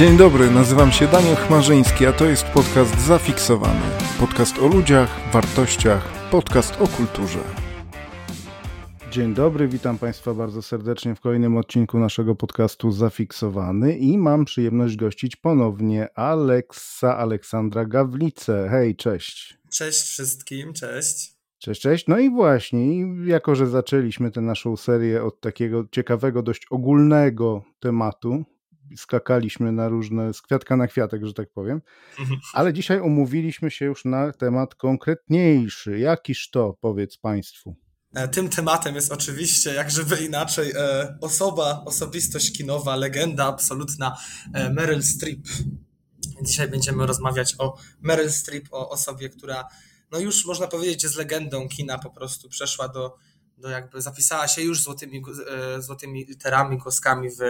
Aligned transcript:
Dzień 0.00 0.16
dobry, 0.16 0.50
nazywam 0.50 0.92
się 0.92 1.06
Daniel 1.06 1.36
Chmarzyński, 1.36 2.06
a 2.06 2.12
to 2.12 2.24
jest 2.24 2.44
podcast 2.44 3.00
Zafiksowany. 3.00 3.80
Podcast 4.20 4.58
o 4.58 4.68
ludziach, 4.68 5.32
wartościach, 5.32 6.30
podcast 6.30 6.80
o 6.80 6.88
kulturze. 6.88 7.38
Dzień 9.10 9.34
dobry, 9.34 9.68
witam 9.68 9.98
Państwa 9.98 10.34
bardzo 10.34 10.62
serdecznie 10.62 11.14
w 11.14 11.20
kolejnym 11.20 11.56
odcinku 11.56 11.98
naszego 11.98 12.34
podcastu 12.34 12.92
Zafiksowany 12.92 13.98
i 13.98 14.18
mam 14.18 14.44
przyjemność 14.44 14.96
gościć 14.96 15.36
ponownie 15.36 16.18
Aleksa 16.18 17.18
Aleksandra 17.18 17.84
Gawlicę. 17.84 18.68
Hej, 18.70 18.96
cześć. 18.96 19.58
Cześć 19.70 20.00
wszystkim, 20.00 20.72
cześć. 20.72 21.34
Cześć, 21.58 21.80
cześć. 21.80 22.06
No 22.08 22.18
i 22.18 22.30
właśnie, 22.30 23.06
jako 23.26 23.54
że 23.54 23.66
zaczęliśmy 23.66 24.30
tę 24.30 24.40
naszą 24.40 24.76
serię 24.76 25.24
od 25.24 25.40
takiego 25.40 25.84
ciekawego, 25.92 26.42
dość 26.42 26.66
ogólnego 26.70 27.62
tematu, 27.80 28.44
skakaliśmy 28.96 29.72
na 29.72 29.88
różne, 29.88 30.34
z 30.34 30.42
kwiatka 30.42 30.76
na 30.76 30.86
kwiatek, 30.86 31.26
że 31.26 31.34
tak 31.34 31.48
powiem. 31.54 31.80
Ale 32.54 32.72
dzisiaj 32.72 33.00
umówiliśmy 33.00 33.70
się 33.70 33.84
już 33.84 34.04
na 34.04 34.32
temat 34.32 34.74
konkretniejszy. 34.74 35.98
Jakiż 35.98 36.50
to, 36.50 36.78
powiedz 36.80 37.16
Państwu? 37.16 37.76
E, 38.14 38.28
tym 38.28 38.48
tematem 38.48 38.94
jest 38.94 39.12
oczywiście, 39.12 39.74
jak 39.74 39.90
żeby 39.90 40.16
inaczej, 40.16 40.72
e, 40.76 41.18
osoba, 41.20 41.82
osobistość 41.86 42.52
kinowa, 42.52 42.96
legenda 42.96 43.46
absolutna 43.46 44.16
e, 44.54 44.70
Meryl 44.70 45.02
Streep. 45.02 45.40
Dzisiaj 46.42 46.68
będziemy 46.68 47.06
rozmawiać 47.06 47.54
o 47.58 47.76
Meryl 48.00 48.30
Streep, 48.30 48.68
o 48.70 48.90
osobie, 48.90 49.28
która 49.28 49.64
no 50.12 50.18
już 50.18 50.46
można 50.46 50.66
powiedzieć 50.66 51.02
jest 51.02 51.16
legendą 51.16 51.68
kina, 51.68 51.98
po 51.98 52.10
prostu 52.10 52.48
przeszła 52.48 52.88
do 52.88 53.16
do 53.60 53.68
jakby 53.68 54.02
zapisała 54.02 54.48
się 54.48 54.62
już 54.62 54.82
złotymi, 54.82 55.22
e, 55.76 55.82
złotymi 55.82 56.24
literami, 56.24 56.78
głoskami 56.78 57.30
w 57.30 57.40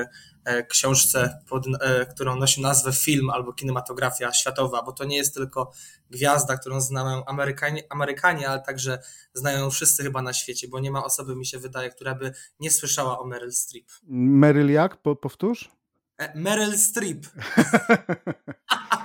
e, 0.45 0.67
książce, 0.67 1.39
pod, 1.49 1.65
e, 1.81 2.07
którą 2.07 2.37
nosi 2.37 2.63
nazwę 2.63 2.93
film 2.93 3.31
albo 3.31 3.53
kinematografia 3.53 4.33
światowa, 4.33 4.83
bo 4.83 4.93
to 4.93 5.05
nie 5.05 5.17
jest 5.17 5.35
tylko 5.35 5.73
gwiazda, 6.11 6.57
którą 6.57 6.81
znają 6.81 7.25
Amerykanie, 7.25 7.83
Amerykanie, 7.91 8.49
ale 8.49 8.61
także 8.61 9.03
znają 9.35 9.71
wszyscy 9.71 10.03
chyba 10.03 10.23
na 10.23 10.33
świecie, 10.33 10.69
bo 10.69 10.81
nie 10.81 10.91
ma 10.91 11.05
osoby, 11.05 11.37
mi 11.37 11.47
się 11.47 11.59
wydaje, 11.59 11.91
która 11.91 12.15
by 12.15 12.33
nie 12.61 12.71
słyszała 12.71 13.19
o 13.19 13.25
Meryl 13.25 13.53
Streep. 13.53 13.87
Meryl 14.09 14.71
jak? 14.71 15.03
Po, 15.03 15.17
powtórz? 15.17 15.71
Meryl 16.35 16.79
Streep. 16.79 17.27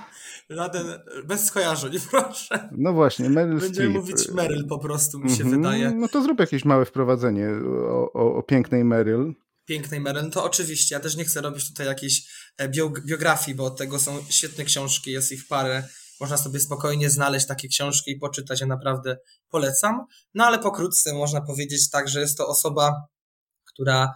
Żaden, 0.50 0.86
bez 1.24 1.44
skojarzeń, 1.44 1.92
proszę. 2.10 2.68
No 2.72 2.92
właśnie, 2.92 3.30
Meryl 3.30 3.60
Będziemy 3.60 3.72
Streep. 3.72 3.92
mówić 3.92 4.28
Meryl 4.28 4.66
po 4.68 4.78
prostu, 4.78 5.18
mi 5.18 5.30
się 5.30 5.42
mm 5.42 5.54
-hmm. 5.54 5.56
wydaje. 5.56 5.90
No 5.90 6.08
to 6.08 6.22
zrób 6.22 6.40
jakieś 6.40 6.64
małe 6.64 6.84
wprowadzenie 6.84 7.48
o, 7.88 8.12
o, 8.12 8.34
o 8.36 8.42
pięknej 8.42 8.84
Meryl. 8.84 9.34
Pięknej 9.64 10.00
Meryl, 10.00 10.22
no 10.24 10.30
to 10.30 10.44
oczywiście, 10.44 10.94
ja 10.94 11.00
też 11.00 11.16
nie 11.16 11.24
chcę 11.24 11.40
robić 11.40 11.68
tutaj 11.68 11.86
jakiejś 11.86 12.28
e, 12.58 12.68
biografii, 13.04 13.54
bo 13.54 13.64
od 13.64 13.78
tego 13.78 13.98
są 13.98 14.18
świetne 14.30 14.64
książki, 14.64 15.12
jest 15.12 15.32
ich 15.32 15.46
parę. 15.46 15.88
Można 16.20 16.36
sobie 16.36 16.60
spokojnie 16.60 17.10
znaleźć 17.10 17.46
takie 17.46 17.68
książki 17.68 18.10
i 18.10 18.18
poczytać, 18.18 18.60
ja 18.60 18.66
naprawdę 18.66 19.18
polecam. 19.48 20.04
No 20.34 20.44
ale 20.44 20.58
pokrótce 20.58 21.14
można 21.14 21.40
powiedzieć 21.40 21.90
tak, 21.90 22.08
że 22.08 22.20
jest 22.20 22.38
to 22.38 22.48
osoba, 22.48 22.92
która 23.64 24.12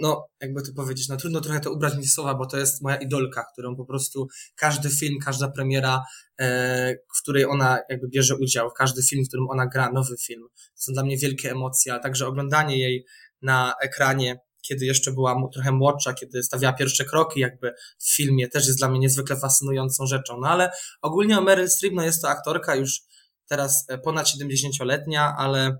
no, 0.00 0.28
jakby 0.40 0.62
to 0.62 0.72
powiedzieć, 0.76 1.08
no 1.08 1.16
trudno 1.16 1.40
trochę 1.40 1.60
to 1.60 1.72
ubrać 1.72 1.96
mi 1.96 2.06
słowa, 2.06 2.34
bo 2.34 2.46
to 2.46 2.56
jest 2.56 2.82
moja 2.82 2.96
idolka, 2.96 3.44
którą 3.52 3.76
po 3.76 3.84
prostu 3.84 4.28
każdy 4.56 4.90
film, 4.90 5.18
każda 5.24 5.48
premiera, 5.48 6.02
e, 6.40 6.94
w 7.16 7.22
której 7.22 7.44
ona 7.46 7.78
jakby 7.90 8.08
bierze 8.08 8.36
udział, 8.36 8.70
każdy 8.70 9.02
film, 9.02 9.24
w 9.24 9.28
którym 9.28 9.50
ona 9.50 9.66
gra, 9.66 9.92
nowy 9.92 10.16
film, 10.16 10.48
są 10.74 10.92
dla 10.92 11.02
mnie 11.02 11.18
wielkie 11.18 11.50
emocje, 11.50 11.94
a 11.94 11.98
także 11.98 12.26
oglądanie 12.26 12.78
jej 12.78 13.06
na 13.42 13.74
ekranie, 13.82 14.40
kiedy 14.62 14.84
jeszcze 14.84 15.12
była 15.12 15.48
trochę 15.52 15.72
młodsza, 15.72 16.14
kiedy 16.14 16.42
stawiała 16.42 16.74
pierwsze 16.74 17.04
kroki 17.04 17.40
jakby 17.40 17.72
w 17.98 18.14
filmie, 18.16 18.48
też 18.48 18.66
jest 18.66 18.78
dla 18.78 18.88
mnie 18.88 18.98
niezwykle 18.98 19.36
fascynującą 19.36 20.06
rzeczą, 20.06 20.40
no 20.40 20.48
ale 20.48 20.70
ogólnie 21.02 21.38
o 21.38 21.40
Meryl 21.40 21.68
Streep, 21.68 21.94
no 21.94 22.04
jest 22.04 22.22
to 22.22 22.28
aktorka 22.28 22.76
już 22.76 23.00
teraz 23.48 23.84
e, 23.88 23.98
ponad 23.98 24.26
70-letnia, 24.26 25.34
ale 25.38 25.76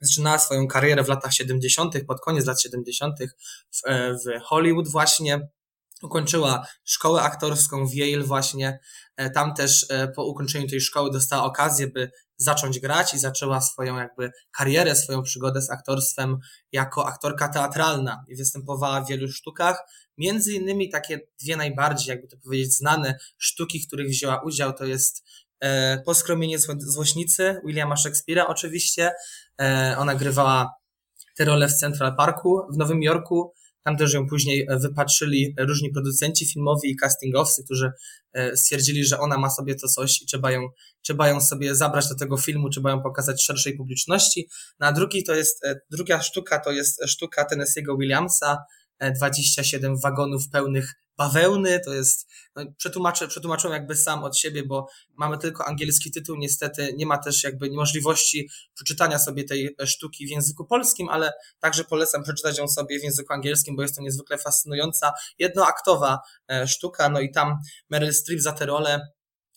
zaczynała 0.00 0.38
swoją 0.38 0.66
karierę 0.66 1.04
w 1.04 1.08
latach 1.08 1.32
70., 1.32 1.94
pod 2.06 2.20
koniec 2.20 2.46
lat 2.46 2.62
70. 2.62 3.18
W, 3.70 3.86
e, 3.86 4.14
w 4.14 4.42
Hollywood 4.42 4.88
właśnie. 4.88 5.48
Ukończyła 6.02 6.66
szkołę 6.84 7.22
aktorską 7.22 7.86
w 7.86 7.94
Yale 7.94 8.24
właśnie. 8.24 8.80
E, 9.16 9.30
tam 9.30 9.54
też 9.54 9.86
e, 9.90 10.08
po 10.08 10.24
ukończeniu 10.24 10.68
tej 10.68 10.80
szkoły 10.80 11.10
dostała 11.10 11.44
okazję, 11.44 11.86
by 11.86 12.10
zacząć 12.36 12.80
grać 12.80 13.14
i 13.14 13.18
zaczęła 13.18 13.60
swoją 13.60 13.96
jakby 13.96 14.30
karierę, 14.50 14.96
swoją 14.96 15.22
przygodę 15.22 15.62
z 15.62 15.70
aktorstwem 15.70 16.38
jako 16.72 17.06
aktorka 17.06 17.48
teatralna 17.48 18.24
i 18.28 18.36
występowała 18.36 19.00
w 19.00 19.08
wielu 19.08 19.28
sztukach. 19.28 19.82
Między 20.18 20.52
innymi 20.52 20.90
takie 20.90 21.20
dwie 21.42 21.56
najbardziej, 21.56 22.08
jakby 22.08 22.28
to 22.28 22.36
powiedzieć, 22.36 22.74
znane 22.74 23.18
sztuki, 23.38 23.80
w 23.80 23.86
których 23.86 24.08
wzięła 24.08 24.42
udział, 24.42 24.72
to 24.72 24.84
jest 24.84 25.24
Poskromienie 26.04 26.58
Złośnicy 26.78 27.60
Williama 27.64 27.94
Shakespeare'a 27.94 28.44
oczywiście. 28.48 29.12
E, 29.60 29.94
ona 29.98 30.14
grywała 30.14 30.70
tę 31.36 31.44
rolę 31.44 31.68
w 31.68 31.74
Central 31.74 32.16
Parku 32.16 32.60
w 32.72 32.76
Nowym 32.76 33.02
Jorku. 33.02 33.52
Tam 33.84 33.96
też 33.96 34.12
ją 34.12 34.28
później 34.28 34.66
wypatrzyli 34.80 35.54
różni 35.58 35.90
producenci 35.90 36.46
filmowi 36.46 36.90
i 36.90 36.96
castingowcy, 36.96 37.64
którzy 37.64 37.90
e, 38.32 38.56
stwierdzili, 38.56 39.04
że 39.04 39.18
ona 39.18 39.38
ma 39.38 39.50
sobie 39.50 39.74
to 39.74 39.88
coś 39.88 40.22
i 40.22 40.26
trzeba 40.26 40.50
ją, 40.50 40.68
trzeba 41.02 41.28
ją 41.28 41.40
sobie 41.40 41.74
zabrać 41.74 42.08
do 42.08 42.14
tego 42.14 42.36
filmu, 42.36 42.68
trzeba 42.68 42.90
ją 42.90 43.02
pokazać 43.02 43.44
szerszej 43.44 43.76
publiczności. 43.76 44.48
Na 44.80 44.92
drugi 44.92 45.24
to 45.24 45.34
jest, 45.34 45.64
e, 45.64 45.80
druga 45.90 46.22
sztuka 46.22 46.60
to 46.60 46.72
jest 46.72 47.00
sztuka 47.06 47.46
Tennessee'ego 47.52 47.98
Williamsa, 47.98 48.58
27 49.00 49.96
wagonów 50.00 50.48
pełnych 50.48 50.94
bawełny, 51.18 51.80
to 51.84 51.94
jest, 51.94 52.28
no, 52.56 52.64
przetłumaczę, 52.76 53.28
przetłumaczyłem 53.28 53.74
jakby 53.74 53.96
sam 53.96 54.24
od 54.24 54.38
siebie, 54.38 54.62
bo 54.66 54.88
mamy 55.16 55.38
tylko 55.38 55.64
angielski 55.64 56.10
tytuł, 56.10 56.36
niestety 56.36 56.94
nie 56.96 57.06
ma 57.06 57.18
też 57.18 57.44
jakby 57.44 57.70
możliwości 57.70 58.48
przeczytania 58.74 59.18
sobie 59.18 59.44
tej 59.44 59.76
sztuki 59.86 60.26
w 60.26 60.30
języku 60.30 60.64
polskim, 60.64 61.08
ale 61.08 61.32
także 61.60 61.84
polecam 61.84 62.22
przeczytać 62.22 62.58
ją 62.58 62.68
sobie 62.68 63.00
w 63.00 63.02
języku 63.02 63.32
angielskim, 63.32 63.76
bo 63.76 63.82
jest 63.82 63.96
to 63.96 64.02
niezwykle 64.02 64.38
fascynująca, 64.38 65.12
jednoaktowa 65.38 66.18
e, 66.50 66.68
sztuka, 66.68 67.08
no 67.08 67.20
i 67.20 67.30
tam 67.30 67.56
Meryl 67.90 68.14
Streep 68.14 68.40
za 68.40 68.52
tę 68.52 68.66
rolę 68.66 69.00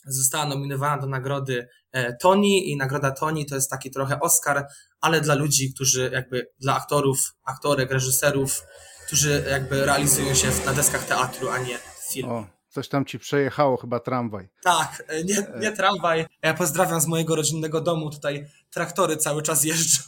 została 0.05 0.45
nominowana 0.45 1.01
do 1.01 1.07
nagrody 1.07 1.67
e, 1.91 2.17
Tony 2.17 2.47
i 2.47 2.77
nagroda 2.77 3.11
Tony 3.11 3.45
to 3.45 3.55
jest 3.55 3.69
taki 3.69 3.91
trochę 3.91 4.19
Oscar, 4.19 4.67
ale 5.01 5.21
dla 5.21 5.35
ludzi, 5.35 5.73
którzy 5.73 6.09
jakby, 6.13 6.47
dla 6.59 6.75
aktorów, 6.75 7.19
aktorek, 7.43 7.91
reżyserów, 7.91 8.63
którzy 9.11 9.43
jakby 9.51 9.85
realizują 9.85 10.33
się 10.33 10.47
na 10.65 10.73
deskach 10.73 11.03
teatru, 11.03 11.49
a 11.49 11.57
nie 11.57 11.77
w 11.77 12.13
filmie. 12.13 12.31
O, 12.31 12.45
coś 12.69 12.87
tam 12.87 13.05
ci 13.05 13.19
przejechało, 13.19 13.77
chyba 13.77 13.99
tramwaj. 13.99 14.49
Tak, 14.63 15.03
e, 15.07 15.23
nie, 15.23 15.47
nie 15.59 15.71
tramwaj. 15.71 16.25
Ja 16.41 16.53
pozdrawiam 16.53 17.01
z 17.01 17.07
mojego 17.07 17.35
rodzinnego 17.35 17.81
domu, 17.81 18.09
tutaj 18.09 18.45
traktory 18.69 19.17
cały 19.17 19.41
czas 19.41 19.63
jeżdżą. 19.63 20.01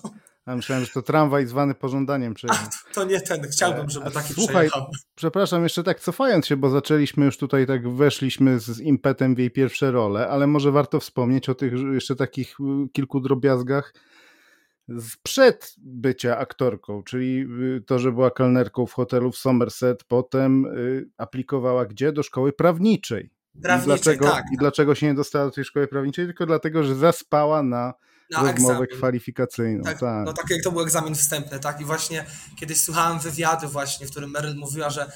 A 0.46 0.56
myślałem, 0.56 0.86
że 0.86 0.92
to 0.92 1.02
tramwaj 1.02 1.48
zwany 1.48 1.76
pożądaniem 1.76 2.34
przejechał. 2.34 2.68
To 2.94 3.04
nie 3.04 3.22
ten, 3.22 3.44
chciałbym, 3.44 3.90
żeby 3.90 4.12
taki 4.12 4.34
Słuchaj, 4.34 4.56
przejechał. 4.56 4.92
Przepraszam, 5.16 5.64
jeszcze 5.64 5.84
tak 5.84 6.00
cofając 6.00 6.48
się, 6.48 6.58
bo 6.58 6.70
zaczęliśmy 6.70 7.26
już 7.26 7.38
tutaj, 7.38 7.68
tak 7.68 7.96
weszliśmy 7.96 8.60
z 8.60 8.80
impetem 8.80 9.36
w 9.36 9.40
jej 9.40 9.52
pierwsze 9.52 9.92
role, 9.92 10.30
ale 10.30 10.48
może 10.48 10.72
warto 10.72 11.00
wspomnieć 11.00 11.50
o 11.50 11.56
tych 11.56 11.74
jeszcze 11.94 12.16
takich 12.16 12.60
y, 12.60 12.90
kilku 12.94 13.20
drobiazgach, 13.20 13.94
sprzed 15.00 15.76
bycia 15.78 16.38
aktorką, 16.38 17.04
czyli 17.04 17.46
y, 17.78 17.82
to, 17.86 18.00
że 18.00 18.12
była 18.12 18.32
kelnerką 18.32 18.86
w 18.86 18.94
hotelu 18.94 19.32
w 19.32 19.38
Somerset, 19.38 20.04
potem 20.04 20.66
y, 20.66 21.10
aplikowała 21.18 21.86
gdzie? 21.86 22.12
Do 22.12 22.24
szkoły 22.24 22.54
prawniczej. 22.54 23.30
Prawniczej, 23.62 23.84
I 23.84 24.04
dlaczego, 24.04 24.26
tak. 24.26 24.44
I 24.54 24.58
dlaczego 24.58 24.96
się 24.96 25.06
nie 25.06 25.14
dostała 25.14 25.46
do 25.46 25.52
tej 25.52 25.66
szkoły 25.66 25.88
prawniczej? 25.88 26.26
Tylko 26.26 26.46
dlatego, 26.46 26.84
że 26.84 26.96
zaspała 26.96 27.64
na, 27.64 27.94
na 28.32 28.52
rozmowę 28.52 28.74
egzamin. 28.74 28.98
kwalifikacyjną. 28.98 29.84
Tak, 29.84 30.00
tak. 30.00 30.26
No 30.26 30.34
tak 30.34 30.50
jak 30.50 30.64
to 30.64 30.72
był 30.72 30.82
egzamin 30.82 31.16
wstępny, 31.16 31.60
tak? 31.60 31.82
I 31.82 31.86
właśnie 31.86 32.26
kiedyś 32.60 32.82
słuchałem 32.82 33.20
wywiadu 33.20 33.68
właśnie, 33.68 34.08
w 34.08 34.12
którym 34.12 34.32
Meryl 34.32 34.56
mówiła, 34.56 34.90
że 34.90 35.12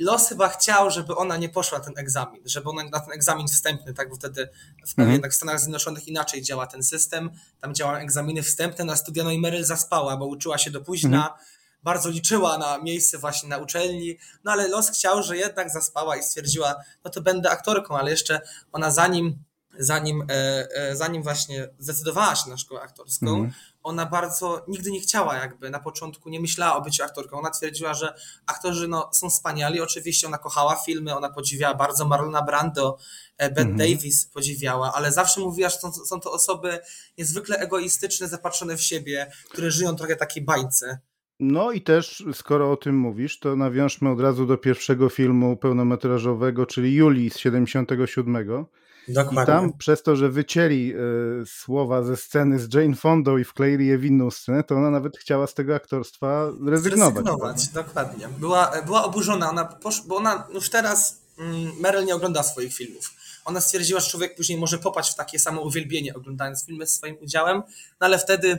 los 0.00 0.28
chyba 0.28 0.48
chciał, 0.48 0.90
żeby 0.90 1.16
ona 1.16 1.36
nie 1.36 1.48
poszła 1.48 1.78
na 1.78 1.84
ten 1.84 1.98
egzamin, 1.98 2.42
żeby 2.44 2.70
ona 2.70 2.84
na 2.84 3.00
ten 3.00 3.12
egzamin 3.12 3.48
wstępny, 3.48 3.94
tak, 3.94 4.08
bo 4.10 4.16
wtedy 4.16 4.48
w, 4.86 4.90
mhm. 4.98 5.12
jednak 5.12 5.32
w 5.32 5.34
Stanach 5.34 5.60
Zjednoczonych 5.60 6.08
inaczej 6.08 6.42
działa 6.42 6.66
ten 6.66 6.82
system, 6.82 7.30
tam 7.60 7.74
działają 7.74 7.98
egzaminy 7.98 8.42
wstępne 8.42 8.84
na 8.84 8.96
studia, 8.96 9.24
no 9.24 9.30
i 9.30 9.40
Meryl 9.40 9.64
zaspała, 9.64 10.16
bo 10.16 10.26
uczyła 10.26 10.58
się 10.58 10.70
do 10.70 10.80
późna, 10.80 11.22
mhm. 11.22 11.40
bardzo 11.82 12.08
liczyła 12.08 12.58
na 12.58 12.78
miejsce 12.78 13.18
właśnie 13.18 13.48
na 13.48 13.58
uczelni, 13.58 14.18
no 14.44 14.52
ale 14.52 14.68
los 14.68 14.90
chciał, 14.90 15.22
że 15.22 15.36
jednak 15.36 15.70
zaspała 15.70 16.16
i 16.16 16.22
stwierdziła, 16.22 16.74
no 17.04 17.10
to 17.10 17.20
będę 17.20 17.50
aktorką, 17.50 17.98
ale 17.98 18.10
jeszcze 18.10 18.40
ona 18.72 18.90
zanim 18.90 19.44
zanim, 19.80 20.22
e, 20.22 20.68
e, 20.74 20.96
zanim 20.96 21.22
właśnie 21.22 21.68
zdecydowała 21.78 22.36
się 22.36 22.50
na 22.50 22.56
szkołę 22.56 22.80
aktorską, 22.80 23.28
mhm 23.28 23.52
ona 23.82 24.06
bardzo 24.06 24.64
nigdy 24.68 24.90
nie 24.90 25.00
chciała 25.00 25.36
jakby, 25.36 25.70
na 25.70 25.78
początku 25.78 26.28
nie 26.28 26.40
myślała 26.40 26.76
o 26.76 26.82
byciu 26.82 27.02
aktorką. 27.02 27.38
Ona 27.38 27.50
twierdziła, 27.50 27.94
że 27.94 28.14
aktorzy 28.46 28.88
no, 28.88 29.10
są 29.12 29.30
wspaniali. 29.30 29.80
Oczywiście 29.80 30.26
ona 30.26 30.38
kochała 30.38 30.76
filmy, 30.76 31.16
ona 31.16 31.30
podziwiała 31.30 31.74
bardzo 31.74 32.08
Marlona 32.08 32.42
Brando, 32.42 32.98
e, 33.36 33.50
Ben 33.50 33.68
mhm. 33.70 33.78
Davis 33.78 34.26
podziwiała, 34.26 34.92
ale 34.94 35.12
zawsze 35.12 35.40
mówiła, 35.40 35.68
że 35.68 35.78
są, 35.78 35.92
są 35.92 36.20
to 36.20 36.32
osoby 36.32 36.78
niezwykle 37.18 37.58
egoistyczne, 37.58 38.28
zapatrzone 38.28 38.76
w 38.76 38.82
siebie, 38.82 39.30
które 39.50 39.70
żyją 39.70 39.96
trochę 39.96 40.16
takiej 40.16 40.44
bańce. 40.44 40.98
No 41.40 41.72
i 41.72 41.80
też, 41.80 42.24
skoro 42.32 42.72
o 42.72 42.76
tym 42.76 42.98
mówisz, 42.98 43.38
to 43.38 43.56
nawiążmy 43.56 44.10
od 44.10 44.20
razu 44.20 44.46
do 44.46 44.58
pierwszego 44.58 45.08
filmu 45.08 45.56
pełnometrażowego, 45.56 46.66
czyli 46.66 46.94
Julii 46.94 47.30
z 47.30 47.36
77. 47.38 48.66
Dokładnie. 49.08 49.42
I 49.42 49.46
tam 49.46 49.72
przez 49.72 50.02
to, 50.02 50.16
że 50.16 50.28
wycięli 50.28 50.94
y, 51.42 51.46
słowa 51.46 52.02
ze 52.02 52.16
sceny 52.16 52.58
z 52.58 52.74
Jane 52.74 52.96
Fondą 52.96 53.38
i 53.38 53.44
wkleili 53.44 53.86
je 53.86 53.98
w 53.98 54.04
inną 54.04 54.30
scenę, 54.30 54.64
to 54.64 54.74
ona 54.74 54.90
nawet 54.90 55.16
chciała 55.16 55.46
z 55.46 55.54
tego 55.54 55.74
aktorstwa 55.74 56.46
rezygnować. 56.66 57.14
Rezygnować, 57.14 57.68
dokładnie. 57.68 58.28
Była, 58.38 58.72
była 58.86 59.04
oburzona, 59.04 59.50
ona 59.50 59.64
posz, 59.64 60.02
bo 60.06 60.16
ona 60.16 60.46
już 60.54 60.70
teraz, 60.70 61.20
mm, 61.38 61.72
Meryl 61.80 62.04
nie 62.04 62.14
ogląda 62.14 62.42
swoich 62.42 62.74
filmów. 62.74 63.10
Ona 63.44 63.60
stwierdziła, 63.60 64.00
że 64.00 64.10
człowiek 64.10 64.36
później 64.36 64.58
może 64.58 64.78
popaść 64.78 65.12
w 65.12 65.16
takie 65.16 65.38
samo 65.38 65.62
uwielbienie 65.62 66.14
oglądając 66.14 66.66
filmy 66.66 66.86
z 66.86 66.94
swoim 66.94 67.16
udziałem, 67.20 67.56
no 68.00 68.06
ale 68.06 68.18
wtedy 68.18 68.58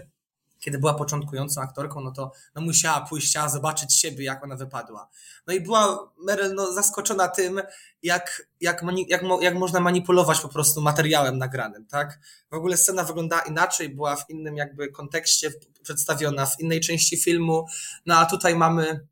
kiedy 0.61 0.79
była 0.79 0.93
początkującą 0.93 1.61
aktorką, 1.61 2.01
no 2.01 2.11
to 2.11 2.31
no 2.55 2.61
musiała 2.61 3.01
pójść, 3.01 3.27
chciała 3.27 3.49
zobaczyć 3.49 3.99
siebie, 3.99 4.23
jak 4.23 4.43
ona 4.43 4.55
wypadła. 4.55 5.09
No 5.47 5.53
i 5.53 5.61
była 5.61 6.11
Meryl 6.17 6.53
no, 6.55 6.73
zaskoczona 6.73 7.27
tym, 7.27 7.61
jak, 8.03 8.47
jak, 8.61 8.83
jak, 9.07 9.21
jak 9.41 9.55
można 9.55 9.79
manipulować 9.79 10.39
po 10.39 10.49
prostu 10.49 10.81
materiałem 10.81 11.37
nagranym, 11.37 11.85
tak? 11.85 12.19
W 12.51 12.53
ogóle 12.53 12.77
scena 12.77 13.03
wyglądała 13.03 13.41
inaczej, 13.41 13.89
była 13.89 14.15
w 14.15 14.29
innym 14.29 14.57
jakby 14.57 14.91
kontekście 14.91 15.51
przedstawiona, 15.83 16.45
w 16.45 16.59
innej 16.59 16.79
części 16.79 17.17
filmu, 17.17 17.65
no 18.05 18.17
a 18.17 18.25
tutaj 18.25 18.55
mamy, 18.55 19.07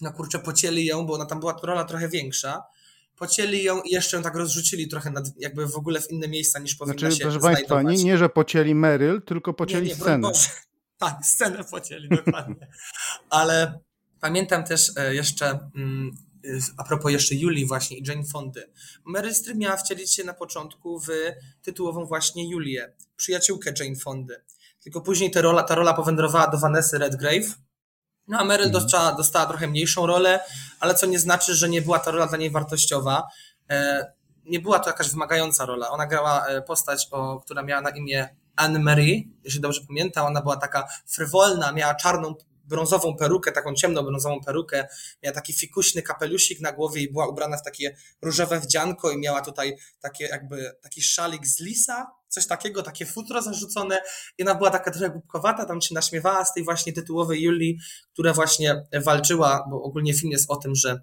no 0.00 0.12
kurczę, 0.12 0.38
pocięli 0.38 0.84
ją, 0.84 1.06
bo 1.06 1.14
ona 1.14 1.26
tam 1.26 1.40
była 1.40 1.56
rola 1.62 1.84
trochę 1.84 2.08
większa, 2.08 2.62
pocięli 3.16 3.62
ją 3.62 3.82
i 3.82 3.90
jeszcze 3.90 4.16
ją 4.16 4.22
tak 4.22 4.34
rozrzucili 4.34 4.88
trochę 4.88 5.10
nad, 5.10 5.24
jakby 5.38 5.66
w 5.66 5.76
ogóle 5.76 6.00
w 6.00 6.10
inne 6.10 6.28
miejsca 6.28 6.58
niż 6.58 6.74
powinna 6.74 6.98
znaczy, 6.98 7.16
się 7.16 7.22
proszę 7.22 7.40
znajdować. 7.40 7.68
Państwa, 7.68 7.92
nie, 7.92 8.04
nie, 8.04 8.18
że 8.18 8.28
pocięli 8.28 8.74
Meryl, 8.74 9.22
tylko 9.22 9.54
pocięli 9.54 9.82
nie, 9.82 9.88
nie, 9.88 9.94
scenę. 9.94 10.32
Tak, 10.98 11.16
scenę 11.32 11.64
pocięli, 11.64 12.08
dokładnie. 12.08 12.68
Ale 13.30 13.80
pamiętam 14.20 14.64
też 14.64 14.92
e, 14.96 15.14
jeszcze, 15.14 15.70
mm, 15.76 16.10
a 16.76 16.84
propos 16.84 17.12
jeszcze 17.12 17.34
Julii 17.34 17.66
właśnie 17.66 17.98
i 17.98 18.08
Jane 18.08 18.24
Fondy. 18.24 18.70
Meryl 19.06 19.34
Streep 19.34 19.58
miała 19.58 19.76
wcielić 19.76 20.14
się 20.14 20.24
na 20.24 20.34
początku 20.34 21.00
w 21.00 21.08
tytułową 21.62 22.06
właśnie 22.06 22.50
Julię, 22.50 22.92
przyjaciółkę 23.16 23.72
Jane 23.80 23.96
Fondy. 23.96 24.42
Tylko 24.82 25.00
później 25.00 25.30
ta 25.30 25.40
rola, 25.40 25.62
ta 25.62 25.74
rola 25.74 25.94
powędrowała 25.94 26.46
do 26.46 26.58
Vanessa 26.58 26.98
Redgrave, 26.98 27.58
no 28.28 28.38
a 28.38 28.44
Meryl 28.44 28.66
mhm. 28.66 28.82
dostała, 28.82 29.12
dostała 29.12 29.46
trochę 29.46 29.66
mniejszą 29.68 30.06
rolę, 30.06 30.40
ale 30.80 30.94
co 30.94 31.06
nie 31.06 31.18
znaczy, 31.18 31.54
że 31.54 31.68
nie 31.68 31.82
była 31.82 31.98
ta 31.98 32.10
rola 32.10 32.26
dla 32.26 32.38
niej 32.38 32.50
wartościowa. 32.50 33.28
E, 33.70 34.06
nie 34.44 34.60
była 34.60 34.78
to 34.78 34.90
jakaś 34.90 35.10
wymagająca 35.10 35.66
rola. 35.66 35.90
Ona 35.90 36.06
grała 36.06 36.46
e, 36.46 36.62
postać, 36.62 37.08
o, 37.10 37.40
która 37.40 37.62
miała 37.62 37.82
na 37.82 37.90
imię 37.90 38.28
Anne 38.56 38.78
Marie, 38.78 39.22
jeśli 39.44 39.60
dobrze 39.60 39.80
pamiętam, 39.88 40.26
ona 40.26 40.42
była 40.42 40.56
taka 40.56 40.88
frywolna, 41.06 41.72
miała 41.72 41.94
czarną, 41.94 42.34
brązową 42.64 43.16
perukę, 43.16 43.52
taką 43.52 43.74
ciemną 43.74 44.02
brązową 44.02 44.40
perukę, 44.40 44.88
miała 45.22 45.34
taki 45.34 45.52
fikuśny 45.52 46.02
kapelusik 46.02 46.60
na 46.60 46.72
głowie 46.72 47.02
i 47.02 47.12
była 47.12 47.28
ubrana 47.28 47.56
w 47.56 47.62
takie 47.62 47.96
różowe 48.22 48.60
wdzianko 48.60 49.10
i 49.10 49.18
miała 49.18 49.40
tutaj 49.40 49.76
takie 50.00 50.24
jakby 50.24 50.76
taki 50.82 51.02
szalik 51.02 51.46
z 51.46 51.60
lisa, 51.60 52.10
coś 52.28 52.46
takiego, 52.46 52.82
takie 52.82 53.06
futro 53.06 53.42
zarzucone. 53.42 53.98
I 54.38 54.42
ona 54.42 54.54
była 54.54 54.70
taka 54.70 54.90
trochę 54.90 55.10
głupkowata, 55.10 55.66
tam 55.66 55.80
się 55.80 55.94
naśmiewała 55.94 56.44
z 56.44 56.54
tej 56.54 56.64
właśnie 56.64 56.92
tytułowej 56.92 57.42
Julii, 57.42 57.78
która 58.12 58.32
właśnie 58.32 58.86
walczyła, 59.04 59.66
bo 59.70 59.82
ogólnie 59.82 60.14
film 60.14 60.32
jest 60.32 60.50
o 60.50 60.56
tym, 60.56 60.74
że 60.74 61.02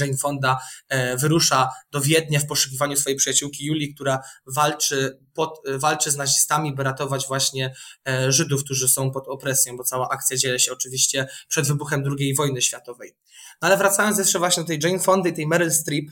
Jane 0.00 0.16
Fonda 0.16 0.58
e, 0.88 1.16
wyrusza 1.16 1.68
do 1.90 2.00
Wiednia 2.00 2.40
w 2.40 2.46
poszukiwaniu 2.46 2.96
swojej 2.96 3.16
przyjaciółki 3.16 3.66
Julii, 3.66 3.94
która 3.94 4.20
walczy, 4.46 5.18
pod, 5.34 5.60
e, 5.68 5.78
walczy 5.78 6.10
z 6.10 6.16
nazistami, 6.16 6.74
by 6.74 6.82
ratować 6.82 7.26
właśnie 7.26 7.74
e, 8.08 8.32
Żydów, 8.32 8.64
którzy 8.64 8.88
są 8.88 9.10
pod 9.10 9.28
opresją, 9.28 9.76
bo 9.76 9.84
cała 9.84 10.08
akcja 10.08 10.36
dzieje 10.36 10.58
się 10.58 10.72
oczywiście 10.72 11.26
przed 11.48 11.66
wybuchem 11.66 12.04
II 12.18 12.34
wojny 12.34 12.62
światowej. 12.62 13.16
No 13.62 13.68
ale 13.68 13.76
wracając 13.76 14.18
jeszcze 14.18 14.38
właśnie 14.38 14.62
do 14.62 14.66
tej 14.66 14.78
Jane 14.82 15.00
Fondy 15.00 15.28
i 15.28 15.32
tej 15.32 15.46
Meryl 15.46 15.72
Streep, 15.72 16.04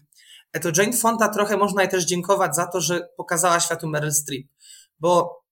to 0.63 0.69
Jane 0.77 0.97
Fonda 0.97 1.29
trochę 1.29 1.57
można 1.57 1.83
jej 1.83 1.91
też 1.91 2.05
dziękować 2.05 2.57
za 2.57 2.67
to, 2.67 2.81
że 2.81 3.09
pokazała 3.17 3.61
światu 3.61 3.89
Meryl 3.89 4.13
Streep, 4.13 4.47
bo 5.01 5.43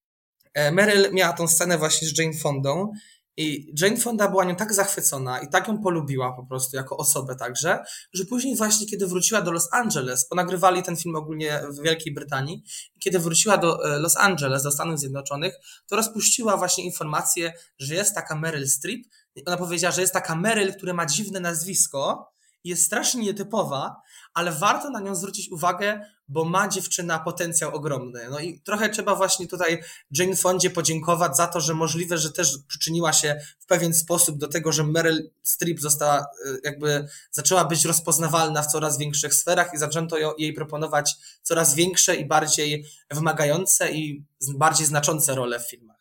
Meryl 0.73 1.13
miała 1.13 1.33
tą 1.33 1.49
scenę 1.49 1.79
właśnie 1.79 2.09
z 2.09 2.19
Jane 2.19 2.39
Fondą 2.39 2.93
i 3.41 3.73
Jane 3.81 3.97
Fonda 3.97 4.29
była 4.29 4.45
nią 4.45 4.57
tak 4.57 4.75
zachwycona 4.75 5.39
i 5.39 5.49
tak 5.49 5.69
ją 5.69 5.79
polubiła 5.79 6.33
po 6.33 6.47
prostu 6.47 6.77
jako 6.77 6.97
osobę 6.97 7.37
także, 7.37 7.79
że 8.13 8.25
później 8.25 8.57
właśnie 8.57 8.87
kiedy 8.87 9.07
wróciła 9.07 9.43
do 9.43 9.53
Los 9.53 9.69
Angeles, 9.73 10.27
bo 10.31 10.37
nagrywali 10.37 10.83
ten 10.83 10.97
film 10.97 11.17
ogólnie 11.17 11.63
w 11.71 11.83
Wielkiej 11.83 12.15
Brytanii, 12.15 12.63
kiedy 12.99 13.19
wróciła 13.19 13.57
do 13.57 13.95
e, 13.95 13.99
Los 13.99 14.17
Angeles, 14.17 14.63
do 14.63 14.71
Stanów 14.71 15.01
Zjednoczonych, 15.01 15.55
to 15.87 15.97
rozpuściła 15.97 16.57
właśnie 16.57 16.85
informację, 16.85 17.53
że 17.79 17.95
jest 17.95 18.15
taka 18.15 18.37
Meryl 18.37 18.69
Streep. 18.69 19.01
Ona 19.47 19.57
powiedziała, 19.57 19.93
że 19.93 20.01
jest 20.01 20.13
taka 20.13 20.37
Meryl, 20.37 20.75
która 20.75 20.95
ma 20.95 21.07
dziwne 21.07 21.41
nazwisko, 21.41 22.33
jest 22.65 22.83
strasznie 22.83 23.23
nietypowa, 23.23 24.03
ale 24.35 24.53
warto 24.53 24.91
na 24.91 25.01
nią 25.01 25.15
zwrócić 25.15 25.51
uwagę, 25.51 26.01
bo 26.29 26.45
ma 26.45 26.69
dziewczyna 26.69 27.19
potencjał 27.19 27.75
ogromny. 27.75 28.21
No 28.31 28.41
i 28.41 28.61
trochę 28.61 28.89
trzeba 28.89 29.15
właśnie 29.15 29.47
tutaj 29.47 29.83
Jane 30.11 30.37
Fondzie 30.37 30.71
podziękować 30.71 31.37
za 31.37 31.47
to, 31.47 31.61
że 31.61 31.75
możliwe, 31.75 32.19
że 32.19 32.33
też 32.33 32.59
przyczyniła 32.69 33.13
się 33.13 33.41
w 33.59 33.67
pewien 33.67 33.95
sposób 33.95 34.39
do 34.39 34.49
tego, 34.49 34.73
że 34.73 34.85
Meryl 34.85 35.31
Streep 35.43 35.81
została, 35.81 36.19
e, 36.19 36.25
jakby 36.65 37.09
zaczęła 37.31 37.65
być 37.65 37.85
rozpoznawalna 37.85 38.63
w 38.63 38.67
coraz 38.67 38.99
większych 38.99 39.35
sferach 39.35 39.75
i 39.75 39.79
zaczęto 39.79 40.17
jej 40.39 40.53
proponować 40.53 41.17
coraz 41.43 41.75
większe 41.75 42.17
i 42.17 42.27
bardziej 42.27 42.85
wymagające 43.11 43.93
i 43.93 44.25
bardziej 44.55 44.87
znaczące 44.87 45.35
role 45.35 45.61
w 45.61 45.71
filmach. 45.71 46.01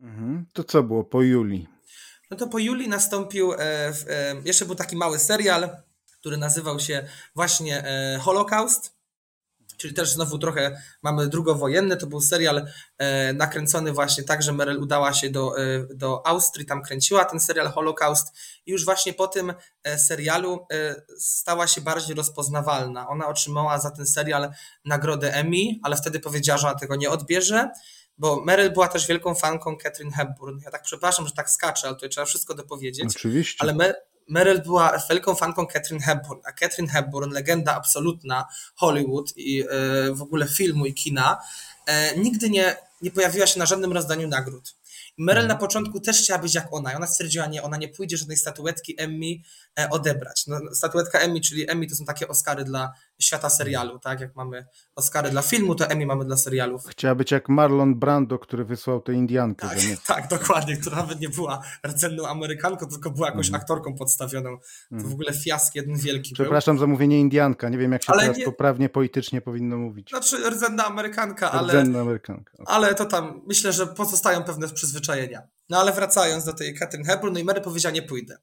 Mhm. 0.00 0.46
To 0.52 0.64
co 0.64 0.82
było 0.82 1.04
po 1.04 1.22
Julii? 1.22 1.68
No 2.32 2.38
to 2.38 2.46
po 2.46 2.58
Julii 2.58 2.88
nastąpił, 2.88 3.52
e, 3.52 3.58
e, 3.58 3.92
jeszcze 4.44 4.64
był 4.64 4.74
taki 4.74 4.96
mały 4.96 5.18
serial, 5.18 5.76
który 6.20 6.36
nazywał 6.36 6.80
się 6.80 7.08
właśnie 7.34 7.84
e, 7.84 8.18
Holocaust, 8.18 8.92
czyli 9.76 9.94
też 9.94 10.12
znowu 10.12 10.38
trochę 10.38 10.82
mamy 11.02 11.28
drugowojenny, 11.28 11.96
to 11.96 12.06
był 12.06 12.20
serial 12.20 12.66
nakręcony 13.34 13.92
właśnie 13.92 14.24
tak, 14.24 14.42
że 14.42 14.52
Meryl 14.52 14.82
udała 14.82 15.12
się 15.12 15.30
do, 15.30 15.54
do 15.94 16.26
Austrii, 16.26 16.66
tam 16.66 16.82
kręciła 16.82 17.24
ten 17.24 17.40
serial 17.40 17.68
Holocaust 17.68 18.36
i 18.66 18.70
już 18.70 18.84
właśnie 18.84 19.12
po 19.12 19.28
tym 19.28 19.54
serialu 19.96 20.66
stała 21.18 21.66
się 21.66 21.80
bardziej 21.80 22.16
rozpoznawalna. 22.16 23.08
Ona 23.08 23.28
otrzymała 23.28 23.78
za 23.78 23.90
ten 23.90 24.06
serial 24.06 24.50
nagrodę 24.84 25.34
Emmy, 25.34 25.78
ale 25.82 25.96
wtedy 25.96 26.20
powiedziała, 26.20 26.58
że 26.58 26.68
ona 26.68 26.78
tego 26.78 26.96
nie 26.96 27.10
odbierze, 27.10 27.70
bo 28.18 28.44
Meryl 28.44 28.72
była 28.72 28.88
też 28.88 29.06
wielką 29.06 29.34
fanką 29.34 29.76
Catherine 29.76 30.12
Hepburn. 30.12 30.60
Ja 30.64 30.70
tak 30.70 30.82
przepraszam, 30.82 31.26
że 31.26 31.32
tak 31.32 31.50
skaczę, 31.50 31.86
ale 31.86 31.96
tutaj 31.96 32.08
trzeba 32.08 32.24
wszystko 32.24 32.54
dopowiedzieć. 32.54 33.16
Oczywiście. 33.16 33.56
Ale 33.60 33.74
Me 33.74 33.94
Meryl 34.28 34.62
była 34.62 34.98
wielką 35.10 35.34
fanką 35.34 35.66
Catherine 35.66 36.02
Hepburn, 36.02 36.40
a 36.44 36.52
Catherine 36.52 36.88
Hepburn, 36.88 37.32
legenda 37.32 37.74
absolutna 37.74 38.46
Hollywood 38.74 39.32
i 39.36 39.62
e, 39.62 39.66
w 40.12 40.22
ogóle 40.22 40.48
filmu 40.48 40.86
i 40.86 40.94
kina, 40.94 41.38
e, 41.86 42.16
nigdy 42.16 42.50
nie, 42.50 42.76
nie 43.02 43.10
pojawiła 43.10 43.46
się 43.46 43.58
na 43.58 43.66
żadnym 43.66 43.92
rozdaniu 43.92 44.28
nagród. 44.28 44.74
Meryl 45.18 45.46
na 45.46 45.56
początku 45.56 46.00
też 46.00 46.18
chciała 46.18 46.38
być 46.38 46.54
jak 46.54 46.72
ona 46.72 46.92
i 46.92 46.96
ona 46.96 47.06
stwierdziła, 47.06 47.46
nie, 47.46 47.62
ona 47.62 47.76
nie 47.76 47.88
pójdzie 47.88 48.16
żadnej 48.16 48.36
statuetki 48.36 48.94
Emmy 48.98 49.26
e, 49.78 49.90
odebrać. 49.90 50.46
No, 50.46 50.60
statuetka 50.74 51.18
Emmy, 51.18 51.40
czyli 51.40 51.70
Emmy 51.70 51.86
to 51.86 51.94
są 51.94 52.04
takie 52.04 52.28
Oscary 52.28 52.64
dla 52.64 52.92
świata 53.22 53.50
serialu, 53.50 53.98
tak? 53.98 54.20
Jak 54.20 54.36
mamy 54.36 54.66
Oscary 54.96 55.30
dla 55.30 55.42
filmu, 55.42 55.74
to 55.74 55.86
Emmy 55.86 56.06
mamy 56.06 56.24
dla 56.24 56.36
serialów. 56.36 56.86
Chciała 56.86 57.14
być 57.14 57.30
jak 57.30 57.48
Marlon 57.48 57.94
Brando, 57.94 58.38
który 58.38 58.64
wysłał 58.64 59.00
tę 59.00 59.12
Indiankę. 59.12 59.68
Tak, 59.68 59.78
tak, 60.06 60.28
dokładnie, 60.28 60.76
która 60.76 60.96
nawet 60.96 61.20
nie 61.20 61.28
była 61.28 61.62
rdzenną 61.86 62.28
Amerykanką, 62.28 62.86
tylko 62.86 63.10
była 63.10 63.26
jakąś 63.28 63.48
mm. 63.48 63.60
aktorką 63.60 63.94
podstawioną. 63.94 64.58
To 64.58 64.66
w 64.90 64.92
mhm. 64.92 65.12
ogóle 65.12 65.32
fiask 65.32 65.74
jeden 65.74 65.96
wielki 65.96 66.34
Przepraszam 66.34 66.76
był. 66.76 66.80
za 66.80 66.86
mówienie 66.86 67.20
Indianka, 67.20 67.68
nie 67.68 67.78
wiem 67.78 67.92
jak 67.92 68.02
się 68.02 68.12
ale 68.12 68.22
teraz 68.22 68.36
nie... 68.36 68.44
poprawnie 68.44 68.88
politycznie 68.88 69.40
powinno 69.40 69.76
mówić. 69.76 70.10
Znaczy 70.10 70.50
rdzenna 70.50 70.86
Amerykanka, 70.86 71.52
ale... 71.52 71.68
Rdzenna 71.68 72.00
Amerykanka. 72.00 72.52
Okay. 72.54 72.74
Ale 72.74 72.94
to 72.94 73.04
tam, 73.04 73.42
myślę, 73.46 73.72
że 73.72 73.86
pozostają 73.86 74.44
pewne 74.44 74.68
przyzwyczajenia. 74.68 75.42
No 75.68 75.78
ale 75.78 75.92
wracając 75.92 76.44
do 76.44 76.52
tej 76.52 76.74
Catherine 76.74 77.08
Hepburn, 77.08 77.34
no 77.34 77.40
i 77.40 77.44
Mary 77.44 77.60
powiedziała, 77.60 77.92
nie 77.92 78.02
pójdę. 78.02 78.36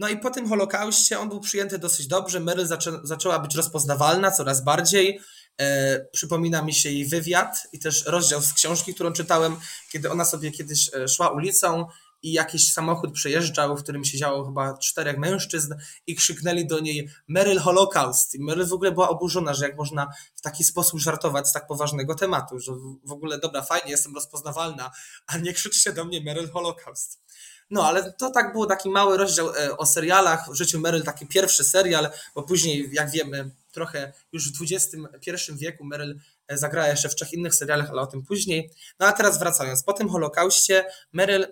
No 0.00 0.08
i 0.08 0.18
po 0.18 0.30
tym 0.30 0.48
Holokauście 0.48 1.18
on 1.18 1.28
był 1.28 1.40
przyjęty 1.40 1.78
dosyć 1.78 2.06
dobrze. 2.06 2.40
Meryl 2.40 2.66
zaczę, 2.66 3.00
zaczęła 3.02 3.38
być 3.38 3.54
rozpoznawalna 3.54 4.30
coraz 4.30 4.64
bardziej. 4.64 5.20
E, 5.60 6.00
przypomina 6.12 6.62
mi 6.62 6.74
się 6.74 6.90
jej 6.90 7.06
wywiad 7.06 7.68
i 7.72 7.78
też 7.78 8.06
rozdział 8.06 8.42
z 8.42 8.52
książki, 8.52 8.94
którą 8.94 9.12
czytałem, 9.12 9.56
kiedy 9.92 10.10
ona 10.10 10.24
sobie 10.24 10.50
kiedyś 10.50 10.94
e, 10.94 11.08
szła 11.08 11.28
ulicą 11.28 11.86
i 12.22 12.32
jakiś 12.32 12.72
samochód 12.72 13.12
przejeżdżał, 13.12 13.76
w 13.76 13.82
którym 13.82 14.04
siedziało 14.04 14.46
chyba 14.46 14.78
czterech 14.78 15.18
mężczyzn 15.18 15.74
i 16.06 16.14
krzyknęli 16.16 16.66
do 16.66 16.80
niej 16.80 17.10
Meryl 17.28 17.58
Holocaust. 17.58 18.34
I 18.34 18.44
Meryl 18.44 18.66
w 18.66 18.72
ogóle 18.72 18.92
była 18.92 19.08
oburzona, 19.08 19.54
że 19.54 19.64
jak 19.64 19.76
można 19.76 20.06
w 20.34 20.40
taki 20.40 20.64
sposób 20.64 21.00
żartować 21.00 21.48
z 21.48 21.52
tak 21.52 21.66
poważnego 21.66 22.14
tematu, 22.14 22.58
że 22.58 22.72
w 23.04 23.12
ogóle 23.12 23.38
dobra, 23.38 23.62
fajnie, 23.62 23.90
jestem 23.90 24.14
rozpoznawalna, 24.14 24.90
a 25.26 25.38
nie 25.38 25.52
krzyczcie 25.52 25.92
do 25.92 26.04
mnie 26.04 26.20
Meryl 26.20 26.50
Holocaust. 26.50 27.20
No, 27.70 27.86
ale 27.86 28.12
to 28.12 28.30
tak 28.30 28.52
było 28.52 28.66
taki 28.66 28.90
mały 28.90 29.16
rozdział 29.16 29.56
e, 29.56 29.76
o 29.76 29.86
serialach. 29.86 30.50
W 30.50 30.54
życiu 30.54 30.80
Meryl 30.80 31.02
taki 31.02 31.26
pierwszy 31.26 31.64
serial, 31.64 32.10
bo 32.34 32.42
później, 32.42 32.88
jak 32.92 33.10
wiemy, 33.10 33.50
trochę 33.72 34.12
już 34.32 34.52
w 34.52 34.62
XXI 34.62 35.52
wieku 35.52 35.84
Meryl 35.84 36.20
e, 36.48 36.58
zagrała 36.58 36.88
jeszcze 36.88 37.08
w 37.08 37.14
trzech 37.14 37.32
innych 37.32 37.54
serialach, 37.54 37.90
ale 37.90 38.02
o 38.02 38.06
tym 38.06 38.22
później. 38.22 38.70
No 39.00 39.06
a 39.06 39.12
teraz 39.12 39.38
wracając, 39.38 39.82
po 39.82 39.92
tym 39.92 40.08
Holokauście 40.08 40.84
Meryl 41.12 41.46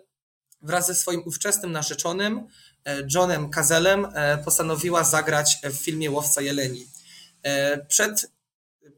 wraz 0.63 0.87
ze 0.87 0.95
swoim 0.95 1.23
ówczesnym 1.27 1.73
narzeczonym 1.73 2.47
Johnem 3.15 3.51
Kazelem 3.51 4.09
postanowiła 4.45 5.05
zagrać 5.05 5.59
w 5.65 5.77
filmie 5.77 6.11
Łowca 6.11 6.41
Jeleni. 6.41 6.87
Przed 7.89 8.31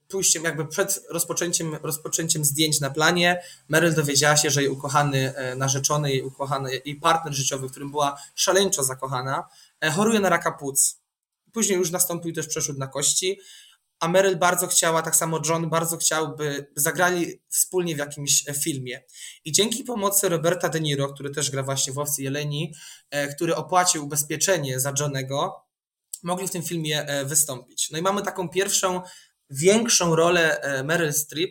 pójściem, 0.09 0.44
jakby 0.44 0.66
przed 0.66 1.00
rozpoczęciem, 1.11 1.76
rozpoczęciem 1.82 2.44
zdjęć 2.44 2.80
na 2.80 2.90
planie, 2.90 3.42
Meryl 3.68 3.94
dowiedziała 3.94 4.37
się, 4.37 4.50
że 4.50 4.62
jej 4.62 4.70
ukochany 4.70 5.35
narzeczony, 5.56 6.11
jej 6.11 6.23
ukochany, 6.23 6.80
jej 6.85 6.97
partner 6.97 7.35
życiowy, 7.35 7.68
w 7.68 7.70
którym 7.70 7.90
była 7.90 8.18
szaleńczo 8.35 8.85
zakochana, 8.85 9.44
choruje 9.92 10.20
na 10.20 10.28
raka 10.28 10.52
płuc. 10.52 11.00
Później 11.52 11.78
już 11.78 11.90
nastąpił 11.90 12.32
też 12.32 12.47
przeszód 12.47 12.78
na 12.78 12.87
kości, 12.87 13.38
a 14.00 14.09
Meryl 14.09 14.37
bardzo 14.37 14.66
chciała, 14.66 15.02
tak 15.02 15.16
samo 15.16 15.40
John 15.49 15.70
bardzo 15.70 15.97
chciał, 15.97 16.37
by 16.37 16.66
zagrali 16.76 17.40
wspólnie 17.49 17.94
w 17.94 17.99
jakimś 17.99 18.49
e, 18.49 18.54
filmie. 18.54 19.02
I 19.44 19.52
dzięki 19.52 19.85
pomocy 19.85 20.28
Roberta 20.28 20.68
De 20.68 20.80
Niro, 20.80 21.12
który 21.12 21.30
też 21.30 21.50
gra 21.50 21.62
właśnie 21.62 21.92
w 21.92 21.97
Łowcy 21.97 22.23
Jeleni, 22.23 22.75
e, 23.11 23.28
który 23.28 23.56
opłacił 23.56 24.04
ubezpieczenie 24.04 24.80
za 24.80 24.92
Johnego, 25.00 25.66
mogli 26.23 26.49
w 26.49 26.50
tym 26.50 26.62
filmie 26.62 27.02
e, 27.02 27.25
wystąpić. 27.25 27.90
No 27.90 27.99
i 27.99 28.02
mamy 28.02 28.23
taką 28.23 28.49
pierwszą, 28.49 29.02
większą 29.50 30.16
rolę 30.16 30.61
Meryl 30.85 31.12
Streep, 31.12 31.50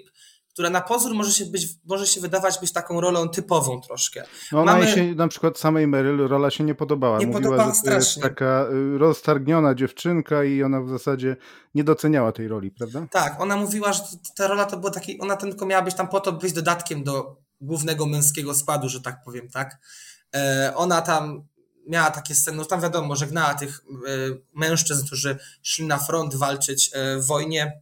która 0.60 0.70
na 0.70 0.82
pozór 0.82 1.16
może 1.16 1.32
się, 1.32 1.46
być, 1.46 1.68
może 1.86 2.08
się 2.08 2.22
wydawać 2.22 2.60
być 2.60 2.74
taką 2.74 3.02
rolą 3.02 3.30
typową 3.30 3.82
troszkę. 3.82 4.24
No 4.52 4.62
ona 4.62 4.74
Mamy... 4.74 4.88
się, 4.88 5.16
na 5.16 5.28
przykład 5.28 5.60
samej 5.60 5.88
Meryl 5.88 6.28
rola 6.28 6.50
się 6.50 6.64
nie 6.64 6.76
podobała. 6.76 7.20
Nie 7.20 7.28
Mówiła, 7.28 7.42
podobała 7.42 7.70
że 7.70 7.72
to 7.74 7.80
strasznie. 7.80 8.22
jest 8.22 8.22
taka 8.22 8.68
y, 8.96 8.98
roztargniona 8.98 9.76
dziewczynka 9.76 10.44
i 10.44 10.64
ona 10.64 10.82
w 10.82 10.90
zasadzie 10.90 11.36
nie 11.76 11.84
doceniała 11.84 12.32
tej 12.32 12.48
roli, 12.48 12.72
prawda? 12.72 13.08
Tak, 13.12 13.42
ona 13.42 13.58
mówiła, 13.58 13.94
że 13.94 14.02
ta 14.36 14.48
rola 14.48 14.66
to 14.66 14.78
była 14.78 14.92
taki, 14.92 15.20
ona 15.20 15.36
tylko 15.36 15.66
miała 15.66 15.82
być 15.82 15.96
tam 15.96 16.08
po 16.08 16.20
to, 16.20 16.32
by 16.32 16.40
być 16.40 16.54
dodatkiem 16.54 17.04
do 17.04 17.38
głównego 17.62 18.06
męskiego 18.06 18.54
składu, 18.54 18.90
że 18.90 19.02
tak 19.02 19.24
powiem, 19.26 19.50
tak? 19.50 19.78
E, 20.36 20.74
ona 20.76 21.02
tam 21.02 21.48
miała 21.88 22.12
takie 22.12 22.36
sceny, 22.36 22.58
no 22.58 22.66
tam 22.66 22.82
wiadomo, 22.82 23.16
żegnała 23.16 23.54
tych 23.54 23.80
e, 23.80 24.12
mężczyzn, 24.56 25.06
którzy 25.06 25.38
szli 25.64 25.86
na 25.86 25.98
front 25.98 26.36
walczyć 26.36 26.92
e, 26.94 27.18
w 27.18 27.26
wojnie 27.26 27.82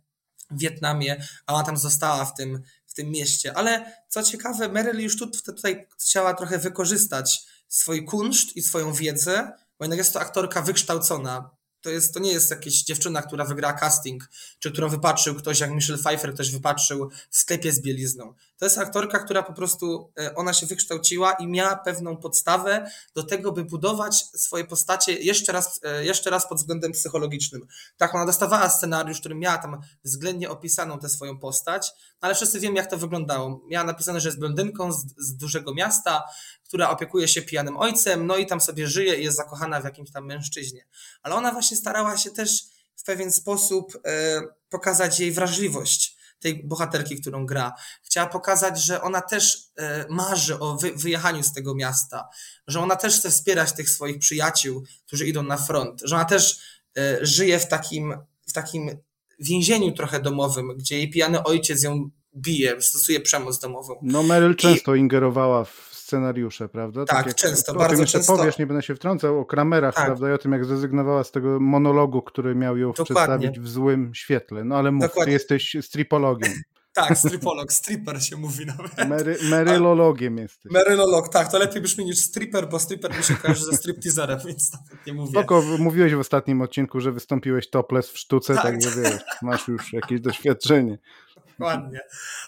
Wietnamie, 0.51 1.25
a 1.45 1.53
ona 1.53 1.63
tam 1.63 1.77
została 1.77 2.25
w 2.25 2.33
tym, 2.33 2.61
w 2.85 2.93
tym 2.93 3.09
mieście. 3.09 3.57
Ale 3.57 3.93
co 4.09 4.23
ciekawe, 4.23 4.69
Meryl 4.69 4.99
już 4.99 5.17
tu, 5.17 5.27
tutaj 5.27 5.87
chciała 5.99 6.33
trochę 6.33 6.57
wykorzystać 6.57 7.45
swój 7.67 8.05
kunszt 8.05 8.55
i 8.55 8.61
swoją 8.61 8.93
wiedzę, 8.93 9.51
bo 9.79 9.85
jednak 9.85 9.97
jest 9.97 10.13
to 10.13 10.19
aktorka 10.19 10.61
wykształcona. 10.61 11.49
To, 11.81 11.89
jest, 11.89 12.13
to 12.13 12.19
nie 12.19 12.31
jest 12.31 12.51
jakaś 12.51 12.73
dziewczyna, 12.73 13.21
która 13.21 13.45
wygra 13.45 13.73
casting, 13.73 14.29
czy 14.59 14.71
którą 14.71 14.89
wypatrzył 14.89 15.35
ktoś, 15.35 15.59
jak 15.59 15.71
Michelle 15.71 15.99
Pfeiffer 15.99 16.33
ktoś 16.33 16.51
wypatrzył 16.51 17.09
w 17.29 17.37
sklepie 17.37 17.71
z 17.71 17.81
bielizną. 17.81 18.33
To 18.57 18.65
jest 18.65 18.77
aktorka, 18.77 19.19
która 19.19 19.43
po 19.43 19.53
prostu, 19.53 20.11
e, 20.19 20.35
ona 20.35 20.53
się 20.53 20.65
wykształciła 20.65 21.33
i 21.33 21.47
miała 21.47 21.75
pewną 21.75 22.17
podstawę 22.17 22.91
do 23.15 23.23
tego, 23.23 23.51
by 23.51 23.63
budować 23.63 24.25
swoje 24.35 24.65
postacie 24.65 25.13
jeszcze 25.13 25.51
raz, 25.51 25.79
e, 25.83 26.05
jeszcze 26.05 26.29
raz 26.29 26.49
pod 26.49 26.57
względem 26.57 26.91
psychologicznym. 26.91 27.67
Tak, 27.97 28.15
ona 28.15 28.25
dostawała 28.25 28.69
scenariusz, 28.69 29.19
który 29.19 29.35
miała 29.35 29.57
tam 29.57 29.81
względnie 30.03 30.49
opisaną 30.49 30.99
tę 30.99 31.09
swoją 31.09 31.39
postać, 31.39 31.91
ale 32.21 32.35
wszyscy 32.35 32.59
wiemy, 32.59 32.75
jak 32.75 32.89
to 32.89 32.97
wyglądało. 32.97 33.61
Miała 33.67 33.85
napisane, 33.85 34.21
że 34.21 34.29
jest 34.29 34.39
blondynką 34.39 34.91
z, 34.91 35.05
z 35.17 35.35
dużego 35.35 35.73
miasta, 35.73 36.23
która 36.63 36.89
opiekuje 36.89 37.27
się 37.27 37.41
pijanym 37.41 37.77
ojcem, 37.77 38.27
no 38.27 38.37
i 38.37 38.45
tam 38.45 38.61
sobie 38.61 38.87
żyje 38.87 39.15
i 39.15 39.23
jest 39.23 39.37
zakochana 39.37 39.81
w 39.81 39.83
jakimś 39.83 40.11
tam 40.11 40.25
mężczyźnie. 40.25 40.85
Ale 41.21 41.35
ona 41.35 41.51
właśnie 41.51 41.77
starała 41.77 42.17
się 42.17 42.31
też 42.31 42.63
w 42.95 43.03
pewien 43.03 43.31
sposób 43.31 43.93
e, 44.05 44.41
pokazać 44.69 45.19
jej 45.19 45.31
wrażliwość 45.31 46.16
tej 46.39 46.63
bohaterki, 46.63 47.21
którą 47.21 47.45
gra. 47.45 47.73
Chciała 48.03 48.27
pokazać, 48.27 48.83
że 48.83 49.01
ona 49.01 49.21
też 49.21 49.71
e, 49.77 50.05
marzy 50.09 50.59
o 50.59 50.77
wy, 50.77 50.91
wyjechaniu 50.91 51.43
z 51.43 51.53
tego 51.53 51.75
miasta, 51.75 52.29
że 52.67 52.79
ona 52.79 52.95
też 52.95 53.19
chce 53.19 53.29
wspierać 53.31 53.73
tych 53.73 53.89
swoich 53.89 54.19
przyjaciół, 54.19 54.83
którzy 55.05 55.27
idą 55.27 55.43
na 55.43 55.57
front, 55.57 56.01
że 56.03 56.15
ona 56.15 56.25
też 56.25 56.59
e, 56.97 57.17
żyje 57.25 57.59
w 57.59 57.67
takim, 57.67 58.17
w 58.47 58.53
takim 58.53 58.97
więzieniu 59.39 59.91
trochę 59.91 60.19
domowym, 60.19 60.77
gdzie 60.77 60.97
jej 60.97 61.09
pijany 61.09 61.43
ojciec 61.43 61.83
ją 61.83 62.09
bije, 62.35 62.81
stosuje 62.81 63.19
przemoc 63.19 63.59
domową. 63.59 63.99
No 64.01 64.23
Meryl 64.23 64.55
często 64.55 64.95
I... 64.95 64.99
ingerowała 64.99 65.65
w 65.65 65.96
scenariusze, 66.07 66.69
prawda? 66.69 67.05
Tak, 67.05 67.25
tak 67.25 67.35
często, 67.35 67.71
o 67.71 67.75
bardzo 67.75 67.93
tym 67.93 68.01
jeszcze 68.01 68.17
często. 68.17 68.37
powiesz, 68.37 68.57
nie 68.57 68.67
będę 68.67 68.83
się 68.83 68.95
wtrącał, 68.95 69.39
o 69.39 69.45
Kramerach, 69.45 69.95
tak. 69.95 70.05
prawda, 70.05 70.29
i 70.29 70.33
o 70.33 70.37
tym, 70.37 70.51
jak 70.51 70.65
zrezygnowała 70.65 71.23
z 71.23 71.31
tego 71.31 71.59
monologu, 71.59 72.21
który 72.21 72.55
miał 72.55 72.77
ją 72.77 72.87
Dokładnie. 72.87 73.05
przedstawić 73.05 73.59
w 73.59 73.67
złym 73.67 74.15
świetle. 74.15 74.63
No 74.63 74.75
ale 74.75 74.91
mów, 74.91 75.01
Dokładnie. 75.01 75.25
ty 75.25 75.31
jesteś 75.31 75.77
stripologiem. 75.81 76.53
Tak, 76.93 77.17
stripolog, 77.17 77.73
stripper 77.73 78.23
się 78.23 78.37
mówi 78.37 78.65
nawet. 78.65 79.09
Mary, 79.09 79.37
merylologiem 79.43 80.37
jesteś. 80.37 80.71
Merylolog, 80.71 81.29
tak, 81.29 81.51
to 81.51 81.59
lepiej 81.59 81.81
brzmi 81.81 82.05
niż 82.05 82.17
stripper, 82.17 82.69
bo 82.69 82.79
stripper 82.79 83.17
mi 83.17 83.23
się 83.23 83.35
kojarzy 83.35 83.65
ze 83.65 83.77
stripteaserem, 83.77 84.39
więc 84.47 84.73
nawet 84.73 85.07
nie 85.07 85.13
mówię. 85.13 85.31
Spoko, 85.31 85.63
mówiłeś 85.79 86.13
w 86.13 86.19
ostatnim 86.19 86.61
odcinku, 86.61 86.99
że 86.99 87.11
wystąpiłeś 87.11 87.69
topless 87.69 88.09
w 88.09 88.17
sztuce, 88.17 88.55
tak, 88.55 88.63
tak 88.63 88.81
że 88.81 89.01
wiesz, 89.01 89.21
masz 89.41 89.67
już 89.67 89.93
jakieś 89.93 90.21
doświadczenie. 90.21 90.97
Dokładnie. 91.59 91.99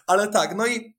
Ale 0.06 0.28
tak, 0.28 0.54
no 0.56 0.66
i 0.66 0.94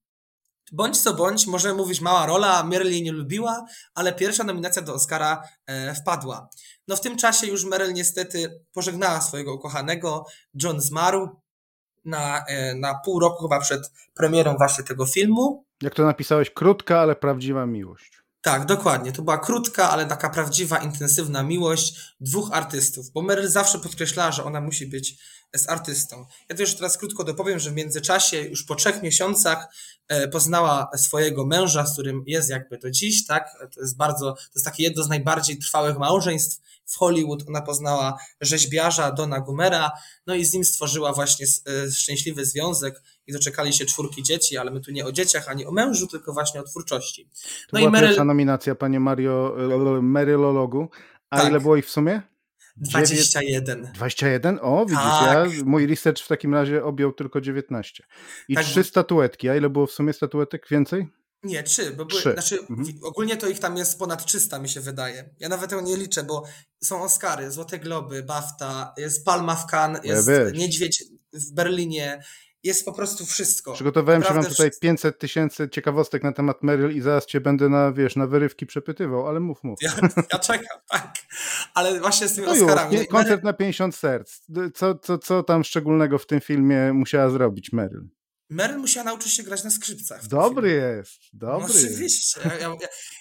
Bądź 0.72 1.02
co 1.02 1.14
bądź, 1.14 1.48
możemy 1.48 1.76
mówić 1.76 2.02
mała 2.02 2.26
rola, 2.26 2.64
Meryl 2.64 2.92
jej 2.92 3.04
nie 3.04 3.12
lubiła, 3.12 3.66
ale 3.96 4.14
pierwsza 4.14 4.44
nominacja 4.44 4.82
do 4.82 4.94
Oscara 4.94 5.44
e, 5.66 5.96
wpadła. 5.96 6.50
No 6.88 6.96
w 6.96 7.02
tym 7.02 7.18
czasie 7.18 7.48
już 7.48 7.66
Meryl 7.66 7.94
niestety 7.94 8.64
pożegnała 8.74 9.22
swojego 9.22 9.54
ukochanego, 9.54 10.26
John 10.64 10.82
zmarł 10.82 11.30
na, 12.06 12.46
e, 12.48 12.76
na 12.76 13.00
pół 13.06 13.20
roku 13.20 13.44
chyba 13.44 13.60
przed 13.60 13.92
premierą 14.14 14.56
właśnie 14.58 14.84
tego 14.84 15.06
filmu. 15.06 15.66
Jak 15.82 15.96
to 15.96 16.06
napisałeś, 16.06 16.50
krótka, 16.50 17.00
ale 17.00 17.16
prawdziwa 17.16 17.66
miłość. 17.66 18.22
Tak, 18.42 18.66
dokładnie. 18.66 19.12
To 19.12 19.22
była 19.22 19.38
krótka, 19.38 19.90
ale 19.90 20.06
taka 20.06 20.30
prawdziwa, 20.30 20.78
intensywna 20.78 21.44
miłość 21.44 22.16
dwóch 22.20 22.50
artystów, 22.52 23.12
bo 23.12 23.22
Meryl 23.22 23.48
zawsze 23.48 23.80
podkreślała, 23.80 24.32
że 24.32 24.44
ona 24.44 24.62
musi 24.62 24.88
być 24.88 25.16
z 25.56 25.70
artystą. 25.70 26.26
Ja 26.50 26.56
to 26.56 26.62
już 26.62 26.76
teraz 26.76 26.98
krótko 26.98 27.24
dopowiem, 27.24 27.60
że 27.60 27.72
w 27.72 27.74
międzyczasie, 27.74 28.42
już 28.42 28.64
po 28.64 28.76
trzech 28.76 29.04
miesiącach 29.04 29.68
e, 30.08 30.28
poznała 30.28 30.90
swojego 30.98 31.46
męża, 31.46 31.86
z 31.86 31.94
którym 31.94 32.24
jest 32.28 32.50
jakby 32.50 32.78
do 32.78 32.92
dziś, 32.92 33.26
tak? 33.26 33.68
To 33.76 33.82
jest 33.82 33.98
bardzo, 33.98 34.34
to 34.34 34.52
jest 34.56 34.66
takie 34.66 34.84
jedno 34.84 35.04
z 35.04 35.10
najbardziej 35.10 35.58
trwałych 35.58 35.98
małżeństw 35.98 36.62
w 36.86 36.98
Hollywood. 36.98 37.44
Ona 37.48 37.62
poznała 37.62 38.18
rzeźbiarza 38.42 39.12
Dona 39.12 39.40
Gumera, 39.40 39.92
no 40.28 40.36
i 40.36 40.46
z 40.46 40.54
nim 40.54 40.66
stworzyła 40.66 41.14
właśnie 41.14 41.46
e, 41.46 41.92
szczęśliwy 41.92 42.46
związek 42.46 43.02
i 43.28 43.34
doczekali 43.34 43.74
się 43.74 43.86
czwórki 43.86 44.24
dzieci, 44.24 44.58
ale 44.58 44.72
my 44.72 44.82
tu 44.82 44.92
nie 44.92 45.06
o 45.06 45.12
dzieciach, 45.12 45.50
ani 45.50 45.66
o 45.66 45.72
mężu, 45.72 46.08
tylko 46.08 46.34
właśnie 46.34 46.62
o 46.62 46.64
twórczości. 46.64 47.30
No 47.30 47.70
to 47.72 47.78
i 47.78 47.80
była 47.80 47.92
Meryl... 47.92 48.10
pierwsza 48.10 48.24
nominacja, 48.24 48.76
panie 48.76 49.00
Mario, 49.00 49.56
Merylologu. 50.02 50.90
A 51.30 51.38
tak. 51.38 51.50
ile 51.50 51.60
było 51.60 51.76
ich 51.76 51.86
w 51.86 51.90
sumie? 51.90 52.31
21. 52.82 53.92
21? 53.94 54.60
O, 54.62 54.86
widzisz, 54.86 55.04
tak. 55.04 55.54
ja, 55.54 55.64
mój 55.66 55.88
research 55.88 56.24
w 56.24 56.28
takim 56.28 56.54
razie 56.54 56.84
objął 56.84 57.14
tylko 57.14 57.42
19. 57.42 58.04
I 58.48 58.56
tak. 58.56 58.66
trzy 58.66 58.84
statuetki. 58.84 59.50
A 59.50 59.56
ile 59.56 59.70
było 59.70 59.88
w 59.88 59.92
sumie 59.92 60.14
statuetek? 60.14 60.68
Więcej? 60.70 61.08
Nie, 61.44 61.64
trzy, 61.64 61.92
bo 61.92 62.06
były, 62.06 62.22
trzy. 62.22 62.34
znaczy 62.34 62.60
mhm. 62.60 63.00
ogólnie 63.04 63.38
to 63.38 63.48
ich 63.48 63.60
tam 63.60 63.78
jest 63.78 64.00
ponad 64.00 64.26
300 64.26 64.60
mi 64.60 64.70
się 64.70 64.82
wydaje. 64.82 65.30
Ja 65.40 65.50
nawet 65.50 65.70
tego 65.70 65.82
nie 65.82 65.98
liczę, 65.98 66.24
bo 66.24 66.44
są 66.84 67.02
Oscary, 67.02 67.52
Złote 67.52 67.80
Globy, 67.80 68.24
BAFTA, 68.24 68.94
jest 68.98 69.26
Palma 69.26 69.56
w 69.56 69.66
Cannes, 69.72 70.04
jest 70.04 70.28
ja 70.28 70.52
Niedźwiedź 70.52 71.04
w 71.34 71.54
Berlinie, 71.54 72.24
jest 72.64 72.86
po 72.86 72.94
prostu 72.94 73.26
wszystko. 73.26 73.74
Przygotowałem 73.74 74.22
Naprawdę 74.22 74.44
się 74.44 74.48
mam 74.48 74.56
tutaj 74.56 74.70
wszystko. 74.70 74.88
500 74.88 75.20
tysięcy 75.20 75.70
ciekawostek 75.70 76.24
na 76.24 76.32
temat 76.32 76.64
Meryl 76.64 76.96
i 76.96 77.02
zaraz 77.02 77.26
cię 77.26 77.42
będę 77.42 77.70
na, 77.70 77.92
wiesz, 77.92 78.16
na 78.16 78.28
wyrywki 78.28 78.66
przepytywał, 78.66 79.28
ale 79.28 79.40
mów, 79.40 79.64
mów. 79.64 79.80
Ja, 79.82 79.92
ja 80.34 80.40
czekam, 80.40 80.78
tak. 80.92 81.14
Ale 81.74 82.00
właśnie 82.00 82.28
z 82.28 82.36
tymi 82.36 82.48
no 82.48 82.54
Oscarami. 82.54 82.98
Już, 82.98 83.08
koncert 83.08 83.44
na 83.44 83.54
50 83.54 83.96
serc. 83.96 84.42
Co, 84.74 84.96
co, 84.96 85.18
co 85.18 85.44
tam 85.44 85.64
szczególnego 85.64 86.18
w 86.18 86.26
tym 86.26 86.42
filmie 86.42 86.94
musiała 86.94 87.30
zrobić 87.30 87.74
Meryl? 87.74 88.08
Meryl 88.52 88.78
musiała 88.78 89.04
nauczyć 89.04 89.34
się 89.34 89.44
grać 89.44 89.64
na 89.64 89.70
skrzypcach. 89.70 90.28
Dobry 90.28 90.72
jest, 90.72 91.20
dobry. 91.34 91.68
No, 91.68 91.80
oczywiście, 91.80 92.42
ja, 92.46 92.58
ja, 92.58 92.76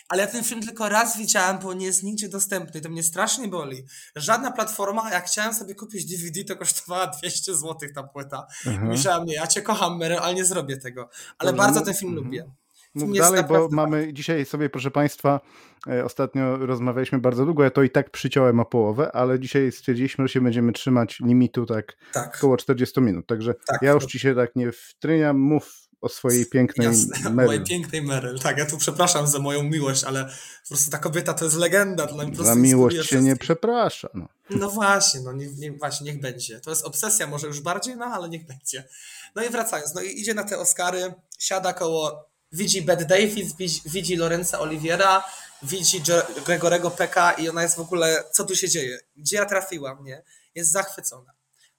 ale 0.08 0.22
ja 0.22 0.28
ten 0.28 0.44
film 0.44 0.62
tylko 0.62 0.88
raz 0.88 1.18
widziałem, 1.18 1.58
bo 1.58 1.74
nie 1.74 1.86
jest 1.86 2.02
nigdzie 2.02 2.28
dostępny. 2.28 2.80
To 2.80 2.88
mnie 2.88 3.02
strasznie 3.02 3.48
boli. 3.48 3.86
Żadna 4.16 4.52
platforma, 4.52 5.10
jak 5.10 5.26
chciałem 5.26 5.54
sobie 5.54 5.74
kupić 5.74 6.06
DVD, 6.06 6.44
to 6.44 6.56
kosztowała 6.56 7.06
200 7.06 7.54
zł 7.56 7.76
ta 7.94 8.02
płyta. 8.02 8.46
Mhm. 8.66 8.88
Myślałem, 8.88 9.26
nie, 9.26 9.34
ja 9.34 9.46
cię 9.46 9.62
kocham 9.62 9.98
Meryl, 9.98 10.18
ale 10.18 10.34
nie 10.34 10.44
zrobię 10.44 10.76
tego. 10.76 11.10
Ale 11.38 11.52
Dobrze, 11.52 11.66
bardzo 11.66 11.80
ten 11.80 11.94
film 11.94 12.12
mhm. 12.12 12.26
lubię. 12.26 12.59
Mów 12.94 13.18
dalej, 13.18 13.44
bo 13.48 13.68
mamy 13.70 14.12
dzisiaj 14.12 14.44
sobie, 14.44 14.70
proszę 14.70 14.90
Państwa, 14.90 15.40
e, 15.88 16.04
ostatnio 16.04 16.56
rozmawialiśmy 16.56 17.18
bardzo 17.18 17.44
długo, 17.44 17.64
ja 17.64 17.70
to 17.70 17.82
i 17.82 17.90
tak 17.90 18.10
przyciąłem 18.10 18.60
o 18.60 18.64
połowę, 18.64 19.12
ale 19.12 19.40
dzisiaj 19.40 19.72
stwierdziliśmy, 19.72 20.28
że 20.28 20.32
się 20.32 20.40
będziemy 20.40 20.72
trzymać 20.72 21.20
limitu 21.20 21.66
tak, 21.66 21.96
tak. 22.12 22.36
około 22.36 22.56
40 22.56 23.00
minut, 23.00 23.26
także 23.26 23.54
tak, 23.66 23.82
ja 23.82 23.92
już 23.92 24.06
Ci 24.06 24.18
się 24.18 24.34
tak 24.34 24.56
nie 24.56 24.72
wtryniam, 24.72 25.38
mów 25.38 25.90
o 26.00 26.08
swojej 26.08 26.46
pięknej 26.46 26.86
Jasne, 26.86 27.30
Meryl. 27.30 27.46
mojej 27.46 27.64
pięknej 27.64 28.02
Meryl. 28.02 28.38
Tak, 28.38 28.58
ja 28.58 28.66
tu 28.66 28.78
przepraszam 28.78 29.26
za 29.26 29.38
moją 29.38 29.62
miłość, 29.62 30.04
ale 30.04 30.24
po 30.62 30.68
prostu 30.68 30.90
ta 30.90 30.98
kobieta 30.98 31.34
to 31.34 31.44
jest 31.44 31.56
legenda. 31.56 32.06
Dla 32.06 32.24
mnie 32.26 32.36
za 32.36 32.54
miłość 32.54 33.08
się 33.08 33.22
nie 33.22 33.36
przeprasza. 33.36 34.08
No, 34.14 34.28
no 34.50 34.70
właśnie, 34.70 35.20
no 35.20 35.32
nie, 35.32 35.48
nie, 35.58 35.72
właśnie, 35.72 36.12
niech 36.12 36.20
będzie. 36.20 36.60
To 36.60 36.70
jest 36.70 36.84
obsesja 36.84 37.26
może 37.26 37.46
już 37.46 37.60
bardziej, 37.60 37.96
no 37.96 38.04
ale 38.04 38.28
niech 38.28 38.46
będzie. 38.46 38.88
No 39.34 39.44
i 39.44 39.48
wracając, 39.48 39.94
no 39.94 40.00
i 40.00 40.20
idzie 40.20 40.34
na 40.34 40.44
te 40.44 40.58
Oscary, 40.58 41.14
siada 41.38 41.72
koło 41.72 42.29
widzi 42.52 42.82
Bette 42.82 43.04
Davis, 43.04 43.54
widzi 43.86 44.16
Lorenza 44.16 44.60
Oliviera 44.60 45.24
widzi 45.62 46.02
Gregorego 46.46 46.90
Peka 46.90 47.32
i 47.32 47.48
ona 47.48 47.62
jest 47.62 47.76
w 47.76 47.80
ogóle, 47.80 48.24
co 48.32 48.44
tu 48.44 48.56
się 48.56 48.68
dzieje? 48.68 48.98
Gdzie 49.16 49.36
ja 49.36 49.46
trafiłam, 49.46 50.04
nie? 50.04 50.22
Jest 50.54 50.72
zachwycona. 50.72 51.32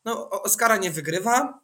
No, 0.05 0.29
Oscara 0.29 0.77
nie 0.77 0.91
wygrywa, 0.91 1.59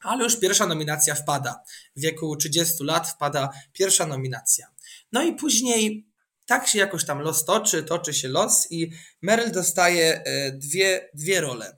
ale 0.00 0.24
już 0.24 0.40
pierwsza 0.40 0.66
nominacja 0.66 1.14
wpada. 1.14 1.62
W 1.96 2.00
wieku 2.00 2.36
30 2.36 2.84
lat 2.84 3.08
wpada 3.08 3.50
pierwsza 3.72 4.06
nominacja. 4.06 4.66
No 5.12 5.22
i 5.22 5.32
później 5.34 6.06
tak 6.46 6.68
się 6.68 6.78
jakoś 6.78 7.04
tam 7.04 7.20
los 7.20 7.44
toczy, 7.44 7.82
toczy 7.82 8.14
się 8.14 8.28
los 8.28 8.66
i 8.70 8.90
Meryl 9.22 9.52
dostaje 9.52 10.22
e, 10.24 10.52
dwie, 10.52 11.10
dwie 11.14 11.40
role. 11.40 11.76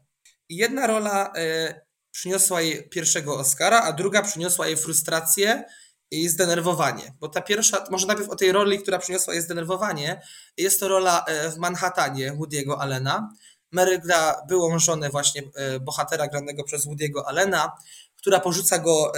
Jedna 0.49 0.87
rola 0.87 1.33
e, 1.37 1.81
przyniosła 2.11 2.61
jej 2.61 2.89
pierwszego 2.89 3.39
Oscara, 3.39 3.83
a 3.83 3.93
druga 3.93 4.23
przyniosła 4.23 4.67
jej 4.67 4.77
frustrację 4.77 5.65
i 6.11 6.29
zdenerwowanie. 6.29 7.15
Bo 7.21 7.29
ta 7.29 7.41
pierwsza, 7.41 7.85
może 7.91 8.07
najpierw 8.07 8.29
o 8.29 8.37
tej 8.37 8.53
roli, 8.53 8.79
która 8.79 8.99
przyniosła 8.99 9.35
jej 9.35 9.43
zdenerwowanie, 9.43 10.23
jest 10.57 10.81
to 10.81 10.89
rola 10.89 11.25
e, 11.25 11.51
w 11.51 11.57
Manhattanie 11.57 12.33
Woody'ego 12.33 12.77
Allena. 12.79 13.31
Mary 13.71 13.99
gra 13.99 14.43
byłą 14.49 14.79
żonę 14.79 15.11
właśnie 15.11 15.43
bohatera 15.81 16.29
granego 16.29 16.65
przez 16.65 16.87
Woody'ego 16.87 17.23
Allena, 17.27 17.73
która 18.17 18.41
porzuca 18.41 18.79
go 18.79 19.13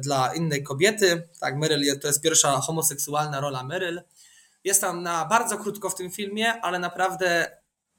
dla 0.00 0.34
innej 0.34 0.62
kobiety. 0.62 1.28
Tak, 1.40 1.56
Meryl 1.56 2.00
to 2.00 2.06
jest 2.06 2.22
pierwsza 2.22 2.60
homoseksualna 2.60 3.40
rola 3.40 3.64
Meryl. 3.64 4.02
Jest 4.64 4.80
tam 4.80 5.02
na 5.02 5.24
bardzo 5.24 5.58
krótko 5.58 5.90
w 5.90 5.94
tym 5.94 6.10
filmie, 6.10 6.60
ale 6.62 6.78
naprawdę 6.78 7.58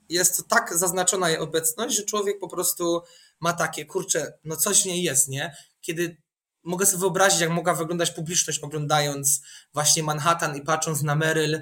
jest 0.10 0.48
tak 0.48 0.78
zaznaczona 0.78 1.30
jej 1.30 1.40
obecność, 1.40 1.96
że 1.96 2.04
człowiek 2.04 2.40
po 2.40 2.48
prostu 2.48 3.02
ma 3.40 3.54
takie, 3.54 3.86
kurczę, 3.86 4.34
no 4.44 4.56
coś 4.56 4.84
w 4.84 4.86
niej 4.86 5.04
jest, 5.04 5.28
nie? 5.28 5.56
Kiedy 5.82 6.18
mogę 6.64 6.86
sobie 6.86 7.00
wyobrazić, 7.00 7.42
jak 7.42 7.50
mogła 7.50 7.74
wyglądać 7.74 8.12
publiczność 8.12 8.60
oglądając 8.60 9.42
właśnie 9.74 10.04
Manhattan 10.04 10.58
i 10.58 10.62
patrząc 10.62 11.02
na 11.02 11.16
Meryl, 11.16 11.62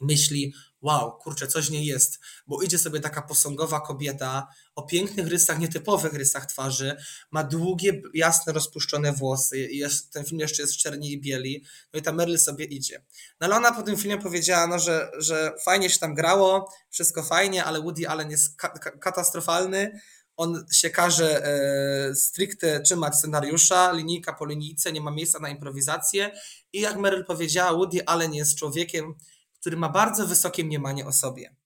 myśli, 0.00 0.54
wow, 0.80 1.18
kurczę, 1.18 1.46
coś 1.46 1.70
nie 1.70 1.84
jest, 1.84 2.18
bo 2.46 2.62
idzie 2.62 2.78
sobie 2.78 3.00
taka 3.00 3.22
posągowa 3.22 3.80
kobieta 3.80 4.46
o 4.74 4.82
pięknych 4.82 5.26
rysach, 5.26 5.58
nietypowych 5.58 6.12
rysach 6.12 6.46
twarzy, 6.46 6.96
ma 7.30 7.44
długie, 7.44 8.02
jasne, 8.14 8.52
rozpuszczone 8.52 9.12
włosy, 9.12 9.58
jest, 9.58 10.12
ten 10.12 10.24
film 10.24 10.40
jeszcze 10.40 10.62
jest 10.62 10.74
w 10.74 10.78
czerni 10.78 11.12
i 11.12 11.20
bieli, 11.20 11.64
no 11.92 12.00
i 12.00 12.02
ta 12.02 12.12
Meryl 12.12 12.38
sobie 12.38 12.64
idzie. 12.64 13.04
No 13.40 13.46
ale 13.46 13.56
ona 13.56 13.72
po 13.72 13.82
tym 13.82 13.96
filmie 13.96 14.18
powiedziała, 14.18 14.66
no, 14.66 14.78
że, 14.78 15.10
że 15.18 15.52
fajnie 15.64 15.90
się 15.90 15.98
tam 15.98 16.14
grało, 16.14 16.72
wszystko 16.90 17.22
fajnie, 17.22 17.64
ale 17.64 17.80
Woody 17.80 18.08
Allen 18.08 18.30
jest 18.30 18.56
ka 18.56 18.68
katastrofalny, 18.78 20.00
on 20.38 20.66
się 20.72 20.90
każe 20.90 21.44
e, 21.44 22.14
stricte 22.14 22.80
trzymać 22.80 23.16
scenariusza, 23.16 23.92
linijka 23.92 24.32
po 24.32 24.46
linijce, 24.46 24.92
nie 24.92 25.00
ma 25.00 25.10
miejsca 25.10 25.38
na 25.38 25.48
improwizację 25.48 26.30
i 26.72 26.80
jak 26.80 26.96
Meryl 26.96 27.24
powiedziała, 27.24 27.72
Woody 27.72 28.06
Allen 28.06 28.34
jest 28.34 28.58
człowiekiem, 28.58 29.14
który 29.60 29.76
ma 29.76 29.88
bardzo 29.88 30.26
wysokie 30.26 30.64
mniemanie 30.64 31.06
o 31.06 31.12
sobie. 31.12 31.56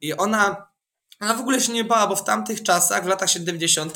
I 0.00 0.12
ona, 0.14 0.69
ona 1.20 1.34
w 1.34 1.40
ogóle 1.40 1.60
się 1.60 1.72
nie 1.72 1.84
bała, 1.84 2.06
bo 2.06 2.16
w 2.16 2.24
tamtych 2.24 2.62
czasach, 2.62 3.04
w 3.04 3.06
latach 3.06 3.30
70., 3.30 3.94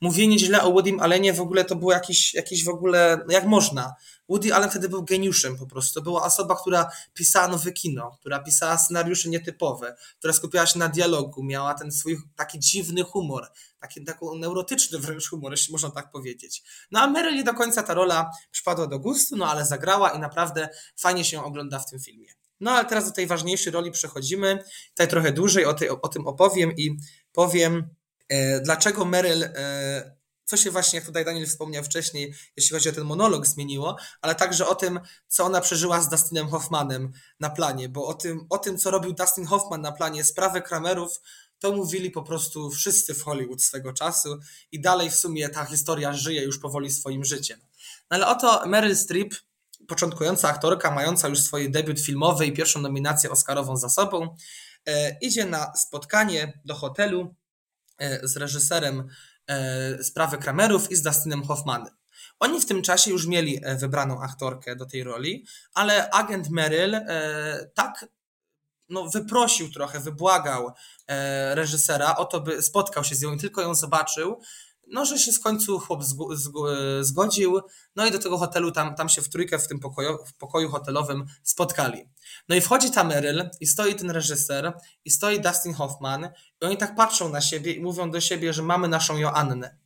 mówienie 0.00 0.38
źle 0.38 0.62
o 0.62 0.72
Woodym 0.72 1.00
Allenie 1.00 1.32
w 1.32 1.40
ogóle 1.40 1.64
to 1.64 1.76
było 1.76 1.92
jakieś, 1.92 2.34
jakieś 2.34 2.64
w 2.64 2.68
ogóle, 2.68 3.18
no 3.26 3.32
jak 3.32 3.44
można. 3.44 3.94
Woody 4.28 4.54
Allen 4.54 4.70
wtedy 4.70 4.88
był 4.88 5.04
geniuszem 5.04 5.56
po 5.56 5.66
prostu. 5.66 6.02
Była 6.02 6.22
osoba, 6.22 6.56
która 6.56 6.90
pisała 7.14 7.48
nowe 7.48 7.72
kino, 7.72 8.16
która 8.20 8.38
pisała 8.38 8.78
scenariusze 8.78 9.28
nietypowe, 9.28 9.96
która 10.18 10.32
skupiała 10.32 10.66
się 10.66 10.78
na 10.78 10.88
dialogu, 10.88 11.44
miała 11.44 11.74
ten 11.74 11.92
swój 11.92 12.18
taki 12.36 12.58
dziwny 12.58 13.02
humor, 13.02 13.48
taki, 13.80 14.04
taki 14.04 14.24
neurotyczny 14.38 14.98
wręcz 14.98 15.28
humor, 15.28 15.52
jeśli 15.52 15.72
można 15.72 15.90
tak 15.90 16.10
powiedzieć. 16.10 16.62
No 16.90 17.00
a 17.00 17.06
Meryl 17.06 17.34
nie 17.34 17.44
do 17.44 17.54
końca 17.54 17.82
ta 17.82 17.94
rola 17.94 18.30
przypadła 18.50 18.86
do 18.86 18.98
gustu, 18.98 19.36
no 19.36 19.46
ale 19.50 19.66
zagrała 19.66 20.10
i 20.10 20.18
naprawdę 20.18 20.68
fajnie 20.96 21.24
się 21.24 21.44
ogląda 21.44 21.78
w 21.78 21.90
tym 21.90 22.00
filmie. 22.00 22.43
No 22.64 22.70
ale 22.70 22.84
teraz 22.84 23.04
do 23.04 23.10
tej 23.10 23.26
ważniejszej 23.26 23.72
roli 23.72 23.90
przechodzimy. 23.90 24.64
Tutaj 24.88 25.08
trochę 25.08 25.32
dłużej 25.32 25.64
o, 25.64 25.74
tej, 25.74 25.88
o 25.88 26.08
tym 26.08 26.26
opowiem 26.26 26.72
i 26.76 26.96
powiem, 27.32 27.88
e, 28.28 28.60
dlaczego 28.60 29.04
Meryl, 29.04 29.44
e, 29.44 30.16
co 30.44 30.56
się 30.56 30.70
właśnie, 30.70 30.96
jak 30.96 31.06
tutaj 31.06 31.24
Daniel 31.24 31.46
wspomniał 31.46 31.84
wcześniej, 31.84 32.34
jeśli 32.56 32.74
chodzi 32.74 32.88
o 32.88 32.92
ten 32.92 33.04
monolog, 33.04 33.46
zmieniło, 33.46 33.96
ale 34.22 34.34
także 34.34 34.68
o 34.68 34.74
tym, 34.74 35.00
co 35.28 35.44
ona 35.44 35.60
przeżyła 35.60 36.00
z 36.00 36.08
Dustinem 36.08 36.48
Hoffmanem 36.48 37.12
na 37.40 37.50
planie, 37.50 37.88
bo 37.88 38.06
o 38.06 38.14
tym, 38.14 38.46
o 38.50 38.58
tym 38.58 38.78
co 38.78 38.90
robił 38.90 39.12
Dustin 39.12 39.46
Hoffman 39.46 39.80
na 39.80 39.92
planie 39.92 40.24
sprawy 40.24 40.62
Kramerów, 40.62 41.20
to 41.58 41.72
mówili 41.72 42.10
po 42.10 42.22
prostu 42.22 42.70
wszyscy 42.70 43.14
w 43.14 43.22
Hollywood 43.22 43.62
swego 43.62 43.92
czasu 43.92 44.38
i 44.72 44.80
dalej 44.80 45.10
w 45.10 45.14
sumie 45.14 45.48
ta 45.48 45.64
historia 45.64 46.12
żyje 46.12 46.42
już 46.42 46.58
powoli 46.58 46.90
swoim 46.90 47.24
życiem. 47.24 47.60
No 48.10 48.16
ale 48.16 48.26
oto 48.26 48.66
Meryl 48.66 48.96
Streep 48.96 49.34
początkująca 49.88 50.48
aktorka, 50.48 50.90
mająca 50.90 51.28
już 51.28 51.40
swój 51.40 51.70
debiut 51.70 52.00
filmowy 52.00 52.46
i 52.46 52.52
pierwszą 52.52 52.80
nominację 52.80 53.30
Oscarową 53.30 53.76
za 53.76 53.88
sobą, 53.88 54.36
e, 54.86 55.18
idzie 55.20 55.44
na 55.44 55.72
spotkanie 55.76 56.60
do 56.64 56.74
hotelu 56.74 57.34
e, 57.98 58.28
z 58.28 58.36
reżyserem 58.36 59.08
e, 59.46 60.04
Sprawy 60.04 60.38
Kramerów 60.38 60.90
i 60.90 60.96
z 60.96 61.02
Dustinem 61.02 61.42
Hoffmanem. 61.42 61.94
Oni 62.40 62.60
w 62.60 62.66
tym 62.66 62.82
czasie 62.82 63.10
już 63.10 63.26
mieli 63.26 63.60
wybraną 63.78 64.22
aktorkę 64.22 64.76
do 64.76 64.86
tej 64.86 65.04
roli, 65.04 65.46
ale 65.74 66.10
agent 66.10 66.50
Meryl 66.50 67.00
tak 67.74 68.06
no, 68.88 69.08
wyprosił 69.08 69.72
trochę, 69.72 70.00
wybłagał 70.00 70.72
reżysera 71.52 72.16
o 72.16 72.24
to, 72.24 72.40
by 72.40 72.62
spotkał 72.62 73.04
się 73.04 73.14
z 73.14 73.22
nią 73.22 73.32
i 73.32 73.38
tylko 73.38 73.62
ją 73.62 73.74
zobaczył, 73.74 74.40
no, 74.94 75.04
że 75.04 75.18
się 75.18 75.32
w 75.32 75.40
końcu 75.40 75.78
chłop 75.78 76.02
zgodził, 77.00 77.60
no 77.96 78.06
i 78.06 78.10
do 78.10 78.18
tego 78.18 78.38
hotelu 78.38 78.72
tam, 78.72 78.94
tam 78.94 79.08
się 79.08 79.22
w 79.22 79.28
trójkę 79.28 79.58
w 79.58 79.68
tym 79.68 79.80
pokoju, 79.80 80.18
w 80.26 80.34
pokoju 80.34 80.68
hotelowym 80.68 81.24
spotkali. 81.42 82.08
No 82.48 82.56
i 82.56 82.60
wchodzi 82.60 82.90
ta 82.90 83.04
Meryl 83.04 83.50
i 83.60 83.66
stoi 83.66 83.94
ten 83.94 84.10
reżyser 84.10 84.72
i 85.04 85.10
stoi 85.10 85.40
Dustin 85.40 85.74
Hoffman 85.74 86.28
i 86.62 86.64
oni 86.64 86.76
tak 86.76 86.94
patrzą 86.94 87.28
na 87.28 87.40
siebie 87.40 87.72
i 87.72 87.80
mówią 87.82 88.10
do 88.10 88.20
siebie, 88.20 88.52
że 88.52 88.62
mamy 88.62 88.88
naszą 88.88 89.16
Joannę. 89.16 89.78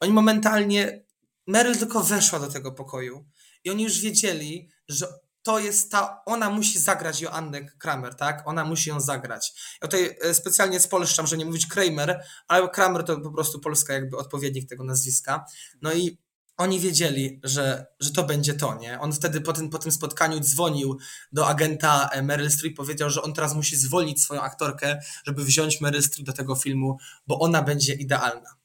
Oni 0.00 0.12
momentalnie, 0.12 1.04
Meryl 1.46 1.78
tylko 1.78 2.02
weszła 2.02 2.38
do 2.38 2.48
tego 2.48 2.72
pokoju 2.72 3.24
i 3.64 3.70
oni 3.70 3.84
już 3.84 4.00
wiedzieli, 4.00 4.68
że 4.88 5.06
to 5.42 5.58
jest 5.58 5.90
ta, 5.90 6.22
ona 6.26 6.50
musi 6.50 6.78
zagrać 6.78 7.20
Joannę 7.20 7.64
Kramer, 7.64 8.14
tak? 8.14 8.42
Ona 8.48 8.64
musi 8.64 8.90
ją 8.90 9.00
zagrać. 9.00 9.54
Ja 9.82 9.88
tutaj 9.88 10.16
e, 10.22 10.34
specjalnie 10.34 10.80
spolszczam, 10.80 11.26
że 11.26 11.36
nie 11.36 11.44
mówić 11.44 11.66
Kramer, 11.66 12.24
ale 12.48 12.68
Kramer 12.68 13.04
to 13.04 13.20
po 13.20 13.30
prostu 13.30 13.60
polska 13.60 13.92
jakby 13.92 14.16
odpowiednik 14.16 14.68
tego 14.68 14.84
nazwiska. 14.84 15.44
No 15.82 15.92
i 15.92 16.18
oni 16.56 16.80
wiedzieli, 16.80 17.40
że, 17.44 17.86
że 18.00 18.10
to 18.10 18.24
będzie 18.24 18.54
to, 18.54 18.74
nie? 18.74 19.00
On 19.00 19.12
wtedy 19.12 19.40
po 19.40 19.52
tym, 19.52 19.70
po 19.70 19.78
tym 19.78 19.92
spotkaniu 19.92 20.40
dzwonił 20.40 20.98
do 21.32 21.46
agenta 21.46 22.08
e, 22.12 22.22
Meryl 22.22 22.50
Streep, 22.50 22.76
powiedział, 22.76 23.10
że 23.10 23.22
on 23.22 23.32
teraz 23.32 23.54
musi 23.54 23.76
zwolnić 23.76 24.22
swoją 24.22 24.40
aktorkę, 24.40 25.00
żeby 25.24 25.44
wziąć 25.44 25.80
Meryl 25.80 26.02
Streep 26.02 26.26
do 26.26 26.32
tego 26.32 26.54
filmu, 26.54 26.98
bo 27.26 27.38
ona 27.38 27.62
będzie 27.62 27.94
idealna. 27.94 28.56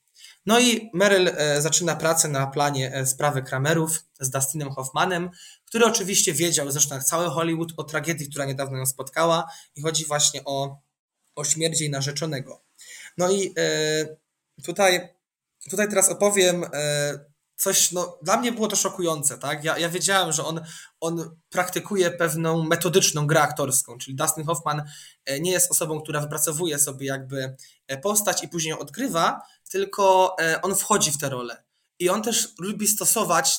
No 0.45 0.59
i 0.59 0.89
Meryl 0.93 1.27
e, 1.27 1.61
zaczyna 1.61 1.95
pracę 1.95 2.27
na 2.27 2.47
planie 2.47 3.05
sprawy 3.05 3.41
Kramerów 3.41 4.03
z 4.19 4.29
Dustinem 4.29 4.69
Hoffmanem, 4.71 5.29
który 5.67 5.85
oczywiście 5.85 6.33
wiedział, 6.33 6.71
zresztą 6.71 6.95
jak 6.95 7.03
cały 7.03 7.29
Hollywood, 7.29 7.73
o 7.77 7.83
tragedii, 7.83 8.29
która 8.29 8.45
niedawno 8.45 8.77
ją 8.77 8.85
spotkała 8.85 9.51
i 9.75 9.81
chodzi 9.81 10.05
właśnie 10.05 10.41
o, 10.45 10.81
o 11.35 11.43
śmierć 11.43 11.81
jej 11.81 11.89
narzeczonego. 11.89 12.63
No 13.17 13.31
i 13.31 13.53
e, 13.57 14.63
tutaj, 14.63 15.09
tutaj 15.69 15.89
teraz 15.89 16.09
opowiem 16.09 16.65
e, 16.73 17.19
coś, 17.55 17.91
no 17.91 18.17
dla 18.21 18.37
mnie 18.37 18.51
było 18.51 18.67
to 18.67 18.75
szokujące, 18.75 19.37
tak? 19.37 19.63
Ja, 19.63 19.77
ja 19.77 19.89
wiedziałem, 19.89 20.31
że 20.33 20.45
on, 20.45 20.61
on 20.99 21.37
praktykuje 21.49 22.11
pewną 22.11 22.63
metodyczną 22.63 23.27
grę 23.27 23.41
aktorską, 23.41 23.97
czyli 23.97 24.15
Dustin 24.15 24.45
Hoffman 24.45 24.83
e, 25.25 25.39
nie 25.39 25.51
jest 25.51 25.71
osobą, 25.71 26.01
która 26.01 26.21
wypracowuje 26.21 26.79
sobie 26.79 27.07
jakby 27.07 27.55
postać 28.01 28.43
i 28.43 28.47
później 28.47 28.71
ją 28.71 28.79
odgrywa, 28.79 29.41
tylko 29.69 30.35
on 30.61 30.75
wchodzi 30.75 31.11
w 31.11 31.17
tę 31.17 31.29
rolę. 31.29 31.63
I 31.99 32.09
on 32.09 32.21
też 32.21 32.49
lubi 32.59 32.87
stosować 32.87 33.57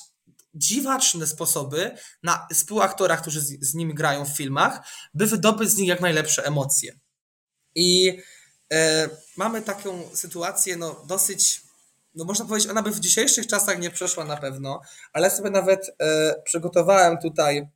dziwaczne 0.58 1.26
sposoby 1.26 1.90
na 2.22 2.46
współaktorach, 2.52 3.20
którzy 3.20 3.40
z, 3.40 3.60
z 3.60 3.74
nim 3.74 3.94
grają 3.94 4.24
w 4.24 4.36
filmach, 4.36 4.88
by 5.14 5.26
wydobyć 5.26 5.70
z 5.70 5.76
nich 5.76 5.88
jak 5.88 6.00
najlepsze 6.00 6.46
emocje. 6.46 6.98
I 7.74 8.18
e, 8.72 9.08
mamy 9.36 9.62
taką 9.62 10.08
sytuację, 10.14 10.76
no 10.76 11.04
dosyć, 11.06 11.62
no 12.14 12.24
można 12.24 12.44
powiedzieć, 12.44 12.70
ona 12.70 12.82
by 12.82 12.90
w 12.90 13.00
dzisiejszych 13.00 13.46
czasach 13.46 13.78
nie 13.78 13.90
przeszła 13.90 14.24
na 14.24 14.36
pewno, 14.36 14.80
ale 15.12 15.30
sobie 15.30 15.50
nawet 15.50 15.90
e, 16.00 16.34
przygotowałem 16.44 17.18
tutaj 17.18 17.68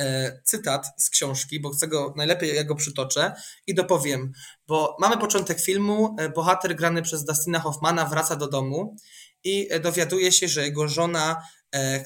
e, 0.00 0.40
cytat 0.44 0.86
z 0.96 1.10
książki, 1.10 1.60
bo 1.60 1.70
chcę 1.70 1.88
go, 1.88 2.14
najlepiej 2.16 2.56
ja 2.56 2.64
go 2.64 2.74
przytoczę 2.74 3.32
i 3.66 3.74
dopowiem, 3.74 4.32
bo 4.66 4.96
mamy 5.00 5.18
początek 5.18 5.60
filmu, 5.60 6.16
e, 6.18 6.28
bohater 6.28 6.76
grany 6.76 7.02
przez 7.02 7.24
Dustina 7.24 7.60
Hoffmana 7.60 8.04
wraca 8.04 8.36
do 8.36 8.48
domu 8.48 8.96
i 9.44 9.68
e, 9.70 9.80
dowiaduje 9.80 10.32
się, 10.32 10.48
że 10.48 10.62
jego 10.64 10.88
żona 10.88 11.42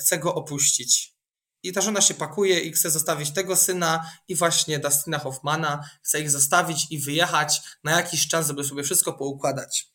chce 0.00 0.18
go 0.18 0.34
opuścić. 0.34 1.16
I 1.62 1.72
ta 1.72 1.80
żona 1.80 2.00
się 2.00 2.14
pakuje 2.14 2.60
i 2.60 2.72
chce 2.72 2.90
zostawić 2.90 3.30
tego 3.30 3.56
syna 3.56 4.10
i 4.28 4.34
właśnie 4.34 4.78
Dustina 4.78 5.18
Hoffmana, 5.18 5.90
chce 6.02 6.20
ich 6.20 6.30
zostawić 6.30 6.86
i 6.90 6.98
wyjechać 6.98 7.60
na 7.84 7.92
jakiś 7.92 8.28
czas, 8.28 8.46
żeby 8.46 8.64
sobie 8.64 8.82
wszystko 8.82 9.12
poukładać. 9.12 9.88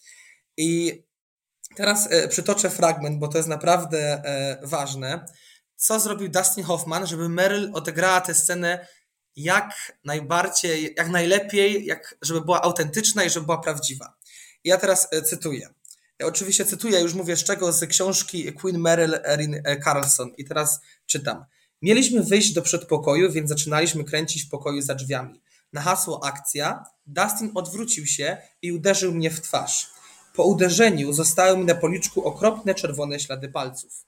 I 0.58 1.04
teraz 1.76 2.08
e, 2.12 2.28
przytoczę 2.28 2.70
fragment, 2.70 3.20
bo 3.20 3.28
to 3.28 3.38
jest 3.38 3.50
naprawdę 3.50 4.00
e, 4.00 4.60
ważne. 4.64 5.26
Co 5.76 6.00
zrobił 6.00 6.30
Dustin 6.30 6.64
Hoffman, 6.64 7.08
żeby 7.08 7.30
Meryl 7.30 7.72
odegrała 7.74 8.22
tę 8.22 8.34
scenę 8.34 8.88
jak 9.36 9.98
najbardziej, 10.04 10.94
jak 10.98 11.10
najlepiej, 11.10 11.86
jak, 11.86 12.16
żeby 12.22 12.42
była 12.42 12.62
autentyczna 12.62 13.24
i 13.24 13.30
żeby 13.30 13.46
była 13.46 13.62
prawdziwa. 13.62 14.14
Ja 14.64 14.78
teraz 14.78 15.08
e, 15.12 15.22
cytuję. 15.22 15.70
Oczywiście 16.24 16.66
cytuję, 16.66 17.00
już 17.00 17.14
mówię 17.14 17.38
z 17.38 17.44
czego, 17.44 17.74
z 17.74 17.86
książki 17.86 18.54
Queen 18.54 18.78
Meryl 18.80 19.20
Erin 19.26 19.62
e, 19.64 19.82
Carlson 19.84 20.32
i 20.38 20.46
teraz 20.46 20.80
czytam. 21.06 21.46
Mieliśmy 21.82 22.24
wyjść 22.24 22.54
do 22.54 22.62
przedpokoju, 22.62 23.32
więc 23.32 23.50
zaczynaliśmy 23.50 24.04
kręcić 24.04 24.44
w 24.44 24.50
pokoju 24.50 24.82
za 24.82 24.96
drzwiami. 24.96 25.42
Na 25.74 25.82
hasło 25.82 26.24
akcja 26.24 26.84
Dustin 27.06 27.52
odwrócił 27.56 28.06
się 28.06 28.38
i 28.62 28.72
uderzył 28.72 29.14
mnie 29.14 29.32
w 29.32 29.42
twarz. 29.42 29.88
Po 30.36 30.44
uderzeniu 30.44 31.14
zostały 31.14 31.58
mi 31.58 31.66
na 31.66 31.76
policzku 31.76 32.28
okropne 32.28 32.76
czerwone 32.76 33.20
ślady 33.20 33.50
palców. 33.50 34.06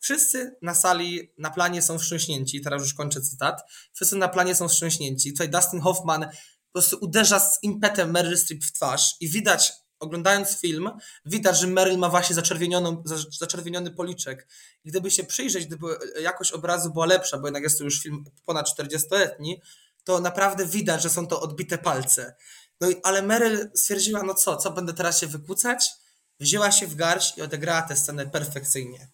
Wszyscy 0.00 0.56
na 0.62 0.74
sali, 0.74 1.32
na 1.38 1.50
planie 1.50 1.82
są 1.82 1.98
wstrząśnięci, 1.98 2.60
teraz 2.60 2.82
już 2.82 2.94
kończę 2.94 3.20
cytat. 3.20 3.62
Wszyscy 3.92 4.16
na 4.16 4.28
planie 4.28 4.54
są 4.54 4.68
wstrząśnięci. 4.68 5.32
Tutaj 5.32 5.48
Dustin 5.48 5.80
Hoffman 5.80 6.26
po 6.66 6.72
prostu 6.72 6.98
uderza 7.00 7.40
z 7.40 7.62
impetem 7.62 8.10
Meryl 8.10 8.38
Streep 8.38 8.64
w 8.64 8.72
twarz 8.72 9.16
i 9.20 9.28
widać, 9.28 9.72
oglądając 10.00 10.60
film, 10.60 10.90
widać, 11.24 11.58
że 11.58 11.66
Meryl 11.66 11.98
ma 11.98 12.08
właśnie 12.08 12.34
zaczerwienioną, 12.34 13.02
zaczerwieniony 13.38 13.90
policzek. 13.90 14.48
I 14.84 14.88
gdyby 14.88 15.10
się 15.10 15.24
przyjrzeć, 15.24 15.66
gdyby 15.66 15.86
jakość 16.20 16.52
obrazu 16.52 16.92
była 16.92 17.06
lepsza, 17.06 17.38
bo 17.38 17.46
jednak 17.46 17.62
jest 17.62 17.78
to 17.78 17.84
już 17.84 18.02
film 18.02 18.24
ponad 18.44 18.68
40-letni, 18.78 19.60
to 20.04 20.20
naprawdę 20.20 20.66
widać, 20.66 21.02
że 21.02 21.10
są 21.10 21.26
to 21.26 21.40
odbite 21.40 21.78
palce. 21.78 22.34
No 22.80 22.90
i, 22.90 22.96
ale 23.02 23.22
Meryl 23.22 23.70
stwierdziła, 23.74 24.22
no 24.22 24.34
co, 24.34 24.56
co 24.56 24.70
będę 24.70 24.94
teraz 24.94 25.20
się 25.20 25.26
wykłócać? 25.26 25.90
Wzięła 26.40 26.72
się 26.72 26.86
w 26.86 26.94
garść 26.94 27.38
i 27.38 27.42
odegrała 27.42 27.82
tę 27.82 27.96
scenę 27.96 28.26
perfekcyjnie. 28.26 29.08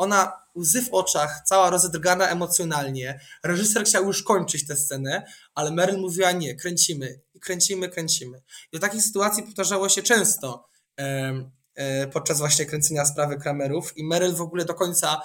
Ona 0.00 0.32
łzy 0.56 0.82
w 0.82 0.94
oczach, 0.94 1.42
cała 1.44 1.70
rozedrgana 1.70 2.28
emocjonalnie. 2.28 3.20
Reżyser 3.44 3.84
chciał 3.84 4.04
już 4.04 4.22
kończyć 4.22 4.66
tę 4.66 4.76
scenę, 4.76 5.26
ale 5.54 5.70
Meryl 5.70 5.98
mówiła 5.98 6.32
nie, 6.32 6.54
kręcimy, 6.54 7.20
kręcimy, 7.40 7.88
kręcimy. 7.88 8.42
I 8.72 8.76
do 8.76 8.78
takich 8.78 9.02
sytuacji 9.02 9.42
powtarzało 9.42 9.88
się 9.88 10.02
często 10.02 10.68
e, 10.96 12.06
podczas 12.12 12.38
właśnie 12.38 12.66
kręcenia 12.66 13.04
sprawy 13.04 13.36
Kramerów 13.36 13.96
i 13.96 14.04
Meryl 14.04 14.34
w 14.34 14.40
ogóle 14.40 14.64
do 14.64 14.74
końca 14.74 15.20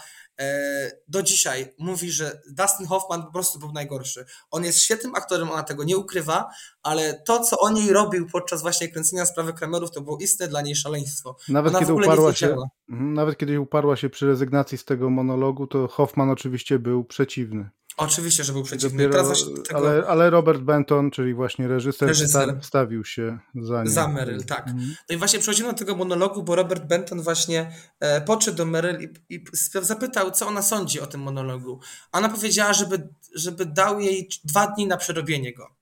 do 1.07 1.23
dzisiaj 1.23 1.73
mówi, 1.77 2.11
że 2.11 2.41
Dustin 2.49 2.87
Hoffman 2.87 3.23
po 3.23 3.31
prostu 3.31 3.59
był 3.59 3.71
najgorszy. 3.71 4.25
On 4.51 4.63
jest 4.63 4.79
świetnym 4.79 5.15
aktorem, 5.15 5.51
ona 5.51 5.63
tego 5.63 5.83
nie 5.83 5.97
ukrywa, 5.97 6.49
ale 6.83 7.21
to, 7.25 7.39
co 7.39 7.59
on 7.59 7.77
jej 7.77 7.93
robił 7.93 8.27
podczas 8.27 8.61
właśnie 8.61 8.89
kręcenia 8.89 9.25
sprawy 9.25 9.53
Kramerów, 9.53 9.91
to 9.91 10.01
było 10.01 10.17
istne 10.17 10.47
dla 10.47 10.61
niej 10.61 10.75
szaleństwo. 10.75 11.37
Nawet 11.49 11.69
ona 11.75 11.79
kiedy 11.79 11.93
uparła 11.93 12.33
się, 12.33 12.55
mhm, 12.89 13.13
nawet 13.13 13.37
kiedy 13.37 13.59
uparła 13.59 13.95
się 13.95 14.09
przy 14.09 14.27
rezygnacji 14.27 14.77
z 14.77 14.85
tego 14.85 15.09
monologu, 15.09 15.67
to 15.67 15.87
Hoffman 15.87 16.29
oczywiście 16.29 16.79
był 16.79 17.03
przeciwny. 17.03 17.69
Oczywiście, 17.97 18.43
że 18.43 18.53
był 18.53 18.63
przeciwny. 18.63 19.03
Dopiero, 19.03 19.33
tego... 19.67 19.79
ale, 19.79 20.07
ale, 20.07 20.29
Robert 20.29 20.61
Benton, 20.61 21.11
czyli 21.11 21.33
właśnie 21.33 21.67
reżyser, 21.67 22.07
reżyser. 22.07 22.59
stawił 22.61 23.05
się 23.05 23.39
za 23.55 23.83
nim. 23.83 23.93
Za 23.93 24.07
Meryl, 24.07 24.43
tak. 24.43 24.67
Mhm. 24.67 24.95
No 25.09 25.15
i 25.15 25.17
właśnie 25.17 25.39
przechodzimy 25.39 25.69
do 25.69 25.77
tego 25.77 25.95
monologu, 25.95 26.43
bo 26.43 26.55
Robert 26.55 26.83
Benton 26.83 27.21
właśnie 27.21 27.71
e, 27.99 28.21
podszedł 28.21 28.57
do 28.57 28.65
Meryl 28.65 29.09
i, 29.29 29.35
i, 29.35 29.45
zapytał, 29.81 30.31
co 30.31 30.47
ona 30.47 30.61
sądzi 30.61 30.99
o 30.99 31.07
tym 31.07 31.21
monologu. 31.21 31.79
Ona 32.11 32.29
powiedziała, 32.29 32.73
żeby, 32.73 33.09
żeby 33.35 33.65
dał 33.65 33.99
jej 33.99 34.29
dwa 34.43 34.67
dni 34.67 34.87
na 34.87 34.97
przerobienie 34.97 35.53
go. 35.53 35.75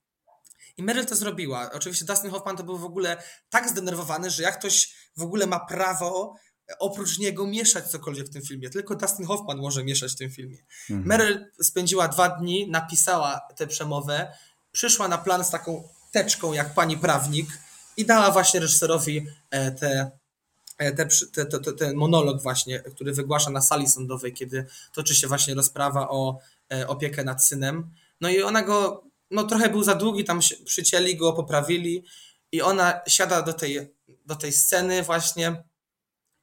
I 0.78 0.84
Meryl 0.84 1.06
to 1.06 1.15
zrobiła. 1.15 1.69
Oczywiście 1.73 2.06
Dustin 2.06 2.32
Hoffman 2.32 2.58
to 2.58 2.63
był 2.63 2.78
w 2.78 2.86
ogóle 2.86 3.23
tak 3.49 3.69
zdenerwowany, 3.69 4.30
że 4.30 4.43
jak 4.43 4.60
ktoś 4.60 4.95
w 5.17 5.21
ogóle 5.21 5.47
ma 5.47 5.60
prawo 5.60 6.36
oprócz 6.80 7.19
niego 7.19 7.47
mieszać 7.47 7.88
cokolwiek 7.91 8.28
w 8.28 8.30
tym 8.30 8.41
filmie. 8.41 8.69
Tylko 8.69 8.95
Dustin 8.95 9.26
Hoffman 9.26 9.58
może 9.58 9.84
mieszać 9.84 10.12
w 10.12 10.15
tym 10.15 10.32
filmie. 10.32 10.58
Mhm. 10.89 11.08
Meryl 11.08 11.45
spędziła 11.62 12.08
dwa 12.08 12.30
dni, 12.30 12.69
napisała 12.69 13.41
tę 13.56 13.67
przemowę, 13.67 14.34
przyszła 14.71 15.08
na 15.08 15.17
plan 15.17 15.45
z 15.45 15.49
taką 15.49 15.89
teczką 16.12 16.54
jak 16.54 16.73
pani 16.73 16.97
prawnik 16.97 17.47
i 17.97 18.06
dała 18.06 18.32
właśnie 18.32 18.60
reżyserowi 18.60 19.28
e, 19.52 19.71
te, 19.71 20.12
e, 20.78 20.91
te, 20.91 21.06
te, 21.45 21.45
te, 21.45 21.73
ten 21.73 21.95
monolog 21.95 22.41
właśnie, 22.41 22.80
który 22.80 23.13
wygłasza 23.13 23.49
na 23.49 23.62
sali 23.62 23.88
sądowej, 23.88 24.34
kiedy 24.34 24.65
toczy 24.93 25.15
się 25.15 25.28
właśnie 25.28 25.56
rozprawa 25.56 26.10
o 26.10 26.39
e, 26.73 26.88
opiekę 26.88 27.23
nad 27.23 27.45
synem. 27.45 27.91
No 28.21 28.30
i 28.30 28.41
ona 28.41 28.62
go, 28.62 29.04
no 29.32 29.43
trochę 29.43 29.69
był 29.69 29.84
za 29.84 29.95
długi, 29.95 30.23
tam 30.23 30.39
przycięli 30.65 31.17
go, 31.17 31.34
poprawili 31.34 32.06
i 32.52 32.62
ona 32.62 33.02
siada 33.08 33.41
do 33.41 33.54
tej, 33.54 33.93
do 34.26 34.36
tej 34.36 34.54
sceny 34.54 35.04
właśnie 35.04 35.63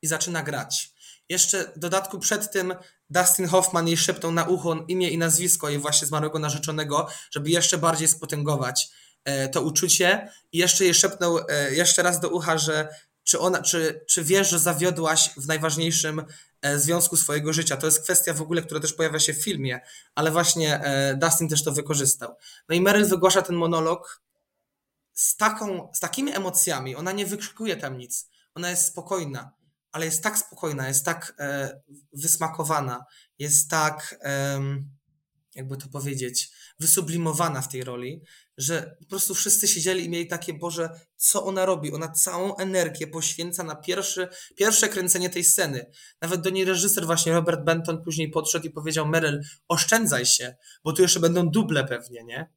i 0.03 0.07
zaczyna 0.07 0.43
grać. 0.43 0.93
Jeszcze 1.29 1.73
w 1.77 1.79
dodatku 1.79 2.19
przed 2.19 2.53
tym 2.53 2.75
Dustin 3.11 3.47
Hoffman 3.47 3.89
jej 3.89 3.97
szeptał 3.97 4.33
na 4.33 4.45
ucho 4.45 4.85
imię 4.89 5.11
i 5.11 5.19
nazwisko 5.19 5.69
jej 5.69 5.79
właśnie 5.79 6.09
zmarłego 6.09 6.39
narzeczonego, 6.39 7.07
żeby 7.31 7.51
jeszcze 7.51 7.79
bardziej 7.79 8.09
spotęgować 8.09 8.89
e, 9.25 9.49
to 9.49 9.63
uczucie 9.63 10.33
i 10.53 10.59
jeszcze 10.59 10.85
jej 10.85 10.95
szepnął 10.95 11.39
e, 11.39 11.75
jeszcze 11.75 12.03
raz 12.03 12.21
do 12.21 12.29
ucha, 12.29 12.59
że 12.59 12.89
czy, 13.25 13.39
ona, 13.39 13.63
czy, 13.63 14.05
czy 14.09 14.25
wiesz, 14.25 14.51
że 14.51 14.59
zawiodłaś 14.59 15.31
w 15.37 15.47
najważniejszym 15.47 16.25
e, 16.63 16.79
związku 16.79 17.17
swojego 17.17 17.53
życia. 17.53 17.77
To 17.77 17.87
jest 17.87 18.03
kwestia 18.03 18.35
w 18.35 18.43
ogóle, 18.43 18.63
która 18.63 18.81
też 18.81 18.93
pojawia 18.93 19.19
się 19.19 19.35
w 19.35 19.45
filmie, 19.45 19.81
ale 20.15 20.31
właśnie 20.31 20.81
Dustin 21.17 21.49
też 21.49 21.65
to 21.65 21.73
wykorzystał. 21.73 22.35
No 22.69 22.75
i 22.75 22.81
Meryl 22.81 23.07
wygłasza 23.07 23.43
ten 23.43 23.57
monolog 23.57 24.23
z, 25.13 25.37
taką, 25.37 25.91
z 25.95 26.01
takimi 26.01 26.33
emocjami. 26.33 26.97
Ona 26.97 27.13
nie 27.13 27.27
wykrzykuje 27.27 27.77
tam 27.77 27.99
nic. 27.99 28.29
Ona 28.55 28.71
jest 28.71 28.87
spokojna 28.87 29.60
ale 29.93 30.05
jest 30.05 30.23
tak 30.23 30.39
spokojna, 30.39 30.89
jest 30.89 31.05
tak 31.05 31.35
e, 31.39 31.81
wysmakowana, 32.13 33.05
jest 33.39 33.71
tak, 33.71 34.19
e, 34.23 34.61
jakby 35.55 35.77
to 35.77 35.89
powiedzieć, 35.89 36.51
wysublimowana 36.81 37.63
w 37.63 37.69
tej 37.69 37.85
roli, 37.85 38.23
że 38.59 38.97
po 39.01 39.07
prostu 39.07 39.35
wszyscy 39.35 39.69
siedzieli 39.69 40.05
i 40.05 40.09
mieli 40.09 40.27
takie, 40.27 40.55
Boże, 40.55 41.01
co 41.17 41.45
ona 41.45 41.67
robi? 41.67 41.93
Ona 41.93 42.09
całą 42.09 42.57
energię 42.57 43.07
poświęca 43.07 43.63
na 43.65 43.77
pierwszy, 43.77 44.29
pierwsze 44.57 44.89
kręcenie 44.89 45.31
tej 45.31 45.45
sceny. 45.45 45.91
Nawet 46.21 46.41
do 46.41 46.51
niej 46.51 46.65
reżyser 46.65 47.07
właśnie 47.07 47.33
Robert 47.33 47.65
Benton 47.65 48.03
później 48.05 48.31
podszedł 48.31 48.67
i 48.67 48.71
powiedział, 48.71 49.07
Meryl, 49.07 49.41
oszczędzaj 49.69 50.27
się, 50.27 50.57
bo 50.85 50.93
tu 50.93 51.03
jeszcze 51.03 51.21
będą 51.21 51.49
duble 51.49 51.85
pewnie, 51.85 52.25
nie? 52.25 52.51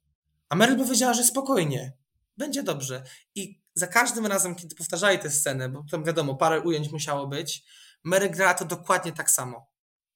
A 0.49 0.55
Meryl 0.55 0.77
powiedziała, 0.77 1.13
że 1.13 1.23
spokojnie, 1.23 1.93
będzie 2.37 2.63
dobrze. 2.63 3.03
I 3.35 3.62
za 3.75 3.87
każdym 3.87 4.25
razem, 4.25 4.55
kiedy 4.55 4.75
powtarzali 4.75 5.19
tę 5.19 5.29
scenę, 5.29 5.69
bo 5.69 5.83
tam 5.91 6.03
wiadomo, 6.03 6.35
parę 6.35 6.61
ujęć 6.61 6.91
musiało 6.91 7.27
być, 7.27 7.63
Mary 8.03 8.29
grała 8.29 8.53
to 8.53 8.65
dokładnie 8.65 9.11
tak 9.11 9.31
samo. 9.31 9.67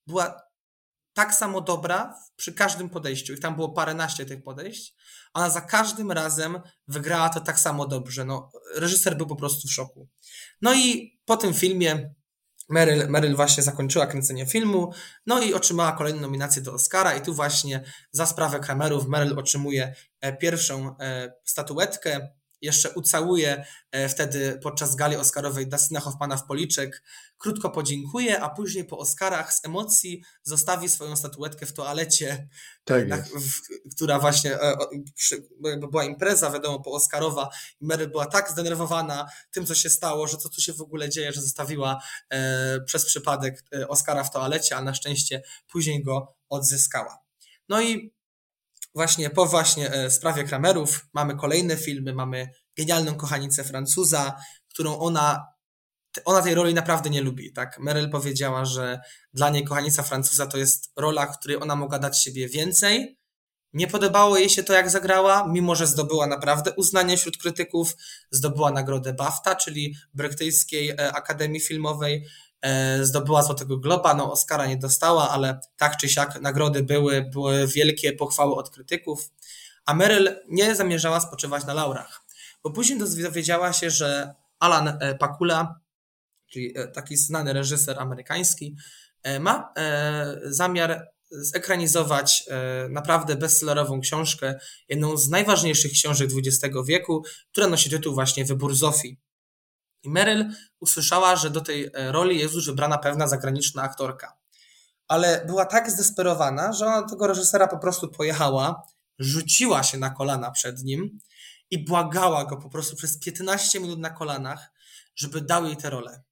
Była 0.07 0.47
tak 1.13 1.33
samo 1.33 1.61
dobra 1.61 2.15
przy 2.35 2.53
każdym 2.53 2.89
podejściu. 2.89 3.33
Ich 3.33 3.39
tam 3.39 3.55
było 3.55 3.69
paręnaście 3.69 4.25
tych 4.25 4.43
podejść. 4.43 4.95
Ona 5.33 5.49
za 5.49 5.61
każdym 5.61 6.11
razem 6.11 6.61
wygrała 6.87 7.29
to 7.29 7.41
tak 7.41 7.59
samo 7.59 7.87
dobrze. 7.87 8.25
No, 8.25 8.51
reżyser 8.75 9.17
był 9.17 9.27
po 9.27 9.35
prostu 9.35 9.67
w 9.67 9.71
szoku. 9.71 10.09
No 10.61 10.73
i 10.73 11.17
po 11.25 11.37
tym 11.37 11.53
filmie 11.53 12.13
Meryl, 12.69 13.09
Meryl 13.09 13.35
właśnie 13.35 13.63
zakończyła 13.63 14.07
kręcenie 14.07 14.45
filmu, 14.45 14.93
no 15.25 15.41
i 15.41 15.53
otrzymała 15.53 15.91
kolejną 15.91 16.21
nominację 16.21 16.61
do 16.61 16.73
Oscara 16.73 17.15
i 17.15 17.21
tu 17.21 17.33
właśnie 17.33 17.83
za 18.11 18.25
sprawę 18.25 18.59
Kramerów 18.59 19.07
Meryl 19.07 19.39
otrzymuje 19.39 19.95
e, 20.21 20.33
pierwszą 20.37 20.97
e, 20.99 21.33
statuetkę 21.45 22.29
jeszcze 22.61 22.89
ucałuje 22.89 23.65
e, 23.91 24.09
wtedy 24.09 24.59
podczas 24.63 24.95
gali 24.95 25.15
Oscarowej 25.15 25.67
Dustina 25.67 25.99
Hoffmana 25.99 26.37
w 26.37 26.45
policzek, 26.45 27.03
krótko 27.37 27.69
podziękuje, 27.69 28.41
a 28.41 28.49
później 28.49 28.85
po 28.85 28.97
Oscarach 28.97 29.53
z 29.53 29.65
emocji 29.65 30.23
zostawi 30.43 30.89
swoją 30.89 31.15
statuetkę 31.15 31.65
w 31.65 31.73
toalecie, 31.73 32.47
tak 32.83 33.07
na, 33.07 33.17
w, 33.17 33.91
która 33.95 34.19
właśnie 34.19 34.61
e, 34.61 34.77
przy, 35.15 35.47
była 35.91 36.03
impreza, 36.03 36.51
wiadomo, 36.51 36.79
po 36.79 36.91
Oscarowa 36.91 37.49
i 37.81 37.85
Mary 37.85 38.07
była 38.07 38.25
tak 38.25 38.51
zdenerwowana 38.51 39.29
tym, 39.51 39.65
co 39.65 39.75
się 39.75 39.89
stało, 39.89 40.27
że 40.27 40.37
co 40.37 40.49
tu 40.49 40.61
się 40.61 40.73
w 40.73 40.81
ogóle 40.81 41.09
dzieje, 41.09 41.31
że 41.31 41.41
zostawiła 41.41 42.01
e, 42.29 42.81
przez 42.81 43.05
przypadek 43.05 43.63
e, 43.75 43.87
Oscara 43.87 44.23
w 44.23 44.31
toalecie, 44.31 44.75
a 44.75 44.81
na 44.81 44.93
szczęście 44.93 45.41
później 45.71 46.03
go 46.03 46.35
odzyskała. 46.49 47.19
No 47.69 47.81
i 47.81 48.16
właśnie 48.95 49.29
po 49.29 49.45
właśnie 49.45 49.91
e, 49.91 50.11
sprawie 50.11 50.43
Kramerów 50.43 51.05
mamy 51.13 51.35
kolejne 51.35 51.77
filmy, 51.77 52.13
mamy 52.13 52.49
genialną 52.77 53.15
kochanicę 53.15 53.63
Francuza, 53.63 54.35
którą 54.69 54.99
ona, 54.99 55.45
ona 56.25 56.41
tej 56.41 56.55
roli 56.55 56.73
naprawdę 56.73 57.09
nie 57.09 57.21
lubi, 57.21 57.53
tak? 57.53 57.79
Meryl 57.79 58.09
powiedziała, 58.09 58.65
że 58.65 58.99
dla 59.33 59.49
niej 59.49 59.63
kochanica 59.63 60.03
Francuza 60.03 60.47
to 60.47 60.57
jest 60.57 60.91
rola, 60.95 61.25
w 61.25 61.39
której 61.39 61.61
ona 61.61 61.75
mogła 61.75 61.99
dać 61.99 62.23
siebie 62.23 62.49
więcej. 62.49 63.17
Nie 63.73 63.87
podobało 63.87 64.37
jej 64.37 64.49
się 64.49 64.63
to, 64.63 64.73
jak 64.73 64.89
zagrała, 64.89 65.47
mimo 65.47 65.75
że 65.75 65.87
zdobyła 65.87 66.27
naprawdę 66.27 66.73
uznanie 66.73 67.17
wśród 67.17 67.37
krytyków, 67.37 67.95
zdobyła 68.31 68.71
nagrodę 68.71 69.13
BAFTA, 69.13 69.55
czyli 69.55 69.95
Brytyjskiej 70.13 70.89
e, 70.89 71.13
Akademii 71.13 71.61
Filmowej, 71.61 72.25
zdobyła 73.01 73.43
Złotego 73.43 73.77
Globa, 73.77 74.13
no 74.13 74.31
Oscara 74.31 74.67
nie 74.67 74.77
dostała, 74.77 75.29
ale 75.29 75.59
tak 75.77 75.97
czy 75.97 76.09
siak 76.09 76.41
nagrody 76.41 76.83
były, 76.83 77.21
były 77.21 77.67
wielkie 77.67 78.13
pochwały 78.13 78.55
od 78.55 78.69
krytyków, 78.69 79.31
a 79.85 79.93
Meryl 79.93 80.35
nie 80.49 80.75
zamierzała 80.75 81.19
spoczywać 81.19 81.65
na 81.65 81.73
laurach, 81.73 82.25
bo 82.63 82.71
później 82.71 82.99
dowiedziała 82.99 83.73
się, 83.73 83.89
że 83.89 84.33
Alan 84.59 84.87
e, 84.87 85.15
Pakula, 85.15 85.79
czyli 86.47 86.77
e, 86.77 86.87
taki 86.87 87.17
znany 87.17 87.53
reżyser 87.53 87.99
amerykański, 87.99 88.75
ma 89.39 89.73
zamiar 90.43 91.07
zekranizować 91.31 92.43
e, 92.47 92.89
naprawdę 92.89 93.35
bestsellerową 93.35 94.01
książkę, 94.01 94.59
jedną 94.89 95.17
z 95.17 95.29
najważniejszych 95.29 95.91
książek 95.91 96.29
XX 96.45 96.75
wieku, 96.85 97.23
która 97.51 97.67
nosi 97.67 97.89
tytuł 97.89 98.13
właśnie 98.13 98.45
Wybór 98.45 98.75
Zofii. 98.75 99.17
I 100.03 100.09
Meryl 100.09 100.51
usłyszała, 100.79 101.35
że 101.35 101.49
do 101.49 101.61
tej 101.61 101.85
e, 101.93 102.11
roli 102.11 102.39
jest 102.39 102.53
już 102.53 102.65
wybrana 102.65 102.97
pewna 102.97 103.27
zagraniczna 103.27 103.81
aktorka. 103.81 104.37
Ale 105.07 105.45
była 105.45 105.65
tak 105.65 105.91
zdesperowana, 105.91 106.73
że 106.73 106.85
ona 106.85 107.07
tego 107.07 107.27
reżysera 107.27 107.67
po 107.67 107.77
prostu 107.77 108.07
pojechała, 108.07 108.83
rzuciła 109.19 109.83
się 109.83 109.97
na 109.97 110.09
kolana 110.09 110.51
przed 110.51 110.83
nim 110.83 111.19
i 111.71 111.85
błagała 111.85 112.45
go 112.45 112.57
po 112.57 112.69
prostu 112.69 112.95
przez 112.95 113.19
15 113.19 113.79
minut 113.79 113.99
na 113.99 114.09
kolanach, 114.09 114.71
żeby 115.15 115.41
dał 115.41 115.65
jej 115.65 115.77
tę 115.77 115.89
rolę. 115.89 116.23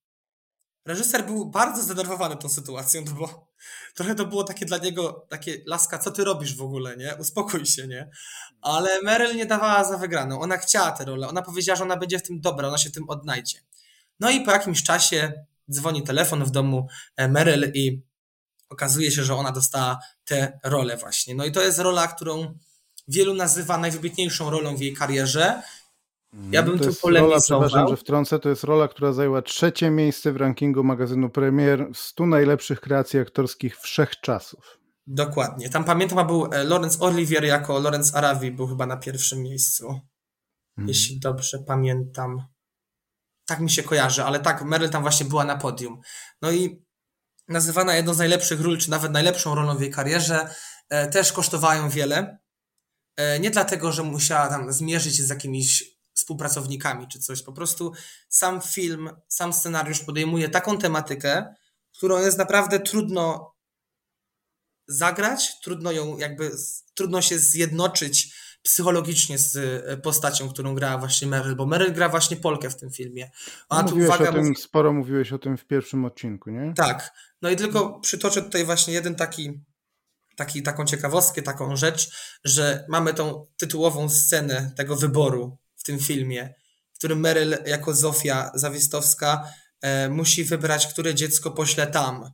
Reżyser 0.85 1.25
był 1.25 1.45
bardzo 1.45 1.83
zdenerwowany 1.83 2.37
tą 2.37 2.49
sytuacją, 2.49 3.01
no 3.05 3.11
bo 3.11 3.47
trochę 3.95 4.15
to 4.15 4.25
było 4.25 4.43
takie 4.43 4.65
dla 4.65 4.77
niego, 4.77 5.25
takie 5.29 5.57
laska, 5.65 5.99
co 5.99 6.11
ty 6.11 6.23
robisz 6.23 6.55
w 6.55 6.61
ogóle, 6.61 6.97
nie? 6.97 7.15
Uspokój 7.15 7.65
się, 7.65 7.87
nie? 7.87 8.09
Ale 8.61 9.01
Meryl 9.01 9.35
nie 9.35 9.45
dawała 9.45 9.83
za 9.83 9.97
wygraną. 9.97 10.41
Ona 10.41 10.57
chciała 10.57 10.91
tę 10.91 11.05
rolę. 11.05 11.27
Ona 11.27 11.41
powiedziała, 11.41 11.77
że 11.77 11.83
ona 11.83 11.97
będzie 11.97 12.19
w 12.19 12.23
tym 12.23 12.41
dobra, 12.41 12.67
ona 12.67 12.77
się 12.77 12.91
tym 12.91 13.09
odnajdzie. 13.09 13.59
No 14.19 14.29
i 14.29 14.41
po 14.41 14.51
jakimś 14.51 14.83
czasie 14.83 15.33
dzwoni 15.71 16.03
telefon 16.03 16.43
w 16.43 16.51
domu 16.51 16.87
e, 17.15 17.27
Meryl 17.27 17.71
i 17.73 18.01
okazuje 18.69 19.11
się, 19.11 19.23
że 19.23 19.35
ona 19.35 19.51
dostała 19.51 19.99
tę 20.25 20.59
rolę 20.63 20.97
właśnie. 20.97 21.35
No 21.35 21.45
i 21.45 21.51
to 21.51 21.61
jest 21.61 21.79
rola, 21.79 22.07
którą 22.07 22.57
wielu 23.07 23.33
nazywa 23.33 23.77
najwybitniejszą 23.77 24.49
rolą 24.49 24.75
w 24.75 24.81
jej 24.81 24.93
karierze. 24.93 25.61
Ja 26.51 26.63
bym 26.63 26.79
to 26.79 26.85
tu 26.85 26.93
polemizował. 27.01 27.29
Rola, 27.29 27.41
przepraszam, 27.41 27.87
że 27.87 27.97
wtrącę, 27.97 28.39
to 28.39 28.49
jest 28.49 28.63
rola, 28.63 28.87
która 28.87 29.13
zajęła 29.13 29.41
trzecie 29.41 29.89
miejsce 29.89 30.31
w 30.31 30.37
rankingu 30.37 30.83
magazynu 30.83 31.29
Premier 31.29 31.87
100 31.93 32.25
najlepszych 32.25 32.81
kreacji 32.81 33.19
aktorskich 33.19 33.79
wszechczasów. 33.79 34.79
Dokładnie. 35.07 35.69
Tam 35.69 35.83
pamiętam, 35.83 36.27
był 36.27 36.45
e, 36.51 36.63
Lawrence 36.63 36.99
Olivier 36.99 37.43
jako 37.43 37.79
Lawrence 37.79 38.17
Aravi 38.17 38.51
był 38.51 38.67
chyba 38.67 38.85
na 38.85 38.97
pierwszym 38.97 39.41
miejscu. 39.41 39.87
Hmm. 40.75 40.87
Jeśli 40.87 41.19
dobrze 41.19 41.59
pamiętam. 41.67 42.43
Tak 43.45 43.59
mi 43.59 43.69
się 43.69 43.83
kojarzy, 43.83 44.23
ale 44.23 44.39
tak, 44.39 44.63
Meryl 44.63 44.89
tam 44.89 45.01
właśnie 45.01 45.25
była 45.25 45.45
na 45.45 45.57
podium. 45.57 46.01
No 46.41 46.51
i 46.51 46.85
nazywana 47.47 47.95
jedną 47.95 48.13
z 48.13 48.17
najlepszych 48.17 48.61
ról, 48.61 48.77
czy 48.77 48.91
nawet 48.91 49.11
najlepszą 49.11 49.55
rolą 49.55 49.77
w 49.77 49.81
jej 49.81 49.91
karierze, 49.91 50.49
e, 50.89 51.07
też 51.07 51.33
kosztowają 51.33 51.89
wiele. 51.89 52.37
E, 53.17 53.39
nie 53.39 53.51
dlatego, 53.51 53.91
że 53.91 54.03
musiała 54.03 54.47
tam 54.47 54.73
zmierzyć 54.73 55.17
się 55.17 55.23
z 55.23 55.29
jakimiś 55.29 55.94
współpracownikami 56.15 57.07
czy 57.07 57.19
coś. 57.19 57.43
Po 57.43 57.53
prostu 57.53 57.91
sam 58.29 58.61
film, 58.61 59.09
sam 59.27 59.53
scenariusz 59.53 59.99
podejmuje 59.99 60.49
taką 60.49 60.77
tematykę, 60.77 61.55
którą 61.97 62.19
jest 62.19 62.37
naprawdę 62.37 62.79
trudno 62.79 63.55
zagrać, 64.87 65.59
trudno 65.59 65.91
ją 65.91 66.17
jakby, 66.17 66.51
trudno 66.93 67.21
się 67.21 67.39
zjednoczyć 67.39 68.35
psychologicznie 68.61 69.37
z 69.37 69.55
e, 69.55 69.97
postacią, 69.97 70.49
którą 70.49 70.75
grała 70.75 70.97
właśnie 70.97 71.27
Meryl, 71.27 71.55
bo 71.55 71.65
Meryl 71.65 71.93
gra 71.93 72.09
właśnie 72.09 72.37
Polkę 72.37 72.69
w 72.69 72.75
tym 72.75 72.91
filmie. 72.91 73.31
Ona 73.69 73.81
no, 73.81 73.89
mówiłeś 73.89 74.09
uwaga, 74.09 74.29
o 74.29 74.33
tym, 74.33 74.43
mówi... 74.43 74.55
sporo 74.55 74.93
mówiłeś 74.93 75.33
o 75.33 75.39
tym 75.39 75.57
w 75.57 75.65
pierwszym 75.65 76.05
odcinku, 76.05 76.49
nie? 76.49 76.73
Tak. 76.75 77.13
No 77.41 77.49
i 77.49 77.55
tylko 77.55 77.99
przytoczę 77.99 78.41
tutaj 78.41 78.65
właśnie 78.65 78.93
jeden 78.93 79.15
taki, 79.15 79.63
taki 80.35 80.63
taką 80.63 80.85
ciekawostkę, 80.85 81.41
taką 81.41 81.75
rzecz, 81.75 82.11
że 82.43 82.85
mamy 82.89 83.13
tą 83.13 83.45
tytułową 83.57 84.09
scenę 84.09 84.71
tego 84.75 84.95
wyboru 84.95 85.57
tym 85.85 85.99
filmie, 85.99 86.53
w 86.93 86.97
którym 86.97 87.19
Meryl 87.19 87.57
jako 87.65 87.93
Zofia 87.93 88.51
Zawistowska 88.53 89.53
e, 89.81 90.09
musi 90.09 90.43
wybrać, 90.43 90.87
które 90.87 91.15
dziecko 91.15 91.51
pośle 91.51 91.87
tam, 91.87 92.31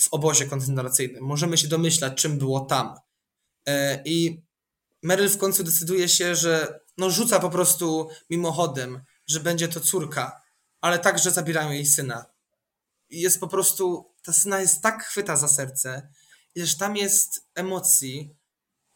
w 0.00 0.08
obozie 0.10 0.46
koncentracyjnym. 0.46 1.24
Możemy 1.24 1.58
się 1.58 1.68
domyślać, 1.68 2.22
czym 2.22 2.38
było 2.38 2.60
tam. 2.60 2.94
E, 3.68 4.02
I 4.04 4.42
Meryl 5.02 5.28
w 5.28 5.38
końcu 5.38 5.64
decyduje 5.64 6.08
się, 6.08 6.36
że 6.36 6.80
no 6.98 7.10
rzuca 7.10 7.40
po 7.40 7.50
prostu 7.50 8.08
mimochodem, 8.30 9.02
że 9.26 9.40
będzie 9.40 9.68
to 9.68 9.80
córka, 9.80 10.42
ale 10.80 10.98
także 10.98 11.30
zabierają 11.30 11.70
jej 11.70 11.86
syna. 11.86 12.26
I 13.10 13.20
jest 13.20 13.40
po 13.40 13.48
prostu, 13.48 14.14
ta 14.22 14.32
syna 14.32 14.60
jest 14.60 14.82
tak 14.82 15.04
chwyta 15.04 15.36
za 15.36 15.48
serce, 15.48 16.08
że 16.56 16.76
tam 16.76 16.96
jest 16.96 17.46
emocji, 17.54 18.36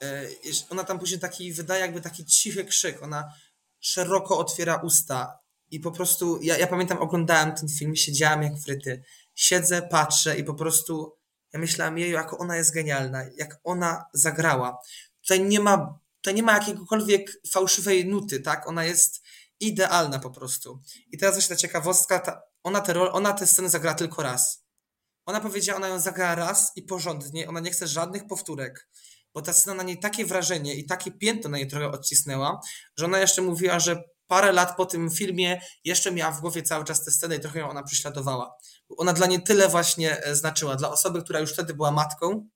e, 0.02 0.26
ona 0.70 0.84
tam 0.84 0.98
później 0.98 1.20
taki, 1.20 1.52
wydaje 1.52 1.80
jakby 1.80 2.00
taki 2.00 2.24
cichy 2.24 2.64
krzyk, 2.64 3.02
ona 3.02 3.32
szeroko 3.80 4.38
otwiera 4.38 4.76
usta 4.76 5.38
i 5.70 5.80
po 5.80 5.90
prostu, 5.90 6.38
ja, 6.42 6.58
ja 6.58 6.66
pamiętam, 6.66 6.98
oglądałem 6.98 7.52
ten 7.52 7.68
film, 7.68 7.96
siedziałem 7.96 8.42
jak 8.42 8.52
fryty, 8.64 9.02
siedzę, 9.34 9.82
patrzę 9.82 10.38
i 10.38 10.44
po 10.44 10.54
prostu 10.54 11.16
ja 11.52 11.60
myślałem, 11.60 11.98
jej, 11.98 12.10
jak 12.10 12.40
ona 12.40 12.56
jest 12.56 12.74
genialna, 12.74 13.22
jak 13.36 13.60
ona 13.64 14.04
zagrała. 14.12 14.78
Tutaj 15.22 15.44
nie 15.44 15.60
ma, 15.60 15.98
tutaj 16.20 16.34
nie 16.34 16.42
ma 16.42 16.52
jakiegokolwiek 16.52 17.32
fałszywej 17.50 18.06
nuty, 18.06 18.40
tak? 18.40 18.68
Ona 18.68 18.84
jest 18.84 19.22
idealna 19.60 20.18
po 20.18 20.30
prostu. 20.30 20.82
I 21.12 21.18
teraz 21.18 21.34
właśnie 21.34 21.56
ta 21.56 21.60
ciekawostka, 21.60 22.18
ta, 22.18 22.42
ona, 22.62 22.80
te 22.80 23.12
ona 23.12 23.32
tę 23.32 23.46
scenę 23.46 23.68
zagrała 23.68 23.94
tylko 23.94 24.22
raz. 24.22 24.64
Ona 25.26 25.40
powiedziała, 25.40 25.76
ona 25.76 25.88
ją 25.88 26.00
zagrała 26.00 26.34
raz 26.34 26.72
i 26.76 26.82
porządnie, 26.82 27.48
ona 27.48 27.60
nie 27.60 27.70
chce 27.70 27.86
żadnych 27.86 28.26
powtórek 28.26 28.88
bo 29.36 29.42
ta 29.42 29.52
scena 29.52 29.76
na 29.76 29.82
niej 29.82 29.98
takie 29.98 30.26
wrażenie 30.26 30.74
i 30.74 30.86
takie 30.86 31.10
piętno 31.10 31.50
na 31.50 31.56
niej 31.56 31.68
trochę 31.68 31.90
odcisnęła, 31.90 32.60
że 32.96 33.04
ona 33.04 33.18
jeszcze 33.18 33.42
mówiła, 33.42 33.80
że 33.80 34.02
parę 34.26 34.52
lat 34.52 34.76
po 34.76 34.86
tym 34.86 35.10
filmie 35.10 35.60
jeszcze 35.84 36.12
miała 36.12 36.32
w 36.32 36.40
głowie 36.40 36.62
cały 36.62 36.84
czas 36.84 37.04
tę 37.04 37.10
scenę 37.10 37.36
i 37.36 37.40
trochę 37.40 37.58
ją 37.58 37.70
ona 37.70 37.82
prześladowała. 37.82 38.54
Ona 38.96 39.12
dla 39.12 39.26
niej 39.26 39.42
tyle 39.42 39.68
właśnie 39.68 40.24
e, 40.24 40.36
znaczyła. 40.36 40.76
Dla 40.76 40.90
osoby, 40.90 41.22
która 41.22 41.40
już 41.40 41.52
wtedy 41.52 41.74
była 41.74 41.90
matką, 41.90 42.48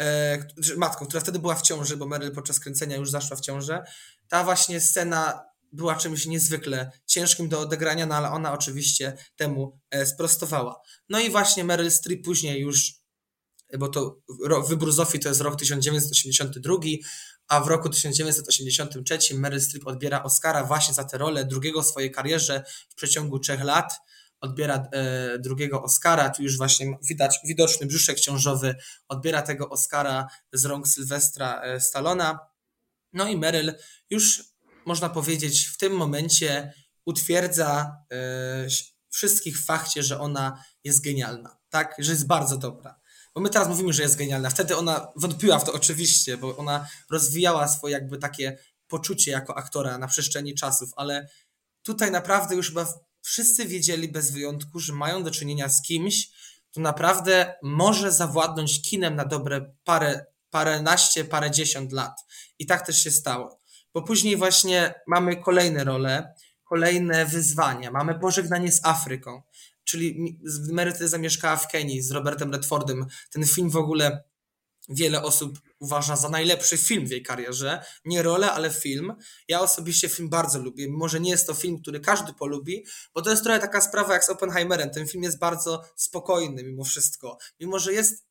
e, 0.00 0.38
matką, 0.76 1.06
która 1.06 1.20
wtedy 1.20 1.38
była 1.38 1.54
w 1.54 1.62
ciąży, 1.62 1.96
bo 1.96 2.06
Meryl 2.06 2.34
podczas 2.34 2.60
kręcenia 2.60 2.96
już 2.96 3.10
zaszła 3.10 3.36
w 3.36 3.40
ciążę, 3.40 3.84
ta 4.28 4.44
właśnie 4.44 4.80
scena 4.80 5.44
była 5.72 5.96
czymś 5.96 6.26
niezwykle 6.26 6.90
ciężkim 7.06 7.48
do 7.48 7.60
odegrania, 7.60 8.06
no 8.06 8.14
ale 8.14 8.30
ona 8.30 8.52
oczywiście 8.52 9.16
temu 9.36 9.80
e, 9.90 10.06
sprostowała. 10.06 10.80
No 11.08 11.20
i 11.20 11.30
właśnie 11.30 11.64
Meryl 11.64 11.90
Streep 11.90 12.24
później 12.24 12.60
już 12.60 12.99
bo 13.78 13.88
to 13.88 14.20
wybór 14.68 14.92
Zofii 14.92 15.20
to 15.20 15.28
jest 15.28 15.40
rok 15.40 15.56
1982, 15.56 16.74
a 17.48 17.60
w 17.60 17.68
roku 17.68 17.88
1983 17.88 19.34
Meryl 19.34 19.60
Streep 19.60 19.86
odbiera 19.86 20.22
Oscara 20.22 20.64
właśnie 20.64 20.94
za 20.94 21.04
tę 21.04 21.18
rolę, 21.18 21.44
drugiego 21.44 21.82
w 21.82 21.86
swojej 21.86 22.10
karierze 22.10 22.64
w 22.88 22.94
przeciągu 22.94 23.38
trzech 23.38 23.64
lat. 23.64 23.92
Odbiera 24.40 24.88
e, 24.92 25.38
drugiego 25.38 25.82
Oscara, 25.82 26.30
tu 26.30 26.42
już 26.42 26.56
właśnie 26.56 26.98
widać 27.08 27.38
widoczny 27.44 27.86
brzuszek 27.86 28.20
ciążowy, 28.20 28.74
odbiera 29.08 29.42
tego 29.42 29.68
Oscara 29.68 30.26
z 30.52 30.64
rąk 30.64 30.88
Sylwestra 30.88 31.62
e, 31.62 31.80
Stallona. 31.80 32.38
No 33.12 33.28
i 33.28 33.36
Meryl 33.36 33.74
już 34.10 34.44
można 34.86 35.08
powiedzieć 35.08 35.66
w 35.66 35.76
tym 35.76 35.92
momencie 35.92 36.72
utwierdza 37.06 37.96
e, 38.12 38.66
wszystkich 39.08 39.58
w 39.58 39.64
fakcie, 39.64 40.02
że 40.02 40.20
ona 40.20 40.64
jest 40.84 41.04
genialna, 41.04 41.56
tak, 41.68 41.94
że 41.98 42.12
jest 42.12 42.26
bardzo 42.26 42.56
dobra. 42.56 42.99
Bo 43.34 43.40
my 43.40 43.50
teraz 43.50 43.68
mówimy, 43.68 43.92
że 43.92 44.02
jest 44.02 44.16
genialna. 44.16 44.50
Wtedy 44.50 44.76
ona 44.76 45.12
wątpiła 45.16 45.58
w 45.58 45.64
to 45.64 45.72
oczywiście, 45.72 46.36
bo 46.36 46.56
ona 46.56 46.88
rozwijała 47.10 47.68
swoje 47.68 47.94
jakby 47.94 48.18
takie 48.18 48.58
poczucie 48.88 49.30
jako 49.30 49.56
aktora 49.56 49.98
na 49.98 50.06
przestrzeni 50.06 50.54
czasów, 50.54 50.90
ale 50.96 51.28
tutaj 51.82 52.10
naprawdę 52.10 52.54
już 52.56 52.68
chyba 52.68 52.86
wszyscy 53.22 53.66
wiedzieli 53.66 54.08
bez 54.08 54.30
wyjątku, 54.30 54.80
że 54.80 54.92
mają 54.92 55.22
do 55.22 55.30
czynienia 55.30 55.68
z 55.68 55.82
kimś, 55.82 56.30
kto 56.70 56.80
naprawdę 56.80 57.54
może 57.62 58.12
zawładnąć 58.12 58.82
kinem 58.82 59.16
na 59.16 59.24
dobre 59.24 59.74
parę, 59.84 60.26
paręnaście, 60.50 61.24
parędziesiąt 61.24 61.92
lat. 61.92 62.20
I 62.58 62.66
tak 62.66 62.86
też 62.86 63.02
się 63.02 63.10
stało. 63.10 63.60
Bo 63.94 64.02
później 64.02 64.36
właśnie 64.36 64.94
mamy 65.06 65.36
kolejne 65.36 65.84
role, 65.84 66.34
kolejne 66.64 67.26
wyzwania. 67.26 67.90
Mamy 67.90 68.18
pożegnanie 68.18 68.72
z 68.72 68.84
Afryką 68.84 69.42
czyli 69.90 70.38
Mary 70.72 71.08
zamieszkała 71.08 71.56
w 71.56 71.68
Kenii 71.68 72.02
z 72.02 72.10
Robertem 72.10 72.52
Redfordem. 72.52 73.06
Ten 73.30 73.46
film 73.46 73.70
w 73.70 73.76
ogóle 73.76 74.24
wiele 74.88 75.22
osób 75.22 75.60
uważa 75.78 76.16
za 76.16 76.28
najlepszy 76.28 76.76
film 76.78 77.06
w 77.06 77.10
jej 77.10 77.22
karierze. 77.22 77.84
Nie 78.04 78.22
rolę, 78.22 78.52
ale 78.52 78.70
film. 78.70 79.14
Ja 79.48 79.60
osobiście 79.60 80.08
film 80.08 80.28
bardzo 80.28 80.58
lubię. 80.58 80.88
Może 80.90 81.20
nie 81.20 81.30
jest 81.30 81.46
to 81.46 81.54
film, 81.54 81.82
który 81.82 82.00
każdy 82.00 82.32
polubi, 82.32 82.84
bo 83.14 83.22
to 83.22 83.30
jest 83.30 83.42
trochę 83.42 83.58
taka 83.58 83.80
sprawa 83.80 84.14
jak 84.14 84.24
z 84.24 84.30
Oppenheimerem. 84.30 84.90
Ten 84.90 85.06
film 85.06 85.24
jest 85.24 85.38
bardzo 85.38 85.84
spokojny 85.96 86.62
mimo 86.62 86.84
wszystko. 86.84 87.38
Mimo, 87.60 87.78
że 87.78 87.92
jest 87.92 88.26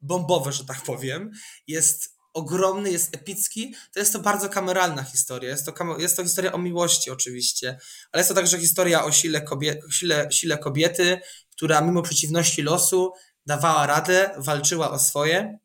bombowy, 0.00 0.52
że 0.52 0.64
tak 0.64 0.82
powiem. 0.82 1.30
Jest 1.66 2.11
ogromny, 2.32 2.90
jest 2.90 3.16
epicki, 3.16 3.74
to 3.92 4.00
jest 4.00 4.12
to 4.12 4.18
bardzo 4.18 4.48
kameralna 4.48 5.02
historia. 5.02 5.50
Jest 5.50 5.66
to, 5.66 5.98
jest 5.98 6.16
to 6.16 6.22
historia 6.22 6.52
o 6.52 6.58
miłości 6.58 7.10
oczywiście, 7.10 7.78
ale 8.12 8.20
jest 8.20 8.28
to 8.28 8.34
także 8.34 8.58
historia 8.58 9.04
o 9.04 9.12
sile, 9.12 9.40
kobie, 9.40 9.80
sile, 9.90 10.28
sile 10.30 10.58
kobiety, 10.58 11.20
która 11.50 11.80
mimo 11.80 12.02
przeciwności 12.02 12.62
losu 12.62 13.12
dawała 13.46 13.86
radę, 13.86 14.30
walczyła 14.38 14.90
o 14.90 14.98
swoje. 14.98 15.58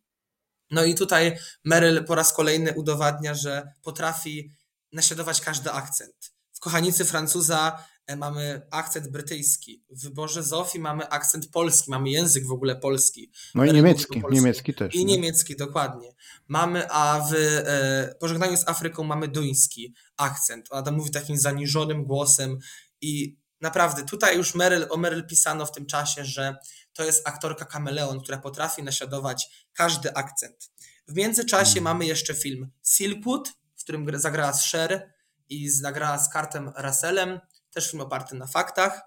No 0.71 0.83
i 0.83 0.95
tutaj 0.95 1.37
Meryl 1.63 2.05
po 2.05 2.15
raz 2.15 2.33
kolejny 2.33 2.73
udowadnia, 2.73 3.35
że 3.35 3.71
potrafi 3.81 4.51
naśladować 4.91 5.41
każdy 5.41 5.71
akcent. 5.71 6.33
W 6.53 6.59
Kochanicy 6.59 7.05
Francuza 7.05 7.83
mamy 8.15 8.61
akcent 8.71 9.07
brytyjski. 9.07 9.83
W 9.89 10.03
wyborze 10.03 10.43
Zofii 10.43 10.79
mamy 10.79 11.09
akcent 11.09 11.51
polski, 11.51 11.91
mamy 11.91 12.09
język 12.09 12.45
w 12.45 12.51
ogóle 12.51 12.75
polski. 12.75 13.31
No 13.55 13.65
i 13.65 13.73
niemiecki, 13.73 14.23
niemiecki 14.31 14.73
też. 14.73 14.95
I 14.95 15.05
niemiecki, 15.05 15.55
dokładnie. 15.55 16.15
Mamy, 16.47 16.91
a 16.91 17.27
w 17.31 17.33
e, 17.33 18.15
pożegnaniu 18.19 18.57
z 18.57 18.67
Afryką 18.67 19.03
mamy 19.03 19.27
duński 19.27 19.95
akcent. 20.17 20.67
Ona 20.71 20.81
tam 20.81 20.95
mówi 20.95 21.11
takim 21.11 21.37
zaniżonym 21.37 22.03
głosem 22.03 22.57
i 23.01 23.37
naprawdę 23.61 24.03
tutaj 24.03 24.37
już 24.37 24.55
Meryl, 24.55 24.87
o 24.89 24.97
Meryl 24.97 25.27
pisano 25.27 25.65
w 25.65 25.71
tym 25.71 25.85
czasie, 25.85 26.25
że 26.25 26.55
to 26.93 27.03
jest 27.03 27.27
aktorka 27.27 27.65
kameleon, 27.65 28.19
która 28.21 28.37
potrafi 28.37 28.83
naśladować 28.83 29.67
każdy 29.73 30.13
akcent. 30.13 30.71
W 31.07 31.15
międzyczasie 31.15 31.81
mamy 31.81 32.05
jeszcze 32.05 32.33
film 32.33 32.71
Silkwood, 32.83 33.49
w 33.75 33.83
którym 33.83 34.19
zagrała 34.19 34.53
z 34.53 34.71
Cher 34.71 35.13
i 35.49 35.69
zagrała 35.69 36.17
z 36.17 36.29
Kartem 36.29 36.71
Russellem, 36.77 37.39
też 37.77 37.91
film 37.91 38.01
oparty 38.01 38.35
na 38.35 38.47
faktach. 38.47 39.01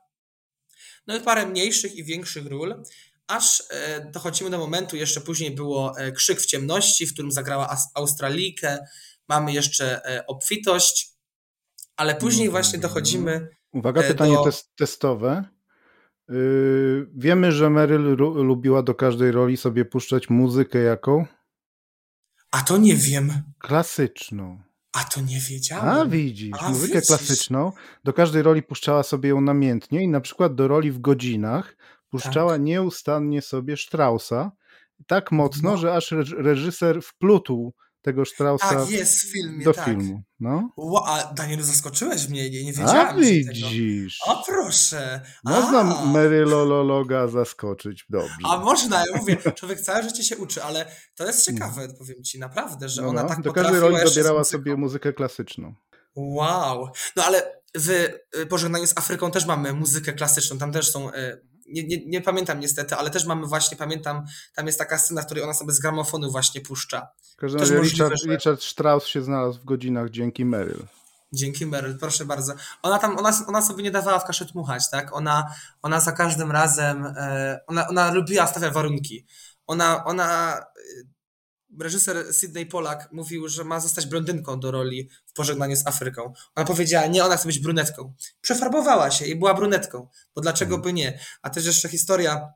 No 1.07 1.17
i 1.17 1.21
parę 1.21 1.47
mniejszych 1.47 1.95
i 1.95 2.05
większych 2.05 2.47
ról, 2.47 2.83
aż 3.27 3.63
e, 3.71 4.11
dochodzimy 4.11 4.51
do 4.51 4.59
momentu, 4.59 4.97
jeszcze 4.97 5.21
później 5.21 5.51
było 5.51 5.99
e, 5.99 6.13
Krzyk 6.13 6.41
w 6.41 6.47
ciemności, 6.47 7.07
w 7.07 7.13
którym 7.13 7.33
zagrała 7.33 7.77
Australijkę, 7.95 8.79
mamy 9.29 9.53
jeszcze 9.53 10.05
e, 10.05 10.27
Obfitość, 10.27 11.15
ale 11.97 12.15
później 12.15 12.47
mhm. 12.47 12.51
właśnie 12.51 12.79
dochodzimy 12.79 13.49
Uwaga, 13.73 14.03
pytanie 14.03 14.35
do... 14.35 14.51
testowe. 14.77 15.45
Yy, 16.29 17.07
wiemy, 17.15 17.53
że 17.53 17.71
Meryl 17.71 18.17
lubiła 18.47 18.83
do 18.83 18.95
każdej 18.95 19.33
roli 19.33 19.57
sobie 19.57 19.85
puszczać 19.85 20.31
muzykę 20.31 20.79
jaką? 20.79 21.27
A 22.51 22.63
to 22.63 22.77
nie 22.77 22.97
wiem. 22.97 23.43
Klasyczną. 23.59 24.70
A 24.93 25.05
to 25.05 25.21
nie 25.21 25.41
wiedziałem. 25.41 25.89
A 25.89 26.07
widzisz, 26.07 26.51
A, 26.61 26.69
muzykę 26.69 26.95
widzisz. 26.95 27.09
klasyczną. 27.09 27.73
Do 28.05 28.13
każdej 28.13 28.43
roli 28.43 28.63
puszczała 28.63 29.03
sobie 29.03 29.29
ją 29.29 29.41
namiętnie 29.41 30.03
i 30.03 30.09
na 30.09 30.21
przykład 30.21 30.55
do 30.55 30.69
roli 30.69 30.91
w 30.91 30.99
godzinach 30.99 31.77
puszczała 32.11 32.53
tak. 32.53 32.61
nieustannie 32.63 33.43
sobie 33.43 33.77
Straussa. 33.77 34.53
Tak 35.07 35.33
mocno, 35.33 35.71
no. 35.71 35.77
że 35.77 35.95
aż 35.95 36.11
reżyser 36.37 37.03
wplótł 37.03 37.75
tego 38.03 38.25
Straussa 38.25 38.69
tak, 38.69 38.91
jest 38.91 39.21
w 39.21 39.33
filmie, 39.33 39.65
do 39.65 39.73
tak. 39.73 39.85
filmu. 39.85 40.23
No. 40.41 40.73
Ło, 40.77 41.09
a 41.09 41.35
Danielu, 41.35 41.63
zaskoczyłeś 41.63 42.29
mnie, 42.29 42.51
nie, 42.51 42.65
nie 42.65 42.73
wiedziałem. 42.73 43.09
A 43.09 43.15
widzisz. 43.15 44.19
O 44.27 44.45
proszę. 44.47 45.21
Można 45.45 45.85
Marylologa 45.85 47.29
zaskoczyć 47.29 48.07
dobrze. 48.09 48.37
A 48.45 48.57
można, 48.59 48.99
ja 48.99 49.19
mówię, 49.19 49.37
człowiek 49.59 49.81
całe 49.81 50.03
życie 50.03 50.25
się 50.25 50.37
uczy, 50.37 50.63
ale 50.63 50.87
to 51.15 51.27
jest 51.27 51.47
ciekawe, 51.47 51.89
powiem 51.99 52.23
ci, 52.25 52.39
naprawdę, 52.39 52.89
że 52.89 53.03
no, 53.03 53.09
ona 53.09 53.23
no. 53.23 53.29
tak 53.29 53.41
Do 53.41 53.53
każdej 53.53 53.81
roli 53.81 53.97
dobierała 54.05 54.45
sobie 54.45 54.77
muzykę 54.77 55.13
klasyczną. 55.13 55.75
Wow. 56.17 56.89
No 57.17 57.25
ale 57.25 57.61
w 57.75 57.91
y, 57.91 58.47
Pożegnaniu 58.47 58.87
z 58.87 58.99
Afryką 58.99 59.31
też 59.31 59.47
mamy 59.47 59.73
muzykę 59.73 60.13
klasyczną, 60.13 60.59
tam 60.59 60.73
też 60.73 60.91
są 60.91 61.15
y, 61.15 61.50
nie, 61.71 61.85
nie, 61.85 62.07
nie, 62.07 62.21
pamiętam 62.21 62.61
niestety, 62.61 62.95
ale 62.95 63.11
też 63.11 63.27
mamy 63.27 63.47
właśnie, 63.47 63.77
pamiętam, 63.77 64.27
tam 64.55 64.67
jest 64.67 64.79
taka 64.79 64.99
scena, 64.99 65.23
w 65.23 65.27
której 65.27 65.45
ona 65.45 65.55
sobie 65.55 65.73
z 65.73 65.81
gramofonu 65.81 66.31
właśnie 66.31 66.61
puszcza. 66.61 67.09
W 67.33 67.37
każdym 67.37 67.61
razie 67.61 67.81
Richard, 67.81 68.15
że... 68.25 68.35
Richard 68.35 68.63
Strauss 68.63 69.07
się 69.07 69.23
znalazł 69.23 69.61
w 69.61 69.65
godzinach 69.65 70.11
dzięki 70.11 70.45
Meryl. 70.45 70.87
Dzięki 71.33 71.67
Meryl, 71.67 71.99
proszę 71.99 72.25
bardzo. 72.25 72.55
Ona 72.83 72.99
tam, 72.99 73.19
ona, 73.19 73.33
ona 73.47 73.63
sobie 73.63 73.83
nie 73.83 73.91
dawała 73.91 74.19
w 74.19 74.25
kaszę 74.25 74.45
dmuchać, 74.45 74.91
tak? 74.91 75.17
Ona, 75.17 75.55
ona 75.83 76.01
za 76.01 76.13
każdym 76.13 76.53
razem, 76.53 77.07
e, 77.07 77.61
ona, 77.67 77.89
ona 77.89 78.13
lubiła 78.13 78.47
stawiać 78.47 78.75
warunki. 78.75 79.27
Ona, 79.67 80.05
ona 80.05 80.61
reżyser 81.81 82.35
Sidney 82.35 82.67
Polak 82.67 83.09
mówił, 83.13 83.49
że 83.49 83.65
ma 83.65 83.81
zostać 83.81 84.07
blondynką 84.07 84.61
do 84.61 84.71
roli 84.71 85.09
w 85.27 85.33
Pożegnaniu 85.33 85.77
z 85.77 85.87
Afryką. 85.87 86.33
Ona 86.55 86.67
powiedziała, 86.67 87.07
nie, 87.07 87.25
ona 87.25 87.37
chce 87.37 87.47
być 87.47 87.59
brunetką. 87.59 88.15
Przefarbowała 88.41 89.11
się 89.11 89.27
i 89.27 89.37
była 89.37 89.55
brunetką, 89.55 90.09
bo 90.35 90.41
dlaczego 90.41 90.75
mhm. 90.75 90.83
by 90.83 90.93
nie? 90.93 91.21
A 91.43 91.51
też 91.51 91.67
jeszcze 91.67 91.89
historia, 91.89 92.53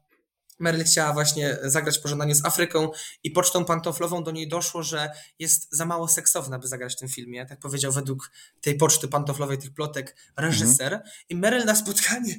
Meryl 0.59 0.85
chciała 0.85 1.13
właśnie 1.13 1.59
zagrać 1.63 1.99
Pożegnanie 1.99 2.35
z 2.35 2.45
Afryką 2.45 2.91
i 3.23 3.31
pocztą 3.31 3.65
pantoflową 3.65 4.25
do 4.25 4.31
niej 4.31 4.49
doszło, 4.49 4.83
że 4.83 5.11
jest 5.39 5.77
za 5.77 5.87
mało 5.87 6.09
seksowna, 6.09 6.59
by 6.59 6.69
zagrać 6.69 6.95
w 6.95 6.99
tym 6.99 7.09
filmie. 7.09 7.47
Tak 7.47 7.61
powiedział 7.61 7.93
według 7.93 8.31
tej 8.61 8.75
poczty 8.77 9.09
pantoflowej, 9.09 9.59
tych 9.59 9.75
plotek, 9.75 10.17
reżyser. 10.37 10.93
Mhm. 10.93 11.11
I 11.29 11.37
Meryl 11.37 11.65
na 11.65 11.75
spotkanie 11.75 12.37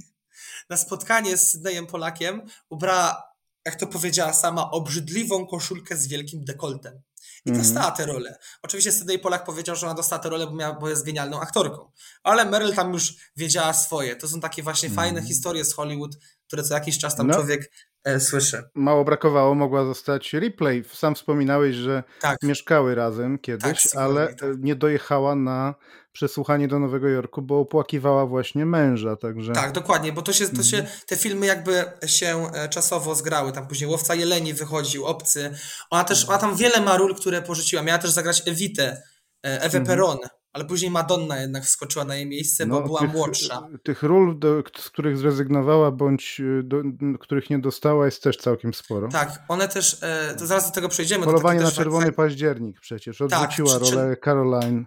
na 0.70 0.78
spotkanie 0.78 1.38
z 1.38 1.52
Sydneyem 1.52 1.88
Polakiem 1.88 2.42
ubrała 2.70 3.35
jak 3.66 3.76
to 3.76 3.88
powiedziała 3.88 4.34
sama, 4.34 4.72
obrzydliwą 4.72 5.48
koszulkę 5.48 5.98
z 5.98 6.08
wielkim 6.08 6.46
dekoltem. 6.46 7.02
I 7.46 7.50
mm. 7.50 7.62
dostała 7.62 7.92
tę 7.92 8.06
rolę. 8.06 8.38
Oczywiście 8.64 8.92
Sydney 8.92 9.20
Polak 9.20 9.46
powiedział, 9.46 9.76
że 9.76 9.86
ona 9.86 9.96
dostała 9.96 10.20
tę 10.20 10.30
rolę, 10.30 10.48
bo, 10.48 10.56
miała, 10.56 10.80
bo 10.80 10.90
jest 10.90 11.06
genialną 11.06 11.40
aktorką. 11.40 11.92
Ale 12.24 12.46
Meryl 12.46 12.76
tam 12.76 12.94
już 12.94 13.16
wiedziała 13.38 13.74
swoje. 13.74 14.16
To 14.16 14.28
są 14.28 14.40
takie 14.40 14.64
właśnie 14.64 14.88
mm. 14.88 14.96
fajne 14.96 15.22
historie 15.22 15.66
z 15.66 15.74
Hollywood, 15.74 16.18
które 16.48 16.64
co 16.64 16.74
jakiś 16.74 16.98
czas 16.98 17.16
tam 17.16 17.28
no. 17.28 17.34
człowiek 17.34 17.72
e, 18.04 18.20
słyszy. 18.20 18.64
Mało 18.76 19.06
brakowało, 19.06 19.56
mogła 19.56 19.86
zostać 19.86 20.34
replay. 20.34 20.84
Sam 20.94 21.16
wspominałeś, 21.16 21.76
że 21.76 22.04
tak. 22.22 22.38
mieszkały 22.44 22.96
razem 22.96 23.40
kiedyś, 23.40 23.84
tak, 23.84 24.02
ale 24.02 24.36
tak. 24.36 24.50
nie 24.60 24.76
dojechała 24.76 25.36
na 25.36 25.76
przesłuchanie 26.16 26.68
do 26.68 26.80
Nowego 26.80 27.08
Jorku, 27.08 27.42
bo 27.42 27.60
opłakiwała 27.60 28.26
właśnie 28.26 28.66
męża, 28.66 29.16
także... 29.16 29.54
Tak, 29.54 29.72
dokładnie, 29.72 30.14
bo 30.14 30.22
to 30.22 30.34
się, 30.34 30.50
to 30.50 30.64
się, 30.64 30.78
mhm. 30.78 30.96
te 31.08 31.16
filmy 31.16 31.46
jakby 31.46 31.84
się 32.06 32.48
e, 32.54 32.70
czasowo 32.70 33.16
zgrały, 33.16 33.52
tam 33.52 33.68
później 33.68 33.90
Łowca 33.90 34.16
Jeleni 34.16 34.54
wychodził, 34.54 35.06
Obcy, 35.06 35.52
ona 35.90 36.04
też, 36.04 36.30
ona 36.30 36.38
tam 36.38 36.56
wiele 36.56 36.82
ma 36.82 36.98
ról, 36.98 37.16
które 37.16 37.42
porzuciła, 37.42 37.84
miała 37.84 38.00
też 38.00 38.12
zagrać 38.12 38.48
Ewitę, 38.48 39.02
e, 39.46 39.62
Ewę 39.62 39.78
mhm. 39.78 39.86
Peron, 39.86 40.18
ale 40.54 40.66
później 40.66 40.92
Madonna 40.92 41.38
jednak 41.38 41.64
wskoczyła 41.64 42.06
na 42.06 42.16
jej 42.16 42.26
miejsce, 42.26 42.66
bo 42.66 42.80
no, 42.80 42.86
była 42.86 43.00
tych, 43.00 43.14
młodsza. 43.14 43.68
Tych 43.84 44.04
ról, 44.04 44.40
do, 44.40 44.64
z 44.78 44.90
których 44.90 45.18
zrezygnowała, 45.18 45.92
bądź 45.92 46.42
e, 46.60 46.64
do, 46.64 46.82
których 47.20 47.50
nie 47.50 47.60
dostała, 47.60 48.06
jest 48.06 48.24
też 48.24 48.38
całkiem 48.38 48.74
sporo. 48.74 49.08
Tak, 49.08 49.44
one 49.48 49.68
też, 49.68 50.00
to 50.40 50.46
zaraz 50.46 50.68
do 50.68 50.72
tego 50.72 50.90
przejdziemy. 50.90 51.26
Polowanie 51.26 51.60
na 51.60 51.72
Czerwony 51.72 52.06
tak, 52.06 52.16
Październik 52.16 52.80
przecież, 52.80 53.22
odwróciła 53.22 53.74
tak, 53.74 53.82
rolę 53.82 54.18
Caroline 54.18 54.86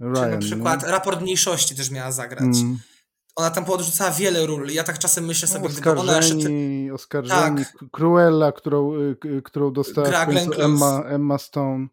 Ryan, 0.00 0.14
Czy 0.14 0.30
na 0.30 0.38
przykład 0.38 0.82
no? 0.82 0.90
raport 0.90 1.20
mniejszości 1.20 1.76
też 1.76 1.90
miała 1.90 2.12
zagrać. 2.12 2.56
Mm. 2.56 2.78
Ona 3.36 3.50
tam 3.50 3.64
podrzucała 3.64 4.10
wiele 4.10 4.46
ról. 4.46 4.68
Ja 4.70 4.84
tak 4.84 4.98
czasem 4.98 5.24
myślę 5.24 5.48
sobie, 5.48 5.68
no, 5.68 5.74
gdyby 5.74 6.00
ona 6.00 6.16
jeszcze... 6.16 6.36
Ty... 6.36 6.90
Oskarżeni, 6.94 7.64
tak. 7.64 7.90
Cruella, 7.92 8.52
którą, 8.52 8.94
y, 9.24 9.42
którą 9.44 9.72
dostała 9.72 10.08
Gra 10.08 10.26
Emma, 10.58 11.02
Emma 11.06 11.38
Stone. 11.38 11.86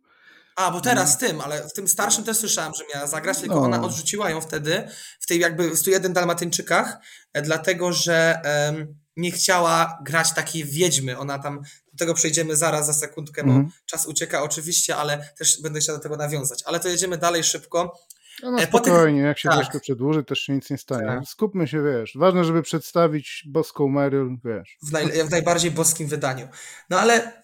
A, 0.55 0.71
bo 0.71 0.81
teraz 0.81 1.21
no. 1.21 1.27
tym, 1.27 1.41
ale 1.41 1.69
w 1.69 1.73
tym 1.73 1.87
starszym 1.87 2.23
też 2.23 2.37
słyszałem, 2.37 2.73
że 2.73 2.83
miała 2.95 3.07
zagrać, 3.07 3.39
tylko 3.39 3.55
no. 3.55 3.61
ona 3.61 3.81
odrzuciła 3.81 4.29
ją 4.29 4.41
wtedy 4.41 4.87
w 5.19 5.27
tej 5.27 5.39
jakby 5.39 5.77
101 5.77 6.13
Dalmatyńczykach, 6.13 6.97
e, 7.33 7.41
dlatego 7.41 7.93
że 7.93 8.41
um, 8.67 8.95
nie 9.17 9.31
chciała 9.31 9.99
grać 10.05 10.33
takiej 10.33 10.65
wiedźmy. 10.65 11.17
Ona 11.17 11.39
tam 11.39 11.61
do 11.95 11.99
tego 11.99 12.13
przejdziemy 12.13 12.55
zaraz 12.55 12.85
za 12.85 12.93
sekundkę, 12.93 13.43
bo 13.43 13.51
mm. 13.51 13.69
czas 13.85 14.07
ucieka 14.07 14.43
oczywiście, 14.43 14.95
ale 14.95 15.29
też 15.37 15.61
będę 15.61 15.79
chciał 15.79 15.95
do 15.95 16.03
tego 16.03 16.17
nawiązać. 16.17 16.63
Ale 16.65 16.79
to 16.79 16.89
jedziemy 16.89 17.17
dalej 17.17 17.43
szybko. 17.43 17.99
No, 18.43 18.51
no 18.51 18.61
spokojnie, 18.61 19.21
jak 19.21 19.39
się 19.39 19.49
tak. 19.49 19.57
troszkę 19.57 19.79
przedłuży, 19.79 20.23
też 20.23 20.39
się 20.39 20.53
nic 20.53 20.69
nie 20.69 20.77
stanie. 20.77 21.07
Tak. 21.07 21.27
Skupmy 21.27 21.67
się, 21.67 21.83
wiesz, 21.83 22.11
ważne, 22.15 22.43
żeby 22.43 22.61
przedstawić 22.61 23.43
boską 23.47 23.87
Meryl, 23.87 24.37
wiesz. 24.45 24.77
W, 24.83 24.91
naj, 24.91 25.27
w 25.27 25.29
najbardziej 25.29 25.71
boskim 25.71 26.07
wydaniu. 26.07 26.47
No 26.89 26.99
ale 26.99 27.43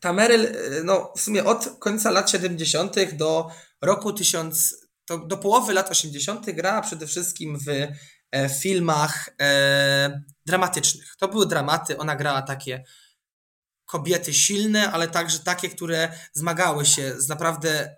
ta 0.00 0.12
Meryl, 0.12 0.48
no 0.84 1.12
w 1.16 1.20
sumie 1.20 1.44
od 1.44 1.68
końca 1.78 2.10
lat 2.10 2.30
70. 2.30 3.16
do 3.16 3.50
roku 3.82 4.12
1000, 4.12 4.86
to 5.04 5.18
do 5.18 5.36
połowy 5.36 5.72
lat 5.72 5.90
80. 5.90 6.50
grała 6.50 6.80
przede 6.80 7.06
wszystkim 7.06 7.58
w 7.58 7.68
e, 7.68 8.48
filmach 8.48 9.28
e, 9.40 10.22
dramatycznych. 10.46 11.16
To 11.18 11.28
były 11.28 11.46
dramaty, 11.46 11.98
ona 11.98 12.16
grała 12.16 12.42
takie 12.42 12.84
kobiety 13.92 14.34
silne, 14.34 14.92
ale 14.92 15.08
także 15.08 15.38
takie, 15.38 15.68
które 15.68 16.12
zmagały 16.32 16.86
się 16.86 17.14
z 17.20 17.28
naprawdę 17.28 17.96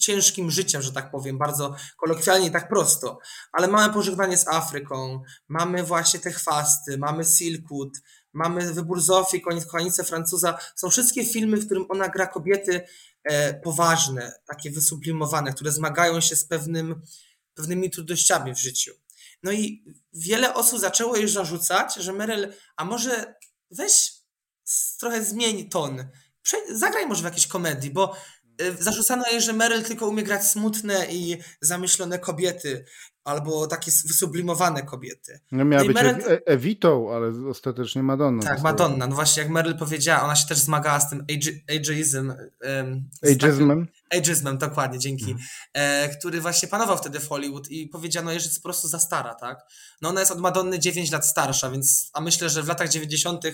ciężkim 0.00 0.50
życiem, 0.50 0.82
że 0.82 0.92
tak 0.92 1.10
powiem, 1.10 1.38
bardzo 1.38 1.76
kolokwialnie 1.96 2.46
i 2.46 2.50
tak 2.50 2.68
prosto. 2.68 3.18
Ale 3.52 3.68
mamy 3.68 3.94
pożegnanie 3.94 4.36
z 4.36 4.48
Afryką, 4.48 5.22
mamy 5.48 5.82
właśnie 5.82 6.20
te 6.20 6.30
chwasty, 6.30 6.98
mamy 6.98 7.24
Silkwood, 7.24 7.90
mamy 8.32 8.72
Wybór 8.72 9.00
Zofii, 9.00 9.40
Kochanice 9.40 10.04
Francuza. 10.04 10.58
Są 10.76 10.90
wszystkie 10.90 11.24
filmy, 11.24 11.56
w 11.56 11.66
którym 11.66 11.86
ona 11.88 12.08
gra 12.08 12.26
kobiety 12.26 12.80
e, 13.24 13.54
poważne, 13.54 14.32
takie 14.46 14.70
wysublimowane, 14.70 15.52
które 15.52 15.72
zmagają 15.72 16.20
się 16.20 16.36
z 16.36 16.44
pewnym, 16.44 17.02
pewnymi 17.54 17.90
trudnościami 17.90 18.54
w 18.54 18.58
życiu. 18.58 18.92
No 19.42 19.52
i 19.52 19.84
wiele 20.12 20.54
osób 20.54 20.80
zaczęło 20.80 21.16
jej 21.16 21.28
zarzucać, 21.28 21.94
że 21.94 22.12
Meryl, 22.12 22.52
a 22.76 22.84
może 22.84 23.34
weź 23.70 24.21
trochę 25.00 25.24
zmień 25.24 25.68
ton, 25.68 26.04
zagraj 26.72 27.06
może 27.06 27.22
w 27.22 27.24
jakiejś 27.24 27.46
komedii, 27.46 27.90
bo 27.90 28.16
y, 28.62 28.76
zarzucano 28.80 29.24
jej, 29.30 29.40
że 29.40 29.52
Meryl 29.52 29.82
tylko 29.82 30.08
umie 30.08 30.22
grać 30.22 30.46
smutne 30.46 31.06
i 31.10 31.38
zamyślone 31.60 32.18
kobiety. 32.18 32.84
Albo 33.24 33.66
takie 33.66 33.90
wysublimowane 34.06 34.82
kobiety. 34.82 35.40
No 35.52 35.64
miała 35.64 35.82
no 35.82 35.86
być 35.86 35.94
Meryl... 35.94 36.22
E- 36.28 37.14
ale 37.14 37.48
ostatecznie 37.48 38.02
Madonna. 38.02 38.42
Tak, 38.42 38.62
Madonna. 38.62 39.06
No 39.06 39.14
właśnie, 39.14 39.42
jak 39.42 39.52
Meryl 39.52 39.76
powiedziała, 39.76 40.22
ona 40.22 40.36
się 40.36 40.46
też 40.48 40.58
zmagała 40.58 41.00
z 41.00 41.10
tym 41.10 41.24
ageism. 41.76 42.34
Um, 42.64 43.08
ageismem? 43.32 43.88
Ageismem, 44.16 44.58
dokładnie, 44.58 44.98
dzięki. 44.98 45.30
Mhm. 45.30 45.48
E, 45.72 46.08
który 46.08 46.40
właśnie 46.40 46.68
panował 46.68 46.98
wtedy 46.98 47.20
w 47.20 47.28
Hollywood 47.28 47.70
i 47.70 47.88
powiedziano, 47.88 48.30
że 48.30 48.36
jest 48.36 48.62
po 48.62 48.62
prostu 48.62 48.88
za 48.88 48.98
stara, 48.98 49.34
tak? 49.34 49.60
No 50.02 50.08
ona 50.08 50.20
jest 50.20 50.32
od 50.32 50.40
Madonny 50.40 50.78
9 50.78 51.10
lat 51.10 51.26
starsza, 51.26 51.70
więc 51.70 52.10
a 52.12 52.20
myślę, 52.20 52.50
że 52.50 52.62
w 52.62 52.68
latach 52.68 52.88
90 52.88 53.44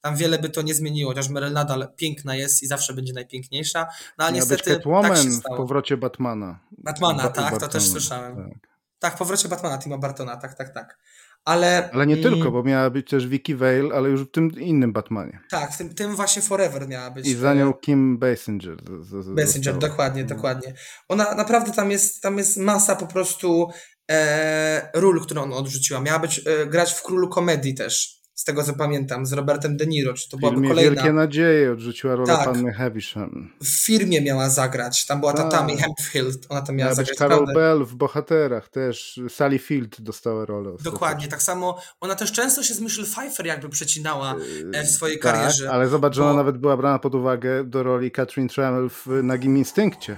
tam 0.00 0.16
wiele 0.16 0.38
by 0.38 0.50
to 0.50 0.62
nie 0.62 0.74
zmieniło, 0.74 1.10
chociaż 1.10 1.28
Meryl 1.28 1.52
nadal 1.52 1.88
piękna 1.96 2.36
jest 2.36 2.62
i 2.62 2.66
zawsze 2.66 2.94
będzie 2.94 3.12
najpiękniejsza. 3.12 3.86
No 4.18 4.24
ale 4.24 4.34
niestety 4.34 4.70
być 4.70 4.74
Catwoman 4.74 5.16
tak 5.16 5.54
w 5.54 5.56
powrocie 5.56 5.96
Batmana. 5.96 6.58
Batmana, 6.78 7.22
ba 7.22 7.28
tak, 7.28 7.60
to 7.60 7.68
też 7.68 7.88
słyszałem. 7.88 8.36
Tak. 8.36 8.73
Tak, 9.04 9.16
powrocie 9.16 9.48
Batmana, 9.48 9.78
Tima 9.78 9.98
Bartona, 9.98 10.36
tak, 10.36 10.54
tak, 10.54 10.74
tak. 10.74 10.98
Ale, 11.44 11.90
ale 11.92 12.06
nie 12.06 12.16
mm, 12.16 12.32
tylko, 12.32 12.50
bo 12.50 12.62
miała 12.62 12.90
być 12.90 13.10
też 13.10 13.26
Vicky 13.26 13.56
Vale, 13.56 13.94
ale 13.94 14.08
już 14.08 14.22
w 14.22 14.30
tym 14.30 14.50
innym 14.60 14.92
Batmanie. 14.92 15.40
Tak, 15.50 15.72
w 15.72 15.78
tym, 15.78 15.94
tym 15.94 16.16
właśnie 16.16 16.42
Forever 16.42 16.88
miała 16.88 17.10
być. 17.10 17.26
I 17.26 17.34
za 17.34 17.54
nią 17.54 17.72
Kim 17.72 18.18
Basinger. 18.18 18.76
Z, 19.00 19.24
z, 19.24 19.34
Basinger, 19.34 19.78
dokładnie, 19.78 20.22
no. 20.22 20.28
dokładnie. 20.28 20.74
Ona 21.08 21.34
naprawdę 21.34 21.72
tam 21.72 21.90
jest, 21.90 22.22
tam 22.22 22.38
jest 22.38 22.56
masa 22.56 22.96
po 22.96 23.06
prostu 23.06 23.68
e, 24.10 24.90
ról, 24.94 25.22
którą 25.22 25.42
ona 25.42 25.56
odrzuciła. 25.56 26.00
Miała 26.00 26.18
być 26.18 26.40
e, 26.46 26.66
grać 26.66 26.92
w 26.92 27.02
Królu 27.02 27.28
Komedii 27.28 27.74
też 27.74 28.23
z 28.44 28.46
tego 28.46 28.64
co 28.64 28.72
pamiętam, 28.72 29.26
z 29.26 29.32
Robertem 29.32 29.76
De 29.76 29.86
Niro, 29.86 30.14
czy 30.14 30.28
to 30.28 30.36
byłaby 30.36 30.68
kolejna... 30.68 30.90
Wielkie 30.90 31.12
Nadzieje 31.12 31.72
odrzuciła 31.72 32.14
rolę 32.14 32.26
tak. 32.26 32.44
panny 32.44 32.72
Havisham. 32.72 33.50
W 33.62 33.84
firmie 33.84 34.20
miała 34.20 34.50
zagrać, 34.50 35.06
tam 35.06 35.20
była 35.20 35.32
ta 35.32 35.42
tak. 35.42 35.50
Tammy 35.50 35.76
Hempfield, 35.76 36.46
ona 36.48 36.62
tam 36.62 36.76
miała, 36.76 36.86
miała 36.86 36.94
zagrać. 36.94 37.18
Carol 37.18 37.46
Bell 37.54 37.84
w 37.84 37.94
Bohaterach 37.94 38.68
też, 38.68 39.20
Sally 39.28 39.58
Field 39.58 40.00
dostała 40.00 40.44
rolę. 40.44 40.70
Dokładnie, 40.82 41.28
tak 41.28 41.42
samo, 41.42 41.78
ona 42.00 42.14
też 42.14 42.32
często 42.32 42.62
się 42.62 42.74
z 42.74 42.80
Michelle 42.80 43.08
Pfeiffer 43.08 43.46
jakby 43.46 43.68
przecinała 43.68 44.34
e, 44.72 44.84
w 44.84 44.90
swojej 44.90 45.18
tak, 45.18 45.32
karierze. 45.32 45.70
ale 45.70 45.88
zobacz, 45.88 46.14
że 46.14 46.20
bo... 46.20 46.28
ona 46.28 46.36
nawet 46.36 46.58
była 46.58 46.76
brana 46.76 46.98
pod 46.98 47.14
uwagę 47.14 47.64
do 47.64 47.82
roli 47.82 48.10
Catherine 48.10 48.48
Trammell 48.48 48.90
w 48.90 49.06
Nagim 49.22 49.58
Instynkcie. 49.58 50.16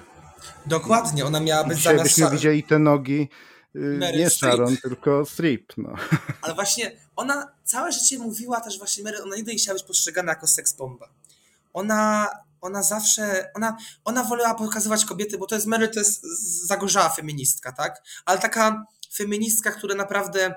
Dokładnie, 0.66 1.24
ona 1.24 1.40
miała 1.40 1.64
być 1.64 1.82
zamiast... 1.82 2.04
byśmy 2.04 2.30
widzieli 2.30 2.62
te 2.62 2.78
nogi 2.78 3.28
Y, 3.76 3.98
nie. 4.16 4.30
Sharon, 4.30 4.76
tylko 4.76 5.24
Strip. 5.24 5.72
No. 5.76 5.94
Ale 6.42 6.54
właśnie 6.54 6.92
ona 7.16 7.52
całe 7.64 7.92
życie 7.92 8.18
mówiła 8.18 8.60
też 8.60 8.78
właśnie 8.78 9.04
Mary, 9.04 9.22
ona 9.22 9.36
nigdy 9.36 9.52
nie 9.52 9.58
chciała 9.58 9.74
być 9.74 9.86
postrzegana 9.86 10.32
jako 10.32 10.46
seksbomba. 10.46 11.08
Ona, 11.72 12.28
ona 12.60 12.82
zawsze, 12.82 13.50
ona, 13.54 13.76
ona 14.04 14.24
wolała 14.24 14.54
pokazywać 14.54 15.04
kobiety, 15.04 15.38
bo 15.38 15.46
to 15.46 15.54
jest 15.54 15.66
Mary, 15.66 15.88
to 15.88 15.98
jest 16.00 16.22
zagorzała 16.66 17.08
feministka, 17.08 17.72
tak? 17.72 18.02
Ale 18.24 18.38
taka 18.38 18.86
feministka, 19.14 19.70
która 19.70 19.94
naprawdę 19.94 20.54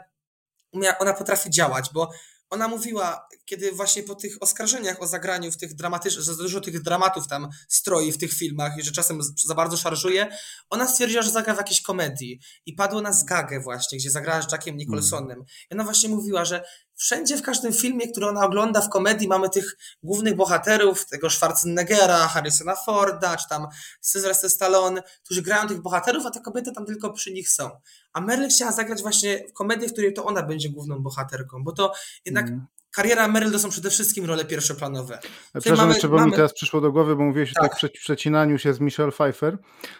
ona 0.99 1.13
potrafi 1.13 1.49
działać, 1.49 1.89
bo 1.93 2.11
ona 2.49 2.67
mówiła, 2.67 3.27
kiedy 3.45 3.71
właśnie 3.71 4.03
po 4.03 4.15
tych 4.15 4.37
oskarżeniach 4.39 5.01
o 5.01 5.07
zagraniu 5.07 5.51
w 5.51 5.57
tych 5.57 5.75
dramatycznych, 5.75 6.25
że 6.25 6.33
za 6.33 6.43
dużo 6.43 6.61
tych 6.61 6.81
dramatów 6.81 7.27
tam 7.27 7.47
stroi 7.67 8.11
w 8.11 8.17
tych 8.17 8.33
filmach 8.33 8.77
i 8.77 8.83
że 8.83 8.91
czasem 8.91 9.19
za 9.45 9.55
bardzo 9.55 9.77
szarżuje, 9.77 10.27
ona 10.69 10.87
stwierdziła, 10.87 11.21
że 11.21 11.31
zagra 11.31 11.53
w 11.53 11.57
jakiejś 11.57 11.81
komedii 11.81 12.39
i 12.65 12.73
padło 12.73 13.01
na 13.01 13.13
zgagę 13.13 13.59
właśnie, 13.59 13.97
gdzie 13.97 14.11
zagrała 14.11 14.41
z 14.41 14.51
Jackiem 14.51 14.77
Nicholsonem. 14.77 15.43
I 15.71 15.73
ona 15.73 15.83
właśnie 15.83 16.09
mówiła, 16.09 16.45
że 16.45 16.63
wszędzie 16.99 17.37
w 17.37 17.41
każdym 17.41 17.73
filmie, 17.73 18.11
który 18.11 18.27
ona 18.27 18.45
ogląda 18.45 18.81
w 18.81 18.89
komedii 18.89 19.27
mamy 19.27 19.49
tych 19.49 19.77
głównych 20.03 20.35
bohaterów, 20.35 21.05
tego 21.05 21.29
Schwarzeneggera, 21.29 22.27
Harrisona 22.27 22.75
Forda, 22.75 23.37
czy 23.37 23.49
tam 23.49 23.67
Sylvester 24.01 24.49
Stallone, 24.49 25.03
którzy 25.23 25.41
grają 25.41 25.67
tych 25.67 25.81
bohaterów, 25.81 26.25
a 26.25 26.31
te 26.31 26.41
kobiety 26.41 26.71
tam 26.71 26.85
tylko 26.85 27.13
przy 27.13 27.33
nich 27.33 27.49
są. 27.49 27.69
A 28.13 28.21
Meryl 28.21 28.49
chciała 28.49 28.71
zagrać 28.71 29.01
właśnie 29.01 29.47
w 29.49 29.53
komedię, 29.53 29.87
w 29.87 29.91
której 29.91 30.13
to 30.13 30.25
ona 30.25 30.43
będzie 30.43 30.69
główną 30.69 30.99
bohaterką, 30.99 31.63
bo 31.63 31.71
to 31.71 31.93
jednak 32.25 32.47
mm 32.47 32.67
kariera 32.91 33.27
Meryl 33.27 33.51
to 33.51 33.59
są 33.59 33.69
przede 33.69 33.89
wszystkim 33.89 34.25
role 34.25 34.45
pierwszoplanowe. 34.45 35.19
Przepraszam, 35.53 35.77
mamy, 35.77 35.93
jeszcze, 35.93 36.07
bo 36.07 36.15
mamy... 36.15 36.27
mi 36.27 36.35
teraz 36.35 36.53
przyszło 36.53 36.81
do 36.81 36.91
głowy, 36.91 37.15
bo 37.15 37.23
mówiłeś 37.23 37.53
tak. 37.53 37.79
tak 37.79 37.89
w 37.89 37.99
przecinaniu 37.99 38.57
się 38.57 38.73
z 38.73 38.79
Michelle 38.79 39.11
Pfeiffer, 39.11 39.57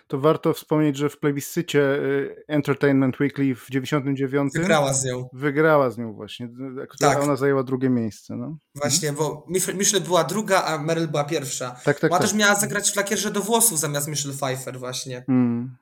to 0.08 0.20
warto 0.20 0.54
wspomnieć, 0.54 0.98
że 0.98 1.10
w 1.10 1.20
plebiscycie 1.20 1.80
y, 1.82 2.44
Entertainment 2.48 3.20
Weekly 3.20 3.56
w 3.56 3.70
99 3.70 4.54
wygrała 4.54 4.94
z 4.94 5.06
nią. 5.06 5.30
Wygrała 5.34 5.90
z 5.90 5.98
nią 5.98 6.14
właśnie, 6.14 6.50
tak. 7.00 7.24
ona 7.24 7.36
zajęła 7.36 7.64
drugie 7.64 7.90
miejsce. 7.90 8.36
No. 8.36 8.58
Właśnie, 8.76 9.14
bo 9.14 9.46
Michelle 9.74 10.06
była 10.06 10.24
druga, 10.24 10.64
a 10.64 10.78
Meryl 10.78 11.08
była 11.08 11.24
pierwsza. 11.24 11.72
Tak, 11.86 12.00
tak, 12.00 12.12
Ona 12.12 12.20
tak. 12.20 12.30
też 12.30 12.38
miała 12.38 12.56
zagrać 12.56 12.92
w 12.92 12.96
lakierze 12.96 13.32
do 13.32 13.42
włosów 13.42 13.80
zamiast 13.80 14.08
Michelle 14.08 14.36
Pfeiffer 14.36 14.80
właśnie. 14.80 15.24
Hmm. 15.28 15.78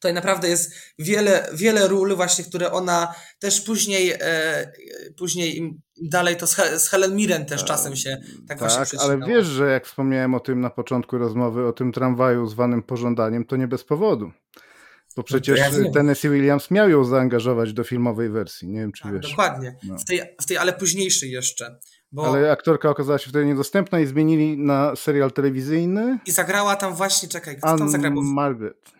Tutaj 0.00 0.14
naprawdę 0.14 0.48
jest 0.48 0.74
wiele, 0.98 1.48
wiele 1.52 1.88
ról 1.88 2.16
właśnie, 2.16 2.44
które 2.44 2.72
ona 2.72 3.14
też 3.38 3.60
później, 3.60 4.12
e, 4.20 4.72
później 5.18 5.78
dalej 6.02 6.36
to 6.36 6.46
z, 6.46 6.56
z 6.82 6.88
Helen 6.88 7.16
Mirren 7.16 7.46
też 7.46 7.64
czasem 7.64 7.96
się 7.96 8.16
tak, 8.48 8.58
tak 8.58 8.58
właśnie 8.58 9.00
ale 9.00 9.18
wiesz, 9.18 9.46
że 9.46 9.70
jak 9.70 9.86
wspomniałem 9.86 10.34
o 10.34 10.40
tym 10.40 10.60
na 10.60 10.70
początku 10.70 11.18
rozmowy, 11.18 11.66
o 11.66 11.72
tym 11.72 11.92
tramwaju 11.92 12.46
zwanym 12.46 12.82
pożądaniem, 12.82 13.44
to 13.44 13.56
nie 13.56 13.68
bez 13.68 13.84
powodu. 13.84 14.26
Bo 14.26 14.32
no 15.16 15.22
przecież 15.22 15.60
no 15.72 15.78
ja 15.78 15.90
Tennessee 15.92 16.28
Williams 16.28 16.70
miał 16.70 16.90
ją 16.90 17.04
zaangażować 17.04 17.72
do 17.72 17.84
filmowej 17.84 18.30
wersji, 18.30 18.68
nie 18.68 18.80
wiem 18.80 18.92
czy 18.92 19.02
tak, 19.02 19.12
wiesz. 19.12 19.30
Dokładnie, 19.30 19.76
no. 19.82 19.98
w, 19.98 20.04
tej, 20.04 20.20
w 20.40 20.46
tej 20.46 20.56
ale 20.56 20.72
późniejszej 20.72 21.30
jeszcze. 21.30 21.78
Bo... 22.12 22.26
Ale 22.26 22.52
aktorka 22.52 22.90
okazała 22.90 23.18
się 23.18 23.30
wtedy 23.30 23.46
niedostępna 23.46 24.00
i 24.00 24.06
zmienili 24.06 24.58
na 24.58 24.96
serial 24.96 25.32
telewizyjny. 25.32 26.18
I 26.26 26.30
zagrała 26.30 26.76
tam 26.76 26.94
właśnie, 26.94 27.28
czekaj, 27.28 27.56
kto 27.56 27.78
tam 27.78 27.90
zagrał? 27.90 28.12
Margaret. 28.22 28.99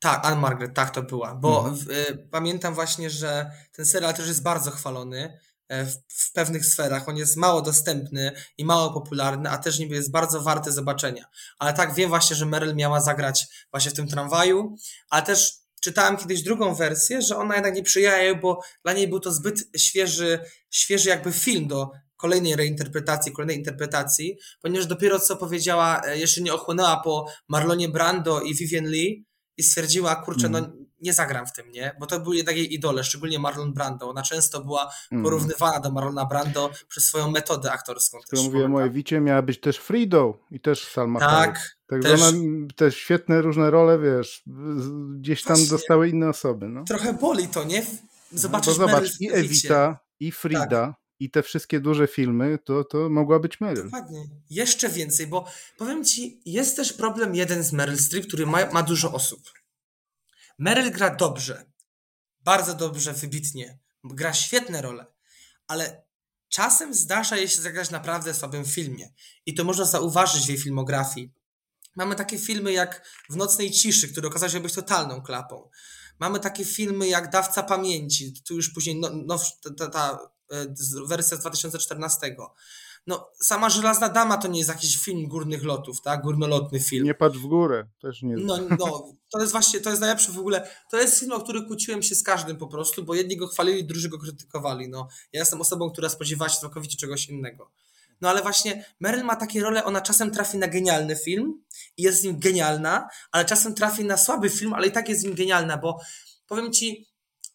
Tak, 0.00 0.26
Anne 0.26 0.40
Margaret, 0.40 0.74
tak 0.74 0.90
to 0.90 1.02
była. 1.02 1.34
Bo 1.34 1.58
mhm. 1.58 1.76
w, 1.76 1.90
y, 1.90 2.28
pamiętam 2.30 2.74
właśnie, 2.74 3.10
że 3.10 3.50
ten 3.72 3.86
serial 3.86 4.14
też 4.14 4.28
jest 4.28 4.42
bardzo 4.42 4.70
chwalony 4.70 5.38
e, 5.68 5.86
w, 5.86 5.94
w, 6.08 6.32
pewnych 6.32 6.66
sferach. 6.66 7.08
On 7.08 7.16
jest 7.16 7.36
mało 7.36 7.62
dostępny 7.62 8.32
i 8.58 8.64
mało 8.64 8.92
popularny, 8.92 9.50
a 9.50 9.58
też 9.58 9.78
niby 9.78 9.94
jest 9.94 10.10
bardzo 10.10 10.40
warty 10.40 10.72
zobaczenia. 10.72 11.24
Ale 11.58 11.72
tak 11.72 11.94
wiem 11.94 12.08
właśnie, 12.08 12.36
że 12.36 12.46
Meryl 12.46 12.74
miała 12.74 13.00
zagrać 13.00 13.46
właśnie 13.70 13.90
w 13.90 13.94
tym 13.94 14.08
tramwaju, 14.08 14.76
ale 15.10 15.22
też 15.22 15.60
czytałem 15.80 16.16
kiedyś 16.16 16.42
drugą 16.42 16.74
wersję, 16.74 17.22
że 17.22 17.36
ona 17.36 17.54
jednak 17.54 17.74
nie 17.74 17.82
przyjęła 17.82 18.16
jej, 18.16 18.40
bo 18.40 18.60
dla 18.84 18.92
niej 18.92 19.08
był 19.08 19.20
to 19.20 19.32
zbyt 19.32 19.68
świeży, 19.76 20.40
świeży 20.70 21.08
jakby 21.08 21.32
film 21.32 21.68
do 21.68 21.90
kolejnej 22.16 22.56
reinterpretacji, 22.56 23.32
kolejnej 23.32 23.56
interpretacji, 23.56 24.38
ponieważ 24.62 24.86
dopiero 24.86 25.18
co 25.18 25.36
powiedziała, 25.36 26.02
e, 26.04 26.18
jeszcze 26.18 26.40
nie 26.40 26.54
ochłonęła 26.54 27.00
po 27.04 27.26
Marlonie 27.48 27.88
Brando 27.88 28.40
i 28.40 28.54
Vivian 28.54 28.86
Lee, 28.86 29.29
i 29.60 29.62
stwierdziła, 29.62 30.16
kurczę, 30.16 30.48
no 30.48 30.58
mm. 30.58 30.86
nie 31.00 31.12
zagram 31.12 31.46
w 31.46 31.52
tym, 31.52 31.72
nie? 31.72 31.96
Bo 32.00 32.06
to 32.06 32.20
były 32.20 32.36
jednak 32.36 32.56
jej 32.56 32.74
idole, 32.74 33.04
szczególnie 33.04 33.38
Marlon 33.38 33.72
Brando. 33.72 34.10
Ona 34.10 34.22
często 34.22 34.64
była 34.64 34.92
mm. 35.12 35.24
porównywana 35.24 35.80
do 35.80 35.90
Marlona 35.90 36.24
Brando 36.24 36.70
przez 36.88 37.04
swoją 37.04 37.30
metodę 37.30 37.72
aktorską. 37.72 38.18
Też 38.30 38.44
mówiłem 38.44 38.74
o 38.74 38.84
Ewicie, 38.84 39.20
miała 39.20 39.42
być 39.42 39.60
też 39.60 39.78
Fridą 39.78 40.34
i 40.50 40.60
też 40.60 40.84
Salma 40.84 41.20
Tak. 41.20 41.76
Także 41.86 42.08
też... 42.08 42.20
ona 42.20 42.32
te 42.76 42.92
świetne 42.92 43.42
różne 43.42 43.70
role, 43.70 43.98
wiesz, 43.98 44.42
gdzieś 45.16 45.42
tam 45.42 45.56
Właśnie, 45.56 45.70
dostały 45.70 46.08
inne 46.08 46.28
osoby. 46.28 46.68
No. 46.68 46.84
Trochę 46.84 47.12
boli 47.12 47.48
to, 47.48 47.64
nie? 47.64 47.82
Zobaczysz 48.32 48.78
no, 48.78 48.86
zobacz, 48.86 49.20
i 49.20 49.32
Ewita, 49.32 49.98
i 50.20 50.32
Frida, 50.32 50.66
tak. 50.66 50.99
I 51.20 51.30
te 51.30 51.42
wszystkie 51.42 51.80
duże 51.80 52.06
filmy, 52.06 52.58
to, 52.64 52.84
to 52.84 53.08
mogła 53.08 53.38
być 53.38 53.60
Meryl. 53.60 53.84
Dokładnie. 53.84 54.28
Jeszcze 54.50 54.88
więcej, 54.88 55.26
bo 55.26 55.46
powiem 55.78 56.04
ci, 56.04 56.40
jest 56.44 56.76
też 56.76 56.92
problem 56.92 57.34
jeden 57.34 57.62
z 57.62 57.72
Meryl 57.72 57.98
Streep, 57.98 58.26
który 58.26 58.46
ma, 58.46 58.66
ma 58.66 58.82
dużo 58.82 59.12
osób. 59.12 59.40
Meryl 60.58 60.90
gra 60.90 61.14
dobrze, 61.16 61.64
bardzo 62.40 62.74
dobrze, 62.74 63.12
wybitnie, 63.12 63.78
gra 64.04 64.32
świetne 64.32 64.82
role, 64.82 65.06
ale 65.66 66.02
czasem 66.48 66.94
zdarza 66.94 67.36
jej 67.36 67.48
się 67.48 67.62
zagrać 67.62 67.90
naprawdę 67.90 68.34
słabym 68.34 68.64
filmie 68.64 69.12
i 69.46 69.54
to 69.54 69.64
można 69.64 69.84
zauważyć 69.84 70.46
w 70.46 70.48
jej 70.48 70.58
filmografii. 70.58 71.32
Mamy 71.96 72.14
takie 72.14 72.38
filmy 72.38 72.72
jak 72.72 73.08
W 73.30 73.36
nocnej 73.36 73.70
ciszy, 73.70 74.08
który 74.08 74.28
okazał 74.28 74.50
się 74.50 74.60
być 74.60 74.72
totalną 74.74 75.22
klapą. 75.22 75.70
Mamy 76.18 76.40
takie 76.40 76.64
filmy 76.64 77.08
jak 77.08 77.30
Dawca 77.30 77.62
Pamięci, 77.62 78.34
tu 78.48 78.54
już 78.54 78.70
później 78.70 79.00
no, 79.00 79.10
no, 79.26 79.38
ta, 79.62 79.70
ta, 79.74 79.88
ta 79.88 80.30
wersja 81.06 81.36
z 81.36 81.40
2014 81.40 82.36
no 83.06 83.30
sama 83.40 83.70
Żelazna 83.70 84.08
Dama 84.08 84.36
to 84.36 84.48
nie 84.48 84.58
jest 84.58 84.70
jakiś 84.70 84.96
film 84.96 85.28
górnych 85.28 85.64
lotów, 85.64 86.02
tak? 86.02 86.22
Górnolotny 86.22 86.80
film. 86.80 87.04
Nie 87.04 87.14
patrz 87.14 87.38
w 87.38 87.46
górę, 87.46 87.88
też 88.00 88.22
nie. 88.22 88.36
No, 88.36 88.58
no, 88.78 89.14
to 89.30 89.40
jest 89.40 89.52
właśnie, 89.52 89.80
to 89.80 89.90
jest 89.90 90.00
najlepsze 90.00 90.32
w 90.32 90.38
ogóle, 90.38 90.70
to 90.90 91.00
jest 91.00 91.20
film, 91.20 91.32
o 91.32 91.40
który 91.40 91.62
kłóciłem 91.66 92.02
się 92.02 92.14
z 92.14 92.22
każdym 92.22 92.56
po 92.56 92.66
prostu, 92.66 93.04
bo 93.04 93.14
jedni 93.14 93.36
go 93.36 93.46
chwalili, 93.46 93.84
drudzy 93.84 94.08
go 94.08 94.18
krytykowali, 94.18 94.88
no. 94.88 95.08
Ja 95.32 95.40
jestem 95.40 95.60
osobą, 95.60 95.90
która 95.90 96.08
spodziewała 96.08 96.48
się 96.48 96.60
całkowicie 96.60 96.96
czegoś 96.96 97.28
innego. 97.28 97.70
No 98.20 98.28
ale 98.28 98.42
właśnie 98.42 98.84
Meryl 99.00 99.24
ma 99.24 99.36
takie 99.36 99.60
role, 99.60 99.84
ona 99.84 100.00
czasem 100.00 100.30
trafi 100.30 100.58
na 100.58 100.68
genialny 100.68 101.16
film 101.16 101.62
i 101.96 102.02
jest 102.02 102.20
z 102.20 102.24
nim 102.24 102.38
genialna, 102.38 103.08
ale 103.32 103.44
czasem 103.44 103.74
trafi 103.74 104.04
na 104.04 104.16
słaby 104.16 104.50
film, 104.50 104.74
ale 104.74 104.86
i 104.86 104.92
tak 104.92 105.08
jest 105.08 105.20
z 105.20 105.24
nim 105.24 105.34
genialna, 105.34 105.76
bo 105.76 106.00
powiem 106.46 106.72
ci, 106.72 107.06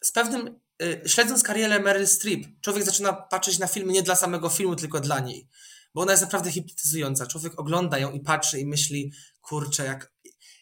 z 0.01 0.11
pewnym 0.11 0.59
śledząc 1.05 1.43
karierę 1.43 1.79
Meryl 1.79 2.07
Streep, 2.07 2.41
człowiek 2.61 2.85
zaczyna 2.85 3.13
patrzeć 3.13 3.59
na 3.59 3.67
filmy 3.67 3.93
nie 3.93 4.03
dla 4.03 4.15
samego 4.15 4.49
filmu, 4.49 4.75
tylko 4.75 4.99
dla 4.99 5.19
niej. 5.19 5.49
Bo 5.93 6.01
ona 6.01 6.11
jest 6.11 6.23
naprawdę 6.23 6.51
hipnotyzująca. 6.51 7.27
Człowiek 7.27 7.59
ogląda 7.59 7.97
ją 7.97 8.11
i 8.11 8.19
patrzy 8.19 8.59
i 8.59 8.65
myśli, 8.65 9.13
kurczę, 9.41 9.85
jak. 9.85 10.13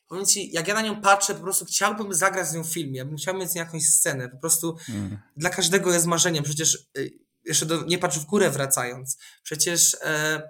powiem 0.07 0.25
ci, 0.25 0.51
jak 0.51 0.67
ja 0.67 0.73
na 0.73 0.81
nią 0.81 1.01
patrzę, 1.01 1.35
po 1.35 1.41
prostu 1.41 1.65
chciałbym 1.65 2.13
zagrać 2.13 2.47
z 2.47 2.53
nią 2.53 2.63
w 2.63 2.73
filmie, 2.73 2.97
ja 2.97 3.05
bym 3.05 3.17
chciał 3.17 3.35
mieć 3.35 3.51
z 3.51 3.55
nią 3.55 3.59
jakąś 3.59 3.83
scenę, 3.83 4.29
po 4.29 4.37
prostu 4.37 4.77
mm. 4.89 5.17
dla 5.37 5.49
każdego 5.49 5.93
jest 5.93 6.05
marzeniem, 6.05 6.43
przecież 6.43 6.87
y, 6.97 7.11
jeszcze 7.45 7.65
do 7.65 7.83
Nie 7.85 7.97
patrz 7.97 8.19
w 8.19 8.25
górę 8.25 8.49
wracając, 8.49 9.17
przecież 9.43 9.97
e, 10.01 10.41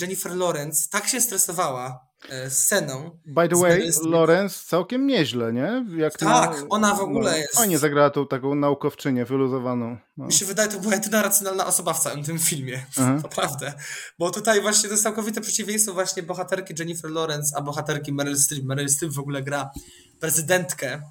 Jennifer 0.00 0.36
Lawrence 0.36 0.88
tak 0.90 1.08
się 1.08 1.20
stresowała 1.20 2.09
sceną. 2.48 3.18
By 3.26 3.48
the 3.48 3.56
way, 3.56 3.90
Lawrence 4.04 4.64
całkiem 4.66 5.06
nieźle, 5.06 5.52
nie? 5.52 5.86
Jak 5.96 6.18
tak, 6.18 6.50
na, 6.50 6.66
ona 6.68 6.94
w 6.94 7.00
ogóle 7.00 7.30
no, 7.30 7.36
jest. 7.36 7.54
Fajnie 7.54 7.78
zagrała 7.78 8.10
tą 8.10 8.26
taką 8.26 8.54
naukowczynię 8.54 9.24
wyluzowaną. 9.24 9.96
No. 10.16 10.26
Mi 10.26 10.32
się 10.32 10.46
wydaje, 10.46 10.68
to 10.68 10.80
była 10.80 10.94
jedyna 10.94 11.22
racjonalna 11.22 11.66
osoba 11.66 11.92
w 11.92 12.00
całym 12.00 12.24
tym 12.24 12.38
filmie. 12.38 12.86
Aha. 12.98 13.14
Naprawdę. 13.22 13.72
Bo 14.18 14.30
tutaj 14.30 14.60
właśnie 14.60 14.88
to 14.88 14.92
jest 14.92 15.02
całkowite 15.02 15.40
przeciwieństwo 15.40 15.92
właśnie 15.92 16.22
bohaterki 16.22 16.74
Jennifer 16.78 17.10
Lawrence, 17.10 17.56
a 17.56 17.60
bohaterki 17.60 18.12
Meryl 18.12 18.36
Streep. 18.36 18.64
Meryl 18.64 18.88
Streep 18.88 19.12
w 19.12 19.18
ogóle 19.18 19.42
gra 19.42 19.70
prezydentkę 20.20 21.02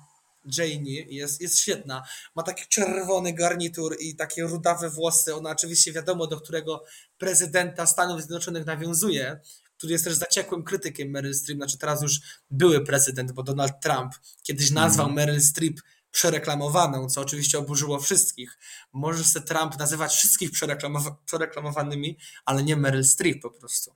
Janie 0.58 1.02
jest, 1.02 1.42
jest 1.42 1.60
świetna. 1.60 2.04
Ma 2.36 2.44
taki 2.44 2.68
czerwony 2.70 3.34
garnitur 3.34 3.96
i 4.00 4.16
takie 4.16 4.44
rudawe 4.44 4.90
włosy. 4.90 5.36
Ona 5.36 5.50
oczywiście 5.50 5.94
wiadomo, 5.94 6.28
do 6.28 6.42
którego 6.42 6.84
prezydenta 7.18 7.86
Stanów 7.86 8.20
Zjednoczonych 8.20 8.66
nawiązuje, 8.66 9.40
który 9.80 9.94
jest 9.94 10.06
też 10.06 10.14
zaciekłym 10.14 10.64
krytykiem 10.64 11.10
Meryl 11.10 11.34
Streep, 11.34 11.58
znaczy 11.58 11.78
teraz 11.78 12.02
już 12.02 12.20
były 12.52 12.84
prezydent, 12.84 13.32
bo 13.32 13.44
Donald 13.44 13.74
Trump 13.82 14.14
kiedyś 14.44 14.72
nazwał 14.72 15.06
mm. 15.06 15.16
Meryl 15.16 15.42
Streep 15.42 15.82
przereklamowaną, 16.12 17.10
co 17.10 17.22
oczywiście 17.22 17.60
oburzyło 17.60 18.00
wszystkich. 18.00 18.58
Może 18.94 19.24
się 19.24 19.42
Trump 19.42 19.80
nazywać 19.80 20.14
wszystkich 20.14 20.52
przereklamowa 20.52 21.18
przereklamowanymi, 21.26 22.18
ale 22.46 22.64
nie 22.64 22.76
Meryl 22.76 23.04
Streep 23.04 23.42
po 23.42 23.52
prostu. 23.52 23.96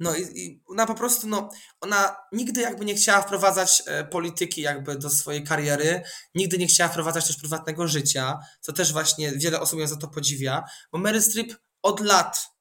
No 0.00 0.16
i, 0.16 0.22
i, 0.22 0.62
ona 0.66 0.86
po 0.86 0.94
prostu, 0.94 1.26
no, 1.26 1.50
ona 1.80 2.16
nigdy 2.32 2.60
jakby 2.60 2.84
nie 2.84 2.94
chciała 2.94 3.22
wprowadzać 3.22 3.82
e, 3.86 4.04
polityki 4.04 4.60
jakby 4.60 4.98
do 4.98 5.10
swojej 5.10 5.44
kariery, 5.44 6.02
nigdy 6.34 6.58
nie 6.58 6.66
chciała 6.66 6.90
wprowadzać 6.90 7.26
też 7.26 7.36
prywatnego 7.36 7.88
życia, 7.88 8.38
co 8.60 8.72
też 8.72 8.92
właśnie 8.92 9.32
wiele 9.32 9.60
osób 9.60 9.80
ją 9.80 9.86
za 9.86 9.96
to 9.96 10.08
podziwia, 10.08 10.64
bo 10.92 10.98
Meryl 10.98 11.22
Streep 11.22 11.56
od 11.82 12.00
lat 12.00 12.57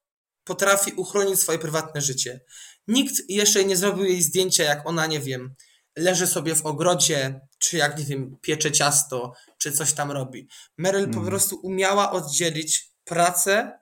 potrafi 0.47 0.93
uchronić 0.93 1.39
swoje 1.39 1.59
prywatne 1.59 2.01
życie. 2.01 2.41
Nikt 2.87 3.15
jeszcze 3.29 3.65
nie 3.65 3.77
zrobił 3.77 4.05
jej 4.05 4.23
zdjęcia, 4.23 4.63
jak 4.63 4.87
ona, 4.87 5.05
nie 5.07 5.19
wiem, 5.19 5.55
leży 5.97 6.27
sobie 6.27 6.55
w 6.55 6.65
ogrodzie, 6.65 7.41
czy 7.59 7.77
jak, 7.77 7.99
nie 7.99 8.05
wiem, 8.05 8.37
piecze 8.41 8.71
ciasto, 8.71 9.33
czy 9.57 9.71
coś 9.71 9.93
tam 9.93 10.11
robi. 10.11 10.47
Meryl 10.77 11.03
mm. 11.03 11.11
po 11.11 11.17
mhm. 11.17 11.31
prostu 11.31 11.59
umiała 11.63 12.11
oddzielić 12.11 12.91
pracę 13.03 13.79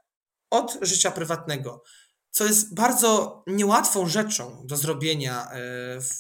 od 0.50 0.78
życia 0.82 1.12
prywatnego, 1.12 1.84
co 2.32 2.46
jest 2.46 2.76
bardzo 2.76 3.44
niełatwą 3.48 4.08
rzeczą 4.08 4.64
do 4.66 4.78
zrobienia 4.78 5.52
e, 5.52 5.60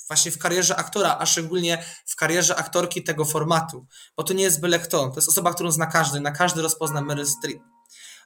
właśnie 0.08 0.32
w 0.32 0.38
karierze 0.38 0.76
aktora, 0.76 1.18
a 1.20 1.26
szczególnie 1.26 1.86
w 2.06 2.16
karierze 2.16 2.56
aktorki 2.56 3.04
tego 3.04 3.26
formatu, 3.26 3.88
bo 4.18 4.24
to 4.24 4.34
nie 4.34 4.44
jest 4.44 4.62
byle 4.62 4.80
kto, 4.80 5.10
to 5.10 5.16
jest 5.16 5.30
osoba, 5.30 5.54
którą 5.54 5.72
zna 5.72 5.86
każdy, 5.86 6.20
na 6.20 6.32
każdy 6.32 6.62
rozpozna 6.62 7.02
Meryl 7.02 7.26
Streep. 7.26 7.60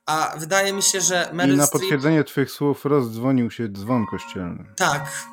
A 0.09 0.37
wydaje 0.37 0.73
mi 0.73 0.83
się, 0.83 1.01
że 1.01 1.29
Meryl 1.33 1.55
I 1.55 1.57
na 1.57 1.65
Streep... 1.65 1.81
potwierdzenie 1.81 2.23
twoich 2.23 2.51
słów 2.51 2.85
rozdzwonił 2.85 3.51
się 3.51 3.69
dzwon 3.69 4.05
kościelny. 4.05 4.65
Tak. 4.77 5.23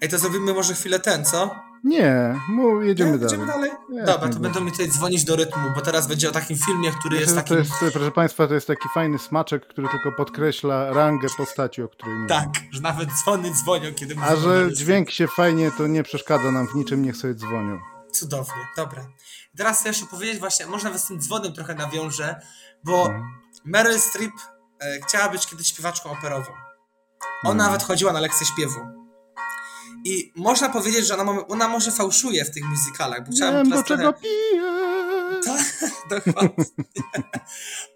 Ej, 0.00 0.08
to 0.08 0.18
zrobimy 0.18 0.54
może 0.54 0.74
chwilę 0.74 1.00
ten, 1.00 1.24
co? 1.24 1.50
Nie, 1.84 2.40
mu 2.48 2.82
jedziemy 2.82 3.12
Nie, 3.12 3.18
dalej. 3.18 3.32
Jedziemy 3.32 3.46
dalej? 3.46 3.70
Nie, 3.90 4.02
Dobra, 4.02 4.28
to 4.28 4.38
będą 4.38 4.60
mi 4.60 4.70
tutaj 4.70 4.88
dzwonić 4.88 5.24
do 5.24 5.36
rytmu, 5.36 5.62
bo 5.74 5.80
teraz 5.80 6.06
będzie 6.06 6.28
o 6.28 6.32
takim 6.32 6.56
filmie, 6.56 6.90
który 7.00 7.16
jest 7.20 7.34
taki. 7.34 7.54
Jest, 7.54 7.72
proszę 7.92 8.10
Państwa, 8.10 8.46
to 8.46 8.54
jest 8.54 8.66
taki 8.66 8.88
fajny 8.94 9.18
smaczek, 9.18 9.66
który 9.66 9.88
tylko 9.88 10.12
podkreśla 10.12 10.92
rangę 10.92 11.28
postaci, 11.36 11.82
o 11.82 11.88
której 11.88 12.14
mówię. 12.14 12.28
Tak, 12.28 12.48
że 12.70 12.80
nawet 12.80 13.08
dzwony 13.22 13.50
dzwonią, 13.50 13.94
kiedy 13.94 14.14
A 14.22 14.36
że 14.36 14.72
dźwięk 14.72 15.10
się 15.10 15.28
fajnie, 15.28 15.70
to 15.78 15.86
nie 15.86 16.02
przeszkadza 16.02 16.50
nam 16.50 16.68
w 16.68 16.74
niczym, 16.74 17.02
niech 17.02 17.16
sobie 17.16 17.34
dzwonią. 17.34 17.78
Cudownie, 18.12 18.66
dobra. 18.76 19.06
Teraz 19.56 19.80
chcę 19.80 19.88
jeszcze 19.88 20.06
powiedzieć 20.06 20.38
właśnie, 20.38 20.66
może 20.66 20.84
nawet 20.84 21.00
z 21.00 21.08
tym 21.08 21.20
dzwonem 21.20 21.52
trochę 21.52 21.74
nawiążę, 21.74 22.40
bo 22.86 23.04
hmm. 23.04 23.22
Meryl 23.64 24.00
Streep 24.00 24.32
e, 24.80 25.00
chciała 25.00 25.28
być 25.28 25.46
kiedyś 25.46 25.68
śpiewaczką 25.68 26.10
operową. 26.10 26.52
Ona 27.42 27.42
hmm. 27.42 27.56
nawet 27.56 27.82
chodziła 27.82 28.12
na 28.12 28.20
lekcje 28.20 28.46
śpiewu. 28.46 28.80
I 30.04 30.32
można 30.36 30.68
powiedzieć, 30.68 31.06
że 31.06 31.18
ona, 31.18 31.46
ona 31.48 31.68
może 31.68 31.92
fałszuje 31.92 32.44
w 32.44 32.50
tych 32.50 32.64
musicalach. 32.64 33.26
Bo 33.26 33.32
chciałam 33.32 33.54
Wiem, 33.54 33.70
do 33.70 33.82
czego 33.82 34.12
piję. 34.12 34.62
Tak, 35.46 35.94
dokładnie. 36.10 36.64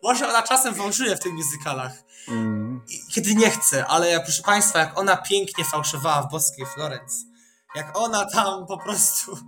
może 0.02 0.28
ona 0.28 0.42
czasem 0.42 0.74
fałszuje 0.74 1.16
w 1.16 1.20
tych 1.20 1.32
musicalach. 1.32 1.92
Mm. 2.28 2.80
Kiedy 3.14 3.34
nie 3.34 3.50
chce, 3.50 3.86
ale 3.86 4.20
proszę 4.20 4.42
Państwa, 4.42 4.78
jak 4.78 4.98
ona 4.98 5.16
pięknie 5.16 5.64
fałszowała 5.64 6.22
w 6.22 6.30
Boskiej 6.30 6.66
Florence, 6.66 7.16
jak 7.74 7.96
ona 7.98 8.24
tam 8.24 8.66
po 8.66 8.78
prostu... 8.78 9.38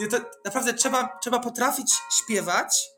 Nie, 0.00 0.06
to 0.06 0.16
naprawdę 0.44 0.74
trzeba, 0.74 1.18
trzeba 1.22 1.38
potrafić 1.38 1.94
śpiewać, 2.18 2.88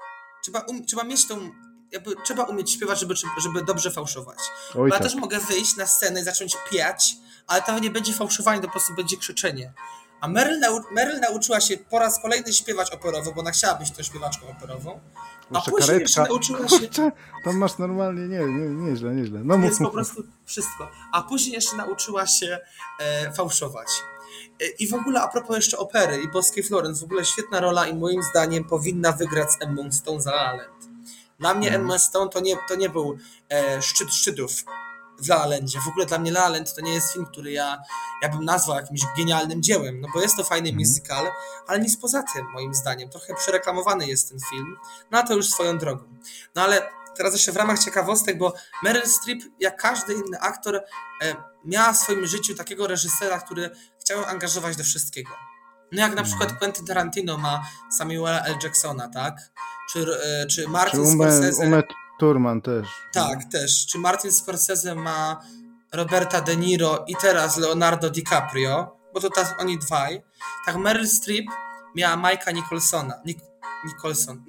trzeba, 0.42 0.60
um, 0.60 0.86
trzeba 0.86 1.04
mieć 1.04 1.26
tą 1.26 1.50
jakby 1.92 2.16
trzeba 2.24 2.44
umieć 2.44 2.70
śpiewać, 2.70 3.00
żeby, 3.00 3.14
żeby 3.38 3.64
dobrze 3.64 3.90
fałszować. 3.90 4.38
Oj, 4.70 4.74
Bo 4.74 4.86
ja 4.86 4.92
tak. 4.92 5.02
też 5.02 5.14
mogę 5.14 5.38
wyjść 5.38 5.76
na 5.76 5.86
scenę 5.86 6.20
i 6.20 6.24
zacząć 6.24 6.56
piać, 6.70 7.14
ale 7.46 7.62
to 7.62 7.78
nie 7.78 7.90
będzie 7.90 8.12
fałszowanie, 8.12 8.60
to 8.60 8.66
po 8.66 8.72
prostu 8.72 8.94
będzie 8.94 9.16
krzyczenie. 9.16 9.72
A 10.20 10.28
Meryl, 10.28 10.58
nau 10.58 10.80
Meryl 10.92 11.20
nauczyła 11.20 11.60
się 11.60 11.76
po 11.76 11.98
raz 11.98 12.22
kolejny 12.22 12.52
śpiewać 12.52 12.90
operowo, 12.90 13.32
bo 13.32 13.40
ona 13.40 13.50
chciała 13.50 13.74
być 13.74 13.90
też 13.90 14.06
śpiewaczką 14.06 14.48
operową. 14.48 15.00
A 15.50 15.54
Jeszcze 15.54 15.70
później 15.70 16.00
jeszcze 16.00 16.22
nauczyła 16.22 16.68
się. 16.68 16.78
Kurczę, 16.78 17.12
tam 17.44 17.56
masz 17.56 17.78
normalnie, 17.78 18.28
nie, 18.28 18.38
nie, 18.38 18.68
nieźle, 18.68 19.14
nieźle. 19.14 19.40
No, 19.44 19.56
jest 19.56 19.78
po 19.78 19.90
prostu 19.90 20.22
wszystko. 20.44 20.90
A 21.12 21.22
później 21.22 21.54
jeszcze 21.54 21.76
nauczyła 21.76 22.26
się 22.26 22.58
e, 23.00 23.32
fałszować. 23.32 23.88
E, 24.60 24.66
I 24.66 24.88
w 24.88 24.94
ogóle 24.94 25.20
a 25.20 25.28
propos 25.28 25.56
jeszcze 25.56 25.78
opery 25.78 26.22
i 26.22 26.28
Boskiej 26.28 26.64
Florence, 26.64 27.00
w 27.00 27.04
ogóle 27.04 27.24
świetna 27.24 27.60
rola 27.60 27.86
i 27.86 27.96
moim 27.96 28.22
zdaniem 28.22 28.64
powinna 28.64 29.12
wygrać 29.12 29.52
z 29.52 29.62
Emmą 29.62 29.92
Stone 29.92 30.20
za 30.20 30.30
La 30.30 30.42
La 30.42 30.52
Land. 30.52 30.87
Dla 31.38 31.54
mnie 31.54 31.68
mhm. 31.68 31.82
Emma 31.82 31.98
Stone 31.98 32.30
to 32.30 32.40
nie, 32.40 32.56
to 32.68 32.74
nie 32.74 32.88
był 32.88 33.18
e, 33.50 33.82
szczyt 33.82 34.14
szczytów 34.14 34.52
w 35.18 35.28
La 35.28 35.36
La 35.36 35.46
Landzie. 35.46 35.78
W 35.80 35.88
ogóle 35.88 36.06
dla 36.06 36.18
mnie 36.18 36.30
La 36.30 36.40
La 36.40 36.48
Land 36.48 36.74
to 36.74 36.80
nie 36.80 36.94
jest 36.94 37.12
film, 37.12 37.26
który 37.26 37.52
ja, 37.52 37.78
ja 38.22 38.28
bym 38.28 38.44
nazwał 38.44 38.76
jakimś 38.76 39.00
genialnym 39.16 39.62
dziełem, 39.62 40.00
no 40.00 40.08
bo 40.14 40.20
jest 40.20 40.36
to 40.36 40.44
fajny 40.44 40.68
mm. 40.68 40.78
musical, 40.78 41.30
ale 41.66 41.80
nic 41.80 41.96
poza 41.96 42.22
tym, 42.34 42.46
moim 42.52 42.74
zdaniem. 42.74 43.10
Trochę 43.10 43.34
przereklamowany 43.34 44.06
jest 44.06 44.28
ten 44.28 44.38
film, 44.50 44.76
no 45.10 45.18
a 45.18 45.22
to 45.22 45.34
już 45.34 45.50
swoją 45.50 45.78
drogą. 45.78 46.04
No 46.54 46.62
ale 46.62 46.90
teraz 47.16 47.32
jeszcze 47.32 47.52
w 47.52 47.56
ramach 47.56 47.78
ciekawostek, 47.84 48.38
bo 48.38 48.54
Meryl 48.82 49.06
Streep, 49.06 49.42
jak 49.60 49.76
każdy 49.76 50.14
inny 50.14 50.40
aktor, 50.40 50.76
e, 51.22 51.36
miała 51.64 51.92
w 51.92 51.96
swoim 51.96 52.26
życiu 52.26 52.54
takiego 52.54 52.86
reżysera, 52.86 53.40
który 53.40 53.70
chciał 54.00 54.24
angażować 54.24 54.76
do 54.76 54.84
wszystkiego. 54.84 55.47
No 55.92 56.02
jak 56.02 56.14
na 56.14 56.20
mhm. 56.20 56.26
przykład 56.26 56.58
Quentin 56.58 56.86
Tarantino 56.86 57.38
ma 57.38 57.62
Samuela 57.90 58.44
L. 58.44 58.54
Jacksona, 58.62 59.08
tak? 59.08 59.50
Czy, 59.92 60.06
e, 60.24 60.46
czy 60.46 60.68
Martin 60.68 61.04
czy 61.04 61.08
Ume, 61.08 61.32
Scorsese... 61.32 61.66
Ume 61.66 61.82
Turman 62.18 62.62
też. 62.62 62.88
Tak, 63.12 63.44
też. 63.44 63.86
Czy 63.86 63.98
Martin 63.98 64.32
Scorsese 64.32 64.94
ma 64.94 65.40
Roberta 65.92 66.40
De 66.40 66.56
Niro 66.56 67.04
i 67.06 67.16
teraz 67.16 67.56
Leonardo 67.56 68.10
DiCaprio, 68.10 68.96
bo 69.14 69.20
to 69.20 69.30
tak 69.30 69.60
oni 69.60 69.78
dwaj. 69.78 70.22
Tak 70.66 70.76
Meryl 70.76 71.08
Streep 71.08 71.46
miała 71.94 72.16
Mike'a 72.16 72.54
Nicholsona. 72.54 73.14
Nic 73.24 73.38
Nicholson. 73.84 74.44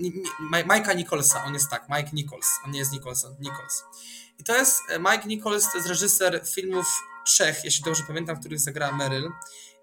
Mike'a 0.52 0.96
Nicholsa, 0.96 1.44
on 1.46 1.54
jest 1.54 1.70
tak, 1.70 1.90
Mike 1.90 2.10
Nichols. 2.14 2.60
On 2.66 2.72
nie 2.72 2.80
jest 2.80 2.92
Nicholson, 2.92 3.36
Nichols. 3.40 3.84
I 4.40 4.44
to 4.44 4.56
jest, 4.56 4.82
e, 4.90 5.00
Mike 5.00 5.24
Nichols 5.26 5.72
to 5.72 5.78
jest 5.78 5.90
reżyser 5.90 6.42
filmów 6.46 7.02
trzech, 7.26 7.64
jeśli 7.64 7.84
dobrze 7.84 8.04
pamiętam, 8.08 8.36
w 8.36 8.40
których 8.40 8.60
zagrała 8.60 8.96
Meryl. 8.96 9.32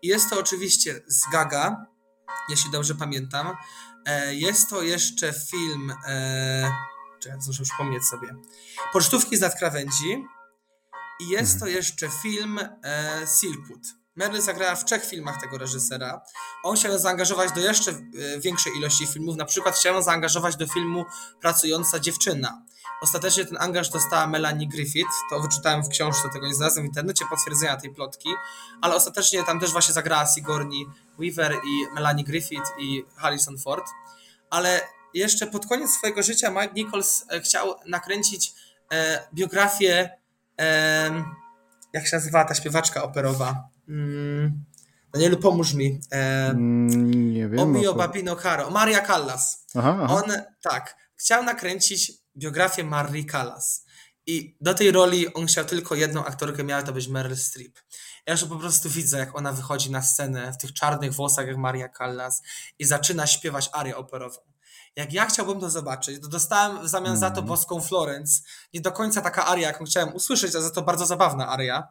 Jest 0.06 0.30
to 0.30 0.38
oczywiście 0.38 1.02
z 1.06 1.30
Gaga, 1.32 1.86
jeśli 2.48 2.70
dobrze 2.70 2.94
pamiętam. 2.94 3.56
E, 4.06 4.34
jest 4.34 4.70
to 4.70 4.82
jeszcze 4.82 5.32
film, 5.32 5.92
e, 6.06 6.72
czekaj, 7.20 7.38
muszę 7.46 7.62
przypomnieć 7.62 8.04
sobie, 8.04 8.34
Pocztówki 8.92 9.36
z 9.36 9.40
nadkrawędzi 9.40 10.24
i 11.20 11.28
jest 11.28 11.52
to 11.52 11.66
mhm. 11.66 11.76
jeszcze 11.76 12.08
film 12.22 12.58
e, 12.58 13.26
Silkwood. 13.40 13.82
Merle 14.16 14.42
zagrała 14.42 14.76
w 14.76 14.84
trzech 14.84 15.04
filmach 15.04 15.40
tego 15.40 15.58
reżysera. 15.58 16.20
On 16.62 16.76
chciał 16.76 16.98
zaangażować 16.98 17.52
do 17.52 17.60
jeszcze 17.60 17.92
większej 18.38 18.76
ilości 18.76 19.06
filmów, 19.06 19.36
na 19.36 19.44
przykład 19.44 19.76
chciał 19.76 20.02
zaangażować 20.02 20.56
do 20.56 20.66
filmu 20.66 21.04
Pracująca 21.40 22.00
dziewczyna. 22.00 22.62
Ostatecznie 23.02 23.44
ten 23.44 23.56
angaż 23.60 23.90
dostała 23.90 24.26
Melanie 24.26 24.68
Griffith, 24.68 25.10
to 25.30 25.40
wyczytałem 25.40 25.84
w 25.84 25.88
książce, 25.88 26.28
tego 26.32 26.46
nie 26.46 26.54
znalazłem 26.54 26.84
w 26.84 26.88
internecie, 26.88 27.24
potwierdzenia 27.30 27.76
tej 27.76 27.90
plotki, 27.90 28.28
ale 28.80 28.94
ostatecznie 28.94 29.44
tam 29.44 29.60
też 29.60 29.72
właśnie 29.72 29.94
zagrała 29.94 30.26
Sigourney 30.26 30.86
Weaver 31.18 31.52
i 31.52 31.94
Melanie 31.94 32.24
Griffith 32.24 32.72
i 32.78 33.04
Harrison 33.16 33.58
Ford. 33.58 33.86
Ale 34.50 34.80
jeszcze 35.14 35.46
pod 35.46 35.66
koniec 35.66 35.90
swojego 35.90 36.22
życia 36.22 36.50
Mike 36.50 36.74
Nichols 36.74 37.24
e, 37.32 37.40
chciał 37.40 37.74
nakręcić 37.86 38.52
e, 38.92 39.28
biografię, 39.34 40.10
e, 40.60 41.24
jak 41.92 42.06
się 42.06 42.16
nazywa 42.16 42.44
ta 42.44 42.54
śpiewaczka 42.54 43.02
operowa? 43.02 43.68
Mm, 43.88 44.64
Danielu, 45.12 45.36
pomóż 45.36 45.74
mi. 45.74 46.00
E, 46.12 46.48
mm, 46.48 47.32
nie 47.34 47.48
wiem. 47.48 47.60
Omio 47.60 47.94
Babino 47.94 48.36
Caro, 48.36 48.70
Maria 48.70 49.06
Callas. 49.06 49.66
Aha, 49.74 49.98
aha. 50.02 50.14
On, 50.14 50.32
tak, 50.62 50.96
chciał 51.16 51.42
nakręcić 51.42 52.12
biografię 52.36 52.84
Marie 52.84 53.24
Callas. 53.24 53.86
I 54.26 54.56
do 54.60 54.74
tej 54.74 54.90
roli 54.90 55.34
on 55.34 55.46
chciał 55.46 55.64
tylko 55.64 55.94
jedną 55.94 56.24
aktorkę, 56.24 56.64
miała 56.64 56.82
to 56.82 56.92
być 56.92 57.08
Meryl 57.08 57.36
Streep. 57.36 57.78
Ja 58.26 58.32
już 58.32 58.44
po 58.44 58.56
prostu 58.56 58.90
widzę, 58.90 59.18
jak 59.18 59.36
ona 59.36 59.52
wychodzi 59.52 59.90
na 59.90 60.02
scenę 60.02 60.52
w 60.52 60.58
tych 60.58 60.72
czarnych 60.72 61.14
włosach, 61.14 61.46
jak 61.46 61.56
Maria 61.56 61.88
Callas 61.98 62.42
i 62.78 62.84
zaczyna 62.84 63.26
śpiewać 63.26 63.70
arię 63.72 63.96
operową. 63.96 64.40
Jak 64.96 65.12
ja 65.12 65.26
chciałbym 65.26 65.60
to 65.60 65.70
zobaczyć, 65.70 66.22
to 66.22 66.28
dostałem 66.28 66.84
w 66.86 66.88
zamian 66.88 67.16
za 67.16 67.26
to 67.30 67.40
Mhm. 67.40 67.46
boską 67.46 67.80
Florence. 67.80 68.42
Nie 68.74 68.80
do 68.80 68.92
końca 68.92 69.20
taka 69.20 69.46
aria, 69.46 69.68
jaką 69.68 69.84
chciałem 69.84 70.14
usłyszeć, 70.14 70.54
a 70.54 70.60
za 70.60 70.70
to 70.70 70.82
bardzo 70.82 71.06
zabawna 71.06 71.48
aria. 71.48 71.88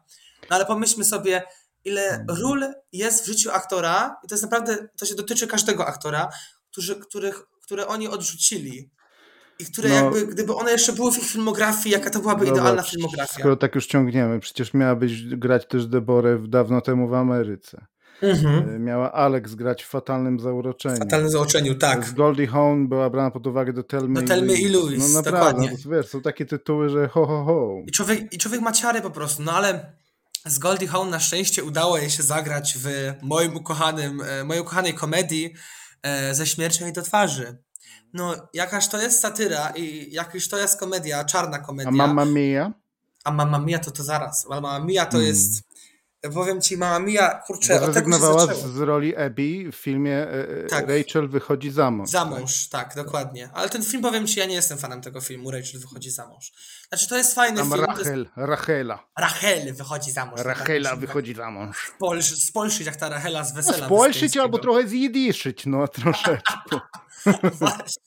No 0.50 0.56
ale 0.56 0.66
pomyślmy 0.66 1.04
sobie, 1.04 1.42
ile 1.84 2.02
Mhm. 2.08 2.38
ról 2.38 2.64
jest 2.92 3.22
w 3.24 3.26
życiu 3.26 3.50
aktora, 3.50 4.16
i 4.24 4.28
to 4.28 4.34
jest 4.34 4.42
naprawdę, 4.42 4.88
to 4.98 5.06
się 5.06 5.14
dotyczy 5.14 5.46
każdego 5.46 5.86
aktora, 5.86 6.28
którzy, 6.70 6.96
których, 7.00 7.42
które 7.62 7.86
oni 7.86 8.08
odrzucili. 8.08 8.90
I 9.58 9.64
które 9.64 9.88
No. 9.88 9.94
jakby, 9.94 10.26
gdyby 10.26 10.54
one 10.54 10.70
jeszcze 10.72 10.92
były 10.92 11.12
w 11.12 11.18
ich 11.18 11.24
filmografii, 11.24 11.92
jaka 11.92 12.10
to 12.10 12.20
byłaby 12.20 12.46
Zobacz, 12.46 12.60
idealna 12.60 12.82
filmografia. 12.82 13.34
Skoro 13.38 13.56
tak 13.56 13.74
już 13.74 13.86
ciągniemy, 13.86 14.40
przecież 14.40 14.74
miała 14.74 14.94
być 14.96 15.36
grać 15.36 15.66
też 15.66 15.86
Deborę 15.86 16.36
w 16.38 16.48
dawno 16.48 16.80
temu 16.80 17.08
w 17.08 17.14
Ameryce. 17.14 17.86
Mhm. 18.22 18.74
E, 18.74 18.78
Miała 18.78 19.12
Alex 19.12 19.54
grać 19.54 19.84
w 19.84 19.88
Fatalnym 19.88 20.40
Zauroczeniu. 20.40 20.96
Fatalnym 20.96 21.30
zaoczeniu, 21.30 21.74
tak. 21.74 22.04
Z 22.04 22.12
Goldie 22.12 22.46
Hawn 22.46 22.86
była 22.88 23.10
brana 23.10 23.30
pod 23.30 23.46
uwagę 23.46 23.72
do 23.72 23.82
Tell 23.82 24.08
Me, 24.08 24.20
Do 24.22 24.28
Tell 24.28 24.46
Me 24.46 24.52
i 24.54 24.68
Louise, 24.68 25.08
No 25.08 25.14
naprawdę, 25.14 25.46
dokładnie. 25.52 25.78
no, 25.84 25.90
wiesz, 25.96 26.06
są 26.08 26.20
takie 26.22 26.46
tytuły, 26.46 26.88
że 26.88 27.08
ho, 27.08 27.26
ho, 27.26 27.44
ho. 27.44 27.70
I 27.86 27.92
człowiek, 27.92 28.32
I 28.32 28.38
człowiek 28.38 28.60
ma 28.60 28.72
ciary 28.72 29.00
po 29.00 29.10
prostu, 29.10 29.42
no 29.42 29.52
ale 29.52 29.92
z 30.46 30.58
Goldie 30.58 30.88
Hawn 30.88 31.10
na 31.10 31.20
szczęście 31.20 31.64
udało 31.64 31.98
jej 31.98 32.10
się 32.10 32.22
zagrać 32.22 32.78
w 32.82 33.12
moim 33.22 33.56
ukochanym, 33.56 34.20
e, 34.28 34.44
mojej 34.44 34.62
ukochanej 34.62 34.94
komedii 34.94 35.54
e, 36.02 36.34
ze 36.34 36.46
śmiercią 36.46 36.84
jej 36.84 36.94
do 36.94 37.02
twarzy. 37.02 37.58
No, 38.12 38.34
jakaż 38.54 38.88
to 38.88 39.02
jest 39.02 39.20
satyra 39.20 39.72
i 39.76 40.12
jakaż 40.12 40.48
to 40.48 40.58
jest 40.58 40.80
komedia, 40.80 41.24
czarna 41.24 41.58
komedia. 41.58 41.88
A 41.88 41.92
Mamma 41.92 42.24
Mia? 42.24 42.72
A 43.24 43.30
Mamma 43.32 43.58
Mia 43.58 43.78
to 43.78 43.90
to 43.90 44.04
zaraz. 44.04 44.46
Mamma 44.48 44.78
Mia 44.80 45.04
to 45.06 45.10
Hmm. 45.10 45.26
jest... 45.28 45.62
Powiem 46.30 46.60
ci, 46.60 46.76
Mamma 46.76 46.98
Mia, 46.98 47.28
kurczę, 47.46 47.78
Bo 47.80 47.84
zrezygnowała 47.86 48.40
zaczęło. 48.46 48.60
z, 48.68 48.72
z 48.72 48.80
roli 48.80 49.16
Abby 49.16 49.72
w 49.72 49.76
filmie 49.76 50.16
e, 50.16 50.48
e, 50.64 50.66
Tak. 50.68 50.88
Rachel 50.88 51.28
wychodzi 51.28 51.70
za 51.70 51.90
mąż. 51.90 52.10
Za 52.10 52.24
mąż, 52.24 52.68
tak, 52.68 52.94
dokładnie. 52.96 53.50
Ale 53.54 53.68
ten 53.68 53.82
film, 53.84 54.02
powiem 54.02 54.26
ci, 54.26 54.40
ja 54.40 54.46
nie 54.46 54.54
jestem 54.54 54.78
fanem 54.78 55.00
tego 55.00 55.20
filmu, 55.20 55.50
Rachel 55.50 55.80
wychodzi 55.80 56.10
za 56.10 56.26
mąż. 56.26 56.52
Znaczy, 56.88 57.08
to 57.08 57.16
jest 57.16 57.34
fajny 57.34 57.58
Tam 57.58 57.70
film. 57.70 57.84
To 57.86 57.92
jest... 57.92 57.98
Rachel, 58.04 58.28
Rachela. 58.36 58.98
Rachel 59.18 59.74
wychodzi 59.74 60.10
za 60.10 60.26
mąż. 60.26 60.40
Rachela 60.40 60.90
Tak, 60.90 60.98
wychodzi 60.98 61.34
za 61.34 61.50
mąż. 61.50 61.92
Spolsz, 61.96 62.26
spolszyć 62.44 62.86
jak 62.86 62.96
ta 62.96 63.08
Rachela 63.08 63.44
z 63.44 63.50
No, 63.50 63.56
wesela. 63.56 63.86
spolszyć 63.86 64.12
wyspiańskiego. 64.12 64.44
albo 64.44 64.58
trochę 64.58 64.88
zjidiszyć, 64.88 65.66
no 65.66 65.88
troszeczkę. 66.02 66.38
Właśnie. 67.58 68.02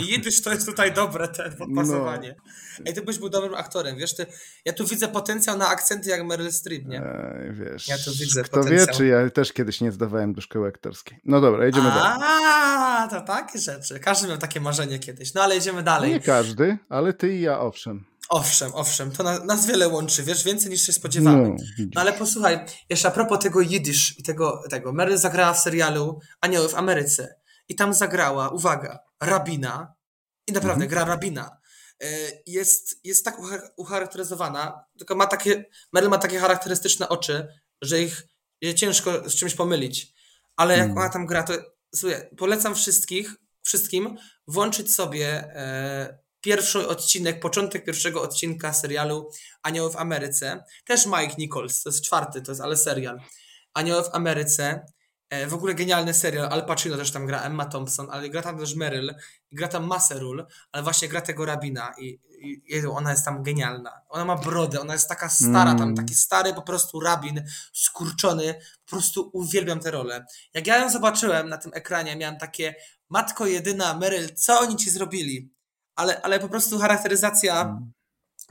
I 0.00 0.04
jidysz 0.06 0.42
to 0.42 0.50
jest 0.52 0.66
tutaj 0.66 0.92
dobre 0.92 1.28
te 1.28 1.50
podpasowanie. 1.50 2.34
No. 2.38 2.84
Ej, 2.86 2.94
ty 2.94 3.02
byś 3.02 3.18
był 3.18 3.28
dobrym 3.28 3.54
aktorem, 3.54 3.96
wiesz, 3.96 4.14
ty, 4.14 4.26
ja 4.64 4.72
tu 4.72 4.86
widzę 4.86 5.08
potencjał 5.08 5.58
na 5.58 5.68
akcenty 5.68 6.10
jak 6.10 6.24
Meryl 6.26 6.52
Streep, 6.52 6.86
nie? 6.86 7.02
Ej, 7.04 7.52
wiesz, 7.52 7.88
Ja 7.88 7.98
tu 7.98 8.10
widzę 8.12 8.42
kto 8.42 8.56
wie, 8.56 8.62
potencjał. 8.64 8.96
czy 8.96 9.06
ja 9.06 9.30
też 9.30 9.52
kiedyś 9.52 9.80
nie 9.80 9.92
zdawałem 9.92 10.32
do 10.34 10.40
szkoły 10.40 10.68
aktorskiej. 10.68 11.18
No 11.24 11.40
dobra, 11.40 11.66
jedziemy 11.66 11.88
dalej. 11.88 12.18
A, 12.22 13.08
to 13.10 13.20
takie 13.20 13.58
rzeczy. 13.58 14.00
Każdy 14.00 14.28
miał 14.28 14.38
takie 14.38 14.60
marzenie 14.60 14.98
kiedyś. 14.98 15.34
No 15.34 15.42
ale 15.42 15.54
jedziemy 15.54 15.78
No 15.78 15.82
dalej. 15.84 16.10
Nie 16.10 16.20
każdy, 16.20 16.78
ale 16.88 17.12
ty 17.12 17.34
i 17.36 17.40
ja 17.40 17.60
owszem. 17.60 18.04
Owszem, 18.28 18.70
owszem, 18.74 19.10
to 19.10 19.22
na, 19.22 19.44
nas 19.44 19.66
wiele 19.66 19.88
łączy, 19.88 20.22
wiesz, 20.22 20.44
więcej 20.44 20.70
niż 20.70 20.82
się 20.82 20.92
spodziewamy. 20.92 21.48
No, 21.48 21.56
No 21.94 22.00
ale 22.00 22.12
posłuchaj, 22.12 22.60
jeszcze 22.90 23.08
a 23.08 23.10
propos 23.10 23.38
tego 23.38 23.60
jidysz 23.60 24.18
i 24.18 24.22
tego, 24.22 24.62
tego. 24.70 24.92
Meryl 24.92 25.18
zagrała 25.18 25.52
w 25.54 25.58
serialu 25.58 26.20
Anioły 26.40 26.68
w 26.68 26.74
Ameryce 26.74 27.34
i 27.68 27.74
tam 27.74 27.94
zagrała, 27.94 28.48
uwaga, 28.48 28.98
rabina 29.22 29.94
i 30.46 30.52
naprawdę 30.52 30.86
gra 30.86 31.04
rabina. 31.04 31.56
E, 32.02 32.06
Jest, 32.46 33.00
jest 33.04 33.24
tak 33.24 33.38
ucha- 33.38 33.68
ucharakteryzowana, 33.76 34.84
tylko 34.98 35.14
ma 35.16 35.26
takie, 35.26 35.64
Meryl 35.92 36.10
ma 36.10 36.18
takie 36.18 36.38
charakterystyczne 36.38 37.08
oczy, 37.08 37.48
że 37.82 38.02
ich 38.02 38.22
ciężko 38.76 39.30
z 39.30 39.34
czymś 39.34 39.54
pomylić. 39.54 40.12
Ale 40.56 40.74
jak 40.78 40.84
Mm. 40.86 40.98
ona 40.98 41.08
tam 41.08 41.26
gra, 41.26 41.42
to 41.42 41.52
słuchaj, 41.94 42.28
polecam 42.38 42.74
wszystkich, 42.74 43.34
wszystkim 43.62 44.16
włączyć 44.48 44.94
sobie 44.94 45.28
e, 45.56 46.18
pierwszy 46.40 46.88
odcinek, 46.88 47.40
początek 47.40 47.84
pierwszego 47.84 48.22
odcinka 48.22 48.72
serialu 48.72 49.30
Anioły 49.62 49.90
w 49.92 49.96
Ameryce. 49.96 50.64
Też 50.86 51.06
Mike 51.06 51.34
Nichols, 51.38 51.82
to 51.82 51.88
jest 51.88 52.04
czwarty, 52.04 52.42
to 52.42 52.50
jest 52.52 52.60
ale 52.60 52.76
serial. 52.76 53.20
Anioły 53.74 54.04
w 54.04 54.08
Ameryce. 54.14 54.86
E, 55.32 55.46
w 55.46 55.54
ogóle 55.54 55.74
genialny 55.74 56.14
serial. 56.14 56.48
Al 56.52 56.66
Pacino 56.66 56.96
też 56.96 57.10
tam 57.10 57.26
gra, 57.26 57.42
Emma 57.42 57.64
Thompson, 57.64 58.08
ale 58.10 58.28
gra 58.30 58.42
tam 58.42 58.58
też 58.58 58.74
Meryl. 58.74 59.14
I 59.50 59.56
gra 59.56 59.68
tam 59.68 59.86
masę 59.86 60.18
ról, 60.18 60.46
ale 60.72 60.82
właśnie 60.82 61.08
gra 61.08 61.20
tego 61.20 61.44
rabina 61.44 61.92
i, 61.98 62.20
i 62.66 62.86
ona 62.86 63.10
jest 63.10 63.24
tam 63.24 63.42
genialna. 63.42 64.00
Ona 64.08 64.24
ma 64.24 64.36
brodę, 64.36 64.80
ona 64.80 64.92
jest 64.92 65.08
taka 65.08 65.28
stara 65.28 65.74
tam, 65.74 65.82
Mm. 65.82 65.96
taki 65.96 66.14
stary 66.14 66.54
po 66.54 66.62
prostu 66.62 67.00
rabin, 67.00 67.44
skurczony. 67.72 68.54
Po 68.84 68.90
prostu 68.90 69.30
uwielbiam 69.32 69.80
tę 69.80 69.90
rolę. 69.90 70.26
Jak 70.54 70.66
ja 70.66 70.78
ją 70.78 70.90
zobaczyłem 70.90 71.48
na 71.48 71.58
tym 71.58 71.70
ekranie, 71.74 72.16
miałem 72.16 72.38
takie 72.38 72.74
matko 73.08 73.46
jedyna, 73.46 73.98
Meryl, 73.98 74.34
co 74.34 74.60
oni 74.60 74.76
ci 74.76 74.90
zrobili? 74.90 75.52
Ale, 75.96 76.22
ale 76.22 76.40
po 76.40 76.48
prostu 76.48 76.78
charakteryzacja 76.78 77.60
Mm. 77.62 77.92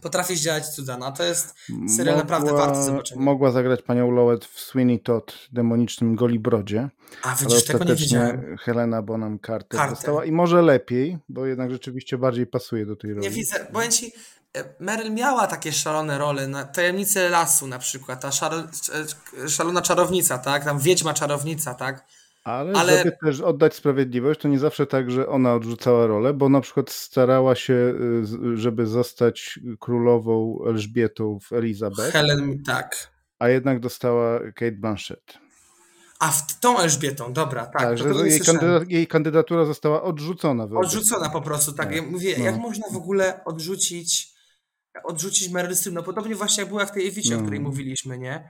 Potrafi 0.02 0.36
zdziałać 0.36 0.68
cuda. 0.70 0.98
No, 0.98 1.12
to 1.12 1.24
jest 1.24 1.56
serial 1.98 2.18
naprawdę 2.18 2.54
warty 2.54 2.84
zobaczenia. 2.84 3.22
Mogła 3.22 3.52
zagrać 3.52 3.82
panią 3.82 4.12
Lowet 4.12 4.46
w 4.46 4.60
Sweeney 4.60 5.00
Todd, 5.00 5.48
demonicznym 5.52 6.16
Golibrodzie, 6.16 6.90
A 7.24 7.36
widzisz, 7.36 7.66
tego 7.66 7.84
nie 7.84 7.96
widziałem. 7.96 8.58
Helena 8.58 9.02
Bonham 9.02 9.40
Carter, 9.40 9.80
Carter. 9.80 9.90
dostała 9.96 10.26
i 10.26 10.32
może 10.32 10.62
lepiej, 10.62 11.18
bo 11.30 11.46
jednak 11.46 11.72
rzeczywiście 11.72 12.18
bardziej 12.18 12.48
pasuje 12.48 12.86
do 12.86 12.96
tej 12.96 13.14
roli. 13.14 13.22
Nie 13.24 13.30
widzę, 13.30 13.68
powiem 13.74 13.92
ci, 13.92 14.12
e, 14.58 14.64
Meryl 14.80 15.14
miała 15.14 15.48
takie 15.48 15.72
szalone 15.72 16.18
role, 16.18 16.48
na 16.48 16.64
Tajemnice 16.64 17.30
Lasu 17.30 17.68
na 17.68 17.80
przykład, 17.80 18.22
ta 18.22 18.32
szaro, 18.32 18.58
e, 19.44 19.50
szalona 19.50 19.82
czarownica, 19.82 20.38
tak, 20.38 20.64
tam 20.64 20.80
Wiedźma 20.80 21.14
czarownica, 21.14 21.74
tak, 21.74 22.06
Ale, 22.44 22.74
Ale- 22.80 22.98
żeby 22.98 23.18
też 23.26 23.42
oddać 23.42 23.76
sprawiedliwość, 23.76 24.40
to 24.40 24.48
nie 24.48 24.60
zawsze 24.60 24.88
tak, 24.88 25.12
że 25.12 25.28
ona 25.28 25.54
odrzucała 25.56 26.08
rolę, 26.08 26.34
bo 26.34 26.50
na 26.50 26.62
przykład 26.62 26.90
starała 26.90 27.56
się, 27.56 27.74
y, 28.54 28.58
żeby 28.58 28.86
zostać 28.88 29.60
królową 29.80 30.60
Elżbietą 30.68 31.40
w 31.40 31.54
Elizabeth, 31.54 32.12
Helen, 32.14 32.64
tak. 32.64 33.12
a 33.40 33.50
jednak 33.50 33.80
dostała 33.80 34.40
Kate 34.40 34.72
Blanchett. 34.72 35.38
A 36.20 36.32
w 36.32 36.60
tą 36.60 36.80
Elżbietą, 36.80 37.34
dobra, 37.34 37.66
tak. 37.66 37.82
Tak, 37.82 38.00
to 38.00 38.26
jej, 38.26 38.32
słyszałem. 38.38 38.62
kandyda- 38.62 38.86
jej 38.90 39.08
kandydatura 39.08 39.66
została 39.66 40.04
odrzucona. 40.04 40.64
Odrzucona 40.64 41.30
po 41.30 41.42
prostu, 41.42 41.74
tak. 41.74 41.88
Tak, 41.88 41.96
Ja 41.96 42.02
mówię, 42.02 42.36
no. 42.38 42.46
jak 42.46 42.58
można 42.58 42.86
w 42.94 42.96
ogóle 42.98 43.44
odrzucić 43.46 44.32
odrzucić 45.04 45.50
Meryl 45.50 45.76
Streep? 45.76 45.96
No 45.96 46.04
podobnie 46.04 46.36
właśnie 46.36 46.62
jak 46.62 46.70
była 46.70 46.86
w 46.86 46.92
tej 46.92 47.08
Ewicie, 47.08 47.34
o 47.36 47.38
No. 47.38 47.44
której 47.44 47.60
mówiliśmy, 47.60 48.18
nie? 48.18 48.50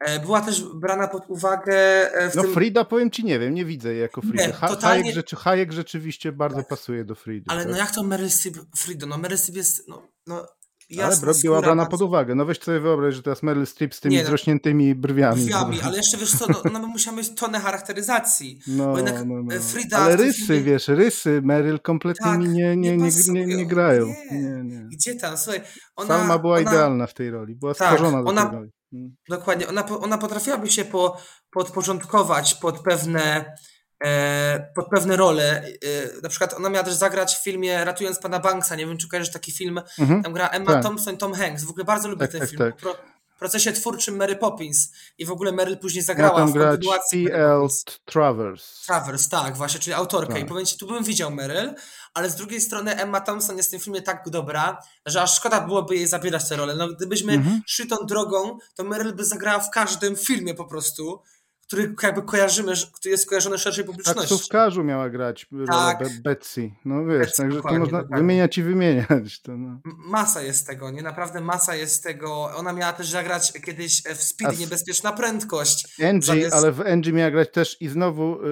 E, 0.00 0.20
Była 0.20 0.40
też 0.40 0.62
brana 0.74 1.08
pod 1.08 1.22
uwagę 1.28 1.74
e, 2.14 2.30
w 2.30 2.34
No 2.34 2.42
tym... 2.42 2.52
Frida, 2.54 2.84
powiem 2.84 3.10
ci, 3.10 3.24
nie 3.24 3.38
wiem, 3.38 3.54
nie 3.54 3.64
widzę 3.64 3.92
jej 3.92 4.00
jako 4.00 4.20
Frida. 4.22 4.52
Ha- 4.52 4.68
totalnie- 4.68 5.02
Hayek, 5.02 5.14
rzeczy, 5.14 5.36
Hayek 5.36 5.72
rzeczywiście 5.72 6.32
bardzo 6.32 6.62
pasuje 6.62 7.04
do 7.04 7.14
Fridy. 7.14 7.44
Ale 7.48 7.62
tak? 7.62 7.72
no 7.72 7.78
jak 7.78 7.90
to 7.94 8.02
Meryl 8.02 8.30
Streep, 8.30 8.56
Frido, 8.76 9.06
no 9.06 9.18
Meryl 9.18 9.38
Streep 9.38 9.56
jest, 9.56 9.88
no, 9.88 10.02
no 10.26 10.36
Ale 10.36 10.46
jasna 10.90 11.28
bro- 11.28 11.42
była 11.42 11.60
brana 11.60 11.82
bardzo- 11.82 11.90
pod 11.90 12.02
uwagę. 12.02 12.34
No 12.34 12.44
weź 12.44 12.58
sobie 12.60 12.80
wyobraź, 12.80 13.14
że 13.14 13.22
teraz 13.22 13.42
Meryl 13.42 13.66
Streep 13.66 13.94
z 13.94 14.00
tymi 14.00 14.14
Nie, 14.14 14.20
no. 14.22 14.28
zrośniętymi 14.28 14.94
brwiami. 14.94 15.40
Drzwiami, 15.44 15.80
ale 15.80 15.96
jeszcze 15.96 16.16
wiesz 16.18 16.38
co, 16.38 16.46
no, 16.48 16.62
ona 16.62 16.80
by 16.80 16.86
musiała 16.86 17.16
mieć 17.16 17.34
tonę 17.34 17.60
charakteryzacji. 17.60 18.60
No, 18.66 18.94
no, 19.24 19.42
no. 19.42 19.60
Frida 19.60 19.98
Ale 19.98 20.16
rysy, 20.16 20.42
filmie- 20.46 20.62
wiesz, 20.62 20.88
rysy 20.88 21.40
Meryl 21.44 21.80
kompletnie 21.80 22.26
Tak, 22.26 22.38
mi 22.38 22.48
nie, 22.48 22.76
nie, 22.76 22.96
nie 22.96 23.08
nie, 23.28 23.46
nie 23.46 23.66
grają. 23.66 24.06
Nie. 24.06 24.40
Nie, 24.42 24.64
nie. 24.64 24.88
Gdzie 24.92 25.14
tam? 25.14 25.36
Słuchaj, 25.38 25.60
ona... 25.96 26.08
Salma 26.08 26.38
była 26.38 26.58
ona, 26.58 26.70
idealna 26.70 27.06
w 27.06 27.14
tej 27.14 27.30
roli, 27.30 27.54
była 27.54 27.74
Tak, 27.74 27.88
stworzona 27.92 28.22
do 28.22 28.28
ona- 28.28 28.46
tej 28.46 28.58
roli. 28.58 28.70
Mm. 28.92 29.16
Dokładnie, 29.28 29.68
ona, 29.68 29.84
ona 30.00 30.18
potrafiłaby 30.18 30.70
się 30.70 30.84
po, 30.84 31.16
podporządkować 31.50 32.54
pod 32.54 32.78
pewne, 32.82 33.56
e, 34.04 34.72
pod 34.74 34.88
pewne 34.88 35.16
role. 35.16 35.64
E, 35.64 36.22
na 36.22 36.28
przykład 36.28 36.54
ona 36.54 36.68
miała 36.70 36.84
też 36.84 36.94
zagrać 36.94 37.36
w 37.36 37.42
filmie 37.44 37.84
Ratując 37.84 38.18
Pana 38.18 38.38
Banksa, 38.38 38.76
nie 38.76 38.86
wiem 38.86 38.98
czy 38.98 39.08
kojarzysz 39.08 39.32
taki 39.32 39.52
film, 39.52 39.80
Mhm. 39.98 40.22
tam 40.22 40.32
gra 40.32 40.48
Emma 40.48 40.72
Tak. 40.72 40.82
Thompson, 40.82 41.16
Tom 41.16 41.34
Hanks, 41.34 41.64
w 41.64 41.70
ogóle 41.70 41.84
bardzo 41.84 42.08
lubię 42.08 42.20
Tak, 42.20 42.30
ten 42.30 42.40
tak, 42.40 42.50
film. 42.50 42.72
tak. 42.82 43.02
Procesie 43.40 43.72
twórczym 43.72 44.16
Mary 44.16 44.36
Poppins 44.36 44.92
i 45.18 45.24
w 45.26 45.30
ogóle 45.30 45.52
Meryl 45.52 45.78
później 45.78 46.02
zagrała 46.04 46.46
w 46.46 46.52
kontynuacji 46.52 47.24
Mary. 47.24 47.44
Poppins. 47.44 47.84
Travers. 48.04 48.82
Travers, 48.86 49.28
tak, 49.28 49.56
właśnie, 49.56 49.80
czyli 49.80 49.94
autorka. 49.94 50.32
Tak. 50.34 50.42
I 50.42 50.46
powiem 50.46 50.66
ci, 50.66 50.78
tu 50.78 50.86
bym 50.86 51.04
widział 51.04 51.30
Meryl, 51.30 51.74
ale 52.14 52.30
z 52.30 52.34
drugiej 52.34 52.60
strony 52.60 52.96
Emma 52.96 53.20
Thompson 53.20 53.56
jest 53.56 53.68
w 53.68 53.70
tym 53.70 53.80
filmie 53.80 54.02
tak 54.02 54.22
dobra, 54.30 54.78
że 55.06 55.22
aż 55.22 55.36
szkoda 55.36 55.60
byłoby 55.60 55.96
jej 55.96 56.06
zabierać 56.06 56.48
tę 56.48 56.56
rolę. 56.56 56.74
No, 56.74 56.88
gdybyśmy 56.88 57.32
Mhm. 57.32 57.62
szli 57.66 57.86
tą 57.86 57.96
drogą, 57.96 58.58
to 58.74 58.84
Meryl 58.84 59.14
by 59.14 59.24
zagrała 59.24 59.60
w 59.60 59.70
każdym 59.70 60.16
filmie 60.16 60.54
po 60.54 60.64
prostu, 60.64 61.22
który 61.70 61.94
jakby 62.02 62.22
kojarzymy, 62.22 62.72
który 62.92 63.10
jest 63.10 63.28
kojarzony 63.28 63.58
szerszej 63.58 63.84
publiczności. 63.84 64.20
Taksówkarzu 64.20 64.84
miała 64.84 65.10
grać 65.10 65.46
tak. 65.66 65.98
Be 65.98 66.10
Betsy. 66.22 66.70
No 66.84 67.04
wiesz, 67.04 67.18
Betsy, 67.18 67.42
także 67.42 67.62
to 67.62 67.78
można 67.78 68.02
wymieniać 68.02 68.58
i 68.58 68.62
wymieniać. 68.62 69.42
To 69.42 69.56
no. 69.56 69.80
Masa 69.84 70.42
jest 70.42 70.66
tego, 70.66 70.90
nie? 70.90 71.02
Naprawdę 71.02 71.40
masa 71.40 71.74
jest 71.74 72.04
tego. 72.04 72.50
Ona 72.56 72.72
miała 72.72 72.92
też 72.92 73.08
zagrać 73.08 73.52
kiedyś 73.52 74.02
w 74.02 74.22
Speed, 74.22 74.56
niebezpieczna 74.58 75.12
prędkość. 75.12 76.00
Angie, 76.02 76.22
zamiast... 76.22 76.54
ale 76.56 76.72
w 76.72 76.80
Angie 76.80 77.12
miała 77.12 77.30
grać 77.30 77.50
też 77.52 77.76
i 77.80 77.88
znowu, 77.88 78.44
y, 78.44 78.48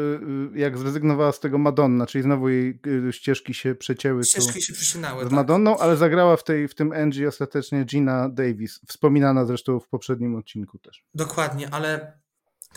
y, 0.54 0.58
jak 0.58 0.78
zrezygnowała 0.78 1.32
z 1.32 1.40
tego 1.40 1.58
Madonna, 1.58 2.06
czyli 2.06 2.24
znowu 2.24 2.48
jej 2.48 2.80
y, 3.08 3.12
ścieżki 3.12 3.54
się 3.54 3.74
przecięły. 3.74 4.24
Ścieżki 4.24 4.62
się 4.62 4.72
przecinały, 4.72 5.20
Z 5.20 5.24
tak. 5.24 5.32
Madonną, 5.32 5.78
ale 5.78 5.96
zagrała 5.96 6.36
w, 6.36 6.44
tej, 6.44 6.68
w 6.68 6.74
tym 6.74 6.92
Angie 6.92 7.28
ostatecznie 7.28 7.84
Gina 7.84 8.28
Davis, 8.28 8.80
wspominana 8.86 9.44
zresztą 9.44 9.80
w 9.80 9.88
poprzednim 9.88 10.36
odcinku 10.36 10.78
też. 10.78 11.04
Dokładnie, 11.14 11.68
ale 11.70 12.18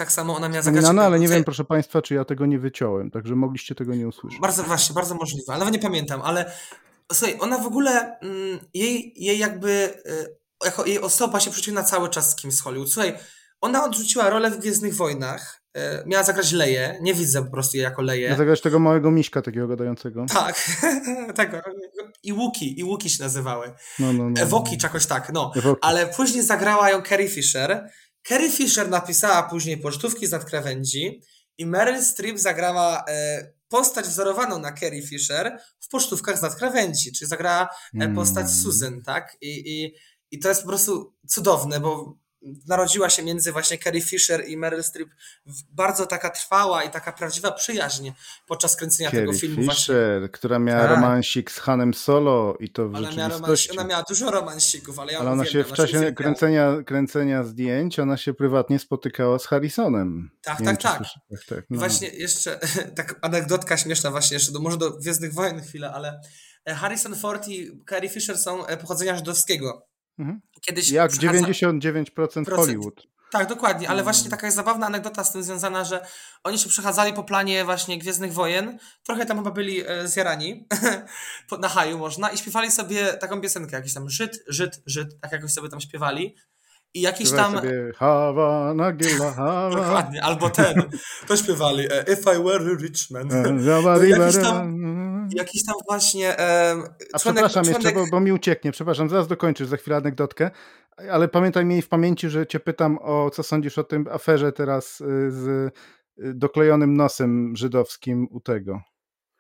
tak 0.02 0.12
samo 0.12 0.36
ona 0.36 0.50
miała 0.50 0.62
zagrać... 0.62 0.86
No, 0.94 1.04
ale 1.04 1.20
nie 1.20 1.28
wiem, 1.28 1.44
proszę 1.44 1.64
Państwa, 1.64 2.02
czy 2.02 2.14
ja 2.14 2.26
tego 2.26 2.46
nie 2.46 2.60
wyciąłem, 2.60 3.12
także 3.12 3.36
mogliście 3.36 3.76
tego 3.76 3.96
nie 3.96 4.08
usłyszeć. 4.08 4.40
Bardzo, 4.40 4.64
właśnie, 4.64 4.96
bardzo 4.96 5.16
możliwe, 5.16 5.54
ale 5.54 5.60
nawet 5.60 5.74
nie 5.74 5.80
pamiętam, 5.80 6.22
ale 6.22 6.52
słuchaj, 7.14 7.38
ona 7.40 7.58
w 7.58 7.66
ogóle, 7.66 8.20
mm, 8.20 8.60
jej, 8.74 9.14
jej 9.16 9.40
jakby, 9.40 9.70
y, 10.06 10.66
jako 10.66 10.86
jej 10.86 11.02
osoba 11.02 11.40
się 11.40 11.52
przeciwna 11.52 11.84
cały 11.84 12.10
czas 12.10 12.32
z 12.32 12.36
kimś 12.36 12.54
z 12.54 12.62
Hollywood. 12.62 12.92
Słuchaj, 12.92 13.18
ona 13.62 13.86
odrzuciła 13.86 14.30
rolę 14.30 14.52
w 14.52 14.60
Gwiezdnych 14.60 14.96
Wojnach, 14.96 15.64
y, 15.78 15.80
miała 16.06 16.24
zagrać 16.24 16.52
Leję, 16.52 17.00
nie 17.02 17.14
widzę 17.14 17.46
po 17.46 17.52
prostu 17.52 17.78
jej 17.78 17.84
jako 17.84 18.02
Leję. 18.02 18.26
Miała 18.28 18.38
zagrać 18.38 18.62
tego 18.62 18.80
małego 18.80 19.12
miśka 19.12 19.42
takiego 19.42 19.68
gadającego. 19.68 20.26
Tak, 20.34 20.56
tego. 21.36 21.62
I 22.24 22.34
Łuki, 22.34 22.80
i 22.80 22.84
Łuki 22.84 23.10
się 23.10 23.24
nazywały. 23.24 23.74
No, 24.00 24.14
no, 24.14 24.30
no. 24.30 24.42
Ewoki 24.42 24.78
czy 24.78 24.86
jakoś 24.86 25.06
tak, 25.06 25.34
no. 25.34 25.52
Ewoki. 25.56 25.80
Ale 25.84 26.08
później 26.08 26.44
zagrała 26.44 26.90
ją 26.90 27.02
Carrie 27.02 27.30
Fisher, 27.30 27.90
Carrie 28.28 28.52
Fisher 28.52 28.90
napisała 28.90 29.44
później 29.44 29.78
pocztówki 29.78 30.28
z 30.28 30.32
nadkrawędzi 30.32 31.22
i 31.58 31.66
Meryl 31.66 32.04
Streep 32.04 32.40
zagrała 32.40 33.04
e, 33.08 33.52
postać 33.70 34.06
wzorowaną 34.06 34.60
na 34.60 34.74
Carrie 34.74 35.08
Fisher 35.08 35.60
w 35.80 35.88
pocztówkach 35.88 36.38
z 36.38 36.42
nadkrawędzi, 36.42 37.12
czyli 37.12 37.30
zagrała 37.30 37.70
e, 38.00 38.14
postać 38.14 38.46
mm. 38.46 38.58
Susan, 38.58 39.02
tak? 39.02 39.38
I, 39.42 39.82
i, 39.82 39.96
I 40.32 40.40
to 40.40 40.50
jest 40.50 40.62
po 40.62 40.68
prostu 40.68 41.14
cudowne, 41.28 41.80
bo 41.80 42.18
narodziła 42.68 43.10
się 43.10 43.24
między 43.24 43.52
właśnie 43.52 43.78
Carrie 43.78 44.02
Fisher 44.02 44.48
i 44.48 44.58
Meryl 44.58 44.84
Streep 44.84 45.10
bardzo 45.72 46.06
taka 46.06 46.30
trwała 46.30 46.84
i 46.84 46.90
taka 46.90 47.12
prawdziwa 47.12 47.52
przyjaźń 47.52 48.12
podczas 48.48 48.76
kręcenia 48.76 49.12
Carrie 49.12 49.26
tego 49.26 49.38
filmu. 49.38 49.56
Fisher, 49.56 50.20
właśnie. 50.20 50.30
która 50.30 50.60
miała 50.60 50.82
tak. 50.82 50.90
romansik 50.90 51.52
z 51.52 51.58
Hanem 51.60 51.94
Solo 51.94 52.58
i 52.60 52.70
to 52.70 52.90
w 52.90 52.96
ona 52.96 53.12
rzeczywistości. 53.12 53.70
Miała 53.70 53.82
ona 53.82 53.90
miała 53.90 54.04
dużo 54.04 54.32
romansików, 54.32 55.00
ale 55.00 55.14
ja 55.14 55.20
Ale 55.20 55.32
ona 55.32 55.46
się 55.46 55.64
w 55.64 55.74
czasie 55.74 56.14
kręcenia, 56.14 56.84
kręcenia 56.86 57.44
zdjęć, 57.44 58.00
ona 58.00 58.18
się 58.18 58.34
prywatnie 58.34 58.80
spotykała 58.80 59.40
z 59.40 59.46
Harrisonem. 59.46 60.32
Tak, 60.42 60.58
tak, 60.58 60.82
tak. 60.82 61.04
tak, 61.30 61.44
tak 61.50 61.66
no. 61.70 61.80
Właśnie 61.80 62.08
jeszcze 62.08 62.60
tak 62.98 63.20
anegdotka 63.22 63.78
śmieszna 63.78 64.12
właśnie 64.12 64.36
jeszcze, 64.36 64.52
do, 64.52 64.60
może 64.60 64.78
do 64.78 64.92
Gwiezdnych 64.92 65.34
Wojen 65.34 65.62
chwilę, 65.62 65.92
ale 65.92 66.22
e, 66.66 66.76
Harrison 66.76 67.16
Ford 67.16 67.48
i 67.48 67.72
Carrie 67.90 68.10
Fisher 68.10 68.38
są 68.38 68.66
e, 68.66 68.78
pochodzenia 68.78 69.16
żydowskiego. 69.16 69.91
Mhm. 70.22 70.42
Kiedyś 70.62 70.92
Jak 70.92 71.12
99% 71.12 72.56
Hollywood. 72.56 73.08
Tak, 73.32 73.50
dokładnie, 73.50 73.90
ale 73.90 74.04
właśnie 74.04 74.30
taka 74.30 74.48
jest 74.48 74.56
zabawna 74.56 74.88
anegdota 74.88 75.24
z 75.24 75.32
tym 75.32 75.44
związana, 75.44 75.84
że 75.86 76.06
oni 76.44 76.60
się 76.60 76.70
przechadzali 76.70 77.14
po 77.14 77.24
planie 77.24 77.66
właśnie 77.66 77.98
Gwiezdnych 77.98 78.34
Wojen, 78.34 78.78
trochę 79.04 79.26
tam 79.26 79.38
chyba 79.38 79.52
byli 79.52 79.84
e, 79.88 80.08
zjarani, 80.08 80.68
na 81.62 81.70
haju 81.70 81.98
można, 81.98 82.30
i 82.30 82.38
śpiewali 82.38 82.72
sobie 82.72 83.14
taką 83.14 83.42
piosenkę, 83.42 83.76
jakiś 83.76 83.94
tam 83.94 84.10
Żyd, 84.10 84.44
Żyd, 84.48 84.82
Żyd, 84.86 85.20
tak 85.22 85.32
jakoś 85.32 85.52
sobie 85.52 85.70
tam 85.70 85.82
śpiewali. 85.82 86.36
I 86.94 87.02
jakiś 87.02 87.32
tam. 87.32 87.56
Sobie 87.56 87.92
Hawa, 87.98 88.74
Nagila, 88.74 89.32
Hawa. 89.42 89.70
Dokładnie, 89.70 90.24
albo 90.24 90.50
ten. 90.50 90.84
To 91.28 91.38
śpiewali. 91.38 91.86
E, 91.92 92.14
If 92.14 92.36
I 92.36 92.44
were 92.44 92.72
a 92.72 92.82
rich 92.82 93.12
man. 93.12 93.28
No, 93.66 94.04
jakiś, 94.04 94.36
tam, 94.42 94.82
jakiś 95.36 95.66
tam 95.66 95.76
właśnie. 95.88 96.28
Um, 96.28 96.38
A 97.14 97.20
członek, 97.20 97.44
przepraszam 97.46 97.64
członek... 97.64 97.84
jeszcze, 97.84 98.00
bo, 98.00 98.08
bo, 98.12 98.20
mi 98.20 98.32
ucieknie. 98.32 98.72
Przepraszam, 98.72 99.10
zaraz 99.10 99.28
dokończysz 99.28 99.68
za 99.68 99.78
chwilę 99.78 99.96
anegdotkę. 99.96 100.52
Ale 101.12 101.28
pamiętaj, 101.28 101.66
miej 101.66 101.82
w 101.82 101.90
pamięci, 101.90 102.30
że 102.30 102.48
cię 102.48 102.60
pytam 102.60 103.00
o 103.02 103.30
co 103.30 103.44
sądzisz 103.44 103.78
o 103.78 103.84
tym 103.84 104.08
aferze 104.12 104.52
teraz 104.52 105.02
y, 105.02 105.32
z 105.32 105.48
y, 105.48 106.34
doklejonym 106.34 106.98
nosem 106.98 107.56
żydowskim 107.56 108.28
u 108.32 108.40
tego. 108.40 108.82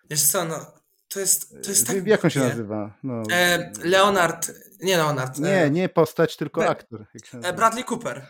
Wiesz 0.09 0.23
co, 0.23 0.45
no 0.45 0.81
to 1.13 1.19
jest, 1.19 1.63
to 1.63 1.69
jest 1.69 1.87
tak... 1.87 2.07
Jak 2.07 2.25
on 2.25 2.31
się 2.31 2.39
nazywa? 2.39 2.97
No. 3.03 3.23
E, 3.31 3.71
Leonard, 3.83 4.51
nie 4.81 4.97
Leonard. 4.97 5.39
Nie, 5.39 5.63
e, 5.63 5.71
nie 5.71 5.89
postać, 5.89 6.37
tylko 6.37 6.69
aktor. 6.69 7.05
E, 7.43 7.53
Bradley 7.53 7.83
Cooper. 7.83 8.27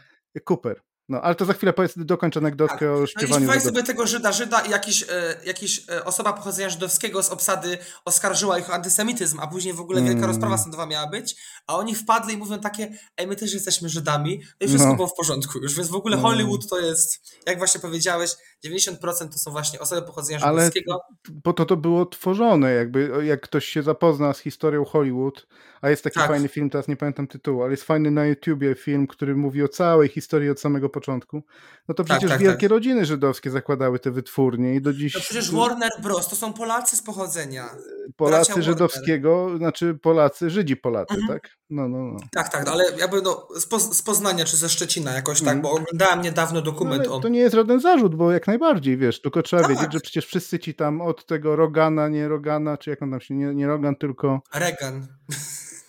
Cooper. 0.49 0.81
No, 1.11 1.21
ale 1.21 1.35
to 1.35 1.45
za 1.45 1.53
chwilę 1.53 1.73
powiedz, 1.73 1.93
dokończ 1.95 2.37
anegdotkę 2.37 2.77
tak. 2.77 2.89
o 2.89 3.07
śpiewaniu. 3.07 3.47
No 3.47 3.55
i 3.55 3.61
sobie 3.61 3.83
tego 3.83 4.07
Żyda, 4.07 4.31
Żyda 4.31 4.61
i 4.61 4.69
jakiś, 4.69 5.03
e, 5.03 5.35
jakiś 5.45 5.89
e, 5.89 6.05
osoba 6.05 6.33
pochodzenia 6.33 6.69
żydowskiego 6.69 7.23
z 7.23 7.29
obsady 7.29 7.77
oskarżyła 8.05 8.59
ich 8.59 8.69
o 8.69 8.73
antysemityzm, 8.73 9.39
a 9.39 9.47
później 9.47 9.73
w 9.73 9.79
ogóle 9.79 10.01
wielka 10.01 10.17
mm. 10.17 10.29
rozprawa 10.29 10.57
sądowa 10.57 10.85
miała 10.85 11.07
być, 11.07 11.35
a 11.67 11.77
oni 11.77 11.95
wpadli 11.95 12.33
i 12.33 12.37
mówią 12.37 12.59
takie, 12.59 12.97
ej, 13.17 13.27
my 13.27 13.35
też 13.35 13.53
jesteśmy 13.53 13.89
Żydami, 13.89 14.41
no 14.61 14.65
i 14.65 14.67
wszystko 14.67 14.89
no. 14.89 14.95
było 14.95 15.07
w 15.07 15.13
porządku 15.13 15.59
już, 15.59 15.75
więc 15.75 15.89
w 15.89 15.95
ogóle. 15.95 16.17
Hollywood 16.17 16.69
to 16.69 16.79
jest, 16.79 17.21
jak 17.45 17.57
właśnie 17.57 17.81
powiedziałeś, 17.81 18.31
90% 18.65 19.29
to 19.29 19.39
są 19.39 19.51
właśnie 19.51 19.79
osoby 19.79 20.01
pochodzenia 20.01 20.39
żydowskiego. 20.39 20.93
Ale 20.93 21.41
po 21.43 21.53
to 21.53 21.65
to 21.65 21.77
było 21.77 22.05
tworzone, 22.05 22.73
jakby, 22.73 23.25
jak 23.25 23.41
ktoś 23.41 23.65
się 23.65 23.83
zapozna 23.83 24.33
z 24.33 24.39
historią 24.39 24.85
Hollywood, 24.85 25.47
a 25.81 25.89
jest 25.89 26.03
taki 26.03 26.19
tak. 26.19 26.27
fajny 26.27 26.47
film, 26.47 26.69
teraz 26.69 26.87
nie 26.87 26.97
pamiętam 26.97 27.27
tytułu, 27.27 27.61
ale 27.63 27.71
jest 27.71 27.83
fajny 27.83 28.11
na 28.11 28.25
YouTubie 28.25 28.75
film, 28.75 29.07
który 29.07 29.35
mówi 29.35 29.63
o 29.63 29.67
całej 29.67 30.09
historii 30.09 30.49
od 30.49 30.59
samego 30.59 30.89
początku. 30.89 31.43
No 31.87 31.95
to 31.95 32.03
tak, 32.03 32.05
przecież 32.05 32.29
tak, 32.29 32.39
tak, 32.39 32.47
wielkie 32.47 32.67
rodziny 32.67 33.05
żydowskie 33.05 33.51
zakładały 33.51 33.99
te 33.99 34.11
wytwórnie 34.11 34.75
i 34.75 34.81
do 34.81 34.93
dziś... 34.93 35.15
No 35.15 35.21
przecież 35.21 35.51
Warner 35.51 35.91
Bros. 36.03 36.27
to 36.27 36.35
są 36.35 36.53
Polacy 36.53 36.97
z 36.97 37.01
pochodzenia. 37.01 37.69
Polacy 38.15 38.63
żydowskiego, 38.63 39.41
Warner. 39.41 39.57
znaczy 39.57 39.97
Polacy, 40.01 40.49
Żydzi 40.49 40.77
Polacy, 40.77 41.13
mhm. 41.13 41.39
tak? 41.39 41.60
No, 41.71 41.87
no, 41.87 41.97
no. 41.97 42.19
Tak, 42.31 42.49
tak, 42.49 42.67
ale 42.67 42.83
jakby 42.97 43.21
no, 43.21 43.47
z, 43.59 43.65
Poz 43.65 43.97
z 43.97 44.01
Poznania 44.01 44.45
czy 44.45 44.57
ze 44.57 44.69
Szczecina 44.69 45.13
jakoś 45.13 45.39
tak, 45.39 45.55
mhm. 45.55 45.61
bo 45.61 45.71
oglądałem 45.71 46.21
niedawno 46.21 46.61
dokument 46.61 47.03
no, 47.05 47.15
o... 47.15 47.19
To 47.19 47.27
nie 47.27 47.39
jest 47.39 47.55
żaden 47.55 47.79
zarzut, 47.79 48.15
bo 48.15 48.31
jak 48.31 48.47
najbardziej, 48.47 48.97
wiesz, 48.97 49.21
tylko 49.21 49.43
trzeba 49.43 49.61
tak. 49.61 49.71
wiedzieć, 49.71 49.93
że 49.93 49.99
przecież 49.99 50.25
wszyscy 50.25 50.59
ci 50.59 50.75
tam 50.75 51.01
od 51.01 51.25
tego 51.25 51.55
Rogana, 51.55 52.07
nie 52.07 52.27
Rogana, 52.27 52.77
czy 52.77 52.89
jak 52.89 53.01
on 53.01 53.11
tam 53.11 53.21
się, 53.21 53.35
nie, 53.35 53.55
nie 53.55 53.67
Rogan, 53.67 53.95
tylko... 53.95 54.41
Regan. 54.53 55.07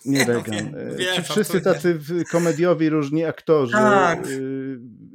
Nie 0.05 0.25
Reagan. 0.25 0.75
Ci 1.15 1.23
wszyscy 1.23 1.61
tacy 1.61 1.99
komediowi 2.31 2.89
różni 2.89 3.25
aktorzy. 3.25 3.73
Tak. 3.73 4.19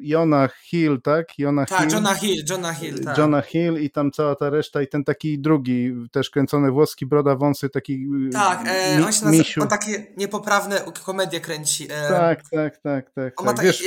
Jonah 0.01 0.55
Hill, 0.73 1.01
tak? 1.03 1.39
Jonah 1.39 1.69
tak, 1.69 1.81
Hill. 1.81 1.91
Jonah 1.93 2.19
Hill, 2.19 2.45
Jonah 2.51 2.79
Hill, 2.79 3.05
tak. 3.05 3.19
Jonah 3.19 3.47
Hill 3.47 3.83
i 3.83 3.91
tam 3.91 4.11
cała 4.11 4.35
ta 4.35 4.51
reszta 4.51 4.83
i 4.83 4.89
ten 4.89 5.05
taki 5.05 5.39
drugi, 5.39 5.93
też 6.13 6.31
kręcony 6.31 6.71
włoski, 6.71 7.07
broda 7.07 7.37
wąsy, 7.37 7.69
taki 7.69 8.07
y, 8.29 8.31
Tak, 8.33 8.61
e, 8.67 9.05
on 9.05 9.13
się 9.13 9.25
nazywa, 9.25 9.63
on 9.63 9.69
takie 9.69 10.07
niepoprawne 10.17 10.81
komedie 11.05 11.41
kręci. 11.41 11.85
E, 11.91 12.09
tak, 12.09 12.43
tak, 12.51 12.79
tak, 12.79 13.11
tak. 13.11 13.41
On 13.41 13.47
tak. 13.47 13.57
ma 13.57 13.63
Wiesz, 13.63 13.85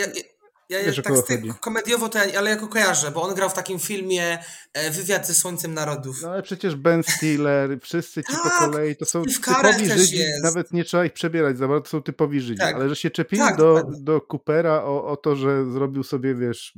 ja, 0.71 0.79
ja, 0.79 0.85
Wiesz, 0.85 1.01
tak 1.03 1.59
komediowo 1.59 2.09
to 2.09 2.17
ja, 2.17 2.39
ale 2.39 2.49
jako 2.49 2.67
kojarzę, 2.67 3.11
bo 3.11 3.21
on 3.21 3.35
grał 3.35 3.49
w 3.49 3.53
takim 3.53 3.79
filmie 3.79 4.39
e, 4.73 4.91
Wywiad 4.91 5.27
ze 5.27 5.33
Słońcem 5.33 5.73
Narodów. 5.73 6.21
No 6.21 6.31
ale 6.31 6.43
przecież 6.43 6.75
Ben 6.75 7.03
Stiller, 7.03 7.79
wszyscy 7.81 8.23
ci 8.23 8.33
tak, 8.33 8.41
po 8.43 8.49
kolei, 8.49 8.95
to 8.95 9.05
są 9.05 9.23
typowi 9.23 9.89
Żydzi, 9.89 10.17
jest. 10.17 10.43
nawet 10.43 10.73
nie 10.73 10.83
trzeba 10.83 11.05
ich 11.05 11.13
przebierać 11.13 11.57
za 11.57 11.67
bardzo, 11.67 11.83
to 11.83 11.89
są 11.89 12.03
typowi 12.03 12.41
Żydzi, 12.41 12.59
tak. 12.59 12.75
ale 12.75 12.89
że 12.89 12.95
się 12.95 13.09
czepili 13.09 13.41
tak, 13.41 13.57
do, 13.57 13.83
do 13.99 14.21
Coopera 14.21 14.83
o, 14.83 15.05
o 15.05 15.17
to, 15.17 15.35
że 15.35 15.71
zrobił 15.71 16.03
sobie, 16.03 16.35
wiesz, 16.35 16.73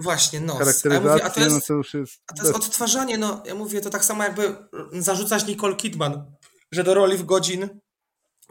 Właśnie, 0.00 0.40
no. 0.40 0.54
charakteryzację, 0.54 1.10
a, 1.10 1.12
mówię, 1.12 1.24
a 1.24 1.30
to 1.30 1.40
jest, 1.40 1.54
no 1.54 1.60
to 1.68 1.74
już 1.74 1.94
jest... 1.94 2.20
A 2.26 2.34
to 2.34 2.42
jest 2.42 2.56
odtwarzanie, 2.56 3.18
no, 3.18 3.42
ja 3.46 3.54
mówię, 3.54 3.80
to 3.80 3.90
tak 3.90 4.04
samo 4.04 4.24
jakby 4.24 4.56
zarzucać 4.92 5.46
Nicole 5.46 5.76
Kidman, 5.76 6.24
że 6.72 6.84
do 6.84 6.94
roli 6.94 7.16
w 7.16 7.24
godzin 7.24 7.68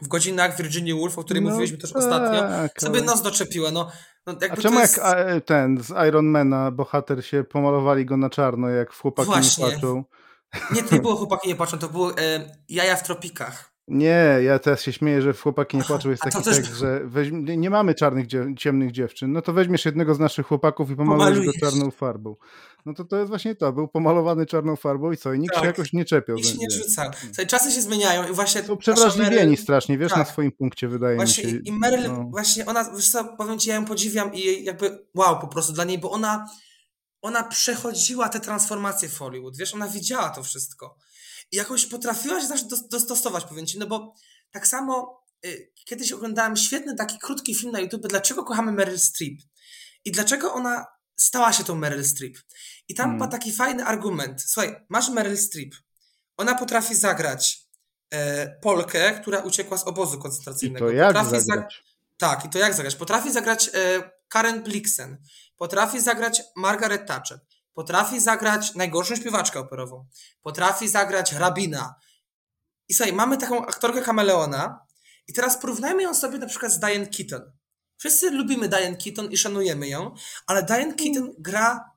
w 0.02 0.08
godzinach 0.08 0.56
Virginia 0.56 0.94
Woolf, 0.94 1.18
o 1.18 1.24
której 1.24 1.42
no 1.42 1.50
mówiliśmy 1.50 1.78
też 1.78 1.92
tak, 1.92 2.02
ostatnio, 2.02 2.40
sobie 2.78 2.98
ale... 2.98 3.06
nos 3.06 3.22
doczepiła. 3.22 3.70
No, 3.70 3.90
no 4.26 4.34
A 4.50 4.56
czemu 4.56 4.80
jest... 4.80 4.96
jak 4.96 5.44
ten 5.44 5.82
z 5.82 6.08
Ironmana 6.08 6.70
bohater 6.70 7.26
się 7.26 7.44
pomalowali 7.44 8.06
go 8.06 8.16
na 8.16 8.30
czarno, 8.30 8.68
jak 8.68 8.92
w 8.92 9.00
Chłopaki 9.00 9.30
Właśnie. 9.30 9.64
nie 9.64 9.70
płaczą? 9.70 10.04
Nie, 10.74 10.82
to 10.82 10.94
nie 10.94 11.00
było 11.00 11.16
Chłopaki 11.20 11.48
nie 11.48 11.56
płaczą, 11.56 11.78
to 11.78 11.88
było 11.88 12.18
e, 12.18 12.56
Jaja 12.68 12.96
w 12.96 13.02
tropikach. 13.02 13.71
Nie, 13.88 14.38
ja 14.42 14.58
teraz 14.58 14.82
się 14.82 14.92
śmieję, 14.92 15.22
że 15.22 15.32
w 15.32 15.40
Chłopaki 15.40 15.76
nie 15.76 15.84
płaczą 15.84 16.10
jest 16.10 16.22
taki 16.22 16.42
tekst, 16.42 16.74
że 16.74 17.00
weź, 17.04 17.28
nie 17.32 17.70
mamy 17.70 17.94
czarnych, 17.94 18.26
ciemnych 18.58 18.92
dziewczyn, 18.92 19.32
no 19.32 19.42
to 19.42 19.52
weźmiesz 19.52 19.84
jednego 19.84 20.14
z 20.14 20.18
naszych 20.18 20.46
chłopaków 20.46 20.90
i 20.90 20.96
pomalujesz 20.96 21.46
go 21.46 21.52
czarną 21.60 21.90
farbą. 21.90 22.36
No 22.86 22.94
to 22.94 23.04
to 23.04 23.16
jest 23.16 23.28
właśnie 23.28 23.54
to, 23.54 23.72
był 23.72 23.88
pomalowany 23.88 24.46
czarną 24.46 24.76
farbą 24.76 25.12
i 25.12 25.16
co, 25.16 25.32
i 25.32 25.38
nikt 25.38 25.54
tak. 25.54 25.62
się 25.62 25.66
jakoś 25.66 25.92
nie 25.92 26.04
czepiał. 26.04 26.36
Nikt 26.36 26.48
się 26.48 26.56
nie 26.58 26.70
rzucał. 26.70 27.10
czasy 27.48 27.72
się 27.72 27.82
zmieniają 27.82 28.28
i 28.28 28.32
właśnie... 28.32 28.62
Są 28.62 28.76
przewrażliwieni 28.76 29.36
Meryl... 29.36 29.56
strasznie, 29.56 29.98
wiesz, 29.98 30.10
tak. 30.10 30.18
na 30.18 30.24
swoim 30.24 30.52
punkcie 30.52 30.88
wydaje 30.88 31.16
właśnie, 31.16 31.44
mi 31.44 31.50
się. 31.50 31.58
I 31.64 31.72
Meryl, 31.72 32.08
no. 32.08 32.24
właśnie 32.30 32.66
ona, 32.66 32.90
wiesz 32.94 33.08
co, 33.08 33.24
powiem 33.24 33.58
ci, 33.58 33.68
ja 33.68 33.74
ją 33.74 33.84
podziwiam 33.84 34.34
i 34.34 34.64
jakby 34.64 35.06
wow 35.14 35.40
po 35.40 35.48
prostu 35.48 35.72
dla 35.72 35.84
niej, 35.84 35.98
bo 35.98 36.10
ona 36.10 36.46
ona 37.22 37.42
przechodziła 37.42 38.28
te 38.28 38.40
transformacje 38.40 39.08
w 39.08 39.18
Hollywood, 39.18 39.56
wiesz, 39.56 39.74
ona 39.74 39.88
widziała 39.88 40.30
to 40.30 40.42
wszystko. 40.42 40.96
Jakoś 41.52 41.86
potrafiła 41.86 42.40
się 42.40 42.46
zawsze 42.46 42.66
dostosować, 42.90 43.44
powiem 43.44 43.66
ci, 43.66 43.78
no 43.78 43.86
bo 43.86 44.14
tak 44.50 44.66
samo 44.66 45.24
y, 45.46 45.72
kiedyś 45.84 46.12
oglądałem 46.12 46.56
świetny 46.56 46.94
taki 46.94 47.18
krótki 47.18 47.54
film 47.54 47.72
na 47.72 47.80
YouTube, 47.80 48.08
dlaczego 48.08 48.44
kochamy 48.44 48.72
Meryl 48.72 48.98
Streep 48.98 49.38
i 50.04 50.12
dlaczego 50.12 50.54
ona 50.54 50.86
stała 51.16 51.52
się 51.52 51.64
tą 51.64 51.74
Meryl 51.74 52.04
Streep. 52.04 52.36
I 52.88 52.94
tam 52.94 53.10
hmm. 53.10 53.30
taki 53.30 53.52
fajny 53.52 53.84
argument. 53.84 54.42
Słuchaj, 54.42 54.76
masz 54.88 55.08
Meryl 55.08 55.36
Streep. 55.36 55.74
Ona 56.36 56.54
potrafi 56.54 56.94
zagrać 56.94 57.68
e, 58.10 58.48
Polkę, 58.60 59.20
która 59.20 59.38
uciekła 59.40 59.78
z 59.78 59.84
obozu 59.84 60.18
koncentracyjnego. 60.18 60.90
I 60.90 60.92
to 60.92 60.96
jak 60.96 61.14
potrafi 61.14 61.44
zagrać? 61.44 61.84
tak, 62.16 62.44
i 62.44 62.48
to 62.48 62.58
jak 62.58 62.74
zagrać? 62.74 62.94
Potrafi 62.94 63.32
zagrać 63.32 63.70
e, 63.74 64.10
Karen 64.28 64.62
Blixen. 64.62 65.18
Potrafi 65.56 66.00
zagrać 66.00 66.42
Margaret 66.56 67.06
Thatcher. 67.08 67.40
Potrafi 67.74 68.20
zagrać 68.20 68.74
najgorszą 68.74 69.16
śpiewaczkę 69.16 69.60
operową. 69.60 70.06
Potrafi 70.42 70.88
zagrać 70.88 71.32
Rabina. 71.32 71.94
I 72.88 72.94
słuchaj, 72.94 73.12
mamy 73.12 73.36
taką 73.36 73.66
aktorkę 73.66 74.02
kameleona 74.02 74.86
i 75.28 75.32
teraz 75.32 75.58
porównajmy 75.58 76.02
ją 76.02 76.14
sobie 76.14 76.38
na 76.38 76.46
przykład 76.46 76.72
z 76.72 76.78
Diane 76.78 77.06
Keaton. 77.06 77.52
Wszyscy 77.96 78.30
lubimy 78.30 78.68
Diane 78.68 78.96
Keaton 78.96 79.32
i 79.32 79.36
szanujemy 79.36 79.88
ją, 79.88 80.14
ale 80.46 80.62
Diane 80.62 80.94
Keaton 80.94 81.34
gra 81.38 81.91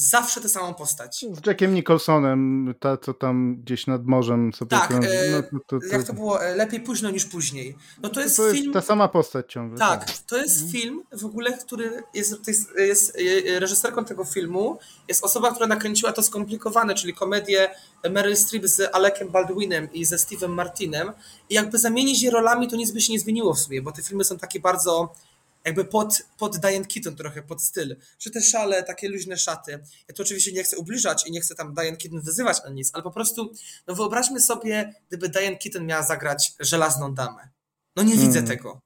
zawsze 0.00 0.40
tę 0.40 0.48
samą 0.48 0.74
postać. 0.74 1.24
Z 1.42 1.46
Jackiem 1.46 1.74
Nicholsonem, 1.74 2.74
ta 2.80 2.96
co 2.96 3.14
tam 3.14 3.56
gdzieś 3.56 3.86
nad 3.86 4.06
morzem 4.06 4.52
sobie... 4.52 4.70
Tak, 4.70 4.88
tam, 4.88 5.04
e, 5.04 5.08
no, 5.52 5.58
to, 5.66 5.78
to, 5.78 5.86
jak 5.96 6.06
to 6.06 6.12
było, 6.12 6.44
e, 6.44 6.56
lepiej 6.56 6.80
późno 6.80 7.10
niż 7.10 7.24
później. 7.24 7.76
No 8.02 8.08
to 8.08 8.20
jest, 8.20 8.36
to 8.36 8.46
jest 8.46 8.56
film... 8.56 8.72
ta 8.72 8.80
sama 8.80 9.08
postać 9.08 9.52
ciągle. 9.52 9.78
Tak, 9.78 10.04
tak. 10.04 10.18
to 10.18 10.36
jest 10.36 10.62
mhm. 10.62 10.72
film 10.72 11.02
w 11.12 11.24
ogóle, 11.24 11.58
który 11.58 12.02
jest, 12.14 12.48
jest, 12.48 12.68
jest, 12.78 13.18
e, 13.46 13.60
reżyserką 13.60 14.04
tego 14.04 14.24
filmu, 14.24 14.78
jest 15.08 15.24
osoba, 15.24 15.50
która 15.50 15.66
nakręciła 15.66 16.12
to 16.12 16.22
skomplikowane, 16.22 16.94
czyli 16.94 17.14
komedię 17.14 17.70
Meryl 18.10 18.36
Streep 18.36 18.66
z 18.66 18.94
Alekiem 18.94 19.28
Baldwinem 19.28 19.92
i 19.92 20.04
ze 20.04 20.16
Steve'em 20.16 20.48
Martinem 20.48 21.12
i 21.50 21.54
jakby 21.54 21.78
zamienić 21.78 22.22
je 22.22 22.30
rolami, 22.30 22.68
to 22.68 22.76
nic 22.76 22.90
by 22.90 23.00
się 23.00 23.12
nie 23.12 23.20
zmieniło 23.20 23.54
w 23.54 23.58
sumie, 23.58 23.82
bo 23.82 23.92
te 23.92 24.02
filmy 24.02 24.24
są 24.24 24.38
takie 24.38 24.60
bardzo 24.60 25.12
jakby 25.64 25.84
pod, 25.84 26.22
pod 26.38 26.56
Diane 26.56 26.84
Keaton 26.84 27.16
trochę, 27.16 27.42
pod 27.42 27.62
styl, 27.62 27.96
że 28.18 28.30
te 28.30 28.42
szale, 28.42 28.82
takie 28.82 29.08
luźne 29.08 29.38
szaty. 29.38 29.72
Ja 30.08 30.14
to 30.14 30.22
oczywiście 30.22 30.52
nie 30.52 30.64
chcę 30.64 30.76
ubliżać 30.76 31.26
i 31.26 31.30
nie 31.30 31.40
chcę 31.40 31.54
tam 31.54 31.74
Diane 31.74 31.96
Keaton 31.96 32.20
wyzywać 32.20 32.60
ani 32.64 32.74
nic, 32.74 32.90
ale 32.92 33.02
po 33.02 33.10
prostu, 33.10 33.52
no 33.86 33.94
wyobraźmy 33.94 34.40
sobie, 34.40 34.94
gdyby 35.08 35.28
Diane 35.28 35.56
Keaton 35.56 35.86
miała 35.86 36.02
zagrać 36.02 36.52
żelazną 36.60 37.14
damę. 37.14 37.48
No 37.96 38.02
nie 38.02 38.16
widzę 38.16 38.38
mm. 38.38 38.46
tego. 38.46 38.80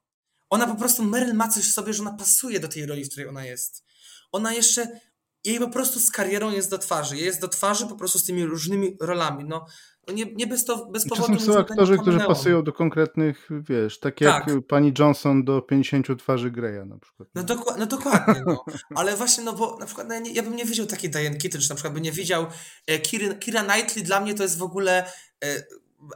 Ona 0.50 0.66
po 0.66 0.74
prostu, 0.74 1.04
Meryl 1.04 1.34
ma 1.34 1.48
coś 1.48 1.70
w 1.70 1.72
sobie, 1.72 1.94
że 1.94 2.02
ona 2.02 2.12
pasuje 2.12 2.60
do 2.60 2.68
tej 2.68 2.86
roli, 2.86 3.04
w 3.04 3.08
której 3.08 3.28
ona 3.28 3.44
jest. 3.44 3.84
Ona 4.32 4.52
jeszcze, 4.52 5.00
jej 5.44 5.58
po 5.58 5.68
prostu 5.68 6.00
z 6.00 6.10
karierą 6.10 6.50
jest 6.50 6.70
do 6.70 6.78
twarzy. 6.78 7.16
Jest 7.16 7.40
do 7.40 7.48
twarzy 7.48 7.86
po 7.86 7.96
prostu 7.96 8.18
z 8.18 8.24
tymi 8.24 8.44
różnymi 8.44 8.96
rolami. 9.00 9.44
No 9.44 9.66
nie, 10.12 10.24
nie 10.34 10.46
bez, 10.46 10.64
to, 10.64 10.86
bez 10.86 11.08
powodu. 11.08 11.32
Czasem 11.32 11.46
są 11.54 11.58
aktorzy, 11.58 11.98
którzy 11.98 12.20
pasują 12.20 12.64
do 12.64 12.72
konkretnych, 12.72 13.48
wiesz, 13.50 14.00
tak 14.00 14.20
jak 14.20 14.44
tak. 14.44 14.54
pani 14.68 14.92
Johnson 14.98 15.44
do 15.44 15.62
50 15.62 16.06
twarzy 16.18 16.50
Greya 16.50 16.86
na 16.86 16.98
przykład. 16.98 17.28
No, 17.34 17.42
doku 17.42 17.74
no 17.78 17.86
dokładnie, 17.86 18.42
no. 18.46 18.64
ale 18.94 19.16
właśnie, 19.16 19.44
no 19.44 19.52
bo 19.52 19.76
na 19.78 19.86
przykład 19.86 20.08
no 20.08 20.14
ja, 20.14 20.20
nie, 20.20 20.32
ja, 20.32 20.42
bym 20.42 20.56
nie 20.56 20.64
widział 20.64 20.86
takiej 20.86 21.10
Diane 21.10 21.36
Keaton, 21.36 21.60
czy 21.60 21.68
na 21.68 21.74
przykład 21.74 21.94
bym 21.94 22.02
nie 22.02 22.12
widział 22.12 22.46
e, 22.86 22.98
Kira, 22.98 23.34
Kira 23.34 23.62
Knightley, 23.62 24.04
dla 24.04 24.20
mnie 24.20 24.34
to 24.34 24.42
jest 24.42 24.58
w 24.58 24.62
ogóle 24.62 25.04
e, 25.44 25.62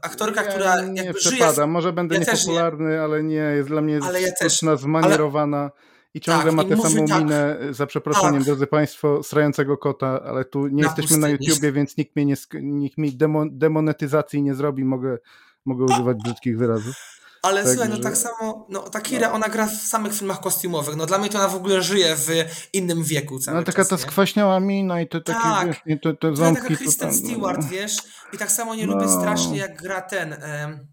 aktorka, 0.03 0.43
ja 0.43 0.51
która 0.51 0.83
nie 0.83 1.15
przepada. 1.15 1.53
Żyje... 1.53 1.67
Może 1.67 1.93
będę 1.93 2.15
ja 2.15 2.21
niepopularny, 2.21 2.91
nie. 2.91 3.03
ale 3.03 3.23
nie, 3.23 3.37
jest 3.37 3.69
dla 3.69 3.81
mnie 3.81 4.01
ale 4.03 4.23
ja 4.23 4.33
też. 4.33 4.61
zmanierowana. 4.77 5.59
Ale 5.59 5.71
i 6.15 6.21
ciągle 6.21 6.45
tak, 6.45 6.55
ma 6.55 6.65
tę 6.65 6.83
samą 6.83 7.07
tak, 7.07 7.19
minę, 7.19 7.57
za 7.71 7.87
przeproszeniem, 7.87 8.35
tak. 8.35 8.45
drodzy 8.45 8.67
Państwo, 8.67 9.23
strającego 9.23 9.77
kota, 9.77 10.23
ale 10.23 10.45
tu 10.45 10.67
nie 10.67 10.83
na 10.83 10.89
jesteśmy 10.89 11.17
na 11.17 11.29
YouTubie, 11.29 11.73
więc 11.73 11.97
nikt, 11.97 12.17
mnie 12.17 12.27
nie, 12.27 12.35
nikt 12.63 12.99
mi 12.99 13.19
demonetyzacji 13.51 14.43
nie 14.43 14.55
zrobi, 14.55 14.85
mogę, 14.85 15.19
mogę 15.65 15.85
używać 15.85 16.17
brzydkich 16.25 16.59
wyrazów. 16.59 16.97
Ale 17.43 17.63
tak, 17.63 17.73
słuchaj, 17.73 17.89
no 17.89 17.99
tak 17.99 18.17
samo, 18.17 18.67
no 18.69 18.81
ta 18.81 19.01
Kira, 19.01 19.29
no. 19.29 19.35
ona 19.35 19.49
gra 19.49 19.67
w 19.67 19.75
samych 19.75 20.15
filmach 20.15 20.41
kostiumowych, 20.41 20.97
no 20.97 21.07
dla 21.07 21.19
mnie 21.19 21.29
to 21.29 21.39
ona 21.39 21.49
w 21.49 21.55
ogóle 21.55 21.83
żyje 21.83 22.17
w 22.17 22.29
innym 22.73 23.03
wieku 23.03 23.39
cały 23.39 23.57
No 23.57 23.63
taka 23.63 23.77
czas, 23.83 23.89
ta 23.89 23.99
skwaśniała 23.99 24.61
mina 24.61 25.01
i 25.01 25.09
te 25.09 25.21
takie, 25.21 25.41
tak. 25.41 25.67
wiesz, 25.67 25.77
nie, 25.87 25.99
te, 25.99 26.15
te 26.15 26.37
ząbki. 26.37 26.63
Taka 26.63 26.77
Kristen 26.77 27.15
Stewart, 27.15 27.63
no. 27.63 27.69
wiesz, 27.69 27.97
i 28.33 28.39
tak 28.39 28.53
samo 28.53 28.75
nie 28.75 28.87
no. 28.87 28.95
lubię 28.95 29.09
strasznie 29.09 29.59
jak 29.59 29.83
gra 29.83 30.01
ten... 30.01 30.33
Um, 30.63 30.89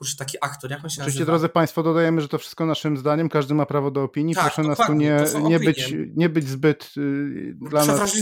kurczę, 0.00 0.16
taki 0.16 0.38
aktor, 0.40 0.70
jak 0.70 0.84
on 0.84 0.90
się 0.90 1.02
Oczywiście, 1.02 1.24
drodzy 1.24 1.48
Państwo, 1.48 1.82
dodajemy, 1.82 2.20
że 2.20 2.28
to 2.28 2.38
wszystko 2.38 2.66
naszym 2.66 2.96
zdaniem, 2.96 3.28
każdy 3.28 3.54
ma 3.54 3.66
prawo 3.66 3.90
do 3.90 4.02
opinii. 4.02 4.34
Tak, 4.34 4.44
Proszę 4.44 4.68
nas 4.68 4.78
tu 4.86 4.92
nie, 4.92 5.24
nie, 5.42 5.60
być, 5.60 5.94
nie 6.16 6.28
być 6.28 6.48
zbyt 6.48 6.96
yy, 6.96 7.54
dla 7.54 7.84
nas 7.84 8.12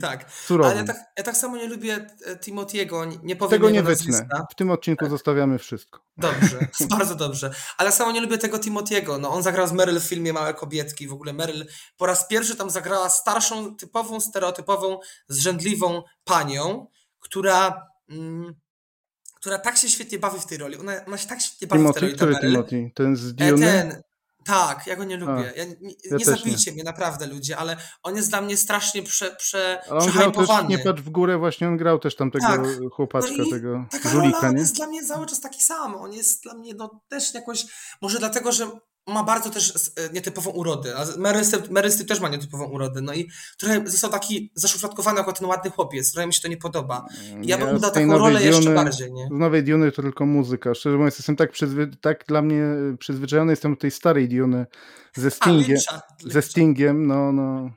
tak. 0.00 0.32
Surowy. 0.32 0.70
Ale 0.70 0.80
ja 0.80 0.86
tak, 0.86 0.96
ja 1.16 1.24
tak 1.24 1.36
samo 1.36 1.56
nie 1.56 1.68
lubię 1.68 2.06
e, 2.26 2.36
Timothy'ego, 2.36 3.18
nie 3.22 3.36
powiem 3.36 3.50
Tego 3.50 3.70
nie 3.70 3.82
wytnę. 3.82 4.28
W 4.52 4.54
tym 4.54 4.70
odcinku 4.70 5.04
tak. 5.04 5.10
zostawiamy 5.10 5.58
wszystko. 5.58 6.00
Dobrze, 6.16 6.58
bardzo 6.98 7.14
dobrze. 7.14 7.50
Ale 7.78 7.92
samo 7.92 8.12
nie 8.12 8.20
lubię 8.20 8.38
tego 8.38 8.58
Timothy'ego. 8.58 9.20
No, 9.20 9.30
on 9.30 9.42
zagrał 9.42 9.66
z 9.68 9.72
Meryl 9.72 10.00
w 10.00 10.04
filmie 10.04 10.32
Małe 10.32 10.54
Kobietki. 10.54 11.08
W 11.08 11.12
ogóle 11.12 11.32
Meryl 11.32 11.66
po 11.96 12.06
raz 12.06 12.28
pierwszy 12.28 12.56
tam 12.56 12.70
zagrała 12.70 13.08
starszą, 13.08 13.76
typową, 13.76 14.20
stereotypową, 14.20 15.00
zrzędliwą 15.28 16.02
panią, 16.24 16.86
która... 17.20 17.86
Mm, 18.10 18.54
która 19.40 19.58
tak 19.58 19.76
się 19.76 19.88
świetnie 19.88 20.18
bawi 20.18 20.40
w 20.40 20.46
tej 20.46 20.58
roli. 20.58 20.76
Ona, 20.76 21.04
ona 21.06 21.18
się 21.18 21.28
tak 21.28 21.42
świetnie 21.42 21.66
bawi 21.66 21.80
Timothy, 21.80 21.98
w 21.98 22.00
tej 22.00 22.10
roli. 22.10 22.36
Który 22.36 22.50
Timothy? 22.50 22.90
Ten 22.94 23.16
z 23.16 23.30
e, 23.30 23.32
Dune? 23.32 23.66
Ten, 23.66 24.02
tak, 24.44 24.86
ja 24.86 24.96
go 24.96 25.04
nie 25.04 25.16
lubię. 25.16 25.52
Ja, 25.56 25.64
nie, 25.64 25.94
ja 26.04 26.16
nie 26.16 26.24
zabijcie 26.24 26.70
nie. 26.70 26.74
mnie, 26.74 26.84
naprawdę 26.84 27.26
ludzie, 27.26 27.56
ale 27.56 27.76
on 28.02 28.16
jest 28.16 28.30
dla 28.30 28.40
mnie 28.40 28.56
strasznie 28.56 29.02
prze, 29.02 29.36
prze, 29.36 29.82
on 29.90 30.10
grał 30.10 30.32
też, 30.32 30.48
nie 30.68 30.78
patrz 30.78 31.02
w 31.02 31.10
górę, 31.10 31.38
właśnie 31.38 31.68
on 31.68 31.76
grał 31.76 31.98
też 31.98 32.16
tam 32.16 32.30
tego 32.30 32.46
tak. 32.46 32.66
chłopaczka, 32.92 33.32
no 33.38 33.44
tego 33.50 33.84
żulika, 34.10 34.42
nie? 34.42 34.48
On 34.48 34.58
jest 34.58 34.76
dla 34.76 34.86
mnie 34.86 35.04
cały 35.04 35.26
czas 35.26 35.40
taki 35.40 35.62
sam. 35.62 35.94
On 35.94 36.12
jest 36.12 36.42
dla 36.42 36.54
mnie 36.54 36.74
no, 36.74 37.00
też 37.08 37.34
jakoś, 37.34 37.66
może 38.02 38.18
dlatego, 38.18 38.52
że 38.52 38.70
ma 39.08 39.24
bardzo 39.24 39.50
też 39.50 39.90
e, 39.96 40.12
nietypową 40.12 40.50
urodę, 40.50 40.96
a 40.96 41.18
Meryl 41.70 41.90
Streep 41.90 42.08
też 42.08 42.20
ma 42.20 42.28
nietypową 42.28 42.64
urodę, 42.64 43.00
no 43.00 43.14
i 43.14 43.30
trochę 43.58 43.82
został 43.86 44.10
taki 44.10 44.52
zaszufladkowany 44.54 45.18
jako 45.18 45.32
ten 45.32 45.48
ładny 45.48 45.70
chłopiec, 45.70 46.12
trochę 46.12 46.26
mi 46.26 46.34
się 46.34 46.40
to 46.42 46.48
nie 46.48 46.56
podoba. 46.56 47.06
I 47.42 47.46
ja 47.46 47.58
bym 47.58 47.72
mu 47.72 47.78
dał 47.78 47.90
taką 47.90 48.18
rolę 48.18 48.40
Duny, 48.40 48.46
jeszcze 48.46 48.74
bardziej, 48.74 49.12
nie? 49.12 49.26
W 49.26 49.38
nowej 49.38 49.64
Duny 49.64 49.92
to 49.92 50.02
tylko 50.02 50.26
muzyka, 50.26 50.74
szczerze 50.74 50.96
mówiąc 50.96 51.18
jestem 51.18 51.36
tak, 51.36 51.50
przyzwy, 51.50 51.90
tak 52.00 52.24
dla 52.28 52.42
mnie 52.42 52.62
przyzwyczajony 52.98 53.52
jestem 53.52 53.74
do 53.74 53.80
tej 53.80 53.90
starej 53.90 54.28
Duny 54.28 54.66
ze 55.14 55.30
Stingiem, 55.30 55.78
a, 55.92 56.02
ze 56.30 56.42
Stingiem, 56.42 57.06
no, 57.06 57.32
no. 57.32 57.70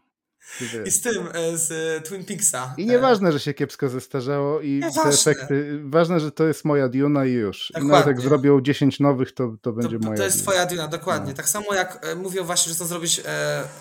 I 0.86 0.92
z 0.92 1.02
tym, 1.02 1.30
e, 1.34 1.58
z 1.58 1.72
e, 1.72 2.02
Twin 2.02 2.26
Peaksa. 2.26 2.74
I 2.78 2.86
nieważne, 2.86 3.32
że 3.32 3.40
się 3.40 3.54
kiepsko 3.54 3.90
zestarzało 3.90 4.62
i 4.62 4.82
te 5.04 5.10
efekty. 5.10 5.82
Ważne, 5.84 6.20
że 6.20 6.32
to 6.32 6.48
jest 6.48 6.66
moja 6.66 6.90
Duna 6.90 7.26
i 7.26 7.32
już. 7.32 7.68
Dokładnie. 7.68 7.92
Nawet 7.92 8.08
jak 8.08 8.22
zrobią 8.22 8.62
10 8.62 9.00
nowych, 9.00 9.32
to, 9.32 9.56
to 9.62 9.74
będzie 9.74 10.00
to, 10.00 10.06
moja 10.06 10.18
To 10.18 10.24
jest 10.24 10.38
Duna. 10.38 10.44
twoja 10.44 10.66
Duna, 10.66 10.88
dokładnie. 10.88 11.30
No. 11.30 11.38
Tak 11.38 11.50
samo 11.50 11.74
jak 11.74 12.06
e, 12.06 12.16
mówią 12.16 12.44
właśnie, 12.44 12.70
że 12.70 12.76
chcą 12.76 12.86
zrobić 12.86 13.22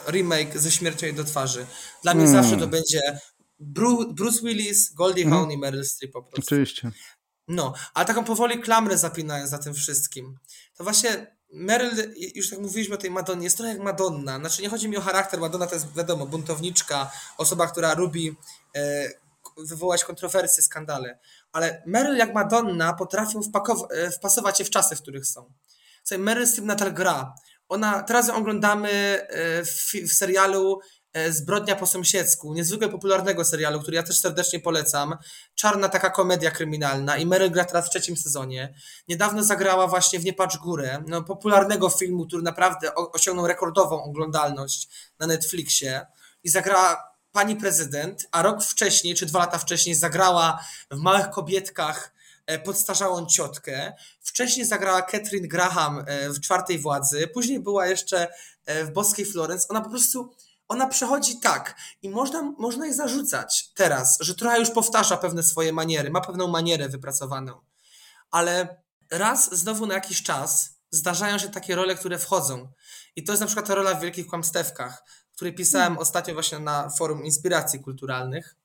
remake 0.08 0.58
ze 0.58 0.70
śmiercią 0.70 1.06
jej 1.06 1.14
do 1.14 1.24
twarzy. 1.24 1.66
Dla 2.02 2.14
mnie 2.14 2.24
hmm. 2.24 2.42
zawsze 2.42 2.60
to 2.60 2.66
będzie 2.66 3.00
Bruce 4.14 4.42
Willis, 4.42 4.92
Goldie 4.94 5.24
hmm. 5.24 5.40
Hawn 5.40 5.52
i 5.52 5.58
Meryl 5.58 5.84
Streep 5.84 6.12
po 6.12 6.22
prostu. 6.22 6.40
Oczywiście. 6.54 6.90
No, 7.48 7.74
ale 7.94 8.06
taką 8.06 8.24
powoli 8.24 8.60
klamrę 8.60 8.98
zapinając 8.98 9.50
za 9.50 9.58
tym 9.58 9.74
wszystkim. 9.74 10.34
To 10.76 10.84
właśnie 10.84 11.36
Meryl, 11.52 12.14
już 12.34 12.50
tak 12.50 12.58
mówiliśmy 12.58 12.94
o 12.94 12.98
tej 12.98 13.10
Madonnie, 13.10 13.44
jest 13.44 13.56
trochę 13.56 13.72
jak 13.72 13.82
Madonna. 13.82 14.38
Znaczy 14.38 14.62
nie 14.62 14.68
chodzi 14.68 14.88
mi 14.88 14.96
o 14.96 15.00
charakter, 15.00 15.40
Madonna 15.40 15.66
to 15.66 15.74
jest 15.74 15.94
wiadomo, 15.96 16.26
buntowniczka, 16.26 17.10
osoba, 17.38 17.66
która 17.66 17.94
lubi 17.94 18.36
e, 18.76 19.10
wywołać 19.56 20.04
kontrowersje, 20.04 20.62
skandale. 20.62 21.18
Ale 21.52 21.82
Meryl 21.86 22.16
jak 22.16 22.34
Madonna 22.34 22.92
potrafią 22.92 23.40
e, 23.90 24.10
wpasować 24.10 24.58
się 24.58 24.64
w 24.64 24.70
czasy, 24.70 24.96
w 24.96 25.02
których 25.02 25.26
są. 25.26 25.52
Słuchaj, 26.04 26.24
Meryl 26.24 26.46
Streep 26.46 26.66
nadal 26.66 26.92
gra. 26.92 27.34
Ona, 27.68 28.02
teraz 28.02 28.28
ją 28.28 28.34
oglądamy 28.34 28.90
e, 28.90 29.64
w, 29.64 29.92
w 29.92 30.12
serialu 30.12 30.80
Zbrodnia 31.30 31.76
po 31.76 31.86
sąsiedzku, 31.86 32.54
niezwykle 32.54 32.88
popularnego 32.88 33.44
serialu, 33.44 33.80
który 33.80 33.96
ja 33.96 34.02
też 34.02 34.18
serdecznie 34.18 34.60
polecam. 34.60 35.16
Czarna 35.54 35.88
taka 35.88 36.10
komedia 36.10 36.50
kryminalna 36.50 37.16
i 37.16 37.26
Meryl 37.26 37.50
gra 37.50 37.64
teraz 37.64 37.86
w 37.86 37.90
trzecim 37.90 38.16
sezonie. 38.16 38.74
Niedawno 39.08 39.44
zagrała 39.44 39.86
właśnie 39.86 40.18
w 40.18 40.24
Nie 40.24 40.32
patrz 40.32 40.56
górę, 40.56 41.04
no, 41.06 41.22
popularnego 41.22 41.88
filmu, 41.88 42.26
który 42.26 42.42
naprawdę 42.42 42.94
osiągnął 42.94 43.46
rekordową 43.46 44.02
oglądalność 44.02 44.88
na 45.18 45.26
Netflixie 45.26 46.06
i 46.44 46.48
zagrała 46.48 47.10
pani 47.32 47.56
prezydent, 47.56 48.26
a 48.32 48.42
rok 48.42 48.64
wcześniej, 48.64 49.14
czy 49.14 49.26
dwa 49.26 49.38
lata 49.38 49.58
wcześniej 49.58 49.94
zagrała 49.94 50.64
w 50.90 50.96
Małych 50.96 51.30
Kobietkach 51.30 52.12
e, 52.46 52.58
podstarzałą 52.58 53.26
ciotkę. 53.26 53.92
Wcześniej 54.20 54.66
zagrała 54.66 55.02
Catherine 55.02 55.48
Graham 55.48 56.04
e, 56.06 56.30
w 56.30 56.40
Czwartej 56.40 56.78
Władzy, 56.78 57.28
później 57.28 57.60
była 57.60 57.86
jeszcze 57.86 58.28
w 58.66 58.90
Boskiej 58.92 59.26
Florence. 59.26 59.66
Ona 59.68 59.80
po 59.80 59.90
prostu 59.90 60.34
ona 60.70 60.86
przechodzi 60.86 61.40
tak 61.40 61.76
i 62.02 62.10
można, 62.10 62.42
można 62.42 62.86
jej 62.86 62.94
zarzucać 62.94 63.70
teraz, 63.74 64.18
że 64.20 64.34
trochę 64.34 64.58
już 64.58 64.70
powtarza 64.70 65.16
pewne 65.16 65.42
swoje 65.42 65.72
maniery, 65.72 66.10
ma 66.10 66.20
pewną 66.20 66.48
manierę 66.48 66.88
wypracowaną, 66.88 67.60
ale 68.30 68.82
raz 69.10 69.54
znowu 69.54 69.86
na 69.86 69.94
jakiś 69.94 70.22
czas 70.22 70.80
zdarzają 70.90 71.38
się 71.38 71.48
takie 71.48 71.74
role, 71.74 71.94
które 71.94 72.18
wchodzą. 72.18 72.68
I 73.16 73.24
to 73.24 73.32
jest 73.32 73.40
na 73.40 73.46
przykład 73.46 73.66
ta 73.66 73.74
rola 73.74 73.94
w 73.94 74.00
Wielkich 74.00 74.26
Kłamstewkach, 74.26 75.04
której 75.34 75.54
pisałem 75.54 75.86
hmm. 75.86 76.02
ostatnio 76.02 76.34
właśnie 76.34 76.58
na 76.58 76.90
forum 76.90 77.24
inspiracji 77.24 77.80
kulturalnych. 77.80 78.56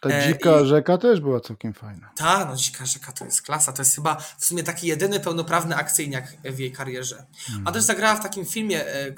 Ta 0.00 0.08
e, 0.08 0.28
dzika 0.28 0.60
I... 0.60 0.66
rzeka 0.66 0.98
też 0.98 1.20
była 1.20 1.40
całkiem 1.40 1.74
fajna. 1.74 2.10
Tak, 2.16 2.48
no 2.48 2.56
dzika 2.56 2.86
rzeka 2.86 3.12
to 3.12 3.24
jest 3.24 3.42
klasa. 3.42 3.72
To 3.72 3.82
jest 3.82 3.94
chyba 3.94 4.16
w 4.38 4.44
sumie 4.44 4.62
taki 4.62 4.86
jedyny 4.86 5.20
pełnoprawny 5.20 5.76
akcyjniak 5.76 6.36
w 6.44 6.58
jej 6.58 6.72
karierze. 6.72 7.26
Hmm. 7.46 7.68
A 7.68 7.72
też 7.72 7.82
zagrała 7.82 8.16
w 8.16 8.22
takim 8.22 8.46
filmie 8.46 8.86
e, 8.86 9.12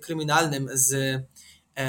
kryminalnym 0.00 0.68
z 0.72 1.20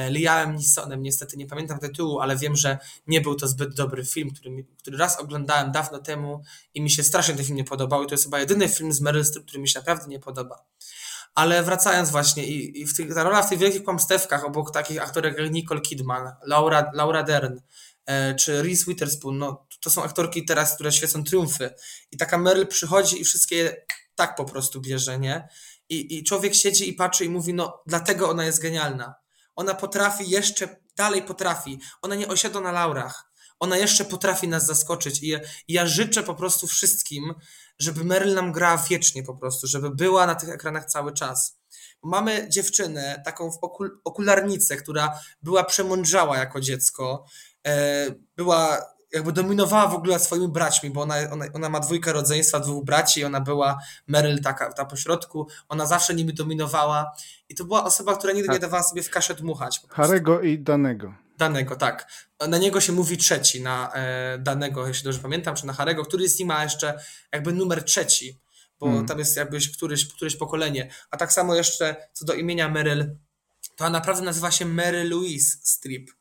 Liamem 0.10 0.56
Neesonem, 0.56 1.04
niestety 1.04 1.38
nie 1.38 1.48
pamiętam 1.48 1.80
tytułu, 1.80 2.20
ale 2.20 2.38
wiem, 2.38 2.56
że 2.56 2.78
nie 3.08 3.22
był 3.22 3.36
to 3.36 3.48
zbyt 3.48 3.76
dobry 3.76 4.06
film, 4.06 4.32
który, 4.32 4.66
który 4.78 4.98
raz 4.98 5.20
oglądałem 5.20 5.72
dawno 5.72 6.00
temu 6.00 6.44
i 6.74 6.82
mi 6.82 6.90
się 6.90 7.04
strasznie 7.04 7.36
ten 7.36 7.46
film 7.46 7.58
nie 7.58 7.64
podobał 7.64 8.04
i 8.04 8.08
to 8.08 8.14
jest 8.14 8.24
chyba 8.24 8.40
jedyny 8.40 8.70
film 8.70 8.94
z 8.94 9.02
Meryl 9.02 9.26
Streep, 9.26 9.46
który 9.46 9.62
mi 9.62 9.70
się 9.70 9.80
naprawdę 9.80 10.08
nie 10.08 10.20
podoba. 10.20 10.66
Ale 11.36 11.64
wracając 11.64 12.10
właśnie, 12.10 12.48
i, 12.48 12.82
i 12.82 12.88
w 12.88 12.96
tych, 12.96 13.14
ta 13.14 13.24
rola 13.24 13.44
w 13.44 13.50
tych 13.50 13.60
wielkich 13.60 13.84
kłamstewkach 13.84 14.46
obok 14.46 14.72
takich 14.72 15.02
aktorek 15.02 15.38
jak 15.38 15.52
Nicole 15.52 15.82
Kidman, 15.82 16.32
Laura, 16.46 16.92
Laura 16.94 17.24
Dern, 17.24 17.60
e, 18.06 18.36
czy 18.36 18.64
Reese 18.64 18.86
Witherspoon, 18.88 19.38
no 19.38 19.68
to 19.82 19.90
są 19.90 20.04
aktorki 20.04 20.46
teraz, 20.46 20.76
które 20.76 20.92
świecą 20.92 21.24
triumfy. 21.24 21.74
I 22.12 22.18
taka 22.18 22.38
Meryl 22.38 22.68
przychodzi 22.68 23.22
i 23.22 23.26
wszystkie 23.26 23.86
tak 24.16 24.36
po 24.36 24.46
prostu 24.46 24.82
bierze, 24.82 25.20
nie? 25.20 25.48
I, 25.90 26.18
I 26.18 26.24
człowiek 26.24 26.56
siedzi 26.56 26.90
i 26.90 26.94
patrzy 26.94 27.26
i 27.26 27.30
mówi, 27.30 27.54
no 27.54 27.82
dlatego 27.86 28.30
ona 28.30 28.46
jest 28.46 28.62
genialna. 28.62 29.25
Ona 29.56 29.76
potrafi 29.76 30.30
jeszcze, 30.30 30.82
dalej 30.97 31.24
potrafi. 31.24 31.80
Ona 32.01 32.16
nie 32.16 32.28
osiada 32.28 32.60
na 32.60 32.72
laurach. 32.72 33.32
Ona 33.60 33.78
jeszcze 33.78 34.06
potrafi 34.06 34.47
nas 34.47 34.66
zaskoczyć. 34.66 35.24
I 35.24 35.28
ja, 35.28 35.39
i 35.68 35.74
ja 35.74 35.88
życzę 35.88 36.24
po 36.24 36.36
prostu 36.36 36.68
wszystkim, 36.68 37.34
żeby 37.80 38.03
Meryl 38.03 38.34
nam 38.34 38.51
grała 38.51 38.78
wiecznie 38.78 39.24
po 39.24 39.36
prostu, 39.36 39.68
żeby 39.68 39.89
była 39.89 40.26
na 40.26 40.36
tych 40.36 40.49
ekranach 40.49 40.86
cały 40.86 41.14
czas. 41.14 41.60
Mamy 42.03 42.49
dziewczynę, 42.49 43.22
taką 43.26 43.51
w 43.51 43.58
okul 43.62 43.99
okularnicę, 44.03 44.78
która 44.78 45.20
była 45.41 45.64
przemądrzała 45.64 46.38
jako 46.38 46.62
dziecko, 46.62 47.26
e, 47.68 48.06
była 48.36 48.95
jakby 49.16 49.32
dominowała 49.32 49.88
w 49.88 49.95
ogóle 49.95 50.20
swoimi 50.20 50.47
braćmi, 50.47 50.89
bo 50.89 51.01
ona, 51.01 51.16
ona, 51.32 51.45
ona 51.53 51.70
ma 51.70 51.80
dwójkę 51.80 52.13
rodzeństwa, 52.13 52.59
dwóch 52.59 52.86
braci, 52.86 53.26
ona 53.26 53.41
była 53.41 53.78
Meryl 54.07 54.41
taka 54.41 54.74
ta 54.74 54.86
pośrodku, 54.86 55.47
ona 55.70 55.86
zawsze 55.86 56.13
nimi 56.13 56.34
dominowała 56.34 57.11
i 57.49 57.55
to 57.55 57.66
była 57.66 57.84
osoba, 57.84 58.18
która 58.18 58.34
nigdy 58.34 58.47
tak. 58.47 58.55
nie 58.55 58.59
dawała 58.59 58.84
sobie 58.84 59.03
w 59.03 59.09
kaszę 59.09 59.36
dmuchać. 59.36 59.82
Harego 59.89 60.41
i 60.41 60.59
Danego. 60.59 61.13
Danego, 61.38 61.76
tak. 61.76 62.07
Na 62.49 62.57
niego 62.57 62.82
się 62.82 62.93
mówi 62.93 63.18
trzeci, 63.18 63.61
na 63.61 63.93
e, 63.93 64.38
Danego, 64.38 64.88
jeśli 64.88 65.03
dobrze 65.03 65.20
pamiętam, 65.20 65.55
czy 65.55 65.66
na 65.66 65.74
Harego, 65.74 66.05
który 66.05 66.30
z 66.30 66.39
nim 66.39 66.47
ma 66.47 66.63
jeszcze 66.63 66.99
jakby 67.32 67.53
numer 67.53 67.84
trzeci, 67.84 68.39
bo 68.80 68.86
hmm. 68.86 69.05
tam 69.05 69.20
jest 69.20 69.38
jakby 69.38 69.59
któryś, 69.78 70.13
któryś 70.13 70.36
pokolenie. 70.36 70.91
A 71.11 71.18
tak 71.18 71.34
samo 71.34 71.55
jeszcze 71.55 71.95
co 72.13 72.26
do 72.26 72.34
imienia 72.34 72.70
Meryl, 72.70 73.16
to 73.76 73.86
ona 73.86 73.89
naprawdę 73.89 74.24
nazywa 74.26 74.51
się 74.51 74.66
Mary 74.66 75.03
Louise 75.03 75.57
Strip 75.61 76.11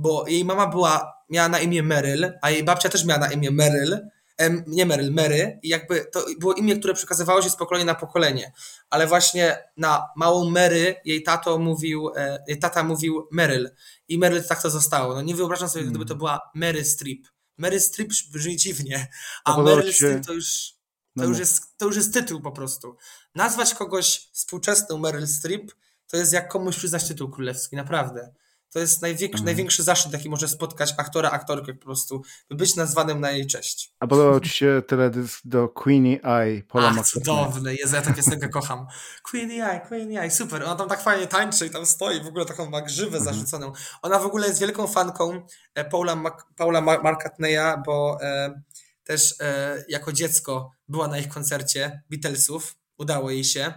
bo 0.00 0.24
jej 0.28 0.44
mama 0.44 0.66
była, 0.66 1.12
miała 1.30 1.48
na 1.48 1.58
imię 1.58 1.82
Meryl, 1.82 2.32
a 2.42 2.50
jej 2.50 2.64
babcia 2.64 2.88
też 2.88 3.04
miała 3.04 3.20
na 3.20 3.32
imię 3.32 3.50
Meryl, 3.50 3.98
em, 4.38 4.64
nie 4.66 4.86
Meryl, 4.86 5.12
Mary 5.12 5.58
i 5.62 5.68
jakby 5.68 6.04
to 6.12 6.24
było 6.38 6.52
imię, 6.52 6.76
które 6.76 6.94
przekazywało 6.94 7.42
się 7.42 7.50
z 7.50 7.56
pokolenia 7.56 7.84
na 7.84 7.94
pokolenie, 7.94 8.52
ale 8.90 9.06
właśnie 9.06 9.58
na 9.76 10.08
małą 10.16 10.50
Mary 10.50 10.96
jej 11.04 11.22
tato 11.22 11.58
mówił, 11.58 12.10
e, 12.16 12.44
jej 12.48 12.58
tata 12.58 12.82
mówił 12.84 13.28
Meryl 13.32 13.70
i 14.08 14.18
Meryl 14.18 14.44
tak 14.48 14.62
to 14.62 14.70
zostało. 14.70 15.14
No 15.14 15.22
nie 15.22 15.34
wyobrażam 15.34 15.68
sobie, 15.68 15.82
hmm. 15.82 15.92
gdyby 15.92 16.08
to 16.08 16.14
była 16.14 16.40
Mary 16.54 16.84
Strip. 16.84 17.28
Mary 17.56 17.80
Strip 17.80 18.10
brzmi 18.32 18.56
dziwnie, 18.56 19.08
a 19.44 19.56
no 19.56 19.62
Meryl 19.62 19.92
Strip 19.92 20.26
to 20.26 20.32
już, 20.32 20.74
to, 21.18 21.24
już 21.24 21.38
jest, 21.38 21.62
to 21.76 21.86
już 21.86 21.96
jest 21.96 22.14
tytuł 22.14 22.40
po 22.40 22.52
prostu. 22.52 22.96
Nazwać 23.34 23.74
kogoś 23.74 24.28
współczesną 24.32 24.98
Meryl 24.98 25.26
Strip 25.26 25.72
to 26.06 26.16
jest 26.16 26.32
jak 26.32 26.48
komuś 26.48 26.76
przyznać 26.76 27.08
tytuł 27.08 27.30
królewski, 27.30 27.76
naprawdę. 27.76 28.34
To 28.70 28.78
jest 28.78 29.02
największy, 29.02 29.38
mhm. 29.38 29.44
największy 29.44 29.82
zaszczyt, 29.82 30.12
jaki 30.12 30.30
może 30.30 30.48
spotkać 30.48 30.94
aktora, 30.96 31.30
aktorkę 31.30 31.74
po 31.74 31.84
prostu, 31.84 32.22
by 32.50 32.56
być 32.56 32.76
nazwanym 32.76 33.20
na 33.20 33.30
jej 33.30 33.46
cześć. 33.46 33.94
A 34.00 34.06
podobał 34.06 34.40
Ci 34.40 34.50
się 34.50 34.82
teledysk 34.86 35.40
do 35.44 35.68
Queenie 35.68 36.24
Eye 36.24 36.62
Paula 36.62 36.94
Ach, 36.98 37.06
cudowny, 37.06 37.74
Jezu, 37.74 37.94
ja 37.96 38.02
tę 38.02 38.14
piosenkę 38.14 38.48
kocham. 38.58 38.86
Queenie 39.30 39.66
Eye, 39.66 39.80
Queenie 39.80 40.20
Eye, 40.20 40.30
super. 40.30 40.62
Ona 40.64 40.74
tam 40.74 40.88
tak 40.88 41.02
fajnie 41.02 41.26
tańczy 41.26 41.66
i 41.66 41.70
tam 41.70 41.86
stoi, 41.86 42.20
w 42.20 42.26
ogóle 42.26 42.44
taką 42.44 42.70
ma 42.70 42.80
grzywę 42.80 43.18
mhm. 43.18 43.24
zarzuconą. 43.24 43.72
Ona 44.02 44.18
w 44.18 44.26
ogóle 44.26 44.46
jest 44.48 44.60
wielką 44.60 44.86
fanką 44.86 45.46
e, 45.74 45.84
Paula, 45.84 46.16
Mac, 46.16 46.34
Paula 46.56 46.80
McCartneya, 46.80 47.82
bo 47.86 48.18
e, 48.22 48.62
też 49.04 49.34
e, 49.40 49.84
jako 49.88 50.12
dziecko 50.12 50.70
była 50.88 51.08
na 51.08 51.18
ich 51.18 51.28
koncercie 51.28 52.02
Beatlesów, 52.10 52.76
udało 52.98 53.30
jej 53.30 53.44
się. 53.44 53.72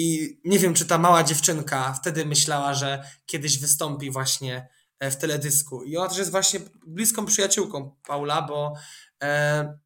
I 0.00 0.40
nie 0.44 0.58
wiem, 0.58 0.74
czy 0.74 0.86
ta 0.86 0.98
mała 0.98 1.24
dziewczynka 1.24 1.92
wtedy 1.92 2.26
myślała, 2.26 2.74
że 2.74 3.04
kiedyś 3.26 3.58
wystąpi 3.58 4.10
właśnie 4.10 4.68
e, 4.98 5.10
w 5.10 5.16
teledysku. 5.16 5.82
I 5.82 5.96
ona 5.96 6.08
też 6.08 6.18
jest 6.18 6.30
właśnie 6.30 6.60
bliską 6.86 7.26
przyjaciółką 7.26 7.96
Paula, 8.06 8.42
bo 8.42 8.74
e, 9.22 9.78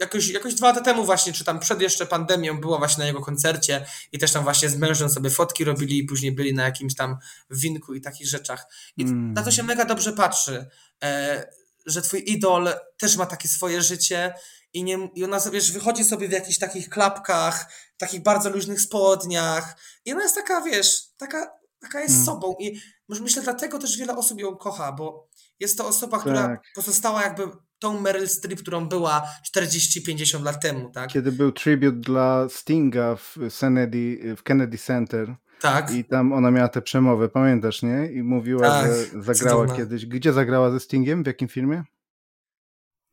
jakoś, 0.00 0.28
jakoś 0.28 0.54
dwa 0.54 0.68
lata 0.68 0.80
temu 0.80 1.04
właśnie, 1.04 1.32
czy 1.32 1.44
tam 1.44 1.60
przed 1.60 1.80
jeszcze 1.80 2.06
pandemią 2.06 2.60
była 2.60 2.78
właśnie 2.78 3.00
na 3.02 3.06
jego 3.06 3.20
koncercie 3.20 3.86
i 4.12 4.18
też 4.18 4.32
tam 4.32 4.44
właśnie 4.44 4.68
z 4.68 4.76
mężem 4.76 5.10
sobie 5.10 5.30
fotki 5.30 5.64
robili 5.64 5.98
i 5.98 6.04
później 6.04 6.32
byli 6.32 6.54
na 6.54 6.64
jakimś 6.64 6.94
tam 6.94 7.16
winku 7.50 7.94
i 7.94 8.00
takich 8.00 8.26
rzeczach. 8.26 8.66
I 8.96 9.02
mm. 9.02 9.32
na 9.32 9.42
to 9.42 9.50
się 9.50 9.62
mega 9.62 9.84
dobrze 9.84 10.12
patrzy, 10.12 10.66
e, 11.04 11.44
że 11.86 12.02
twój 12.02 12.22
idol 12.26 12.68
też 12.96 13.16
ma 13.16 13.26
takie 13.26 13.48
swoje 13.48 13.82
życie 13.82 14.34
i, 14.72 14.84
nie, 14.84 15.08
i 15.14 15.24
ona 15.24 15.40
sobie, 15.40 15.58
wiesz, 15.58 15.72
wychodzi 15.72 16.04
sobie 16.04 16.28
w 16.28 16.32
jakichś 16.32 16.58
takich 16.58 16.88
klapkach, 16.88 17.72
takich 18.06 18.22
bardzo 18.22 18.50
luźnych 18.50 18.80
spodniach 18.80 19.76
i 20.04 20.12
ona 20.12 20.22
jest 20.22 20.34
taka, 20.34 20.60
wiesz, 20.60 21.02
taka, 21.16 21.50
taka 21.80 22.00
jest 22.00 22.14
mm. 22.14 22.26
sobą 22.26 22.54
i 22.60 22.80
myślę, 23.08 23.42
dlatego 23.42 23.78
też 23.78 23.98
wiele 23.98 24.16
osób 24.16 24.40
ją 24.40 24.56
kocha, 24.56 24.92
bo 24.92 25.28
jest 25.60 25.78
to 25.78 25.88
osoba, 25.88 26.18
która 26.18 26.42
tak. 26.42 26.62
pozostała 26.74 27.22
jakby 27.22 27.42
tą 27.78 28.00
Meryl 28.00 28.28
Streep, 28.28 28.60
którą 28.60 28.88
była 28.88 29.28
40-50 29.56 30.42
lat 30.42 30.62
temu, 30.62 30.90
tak? 30.90 31.10
Kiedy 31.10 31.32
był 31.32 31.52
tribute 31.52 32.00
dla 32.00 32.48
Stinga 32.48 33.16
w 33.16 33.36
Kennedy, 33.60 34.34
w 34.36 34.42
Kennedy 34.42 34.78
Center. 34.78 35.36
Tak. 35.60 35.94
I 35.94 36.04
tam 36.04 36.32
ona 36.32 36.50
miała 36.50 36.68
tę 36.68 36.82
przemowę, 36.82 37.28
pamiętasz, 37.28 37.82
nie? 37.82 38.12
I 38.12 38.22
mówiła, 38.22 38.68
tak, 38.68 38.86
że 38.86 38.94
zagrała 39.22 39.34
cudowna. 39.34 39.76
kiedyś. 39.76 40.06
Gdzie 40.06 40.32
zagrała 40.32 40.70
ze 40.70 40.80
Stingiem? 40.80 41.22
W 41.22 41.26
jakim 41.26 41.48
filmie? 41.48 41.84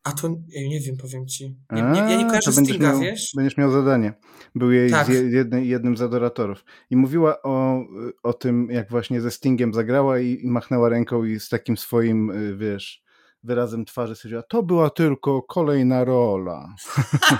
A 0.03 0.11
to 0.11 0.27
ja 0.47 0.69
nie 0.69 0.79
wiem, 0.79 0.97
powiem 0.97 1.27
ci. 1.27 1.55
Nie, 1.71 1.81
nie, 1.81 1.99
ja 1.99 2.17
nie 2.17 2.25
kojarzę 2.25 2.51
Stinga, 2.51 2.91
miał, 2.91 2.99
wiesz? 2.99 3.31
Będziesz 3.35 3.57
miał 3.57 3.71
zadanie. 3.71 4.13
Był 4.55 4.71
jej 4.71 4.91
tak. 4.91 5.09
jednym, 5.09 5.65
jednym 5.65 5.97
z 5.97 6.01
adoratorów. 6.01 6.65
I 6.89 6.95
mówiła 6.95 7.41
o, 7.41 7.83
o 8.23 8.33
tym, 8.33 8.67
jak 8.71 8.89
właśnie 8.89 9.21
ze 9.21 9.31
Stingiem 9.31 9.73
zagrała 9.73 10.19
i, 10.19 10.39
i 10.43 10.47
machnęła 10.47 10.89
ręką 10.89 11.23
i 11.23 11.39
z 11.39 11.49
takim 11.49 11.77
swoim, 11.77 12.31
y, 12.31 12.57
wiesz, 12.57 13.03
wyrazem 13.43 13.85
twarzy 13.85 14.15
stwierdziła, 14.15 14.43
to 14.43 14.63
była 14.63 14.89
tylko 14.89 15.41
kolejna 15.41 16.03
rola. 16.03 16.75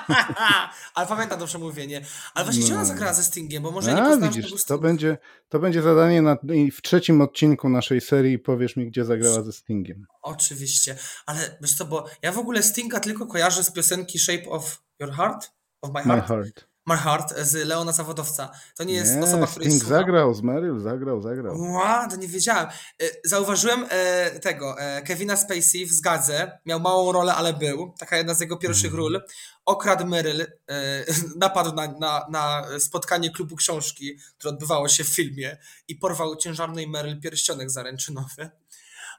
Ale 0.96 1.08
pamiętam 1.08 1.40
to 1.40 1.46
przemówienie. 1.46 2.02
Ale 2.34 2.46
właśnie 2.46 2.70
no. 2.70 2.76
ona 2.76 2.86
zagrała 2.86 3.14
ze 3.14 3.24
Stingiem, 3.24 3.64
bo 3.64 3.72
może 3.72 3.92
A, 3.92 3.94
nie 3.94 4.02
poznałam 4.02 4.34
widzisz, 4.34 4.64
to 4.64 4.78
będzie, 4.78 5.18
to 5.50 5.60
będzie 5.60 5.82
zadanie 5.82 6.22
na, 6.22 6.38
w 6.74 6.82
trzecim 6.82 7.22
odcinku 7.22 7.70
naszej 7.70 8.02
serii 8.02 8.40
powiesz 8.40 8.76
mi, 8.76 8.88
gdzie 8.88 9.06
zagrała 9.06 9.44
ze 9.44 9.54
Stingiem. 9.54 10.06
Oczywiście, 10.22 10.96
ale 11.26 11.58
wiesz 11.62 11.74
co, 11.74 11.86
bo 11.86 12.06
ja 12.22 12.32
w 12.32 12.38
ogóle 12.38 12.64
Stinga 12.64 13.00
tylko 13.00 13.28
kojarzę 13.28 13.64
z 13.64 13.72
piosenki 13.72 14.20
Shape 14.20 14.50
of 14.50 14.84
Your 15.00 15.12
Heart? 15.12 15.52
Of 15.82 15.94
My 15.94 16.04
Heart? 16.04 16.22
My 16.22 16.36
heart. 16.36 16.71
My 16.86 16.98
Heart 16.98 17.38
z 17.38 17.54
Leona 17.68 17.92
Zawodowca. 17.92 18.52
To 18.76 18.84
nie 18.84 18.94
jest 18.94 19.16
nie, 19.16 19.24
osoba, 19.24 19.48
której 19.48 19.72
Sting 19.72 19.84
zagrał 19.84 20.34
z 20.34 20.42
Meryl, 20.42 20.80
zagrał, 20.80 21.22
zagrał. 21.22 21.62
Ła, 21.62 22.08
to 22.10 22.16
nie 22.16 22.28
wiedziałem. 22.28 22.68
E, 22.68 23.06
zauważyłem 23.24 23.86
e, 23.90 24.40
tego, 24.40 24.80
e, 24.80 25.02
Kevina 25.02 25.38
Spacey 25.38 25.86
w 25.86 25.92
Zgadze. 25.92 26.60
Miał 26.66 26.80
małą 26.80 27.12
rolę, 27.12 27.36
ale 27.36 27.54
był. 27.54 27.94
Taka 28.00 28.18
jedna 28.18 28.34
z 28.34 28.42
jego 28.42 28.58
pierwszych 28.58 28.92
mm. 28.92 28.98
ról. 28.98 29.22
Okradł 29.66 30.06
Meryl, 30.06 30.46
napadł 31.36 31.76
na, 31.76 31.88
na, 31.88 32.26
na 32.30 32.66
spotkanie 32.80 33.32
klubu 33.32 33.56
książki, 33.56 34.18
które 34.38 34.54
odbywało 34.54 34.88
się 34.88 35.04
w 35.04 35.08
filmie 35.08 35.58
i 35.88 35.96
porwał 35.96 36.36
ciężarnej 36.36 36.88
Meryl 36.88 37.20
pierścionek 37.20 37.70
zaręczynowy. 37.70 38.50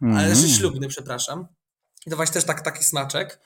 Mm. 0.03 0.17
Ale 0.17 0.37
ślubny, 0.37 0.89
przepraszam. 0.89 1.47
I 2.07 2.11
to 2.11 2.17
właśnie 2.17 2.35
też 2.35 2.45
tak, 2.45 2.61
taki 2.61 2.85
smaczek 2.85 3.41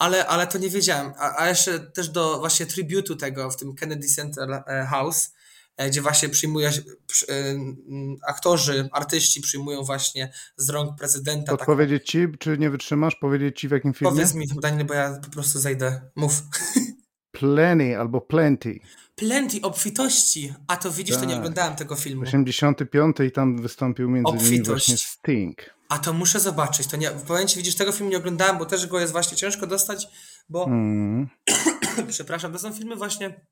ale, 0.00 0.26
ale 0.26 0.46
to 0.46 0.58
nie 0.58 0.70
wiedziałem. 0.70 1.12
A, 1.18 1.42
a 1.42 1.48
jeszcze 1.48 1.80
też 1.80 2.08
do 2.08 2.38
właśnie 2.38 2.66
tributu 2.66 3.16
tego 3.16 3.50
w 3.50 3.56
tym 3.56 3.74
Kennedy 3.74 4.08
Center 4.08 4.50
e, 4.66 4.86
House, 4.90 5.34
e, 5.76 5.90
gdzie 5.90 6.02
właśnie 6.02 6.28
przyjmuje, 6.28 6.68
e, 6.68 6.72
aktorzy, 8.28 8.88
artyści 8.92 9.40
przyjmują 9.40 9.82
właśnie 9.82 10.32
z 10.56 10.70
rąk 10.70 10.98
prezydenta. 10.98 11.52
Odpowiedzieć 11.52 12.10
ci, 12.10 12.26
czy 12.38 12.58
nie 12.58 12.70
wytrzymasz? 12.70 13.16
Powiedzieć 13.16 13.60
ci 13.60 13.68
w 13.68 13.70
jakim 13.70 13.94
filmie? 13.94 14.12
Powiedz 14.12 14.34
mi, 14.34 14.46
Daniel, 14.46 14.86
bo 14.86 14.94
ja 14.94 15.18
po 15.24 15.30
prostu 15.30 15.58
zejdę. 15.58 16.00
Mów. 16.16 16.42
Plenty 17.32 17.98
albo 17.98 18.20
Plenty. 18.20 18.80
Plenty, 19.16 19.60
obfitości. 19.62 20.54
A 20.66 20.76
to 20.76 20.90
widzisz, 20.90 21.14
tak. 21.14 21.24
to 21.24 21.28
nie 21.28 21.34
tak. 21.34 21.40
oglądałem 21.40 21.76
tego 21.76 21.96
filmu. 21.96 22.22
85 22.22 23.16
i 23.28 23.32
tam 23.32 23.62
wystąpił 23.62 24.10
między 24.10 24.28
Obfitość. 24.28 24.48
innymi 24.50 24.66
właśnie 24.66 24.96
Sting. 24.96 25.79
A 25.90 25.98
to 25.98 26.12
muszę 26.12 26.40
zobaczyć. 26.40 26.86
To 26.86 26.96
nie, 26.96 27.10
powiem 27.10 27.48
ci, 27.48 27.56
widzisz, 27.56 27.74
tego 27.74 27.92
filmu 27.92 28.10
nie 28.10 28.16
oglądałem, 28.16 28.58
bo 28.58 28.66
też 28.66 28.86
go 28.86 29.00
jest 29.00 29.12
właśnie 29.12 29.36
ciężko 29.36 29.66
dostać, 29.66 30.08
bo 30.48 30.64
mm. 30.64 31.28
przepraszam, 32.08 32.52
to 32.52 32.58
są 32.58 32.72
filmy 32.72 32.96
właśnie 32.96 33.46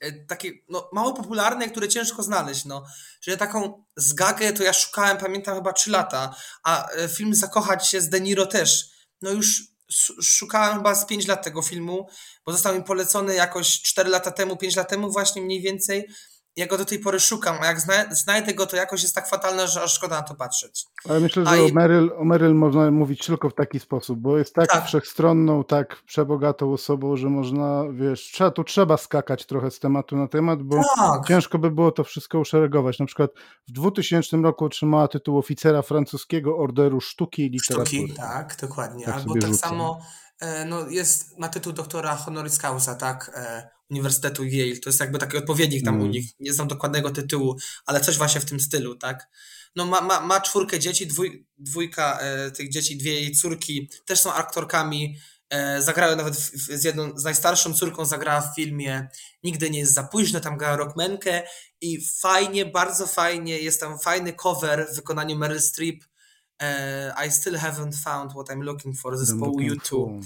e, 0.00 0.12
takie 0.12 0.52
no, 0.68 0.90
mało 0.92 1.14
popularne, 1.14 1.68
które 1.68 1.88
ciężko 1.88 2.22
znaleźć. 2.22 2.64
No. 2.64 2.84
Czyli 3.20 3.36
taką 3.38 3.84
zgagę 3.96 4.52
to 4.52 4.62
ja 4.62 4.72
szukałem, 4.72 5.18
pamiętam 5.18 5.54
chyba 5.54 5.72
3 5.72 5.90
lata, 5.90 6.34
a 6.64 6.90
e, 6.90 7.08
film 7.08 7.34
Zakochać 7.34 7.88
się 7.88 8.00
z 8.00 8.08
De 8.08 8.20
Niro 8.20 8.46
też. 8.46 8.88
No 9.22 9.30
już 9.30 9.62
szukałem 10.22 10.76
chyba 10.76 10.94
z 10.94 11.06
5 11.06 11.26
lat 11.26 11.44
tego 11.44 11.62
filmu, 11.62 12.08
bo 12.46 12.52
został 12.52 12.74
mi 12.74 12.84
polecony 12.84 13.34
jakoś 13.34 13.82
4 13.82 14.10
lata 14.10 14.30
temu, 14.30 14.56
5 14.56 14.76
lat 14.76 14.88
temu 14.88 15.10
właśnie 15.12 15.42
mniej 15.42 15.60
więcej 15.60 16.08
ja 16.56 16.66
go 16.66 16.78
do 16.78 16.84
tej 16.84 16.98
pory 16.98 17.20
szukam, 17.20 17.56
a 17.60 17.66
jak 17.66 17.80
znajdę 18.10 18.54
go, 18.54 18.66
to 18.66 18.76
jakoś 18.76 19.02
jest 19.02 19.14
tak 19.14 19.28
fatalne, 19.28 19.68
że 19.68 19.82
aż 19.82 19.94
szkoda 19.94 20.16
na 20.16 20.22
to 20.22 20.34
patrzeć. 20.34 20.86
Ale 21.08 21.20
myślę, 21.20 21.46
że 21.46 21.62
o, 21.62 21.68
Meryl, 21.74 22.12
o 22.16 22.24
Meryl 22.24 22.54
można 22.54 22.90
mówić 22.90 23.26
tylko 23.26 23.50
w 23.50 23.54
taki 23.54 23.80
sposób, 23.80 24.18
bo 24.18 24.38
jest 24.38 24.54
tak, 24.54 24.68
tak, 24.68 24.86
wszechstronną, 24.86 25.64
tak 25.64 26.02
przebogatą 26.06 26.72
osobą, 26.72 27.16
że 27.16 27.28
można, 27.28 27.84
wiesz, 27.92 28.30
trzeba, 28.32 28.50
tu 28.50 28.64
trzeba 28.64 28.96
skakać 28.96 29.46
trochę 29.46 29.70
z 29.70 29.78
tematu 29.78 30.16
na 30.16 30.28
temat, 30.28 30.62
bo 30.62 30.80
tak. 30.96 31.26
ciężko 31.28 31.58
by 31.58 31.70
było 31.70 31.92
to 31.92 32.04
wszystko 32.04 32.38
uszeregować. 32.38 32.98
Na 32.98 33.06
przykład 33.06 33.30
w 33.68 33.72
2000 33.72 34.36
roku 34.36 34.64
otrzymała 34.64 35.08
tytuł 35.08 35.38
oficera 35.38 35.82
francuskiego 35.82 36.58
Orderu 36.58 37.00
Sztuki 37.00 37.46
i 37.46 37.50
Literatury. 37.50 37.86
Sztuki, 37.86 38.14
tak, 38.14 38.56
dokładnie. 38.60 39.04
Tak 39.04 39.14
Albo 39.14 39.34
tak 39.34 39.42
rzucę. 39.42 39.58
samo 39.58 40.00
e, 40.40 40.64
no, 40.64 40.88
jest, 40.88 41.38
ma 41.38 41.48
tytuł 41.48 41.72
doktora 41.72 42.16
honoris 42.16 42.58
causa, 42.58 42.94
tak, 42.94 43.30
e, 43.34 43.73
Uniwersytetu 43.90 44.44
Yale. 44.44 44.76
To 44.76 44.90
jest 44.90 45.00
jakby 45.00 45.18
taki 45.18 45.36
odpowiednik 45.36 45.84
tam 45.84 45.94
mm. 45.94 46.06
u 46.06 46.10
nich. 46.10 46.26
Nie 46.40 46.52
znam 46.52 46.68
dokładnego 46.68 47.10
tytułu, 47.10 47.56
ale 47.86 48.00
coś 48.00 48.18
właśnie 48.18 48.40
w 48.40 48.44
tym 48.44 48.60
stylu, 48.60 48.94
tak? 48.96 49.28
No 49.76 49.86
ma, 49.86 50.00
ma, 50.00 50.20
ma 50.20 50.40
czwórkę 50.40 50.78
dzieci, 50.78 51.06
dwój, 51.06 51.46
dwójka 51.58 52.18
e, 52.18 52.50
tych 52.50 52.70
dzieci, 52.70 52.96
dwie 52.96 53.12
jej 53.14 53.32
córki 53.32 53.90
też 54.06 54.20
są 54.20 54.32
aktorkami. 54.32 55.16
E, 55.50 55.82
zagrały 55.82 56.16
nawet 56.16 56.36
w, 56.36 56.50
w, 56.50 56.78
z 56.78 56.84
jedną, 56.84 57.18
z 57.18 57.24
najstarszą 57.24 57.74
córką 57.74 58.04
zagrała 58.04 58.40
w 58.40 58.54
filmie 58.54 59.08
Nigdy 59.42 59.70
nie 59.70 59.78
jest 59.78 59.94
za 59.94 60.02
późno, 60.02 60.40
tam 60.40 60.56
grała 60.56 60.76
rockmenkę 60.76 61.42
i 61.80 62.06
fajnie, 62.20 62.66
bardzo 62.66 63.06
fajnie, 63.06 63.58
jest 63.58 63.80
tam 63.80 63.98
fajny 63.98 64.32
cover 64.32 64.88
w 64.92 64.96
wykonaniu 64.96 65.36
Meryl 65.36 65.60
Streep 65.60 66.04
I 67.26 67.30
still 67.30 67.54
haven't 67.54 68.04
found 68.04 68.32
what 68.32 68.48
I'm 68.50 68.62
looking 68.62 68.98
for 68.98 69.18
zespołu 69.18 69.60
U2. 69.60 70.20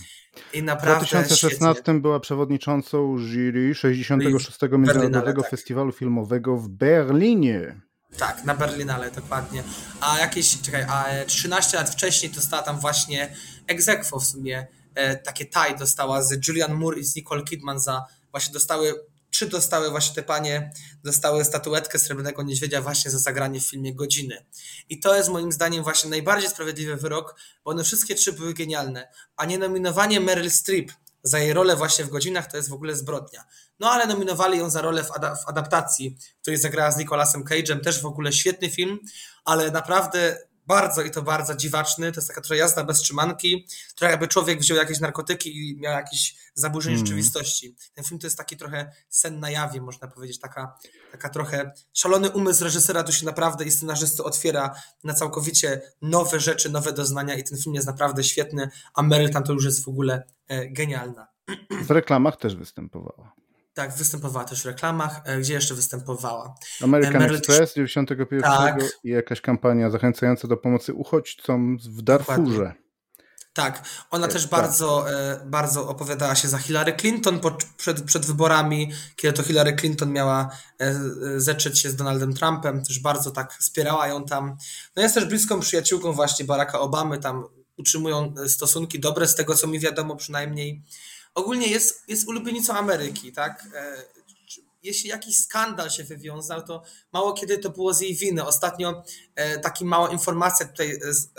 I 0.53 0.63
naprawdę 0.63 1.07
W 1.07 1.11
2016 1.11 1.75
świetnie. 1.75 2.01
była 2.01 2.21
przewodniczącą 2.21 3.19
jury 3.19 3.75
66. 3.75 4.59
Międzynarodowego 4.73 5.43
Festiwalu 5.43 5.93
Filmowego 5.93 6.57
w 6.57 6.69
Berlinie. 6.69 7.81
Tak, 8.19 8.45
na 8.45 8.55
Berlinale, 8.55 9.11
dokładnie. 9.11 9.63
A 10.01 10.19
jakieś, 10.19 10.61
czekaj, 10.61 10.83
a 10.83 11.05
13 11.27 11.77
lat 11.77 11.91
wcześniej 11.91 12.33
dostała 12.33 12.63
tam 12.63 12.81
właśnie 12.81 13.37
egzekwo 13.67 14.21
w 14.21 14.27
sumie, 14.27 14.67
e, 14.95 15.17
takie 15.17 15.45
taj 15.45 15.79
dostała 15.79 16.23
z 16.23 16.49
Julian 16.49 16.75
Moore 16.75 16.99
i 16.99 17.05
z 17.05 17.17
Nicole 17.17 17.43
Kidman 17.43 17.81
za, 17.81 18.05
właśnie 18.31 18.53
dostały 18.53 18.95
trzy 19.31 19.47
dostały 19.47 19.91
właśnie 19.91 20.15
te 20.15 20.23
panie, 20.23 20.71
dostały 21.05 21.45
statuetkę 21.45 21.99
Srebrnego 21.99 22.43
Niedźwiedzia 22.43 22.83
właśnie 22.83 23.11
za 23.11 23.19
zagranie 23.19 23.61
w 23.61 23.67
filmie 23.67 23.95
Godziny. 23.95 24.45
I 24.89 25.01
to 25.01 25.17
jest 25.17 25.29
moim 25.29 25.53
zdaniem 25.53 25.85
właśnie 25.85 26.11
najbardziej 26.11 26.51
sprawiedliwy 26.51 26.97
wyrok, 26.97 27.41
bo 27.65 27.71
one 27.71 27.85
wszystkie 27.85 28.15
trzy 28.15 28.33
były 28.33 28.55
genialne. 28.55 29.09
A 29.37 29.45
nie 29.45 29.59
nominowanie 29.59 30.21
Meryl 30.21 30.51
Streep 30.51 30.93
za 31.23 31.39
jej 31.39 31.53
rolę 31.53 31.77
właśnie 31.77 32.05
w 32.05 32.09
Godzinach 32.09 32.51
to 32.51 32.57
jest 32.57 32.69
w 32.69 32.73
ogóle 32.73 32.97
zbrodnia. 32.97 33.45
No 33.81 33.91
ale 33.91 34.07
nominowali 34.07 34.59
ją 34.59 34.71
za 34.71 34.83
rolę 34.83 35.05
w, 35.05 35.11
ad 35.11 35.41
w 35.45 35.49
adaptacji, 35.49 36.17
której 36.43 36.59
zagrała 36.59 36.93
z 36.93 36.99
Nicolasem 36.99 37.45
Cage'em, 37.45 37.81
też 37.81 38.03
w 38.03 38.07
ogóle 38.07 38.33
świetny 38.33 38.71
film, 38.71 38.99
ale 39.45 39.71
naprawdę 39.71 40.39
bardzo 40.69 41.03
i 41.03 41.11
to 41.11 41.23
bardzo 41.23 41.55
dziwaczny. 41.55 42.13
To 42.13 42.21
jest 42.21 42.29
taka 42.29 42.41
trochę 42.41 42.57
jazda 42.57 42.85
bez 42.85 43.01
trzymanki, 43.01 43.67
która 43.95 44.11
jakby 44.11 44.29
człowiek 44.29 44.61
wziął 44.61 44.79
jakieś 44.79 45.01
narkotyki 45.01 45.71
i 45.71 45.77
miał 45.81 45.93
jakieś 45.93 46.37
zaburzenie 46.55 46.97
mm. 46.97 47.07
rzeczywistości. 47.07 47.77
Ten 47.95 48.05
film 48.05 48.21
to 48.21 48.27
jest 48.27 48.39
taki 48.39 48.57
trochę 48.57 48.93
sen 49.09 49.41
na 49.41 49.51
jawie, 49.51 49.81
można 49.81 50.09
powiedzieć. 50.09 50.39
Taka, 50.39 50.79
taka 51.13 51.29
trochę 51.29 51.73
szalony 51.93 52.31
umysł 52.31 52.65
reżysera 52.65 53.03
tu 53.03 53.13
się 53.13 53.27
naprawdę 53.27 53.65
i 53.65 53.71
scenarzysty 53.71 54.25
otwiera 54.25 54.75
na 55.05 55.15
całkowicie 55.15 55.81
nowe 56.03 56.41
rzeczy, 56.41 56.71
nowe 56.71 56.93
doznania 56.93 57.35
i 57.35 57.45
ten 57.45 57.59
film 57.59 57.75
jest 57.75 57.87
naprawdę 57.87 58.25
świetny, 58.25 58.71
a 58.95 59.03
Meryl 59.03 59.31
tam 59.31 59.45
to 59.45 59.53
już 59.53 59.65
jest 59.65 59.85
w 59.85 59.89
ogóle 59.89 60.23
e, 60.49 60.69
genialna. 60.69 61.27
W 61.83 61.91
reklamach 61.91 62.37
też 62.37 62.57
występowała. 62.57 63.33
Tak, 63.79 63.93
występowała 63.93 64.45
też 64.45 64.63
w 64.63 64.67
reklamach. 64.67 65.21
E, 65.25 65.39
gdzie 65.39 65.55
jeszcze 65.55 65.75
występowała? 65.75 66.55
American 66.83 67.19
Meryl 67.19 67.37
Express 67.37 67.75
91 67.75 68.41
tak. 68.41 68.83
i 69.05 69.09
jakaś 69.09 69.41
kampania 69.41 69.91
zachęcająca 69.91 70.49
do 70.49 70.57
pomocy 70.57 70.95
uchodźcom 70.95 71.79
w 71.79 72.03
Darfurze. 72.03 72.75
Tak, 73.53 73.83
ona 74.11 74.27
e, 74.27 74.31
też 74.31 74.43
tak. 74.43 74.51
bardzo, 74.51 75.11
e, 75.11 75.41
bardzo 75.47 75.89
opowiadała 75.89 76.35
się 76.35 76.49
za 76.49 76.59
Hillary 76.59 76.93
Clinton 76.93 77.41
przed, 77.77 78.03
przed 78.03 78.27
wyborami, 78.27 78.93
kiedy 79.17 79.37
to 79.37 79.43
Hillary 79.43 79.77
Clinton 79.77 80.13
miała 80.13 80.51
zetrzeć 81.37 81.79
się 81.81 81.91
z 81.91 81.97
Donaldem 81.97 82.35
Trumpem, 82.35 82.85
też 82.85 83.01
bardzo 83.01 83.31
tak 83.31 83.53
wspierała 83.53 84.07
ją 84.07 84.25
tam. 84.25 84.57
No 84.97 85.03
jest 85.03 85.15
też 85.15 85.25
bliską 85.25 85.61
przyjaciółką 85.61 86.13
właśnie 86.13 86.45
Baracka 86.45 86.81
Obamy, 86.81 87.19
tam 87.19 87.45
utrzymują 87.77 88.35
stosunki 88.49 89.01
dobre, 89.01 89.27
z 89.27 89.35
tego 89.35 89.55
co 89.55 89.67
mi 89.67 89.81
wiadomo 89.81 90.17
przynajmniej 90.17 90.83
ogólnie 91.39 91.67
jest, 91.67 92.09
jest 92.09 92.29
ulubienicą 92.29 92.75
Ameryki, 92.75 93.33
tak? 93.33 93.65
E, 94.79 94.89
jeśli 94.89 95.11
jakiś 95.11 95.39
skandal 95.39 95.91
się 95.91 96.05
wywiązał, 96.05 96.63
to 96.63 96.83
mało 97.13 97.33
kiedy 97.33 97.59
to 97.59 97.71
było 97.71 97.95
z 97.95 98.01
jej 98.01 98.15
winy. 98.15 98.47
Ostatnio 98.47 99.03
e, 99.35 99.59
taka 99.59 99.85
mała 99.85 100.09
informacja 100.09 100.67
tutaj, 100.67 100.91
e, 100.91 100.99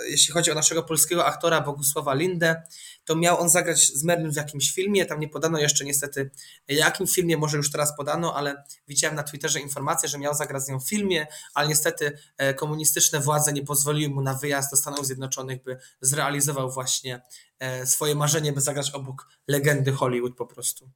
jeśli 0.09 0.33
chodzi 0.33 0.51
o 0.51 0.55
naszego 0.55 0.83
polskiego 0.83 1.25
aktora 1.25 1.61
Bogusława 1.61 2.13
Lindę, 2.13 2.63
to 3.05 3.15
miał 3.15 3.39
on 3.39 3.49
zagrać 3.49 3.87
z 3.87 4.03
Merlin 4.03 4.31
w 4.31 4.35
jakimś 4.35 4.71
filmie, 4.71 5.05
tam 5.05 5.19
nie 5.19 5.29
podano 5.29 5.59
jeszcze 5.59 5.85
niestety 5.85 6.29
jakim 6.67 7.07
filmie, 7.07 7.37
może 7.37 7.57
już 7.57 7.71
teraz 7.71 7.97
podano, 7.97 8.35
ale 8.35 8.63
widziałem 8.87 9.15
na 9.15 9.23
Twitterze 9.23 9.59
informację, 9.59 10.09
że 10.09 10.17
miał 10.17 10.33
zagrać 10.33 10.63
z 10.63 10.67
nią 10.67 10.79
w 10.79 10.89
filmie, 10.89 11.27
ale 11.53 11.67
niestety 11.67 12.17
komunistyczne 12.55 13.19
władze 13.19 13.53
nie 13.53 13.63
pozwoliły 13.63 14.13
mu 14.13 14.21
na 14.21 14.33
wyjazd 14.33 14.71
do 14.71 14.77
Stanów 14.77 15.05
Zjednoczonych, 15.05 15.63
by 15.63 15.77
zrealizował 16.01 16.71
właśnie 16.71 17.21
E, 17.59 17.85
swoje 17.85 18.15
marzenie, 18.15 18.53
by 18.53 18.61
zagrać 18.61 18.91
obok 18.91 19.27
legendy 19.47 19.91
Hollywood 19.91 20.35
po 20.35 20.45
prostu. 20.45 20.89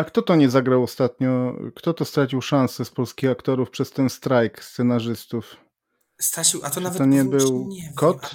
A 0.00 0.04
kto 0.04 0.22
to 0.22 0.36
nie 0.36 0.50
zagrał 0.50 0.82
ostatnio? 0.82 1.56
Kto 1.74 1.94
to 1.94 2.04
stracił 2.04 2.42
szansę 2.42 2.84
z 2.84 2.90
polskich 2.90 3.30
aktorów 3.30 3.70
przez 3.70 3.90
ten 3.90 4.10
strajk 4.10 4.64
scenarzystów? 4.64 5.56
Stracił, 6.20 6.60
a 6.64 6.68
to 6.68 6.74
Czy 6.74 6.80
nawet 6.80 6.98
to 6.98 7.04
nie 7.04 7.24
był 7.24 7.68
nie 7.68 7.92
Kot? 7.96 8.30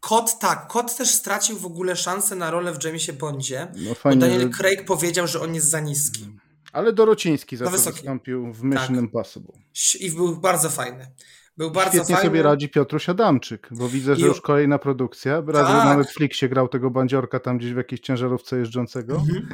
Kot 0.00 0.38
tak, 0.38 0.68
Kot 0.68 0.96
też 0.96 1.10
stracił 1.10 1.58
w 1.58 1.66
ogóle 1.66 1.96
szansę 1.96 2.36
na 2.36 2.50
rolę 2.50 2.72
w 2.72 2.84
Jamesie 2.84 3.12
Bondzie, 3.12 3.72
no 3.76 3.94
fajnie, 3.94 4.20
bo 4.20 4.26
Daniel 4.26 4.40
że... 4.40 4.48
Craig 4.48 4.84
powiedział, 4.84 5.26
że 5.26 5.40
on 5.40 5.54
jest 5.54 5.70
za 5.70 5.80
niski. 5.80 6.28
Ale 6.72 6.92
Dorociński 6.92 7.56
za 7.56 7.64
to 7.64 7.70
wystąpił 7.70 8.52
w 8.52 8.62
Mission 8.62 8.94
tak. 8.94 9.04
Impossible. 9.04 9.54
I 10.00 10.10
był 10.10 10.36
bardzo 10.36 10.70
fajny. 10.70 11.06
Był 11.56 11.70
bardzo 11.70 11.92
Świetnie 11.92 12.14
fajny. 12.14 12.30
sobie 12.30 12.42
radzi 12.42 12.68
Piotruś 12.68 13.08
Adamczyk, 13.08 13.68
bo 13.70 13.88
widzę, 13.88 14.16
że 14.16 14.20
I... 14.20 14.24
już 14.24 14.40
kolejna 14.40 14.78
produkcja. 14.78 15.42
Raz 15.46 15.66
tak. 15.66 15.84
na 15.84 15.96
Netflixie 15.96 16.48
grał 16.48 16.68
tego 16.68 16.90
bandziorka 16.90 17.40
tam 17.40 17.58
gdzieś 17.58 17.72
w 17.72 17.76
jakiejś 17.76 18.00
ciężarówce 18.00 18.58
jeżdżącego. 18.58 19.14
Mhm. 19.14 19.48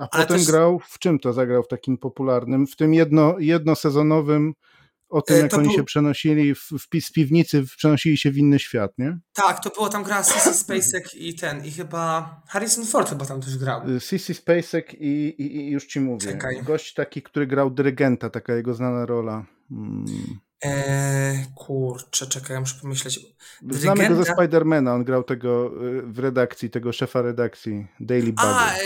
A 0.00 0.08
Ale 0.10 0.26
potem 0.26 0.38
też... 0.38 0.46
grał, 0.46 0.80
w 0.88 0.98
czym 0.98 1.18
to 1.18 1.32
zagrał 1.32 1.62
w 1.62 1.68
takim 1.68 1.98
popularnym? 1.98 2.66
W 2.66 2.76
tym 2.76 2.94
jedno, 2.94 3.34
jednosezonowym 3.38 4.54
o 5.08 5.22
tym, 5.22 5.36
e, 5.36 5.38
jak 5.38 5.50
to 5.50 5.56
oni 5.56 5.66
był... 5.66 5.76
się 5.76 5.84
przenosili 5.84 6.54
w, 6.54 6.68
w, 6.70 7.00
z 7.00 7.12
piwnicy, 7.12 7.64
przenosili 7.76 8.16
się 8.16 8.30
w 8.30 8.36
inny 8.36 8.58
świat, 8.58 8.92
nie? 8.98 9.18
Tak, 9.32 9.62
to 9.62 9.70
było 9.70 9.88
tam 9.88 10.02
gra 10.02 10.22
Sissy 10.22 10.54
Spacek 10.54 11.14
i 11.14 11.34
ten, 11.34 11.64
i 11.64 11.70
chyba 11.70 12.36
Harrison 12.48 12.86
Ford 12.86 13.08
chyba 13.08 13.26
tam 13.26 13.40
też 13.40 13.58
grał. 13.58 13.82
Sissy 14.00 14.34
Spacek 14.34 14.94
i, 14.94 15.28
i, 15.42 15.56
i 15.56 15.70
już 15.70 15.86
ci 15.86 16.00
mówię. 16.00 16.26
Czekaj. 16.26 16.62
Gość 16.62 16.94
taki, 16.94 17.22
który 17.22 17.46
grał 17.46 17.70
dyrygenta, 17.70 18.30
taka 18.30 18.54
jego 18.54 18.74
znana 18.74 19.06
rola. 19.06 19.46
Hmm. 19.68 20.04
Eee, 20.62 21.46
kurczę, 21.54 22.26
czekaj, 22.26 22.54
ja 22.54 22.60
muszę 22.60 22.74
pomyśleć. 22.82 23.20
Dyrygenta... 23.62 23.94
Znamy 23.94 24.16
go 24.16 24.24
ze 24.24 24.32
Spidermana, 24.32 24.94
on 24.94 25.04
grał 25.04 25.24
tego 25.24 25.66
y, 25.86 26.02
w 26.02 26.18
redakcji, 26.18 26.70
tego 26.70 26.92
szefa 26.92 27.22
redakcji 27.22 27.86
Daily 28.00 28.32
Bugle. 28.32 28.44
A, 28.44 28.72
e, 28.72 28.78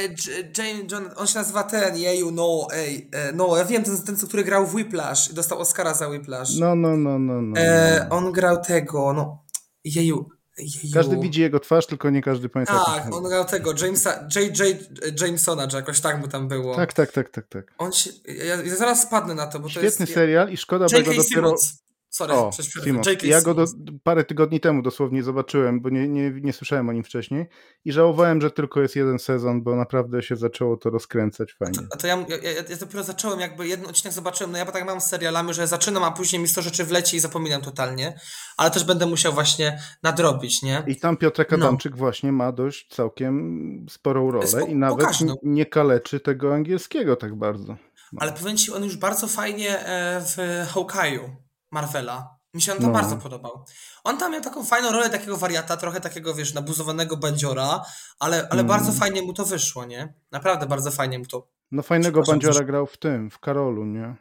James 0.58 0.92
John, 0.92 1.10
on 1.16 1.26
się 1.26 1.38
nazywa 1.38 1.62
ten, 1.62 1.96
jeju, 1.96 2.30
no, 2.30 2.66
ej, 2.72 3.10
e, 3.12 3.32
no, 3.32 3.56
ja 3.56 3.64
wiem, 3.64 3.84
ten, 3.84 4.02
ten, 4.02 4.16
który 4.16 4.44
grał 4.44 4.66
w 4.66 4.74
Whiplash 4.74 5.30
i 5.30 5.34
dostał 5.34 5.58
Oscara 5.58 5.94
za 5.94 6.08
Whiplash. 6.08 6.58
No, 6.58 6.74
no, 6.74 6.96
no, 6.96 7.18
no, 7.18 7.42
no. 7.42 7.60
E, 7.60 8.06
on 8.10 8.32
grał 8.32 8.62
tego, 8.62 9.12
no, 9.12 9.44
jeju, 9.84 10.28
Jeju. 10.58 10.94
Każdy 10.94 11.16
widzi 11.16 11.40
jego 11.40 11.60
twarz, 11.60 11.86
tylko 11.86 12.10
nie 12.10 12.22
każdy 12.22 12.48
pamięta. 12.48 12.84
Tak, 12.84 13.14
on 13.14 13.24
grał 13.24 13.44
tego, 13.44 13.74
Jamesa, 13.82 14.28
J. 14.36 14.58
J. 14.58 14.78
Jamesona, 15.20 15.68
czy 15.68 15.76
jakoś 15.76 16.00
tak 16.00 16.20
mu 16.20 16.28
tam 16.28 16.48
było. 16.48 16.76
Tak, 16.76 16.92
tak, 16.92 17.12
tak, 17.12 17.30
tak. 17.30 17.48
tak. 17.48 17.74
On 17.78 17.92
się, 17.92 18.10
ja, 18.46 18.62
ja 18.62 18.76
zaraz 18.76 19.02
spadnę 19.02 19.34
na 19.34 19.46
to, 19.46 19.60
bo 19.60 19.68
Świetny 19.68 19.90
to 19.90 20.02
jest... 20.02 20.14
serial 20.14 20.52
i 20.52 20.56
szkoda, 20.56 20.86
bo 20.92 20.98
go 20.98 21.04
dopiero... 21.04 21.24
Simmons. 21.24 21.83
Sorry, 22.14 22.32
o, 22.32 22.50
Simon. 22.84 23.02
Ja 23.22 23.42
go 23.42 23.54
do, 23.54 23.64
parę 24.02 24.24
tygodni 24.24 24.60
temu 24.60 24.82
dosłownie 24.82 25.22
zobaczyłem, 25.22 25.80
bo 25.80 25.90
nie, 25.90 26.08
nie, 26.08 26.30
nie 26.30 26.52
słyszałem 26.52 26.88
o 26.88 26.92
nim 26.92 27.04
wcześniej 27.04 27.46
i 27.84 27.92
żałowałem, 27.92 28.40
że 28.40 28.50
tylko 28.50 28.80
jest 28.80 28.96
jeden 28.96 29.18
sezon, 29.18 29.62
bo 29.62 29.76
naprawdę 29.76 30.22
się 30.22 30.36
zaczęło 30.36 30.76
to 30.76 30.90
rozkręcać 30.90 31.54
fajnie. 31.54 31.78
A 31.78 31.82
to, 31.82 31.88
a 31.94 31.96
to 31.96 32.06
ja, 32.06 32.26
ja, 32.42 32.52
ja, 32.52 32.76
dopiero 32.80 33.04
zacząłem, 33.04 33.40
jakby 33.40 33.68
jeden 33.68 33.86
odcinek 33.86 34.14
zobaczyłem, 34.14 34.52
no 34.52 34.58
ja 34.58 34.66
tak 34.66 34.86
mam 34.86 35.00
z 35.00 35.06
serialami, 35.06 35.54
że 35.54 35.66
zaczynam, 35.66 36.02
a 36.02 36.10
później 36.10 36.42
mi 36.42 36.48
100 36.48 36.62
rzeczy 36.62 36.84
wleci 36.84 37.16
i 37.16 37.20
zapominam 37.20 37.62
totalnie, 37.62 38.20
ale 38.56 38.70
też 38.70 38.84
będę 38.84 39.06
musiał 39.06 39.32
właśnie 39.32 39.80
nadrobić, 40.02 40.62
nie? 40.62 40.82
I 40.86 40.96
tam 40.96 41.16
Piotrek 41.16 41.50
no. 41.50 41.56
Adamczyk 41.56 41.92
no. 41.92 41.98
właśnie 41.98 42.32
ma 42.32 42.52
dość 42.52 42.88
całkiem 42.88 43.86
sporą 43.90 44.30
rolę 44.30 44.66
i 44.68 44.74
nawet 44.74 45.00
pokaźną. 45.00 45.34
nie 45.42 45.66
kaleczy 45.66 46.20
tego 46.20 46.54
angielskiego 46.54 47.16
tak 47.16 47.34
bardzo. 47.34 47.76
No. 48.12 48.18
Ale 48.20 48.32
powiem 48.32 48.56
Ci, 48.56 48.72
on 48.72 48.84
już 48.84 48.96
bardzo 48.96 49.28
fajnie 49.28 49.86
e, 49.86 50.20
w 50.20 50.36
Hawkeye'u 50.74 51.43
Marvela. 51.74 52.38
Mi 52.54 52.62
się 52.62 52.72
on 52.72 52.78
tam 52.78 52.92
no. 52.92 52.98
bardzo 52.98 53.16
podobał. 53.16 53.64
On 54.04 54.18
tam 54.18 54.32
miał 54.32 54.40
taką 54.40 54.64
fajną 54.64 54.92
rolę 54.92 55.10
takiego 55.10 55.36
wariata, 55.36 55.76
trochę 55.76 56.00
takiego, 56.00 56.34
wiesz, 56.34 56.54
nabuzowanego 56.54 57.16
bandziora, 57.16 57.82
ale, 58.18 58.36
ale 58.36 58.60
mm. 58.60 58.66
bardzo 58.66 58.92
fajnie 58.92 59.22
mu 59.22 59.32
to 59.32 59.44
wyszło, 59.44 59.84
nie? 59.84 60.14
Naprawdę 60.32 60.66
bardzo 60.66 60.90
fajnie 60.90 61.18
mu 61.18 61.26
to 61.26 61.48
No 61.72 61.82
fajnego 61.82 62.22
bandziora 62.22 62.64
grał 62.64 62.86
w 62.86 62.96
tym, 62.96 63.30
w 63.30 63.38
Karolu, 63.38 63.84
nie? 63.84 64.14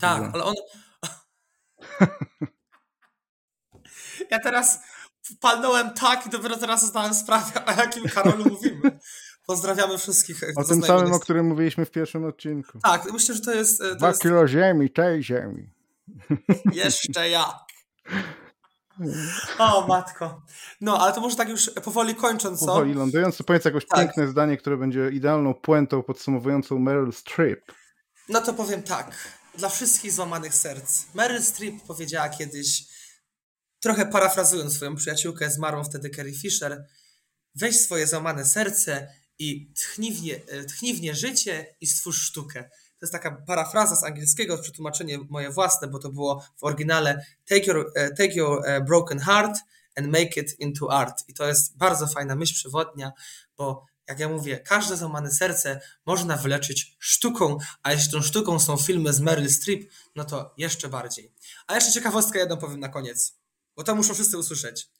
tak, 0.00 0.22
ale 0.34 0.44
on, 0.44 0.54
Ja 4.30 4.38
teraz 4.38 4.78
palnąłem 5.40 5.90
tak 5.90 6.26
i 6.26 6.30
dopiero 6.30 6.56
teraz 6.56 6.86
zdałem 6.86 7.14
sprawę, 7.14 7.64
o 7.66 7.70
jakim 7.70 8.04
Karolu 8.04 8.44
mówimy. 8.50 8.98
Pozdrawiamy 9.46 9.98
wszystkich. 9.98 10.42
O 10.56 10.64
tym 10.64 10.82
samym, 10.82 11.12
o 11.12 11.20
którym 11.20 11.46
mówiliśmy 11.46 11.84
w 11.84 11.90
pierwszym 11.90 12.24
odcinku. 12.24 12.78
Tak, 12.82 13.12
myślę, 13.12 13.34
że 13.34 13.40
to 13.40 13.52
jest... 13.54 13.78
To 13.78 13.94
Dwa 13.94 14.08
jest... 14.08 14.22
kilo 14.22 14.48
ziemi, 14.48 14.90
tej 14.90 15.22
ziemi. 15.22 15.70
Jeszcze 16.72 17.30
jak. 17.30 17.72
O, 19.58 19.86
matko. 19.86 20.42
No, 20.80 21.00
ale 21.00 21.12
to 21.12 21.20
może 21.20 21.36
tak 21.36 21.48
już 21.48 21.70
powoli 21.84 22.14
kończąc, 22.14 22.60
co? 22.60 22.66
Powoli 22.66 22.94
lądując, 22.94 23.36
to 23.36 23.44
powiedz 23.44 23.64
jakoś 23.64 23.86
tak. 23.86 24.00
piękne 24.00 24.28
zdanie, 24.28 24.56
które 24.56 24.76
będzie 24.76 25.10
idealną 25.12 25.54
puentą 25.54 26.02
podsumowującą 26.02 26.78
Meryl 26.78 27.12
Streep. 27.12 27.72
No 28.28 28.40
to 28.40 28.54
powiem 28.54 28.82
tak. 28.82 29.28
Dla 29.58 29.68
wszystkich 29.68 30.12
złamanych 30.12 30.54
serc. 30.54 31.04
Meryl 31.14 31.42
Streep 31.42 31.74
powiedziała 31.86 32.28
kiedyś, 32.28 32.84
trochę 33.80 34.06
parafrazując 34.06 34.72
swoją 34.74 34.96
przyjaciółkę, 34.96 35.50
zmarłą 35.50 35.84
wtedy 35.84 36.10
Carrie 36.10 36.38
Fisher, 36.38 36.84
weź 37.54 37.80
swoje 37.80 38.06
złamane 38.06 38.44
serce 38.44 39.08
i 39.38 39.72
tchnij 39.74 40.14
w, 40.14 40.22
nie, 40.22 40.40
tchnij 40.64 40.94
w 40.94 41.00
nie 41.00 41.14
życie 41.14 41.76
i 41.80 41.86
stwórz 41.86 42.22
sztukę. 42.22 42.70
To 43.02 43.06
jest 43.06 43.12
taka 43.12 43.30
parafraza 43.46 43.96
z 43.96 44.04
angielskiego, 44.04 44.58
przetłumaczenie 44.58 45.18
moje 45.28 45.50
własne, 45.50 45.88
bo 45.88 45.98
to 45.98 46.10
było 46.10 46.44
w 46.56 46.64
oryginale 46.64 47.24
Take 47.48 47.66
your, 47.66 47.92
e, 47.94 48.10
take 48.10 48.34
your 48.34 48.62
e, 48.66 48.80
broken 48.80 49.18
heart 49.18 49.58
and 49.96 50.06
make 50.06 50.36
it 50.36 50.60
into 50.60 50.92
art. 50.92 51.24
I 51.28 51.34
to 51.34 51.46
jest 51.46 51.76
bardzo 51.76 52.06
fajna 52.06 52.36
myśl 52.36 52.54
przewodnia, 52.54 53.12
bo 53.56 53.86
jak 54.08 54.18
ja 54.18 54.28
mówię, 54.28 54.58
każde 54.58 54.96
złamane 54.96 55.30
serce 55.30 55.80
można 56.06 56.36
wyleczyć 56.36 56.96
sztuką, 56.98 57.58
a 57.82 57.92
jeśli 57.92 58.12
tą 58.12 58.22
sztuką 58.22 58.60
są 58.60 58.76
filmy 58.76 59.12
z 59.12 59.20
Meryl 59.20 59.50
Streep, 59.50 59.90
no 60.16 60.24
to 60.24 60.54
jeszcze 60.58 60.88
bardziej. 60.88 61.32
A 61.66 61.74
jeszcze 61.74 61.92
ciekawostkę 61.92 62.38
jedną 62.38 62.56
powiem 62.56 62.80
na 62.80 62.88
koniec, 62.88 63.38
bo 63.76 63.84
to 63.84 63.94
muszą 63.94 64.14
wszyscy 64.14 64.38
usłyszeć. 64.38 64.90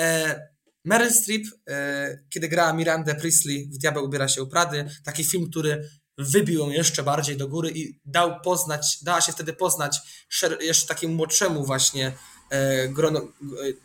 E, 0.00 0.40
Meryl 0.84 1.12
Streep, 1.12 1.42
e, 1.68 2.18
kiedy 2.30 2.48
grała 2.48 2.72
Mirandę 2.72 3.14
Priestley 3.14 3.68
w 3.72 3.78
Diabeł 3.78 4.04
ubiera 4.04 4.28
się 4.28 4.42
u 4.42 4.46
Prady, 4.46 4.90
taki 5.04 5.24
film, 5.24 5.50
który 5.50 5.88
wybił 6.18 6.60
ją 6.60 6.70
jeszcze 6.70 7.02
bardziej 7.02 7.36
do 7.36 7.48
góry 7.48 7.70
i 7.74 8.00
dał 8.04 8.40
poznać, 8.40 8.98
dała 9.02 9.20
się 9.20 9.32
wtedy 9.32 9.52
poznać 9.52 9.98
jeszcze 10.60 10.86
takiemu 10.86 11.14
młodszemu 11.14 11.64
właśnie 11.64 12.12
e, 12.50 12.88
grono, 12.88 13.20
e, 13.20 13.26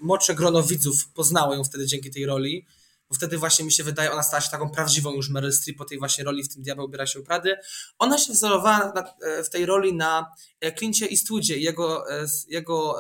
młodsze 0.02 0.36
grono 0.36 0.64
widzów 0.64 1.10
poznało 1.14 1.56
ją 1.56 1.64
wtedy 1.64 1.86
dzięki 1.86 2.12
tej 2.12 2.26
roli, 2.26 2.66
bo 3.10 3.16
wtedy 3.16 3.38
właśnie 3.38 3.66
mi 3.66 3.72
się 3.72 3.84
wydaje, 3.84 4.12
ona 4.12 4.24
stała 4.24 4.42
się 4.42 4.50
taką 4.50 4.70
prawdziwą 4.70 5.14
już 5.14 5.30
Meryl 5.30 5.54
Streep 5.54 5.78
po 5.78 5.86
tej 5.86 6.00
właśnie 6.00 6.24
roli 6.24 6.44
w 6.44 6.54
tym 6.54 6.64
Diabeł 6.64 6.86
ubiera 6.86 7.08
się 7.08 7.24
Prady. 7.24 7.56
Ona 8.00 8.18
się 8.18 8.34
wzorowała 8.34 8.92
na, 8.96 9.14
e, 9.22 9.44
w 9.44 9.50
tej 9.50 9.66
roli 9.66 9.94
na 9.94 10.32
Clincie 10.78 11.10
Eastwoodzie 11.10 11.58
i 11.58 11.64
jego, 11.64 12.06
jego 12.48 13.00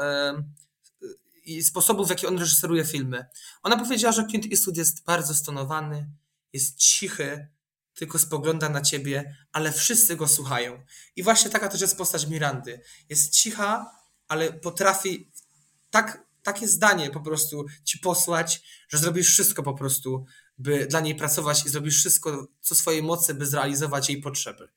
i 1.47 1.63
sposobów, 1.63 2.07
w 2.07 2.09
jaki 2.09 2.27
on 2.27 2.37
reżyseruje 2.39 2.85
filmy. 2.85 3.25
Ona 3.63 3.77
powiedziała, 3.77 4.11
że 4.11 4.27
Clint 4.27 4.45
Eastwood 4.51 4.77
jest 4.77 5.03
bardzo 5.05 5.35
stonowany, 5.35 6.09
jest 6.53 6.77
cichy, 6.77 7.47
tylko 7.97 8.19
spogląda 8.19 8.69
na 8.69 8.81
ciebie, 8.81 9.35
ale 9.51 9.71
wszyscy 9.71 10.15
go 10.15 10.27
słuchają. 10.27 10.83
I 11.15 11.23
właśnie 11.23 11.51
taka 11.51 11.69
też 11.69 11.81
jest 11.81 11.97
postać 11.97 12.27
Mirandy. 12.27 12.81
Jest 13.09 13.33
cicha, 13.33 13.91
ale 14.27 14.53
potrafi 14.53 15.31
tak, 15.89 16.27
takie 16.43 16.67
zdanie 16.67 17.09
po 17.09 17.19
prostu 17.19 17.65
ci 17.83 17.99
posłać, 17.99 18.61
że 18.89 18.97
zrobisz 18.97 19.29
wszystko 19.29 19.63
po 19.63 19.73
prostu, 19.73 20.25
by 20.57 20.85
dla 20.85 20.99
niej 20.99 21.15
pracować 21.15 21.65
i 21.65 21.69
zrobisz 21.69 21.99
wszystko, 21.99 22.47
co 22.61 22.75
swojej 22.75 23.03
mocy, 23.03 23.33
by 23.33 23.45
zrealizować 23.45 24.09
jej 24.09 24.21
potrzeby. 24.21 24.69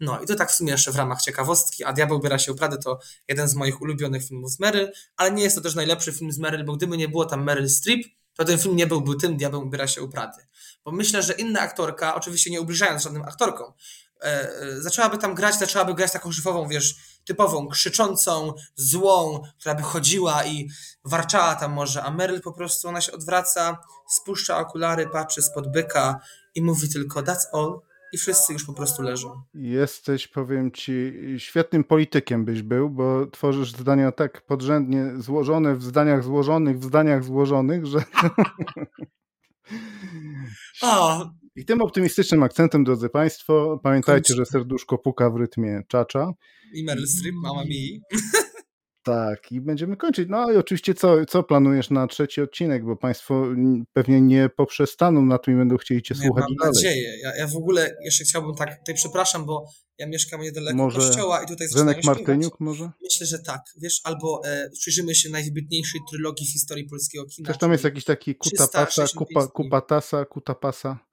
No 0.00 0.20
i 0.20 0.26
to 0.26 0.34
tak 0.34 0.50
w 0.50 0.54
sumie 0.54 0.72
jeszcze 0.72 0.92
w 0.92 0.96
ramach 0.96 1.22
ciekawostki, 1.22 1.84
a 1.84 1.92
Diabeł 1.92 2.20
biera 2.20 2.38
się 2.38 2.54
Prady 2.54 2.78
to 2.78 2.98
jeden 3.28 3.48
z 3.48 3.54
moich 3.54 3.82
ulubionych 3.82 4.24
filmów 4.28 4.50
z 4.50 4.60
Meryl, 4.60 4.92
ale 5.16 5.30
nie 5.30 5.42
jest 5.42 5.56
to 5.56 5.62
też 5.62 5.74
najlepszy 5.74 6.12
film 6.12 6.32
z 6.32 6.38
Meryl, 6.38 6.64
bo 6.64 6.76
gdyby 6.76 6.96
nie 6.96 7.08
było 7.08 7.24
tam 7.24 7.44
Meryl 7.44 7.68
Streep, 7.68 8.00
to 8.34 8.44
ten 8.44 8.58
film 8.58 8.76
nie 8.76 8.86
byłby 8.86 9.16
tym 9.16 9.36
Diabeł 9.36 9.62
ubiera 9.62 9.86
się 9.86 10.10
Prady. 10.10 10.47
Bo 10.88 10.92
myślę, 10.92 11.22
że 11.22 11.32
inna 11.32 11.60
aktorka, 11.60 12.14
oczywiście 12.14 12.50
nie 12.50 12.60
ubliżając 12.60 13.02
żadnym 13.02 13.22
aktorkom, 13.22 13.72
e, 14.20 14.24
e, 14.24 14.80
zaczęłaby 14.80 15.18
tam 15.18 15.34
grać, 15.34 15.58
zaczęłaby 15.58 15.94
grać 15.94 16.12
taką 16.12 16.32
żywową, 16.32 16.68
wiesz, 16.68 16.94
typową, 17.24 17.68
krzyczącą, 17.68 18.54
złą, 18.76 19.42
która 19.60 19.74
by 19.74 19.82
chodziła 19.82 20.44
i 20.44 20.68
warczała 21.04 21.54
tam 21.54 21.72
może, 21.72 22.02
a 22.02 22.10
Meryl 22.10 22.40
po 22.40 22.52
prostu, 22.52 22.88
ona 22.88 23.00
się 23.00 23.12
odwraca, 23.12 23.78
spuszcza 24.08 24.58
okulary, 24.58 25.08
patrzy 25.08 25.42
spod 25.42 25.72
byka 25.72 26.20
i 26.54 26.62
mówi 26.62 26.88
tylko 26.88 27.22
that's 27.22 27.46
all 27.52 27.80
i 28.12 28.18
wszyscy 28.18 28.52
już 28.52 28.64
po 28.64 28.72
prostu 28.72 29.02
leżą. 29.02 29.42
Jesteś, 29.54 30.28
powiem 30.28 30.72
ci, 30.72 31.12
świetnym 31.38 31.84
politykiem 31.84 32.44
byś 32.44 32.62
był, 32.62 32.90
bo 32.90 33.26
tworzysz 33.26 33.72
zdania 33.72 34.12
tak 34.12 34.42
podrzędnie 34.46 35.12
złożone 35.16 35.76
w 35.76 35.82
zdaniach 35.82 36.24
złożonych, 36.24 36.78
w 36.78 36.84
zdaniach 36.84 37.24
złożonych, 37.24 37.86
że... 37.86 37.98
I 41.56 41.64
tym 41.64 41.82
optymistycznym 41.82 42.42
akcentem, 42.42 42.84
drodzy 42.84 43.08
Państwo, 43.08 43.80
pamiętajcie, 43.82 44.34
że 44.34 44.46
serduszko 44.46 44.98
puka 44.98 45.30
w 45.30 45.36
rytmie 45.36 45.82
czacza. 45.88 46.32
I 46.74 46.84
Meryl 46.84 47.06
Streep, 47.06 47.34
mama 47.42 47.64
mi. 47.64 48.00
Tak, 49.08 49.52
i 49.52 49.60
będziemy 49.60 49.96
kończyć. 49.96 50.28
No 50.28 50.52
i 50.52 50.56
oczywiście, 50.56 50.94
co, 50.94 51.26
co 51.26 51.42
planujesz 51.42 51.90
na 51.90 52.06
trzeci 52.06 52.40
odcinek, 52.40 52.84
bo 52.84 52.96
Państwo 52.96 53.46
pewnie 53.92 54.20
nie 54.20 54.48
poprzestaną 54.48 55.24
na 55.24 55.38
tym 55.38 55.54
i 55.54 55.56
będą 55.56 55.76
chcieli 55.76 56.02
Cię 56.02 56.14
słuchać 56.14 56.44
mam 56.48 56.56
dalej. 56.56 56.74
nadzieję. 56.74 57.18
Ja, 57.22 57.36
ja 57.36 57.46
w 57.46 57.56
ogóle 57.56 57.96
jeszcze 58.04 58.24
chciałbym 58.24 58.54
tak, 58.54 58.78
tutaj 58.78 58.94
przepraszam, 58.94 59.46
bo 59.46 59.64
ja 59.98 60.06
mieszkam 60.06 60.40
niedaleko 60.40 60.76
może 60.76 60.98
kościoła 60.98 61.42
i 61.42 61.46
tutaj 61.46 61.68
Zenek 61.68 62.04
Martyniuk 62.04 62.60
może? 62.60 62.90
Myślę, 63.02 63.26
że 63.26 63.38
tak, 63.38 63.60
wiesz, 63.76 64.00
albo 64.04 64.40
e, 64.44 64.70
przyjrzymy 64.70 65.14
się 65.14 65.30
najwybitniejszej 65.30 66.00
trylogii 66.10 66.46
w 66.46 66.52
historii 66.52 66.84
polskiego 66.84 67.24
kina. 67.26 67.48
Też 67.48 67.58
tam 67.58 67.72
jest 67.72 67.84
jakiś 67.84 68.04
taki 68.04 68.34
kutapasa, 68.34 69.04
kupa, 69.16 69.46
kupatasa, 69.46 70.24
kutapasa. 70.24 71.07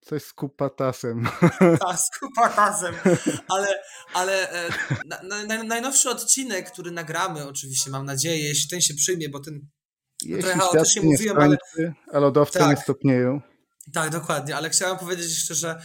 Coś 0.00 0.22
z 0.22 0.32
kupatasem. 0.32 1.28
Tak, 1.80 1.98
z 1.98 2.18
kupatasem. 2.18 2.94
Ale, 3.48 3.82
ale 4.14 4.50
e, 4.50 4.70
na, 5.06 5.42
na, 5.44 5.62
najnowszy 5.62 6.10
odcinek, 6.10 6.72
który 6.72 6.90
nagramy, 6.90 7.48
oczywiście, 7.48 7.90
mam 7.90 8.06
nadzieję, 8.06 8.48
jeśli 8.48 8.70
ten 8.70 8.80
się 8.80 8.94
przyjmie, 8.94 9.28
bo 9.28 9.40
ten 9.40 9.66
jeśli 10.22 10.42
trochę 10.42 10.58
chaotycznie 10.58 11.02
mówiłem, 11.02 11.36
skończy, 11.36 11.58
ale. 11.78 11.94
A 12.12 12.18
lodowce 12.18 12.58
tak, 12.58 12.76
nie 12.76 12.82
stopnieją. 12.82 13.40
Tak, 13.92 14.10
dokładnie, 14.10 14.56
ale 14.56 14.70
chciałem 14.70 14.98
powiedzieć 14.98 15.28
jeszcze, 15.28 15.54
że 15.54 15.82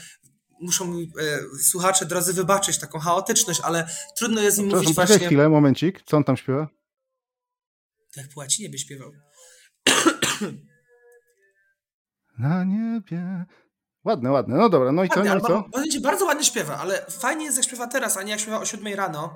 muszą 0.62 0.86
mi 0.86 1.12
e, 1.20 1.40
słuchacze 1.64 2.06
drodzy 2.06 2.34
wybaczyć 2.34 2.80
taką 2.80 3.00
chaotyczność, 3.00 3.62
ale 3.64 3.88
trudno 4.18 4.42
jest 4.42 4.58
im 4.60 4.68
mówić 4.68 4.94
właśnie... 4.94 5.20
chwilę, 5.20 5.50
momencik, 5.50 6.02
co 6.06 6.18
on 6.18 6.24
tam 6.24 6.38
śpiewa? 6.38 6.68
Tak 8.16 8.26
po 8.34 8.40
łacinie 8.40 8.70
by 8.70 8.78
śpiewał. 8.78 9.12
Na 12.38 12.64
niebie 12.64 13.46
Ładne, 14.06 14.32
ładne. 14.32 14.58
No 14.58 14.70
dobra, 14.70 14.92
no 14.92 15.04
i 15.04 15.08
ładnie, 15.16 15.42
co? 15.42 15.64
No 15.74 15.84
i 15.86 15.90
co? 15.90 16.02
Bardzo 16.02 16.26
ładnie 16.26 16.44
śpiewa, 16.44 16.78
ale 16.78 17.06
fajnie 17.10 17.46
jest 17.46 17.58
jak 17.58 17.66
śpiewa 17.66 17.88
teraz, 17.88 18.18
a 18.18 18.24
nie 18.24 18.32
jak 18.32 18.40
śpiewa 18.40 18.60
o 18.60 18.66
7 18.66 18.94
rano, 18.94 19.36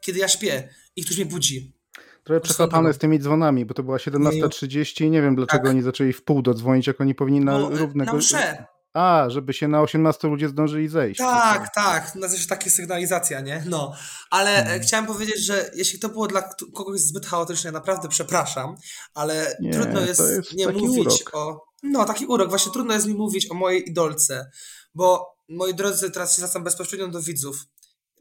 kiedy 0.00 0.18
ja 0.18 0.28
śpię 0.28 0.68
i 0.96 1.04
ktoś 1.04 1.16
mnie 1.16 1.26
budzi. 1.26 1.76
Trochę 2.24 2.40
przechlapane 2.40 2.92
z 2.92 2.98
tymi 2.98 3.18
dzwonami, 3.18 3.64
bo 3.64 3.74
to 3.74 3.82
była 3.82 3.96
17.30 3.96 5.04
i 5.04 5.10
nie 5.10 5.22
wiem 5.22 5.36
dlaczego 5.36 5.62
tak. 5.62 5.70
oni 5.70 5.82
zaczęli 5.82 6.12
w 6.12 6.24
pół 6.24 6.42
dodzwonić, 6.42 6.86
jak 6.86 7.00
oni 7.00 7.14
powinni 7.14 7.40
na 7.40 7.58
no, 7.58 7.70
równego... 7.70 8.12
Na 8.12 8.18
mszę. 8.18 8.64
A, 8.94 9.26
żeby 9.28 9.52
się 9.52 9.68
na 9.68 9.82
18 9.82 10.28
ludzie 10.28 10.48
zdążyli 10.48 10.88
zejść. 10.88 11.18
Tak, 11.18 11.74
tak. 11.74 12.14
Nazywa 12.14 12.42
się 12.42 12.48
takie 12.48 12.70
sygnalizacja, 12.70 13.40
nie? 13.40 13.64
No. 13.66 13.92
Ale 14.30 14.50
hmm. 14.50 14.80
chciałem 14.80 15.06
powiedzieć, 15.06 15.46
że 15.46 15.70
jeśli 15.74 15.98
to 15.98 16.08
było 16.08 16.26
dla 16.26 16.42
kogoś 16.74 17.00
zbyt 17.00 17.26
chaotyczne, 17.26 17.72
naprawdę 17.72 18.08
przepraszam, 18.08 18.76
ale 19.14 19.56
nie, 19.60 19.72
trudno 19.72 20.00
jest, 20.00 20.20
jest 20.20 20.54
nie 20.54 20.68
mówić 20.68 21.22
urok. 21.22 21.30
o 21.34 21.65
no, 21.82 22.04
taki 22.04 22.26
urok. 22.26 22.48
Właśnie 22.48 22.72
trudno 22.72 22.94
jest 22.94 23.06
mi 23.06 23.14
mówić 23.14 23.50
o 23.50 23.54
mojej 23.54 23.88
idolce, 23.88 24.50
bo 24.94 25.36
moi 25.48 25.74
drodzy, 25.74 26.10
teraz 26.10 26.30
się 26.30 26.36
zwracam 26.36 26.64
bezpośrednio 26.64 27.08
do 27.08 27.22
widzów. 27.22 27.56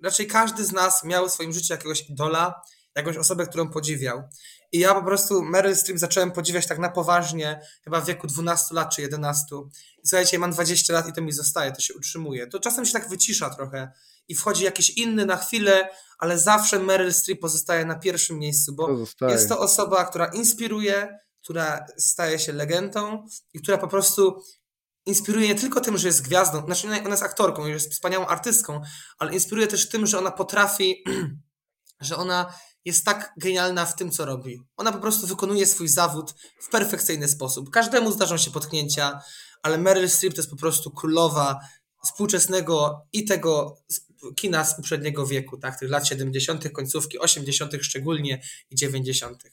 Raczej 0.03 0.27
każdy 0.27 0.65
z 0.65 0.71
nas 0.71 1.03
miał 1.03 1.29
w 1.29 1.31
swoim 1.31 1.53
życiu 1.53 1.73
jakiegoś 1.73 2.09
idola, 2.09 2.61
jakąś 2.95 3.17
osobę, 3.17 3.47
którą 3.47 3.69
podziwiał. 3.69 4.23
I 4.71 4.79
ja 4.79 4.95
po 4.95 5.03
prostu 5.03 5.43
Meryl 5.43 5.75
Streep 5.75 5.99
zacząłem 5.99 6.31
podziwiać 6.31 6.67
tak 6.67 6.79
na 6.79 6.89
poważnie, 6.89 7.61
chyba 7.83 8.01
w 8.01 8.05
wieku 8.05 8.27
12 8.27 8.75
lat 8.75 8.95
czy 8.95 9.01
11. 9.01 9.45
I 10.03 10.07
słuchajcie, 10.07 10.39
mam 10.39 10.51
20 10.51 10.93
lat 10.93 11.09
i 11.09 11.13
to 11.13 11.21
mi 11.21 11.31
zostaje, 11.31 11.71
to 11.71 11.81
się 11.81 11.93
utrzymuje. 11.93 12.47
To 12.47 12.59
czasem 12.59 12.85
się 12.85 12.93
tak 12.93 13.09
wycisza 13.09 13.49
trochę 13.49 13.91
i 14.27 14.35
wchodzi 14.35 14.63
jakiś 14.63 14.89
inny 14.89 15.25
na 15.25 15.37
chwilę, 15.37 15.89
ale 16.19 16.39
zawsze 16.39 16.79
Meryl 16.79 17.13
Streep 17.13 17.39
pozostaje 17.39 17.85
na 17.85 17.95
pierwszym 17.95 18.39
miejscu, 18.39 18.75
bo 18.75 19.05
to 19.19 19.29
jest 19.29 19.49
to 19.49 19.59
osoba, 19.59 20.05
która 20.05 20.25
inspiruje, 20.25 21.19
która 21.45 21.85
staje 21.97 22.39
się 22.39 22.53
legendą 22.53 23.25
i 23.53 23.61
która 23.61 23.77
po 23.77 23.87
prostu 23.87 24.41
inspiruje 25.05 25.47
nie 25.47 25.55
tylko 25.55 25.81
tym, 25.81 25.97
że 25.97 26.07
jest 26.07 26.21
gwiazdą, 26.21 26.65
znaczy 26.65 26.87
ona 26.87 27.09
jest 27.09 27.23
aktorką, 27.23 27.65
jest 27.65 27.91
wspaniałą 27.91 28.25
artystką, 28.25 28.81
ale 29.17 29.33
inspiruje 29.33 29.67
też 29.67 29.89
tym, 29.89 30.07
że 30.07 30.19
ona 30.19 30.31
potrafi, 30.31 31.03
że 32.01 32.17
ona 32.17 32.53
jest 32.85 33.05
tak 33.05 33.33
genialna 33.37 33.85
w 33.85 33.95
tym, 33.95 34.11
co 34.11 34.25
robi. 34.25 34.61
Ona 34.77 34.91
po 34.91 34.99
prostu 34.99 35.27
wykonuje 35.27 35.65
swój 35.65 35.87
zawód 35.87 36.33
w 36.61 36.69
perfekcyjny 36.69 37.27
sposób. 37.27 37.69
Każdemu 37.69 38.11
zdarzą 38.11 38.37
się 38.37 38.51
potknięcia, 38.51 39.21
ale 39.63 39.77
Meryl 39.77 40.09
Streep 40.09 40.33
to 40.33 40.39
jest 40.39 40.49
po 40.51 40.57
prostu 40.57 40.91
królowa 40.91 41.59
współczesnego 42.05 43.07
i 43.13 43.25
tego 43.25 43.77
kina 44.35 44.65
z 44.65 44.79
uprzedniego 44.79 45.27
wieku, 45.27 45.57
tak, 45.57 45.79
tych 45.79 45.89
lat 45.89 46.07
70., 46.07 46.69
końcówki 46.69 47.19
80., 47.19 47.73
szczególnie 47.81 48.41
i 48.69 48.75
90. 48.75 49.43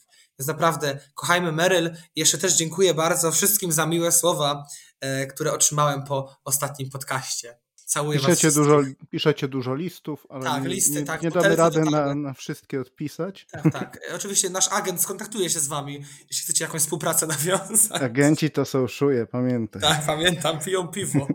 Więc 0.42 0.48
naprawdę 0.48 0.98
kochajmy 1.14 1.52
Meryl. 1.52 1.90
Jeszcze 2.16 2.38
też 2.38 2.54
dziękuję 2.54 2.94
bardzo 2.94 3.32
wszystkim 3.32 3.72
za 3.72 3.86
miłe 3.86 4.12
słowa, 4.12 4.66
e, 5.00 5.26
które 5.26 5.52
otrzymałem 5.52 6.04
po 6.04 6.36
ostatnim 6.44 6.90
podcaście. 6.90 7.58
Całuję 7.84 8.18
piszecie 8.18 8.48
was 8.48 8.54
dużo, 8.54 8.80
piszecie 9.10 9.48
dużo 9.48 9.74
listów, 9.74 10.26
ale 10.28 10.44
Tak, 10.44 10.62
nie, 10.62 10.68
listy, 10.68 11.00
nie, 11.00 11.02
tak, 11.02 11.22
nie 11.22 11.30
damy 11.30 11.56
rady 11.56 11.80
na, 11.80 12.14
na 12.14 12.34
wszystkie 12.34 12.80
odpisać. 12.80 13.46
Tak, 13.50 13.72
tak. 13.72 13.98
E, 14.10 14.14
Oczywiście 14.14 14.50
nasz 14.50 14.68
agent 14.72 15.00
skontaktuje 15.00 15.50
się 15.50 15.60
z 15.60 15.68
wami, 15.68 16.04
jeśli 16.30 16.44
chcecie 16.44 16.64
jakąś 16.64 16.82
współpracę 16.82 17.26
nawiązać. 17.36 18.02
Agenci 18.02 18.50
to 18.50 18.64
są 18.64 18.86
szuje, 18.86 19.26
pamiętaj. 19.26 19.82
Tak, 19.82 20.06
pamiętam, 20.06 20.58
piją 20.60 20.88
piwo. 20.88 21.26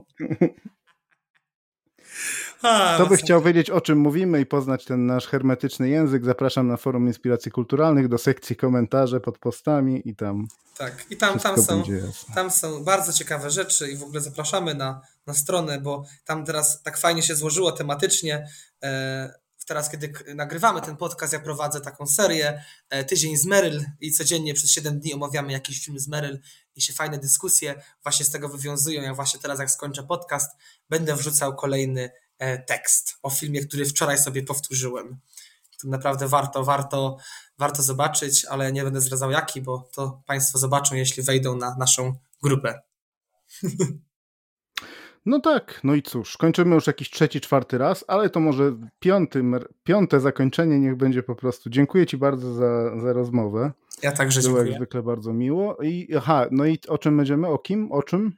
A, 2.61 2.95
Kto 2.95 3.05
by 3.05 3.17
chciał 3.17 3.41
wiedzieć, 3.41 3.69
o 3.69 3.81
czym 3.81 3.97
mówimy 3.99 4.41
i 4.41 4.45
poznać 4.45 4.85
ten 4.85 5.05
nasz 5.05 5.27
hermetyczny 5.27 5.89
język, 5.89 6.25
zapraszam 6.25 6.67
na 6.67 6.77
forum 6.77 7.07
Inspiracji 7.07 7.51
Kulturalnych 7.51 8.07
do 8.07 8.17
sekcji 8.17 8.55
komentarze 8.55 9.19
pod 9.19 9.37
postami 9.37 10.09
i 10.09 10.15
tam 10.15 10.47
Tak, 10.77 11.05
i 11.09 11.17
tam, 11.17 11.39
tam, 11.39 11.61
są, 11.61 11.83
tam 12.35 12.51
są 12.51 12.83
bardzo 12.83 13.13
ciekawe 13.13 13.51
rzeczy 13.51 13.91
i 13.91 13.97
w 13.97 14.03
ogóle 14.03 14.21
zapraszamy 14.21 14.75
na, 14.75 15.01
na 15.27 15.33
stronę, 15.33 15.81
bo 15.81 16.05
tam 16.25 16.45
teraz 16.45 16.81
tak 16.81 16.97
fajnie 16.97 17.23
się 17.23 17.35
złożyło 17.35 17.71
tematycznie. 17.71 18.47
E, 18.83 19.47
teraz, 19.67 19.89
kiedy 19.89 20.13
nagrywamy 20.35 20.81
ten 20.81 20.97
podcast, 20.97 21.33
ja 21.33 21.39
prowadzę 21.39 21.81
taką 21.81 22.07
serię 22.07 22.63
e, 22.89 23.03
Tydzień 23.03 23.37
z 23.37 23.45
Meryl 23.45 23.85
i 24.01 24.11
codziennie 24.11 24.53
przez 24.53 24.71
7 24.71 24.99
dni 24.99 25.13
omawiamy 25.13 25.51
jakiś 25.51 25.85
film 25.85 25.99
z 25.99 26.07
Meryl 26.07 26.39
i 26.75 26.81
się 26.81 26.93
fajne 26.93 27.17
dyskusje 27.17 27.81
właśnie 28.03 28.25
z 28.25 28.29
tego 28.29 28.49
wywiązują. 28.49 29.01
Ja 29.01 29.13
właśnie 29.13 29.39
teraz, 29.39 29.59
jak 29.59 29.71
skończę 29.71 30.03
podcast, 30.03 30.51
będę 30.89 31.15
wrzucał 31.15 31.55
kolejny 31.55 32.09
tekst 32.67 33.17
o 33.23 33.29
filmie, 33.29 33.65
który 33.65 33.85
wczoraj 33.85 34.17
sobie 34.17 34.43
powtórzyłem. 34.43 35.17
To 35.81 35.87
naprawdę 35.87 36.27
warto, 36.27 36.63
warto, 36.63 37.17
warto 37.57 37.83
zobaczyć, 37.83 38.45
ale 38.45 38.71
nie 38.71 38.83
będę 38.83 39.01
zdradzał 39.01 39.31
jaki, 39.31 39.61
bo 39.61 39.89
to 39.93 40.21
Państwo 40.25 40.57
zobaczą, 40.57 40.95
jeśli 40.95 41.23
wejdą 41.23 41.55
na 41.55 41.75
naszą 41.75 42.13
grupę. 42.43 42.81
No 45.25 45.39
tak, 45.39 45.79
no 45.83 45.95
i 45.95 46.03
cóż, 46.03 46.37
kończymy 46.37 46.75
już 46.75 46.87
jakiś 46.87 47.09
trzeci, 47.09 47.41
czwarty 47.41 47.77
raz, 47.77 48.05
ale 48.07 48.29
to 48.29 48.39
może 48.39 48.77
piąty, 48.99 49.43
piąte 49.83 50.19
zakończenie 50.19 50.79
niech 50.79 50.95
będzie 50.95 51.23
po 51.23 51.35
prostu. 51.35 51.69
Dziękuję 51.69 52.05
Ci 52.05 52.17
bardzo 52.17 52.53
za, 52.53 52.99
za 53.01 53.13
rozmowę. 53.13 53.71
Ja 54.03 54.11
także 54.11 54.41
Było 54.41 54.57
jak 54.57 54.65
dziękuję. 54.65 54.77
zwykle 54.77 55.03
bardzo 55.03 55.33
miło. 55.33 55.77
I 55.83 56.15
aha, 56.17 56.45
no 56.51 56.65
i 56.65 56.79
o 56.87 56.97
czym 56.97 57.17
będziemy? 57.17 57.47
O 57.47 57.57
kim? 57.57 57.91
O 57.91 58.03
czym? 58.03 58.37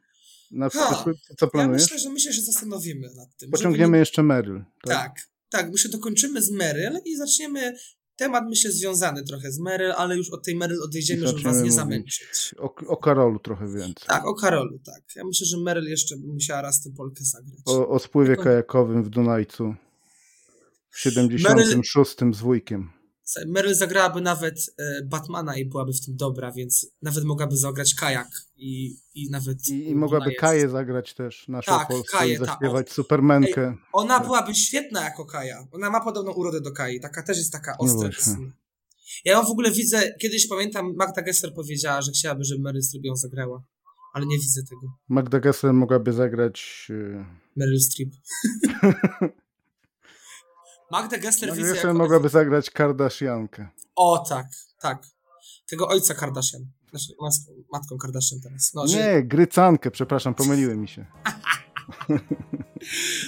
Na 0.51 0.69
przyszły, 0.69 1.13
co 1.38 1.45
Ja 1.45 1.49
planujesz? 1.51 1.81
myślę, 1.81 1.99
że 1.99 2.09
my 2.09 2.19
się 2.19 2.41
zastanowimy 2.41 3.09
nad 3.15 3.38
tym. 3.38 3.51
Pociągniemy 3.51 3.97
jeszcze 3.97 4.23
Meryl. 4.23 4.63
Tak, 4.88 5.11
tak, 5.49 5.71
my 5.71 5.77
się 5.77 5.89
dokończymy 5.89 6.41
z 6.41 6.51
Meryl 6.51 6.99
i 7.05 7.15
zaczniemy 7.17 7.76
temat, 8.15 8.43
myślę, 8.49 8.71
związany 8.71 9.23
trochę 9.23 9.51
z 9.51 9.59
Meryl, 9.59 9.91
ale 9.91 10.17
już 10.17 10.30
od 10.30 10.45
tej 10.45 10.55
Meryl 10.55 10.84
odejdziemy, 10.84 11.27
żeby 11.27 11.41
Was 11.41 11.63
nie 11.63 11.71
zamęczyć. 11.71 12.55
O, 12.57 12.76
o 12.88 12.97
Karolu 12.97 13.39
trochę 13.39 13.67
więcej. 13.67 14.07
Tak, 14.07 14.26
o 14.26 14.35
Karolu, 14.35 14.80
tak. 14.80 15.03
Ja 15.15 15.23
myślę, 15.26 15.47
że 15.47 15.57
Meryl 15.57 15.89
jeszcze 15.89 16.17
by 16.17 16.27
musiała 16.27 16.61
raz 16.61 16.84
tę 16.84 16.89
Polkę 16.97 17.23
zagrać. 17.23 17.59
O, 17.65 17.89
o 17.89 17.99
spływie 17.99 18.35
kajakowym 18.35 19.03
w 19.03 19.09
Dunajcu 19.09 19.76
w 20.89 20.99
76 20.99 22.15
z 22.31 22.39
wujkiem. 22.39 22.98
Meryl 23.47 23.76
zagrałaby 23.76 24.22
nawet 24.22 24.73
e, 24.77 25.03
Batmana 25.06 25.57
i 25.57 25.65
byłaby 25.65 25.93
w 25.93 26.06
tym 26.06 26.15
dobra, 26.15 26.51
więc 26.51 26.88
nawet 27.01 27.23
mogłaby 27.23 27.57
zagrać 27.57 27.95
kajak 27.95 28.27
i, 28.57 28.95
i 29.15 29.30
nawet... 29.30 29.68
I, 29.68 29.89
i 29.89 29.95
mogłaby 29.95 30.30
jest- 30.30 30.41
Kaję 30.41 30.69
zagrać 30.69 31.14
też, 31.14 31.47
naszą 31.47 31.72
Tak, 31.72 31.88
Polskę, 31.88 32.18
Kaję, 32.18 32.34
i 32.34 32.38
tak. 32.38 32.47
zaśpiewać 32.47 32.91
Supermenkę. 32.91 33.76
Ona 33.93 34.19
byłaby 34.19 34.56
świetna 34.56 35.03
jako 35.03 35.26
Kaja. 35.26 35.68
Ona 35.72 35.89
ma 35.89 36.01
podobną 36.03 36.31
urodę 36.31 36.61
do 36.61 36.72
Kai. 36.72 36.99
Taka 36.99 37.23
też 37.23 37.38
jest 37.38 37.51
taka 37.51 37.77
No 37.81 37.85
ostra. 37.85 38.10
ja 39.26 39.34
ją 39.34 39.43
w 39.45 39.49
ogóle 39.51 39.72
widzę, 39.72 40.14
kiedyś 40.22 40.47
pamiętam, 40.47 40.93
Magda 40.95 41.22
Gessler 41.22 41.53
powiedziała, 41.53 42.01
że 42.01 42.11
chciałaby, 42.11 42.43
żeby 42.43 42.61
Meryl 42.61 42.81
Streep 42.81 43.06
ją 43.06 43.15
zagrała. 43.15 43.64
Ale 44.14 44.26
nie 44.26 44.38
widzę 44.38 44.61
tego. 44.69 44.81
Magda 45.10 45.39
Gessler 45.39 45.73
mogłaby 45.73 46.14
zagrać... 46.14 46.88
e, 46.89 47.26
Meryl 47.56 47.80
Streep. 47.80 48.10
Magda 50.91 51.18
Gessler 51.18 51.49
Magda 51.49 51.64
widzę 51.64 51.74
Gessler 51.74 51.94
mogłaby 51.94 52.30
zagrać 52.30 52.70
Kardashiankę. 52.70 53.68
O, 53.95 54.26
tak, 54.30 54.48
tak. 54.82 55.03
Tego 55.70 55.88
ojca 55.88 56.14
Kardashian. 56.14 56.61
Znaczy, 56.90 57.14
matką 57.72 57.98
Kardashian 57.98 58.40
teraz. 58.41 58.72
No, 58.74 58.88
że... 58.88 58.98
Nie, 58.98 59.24
Grycankę, 59.24 59.91
przepraszam, 59.91 60.36
pomyliły 60.36 60.78
mi 60.78 60.88
się. 60.88 61.06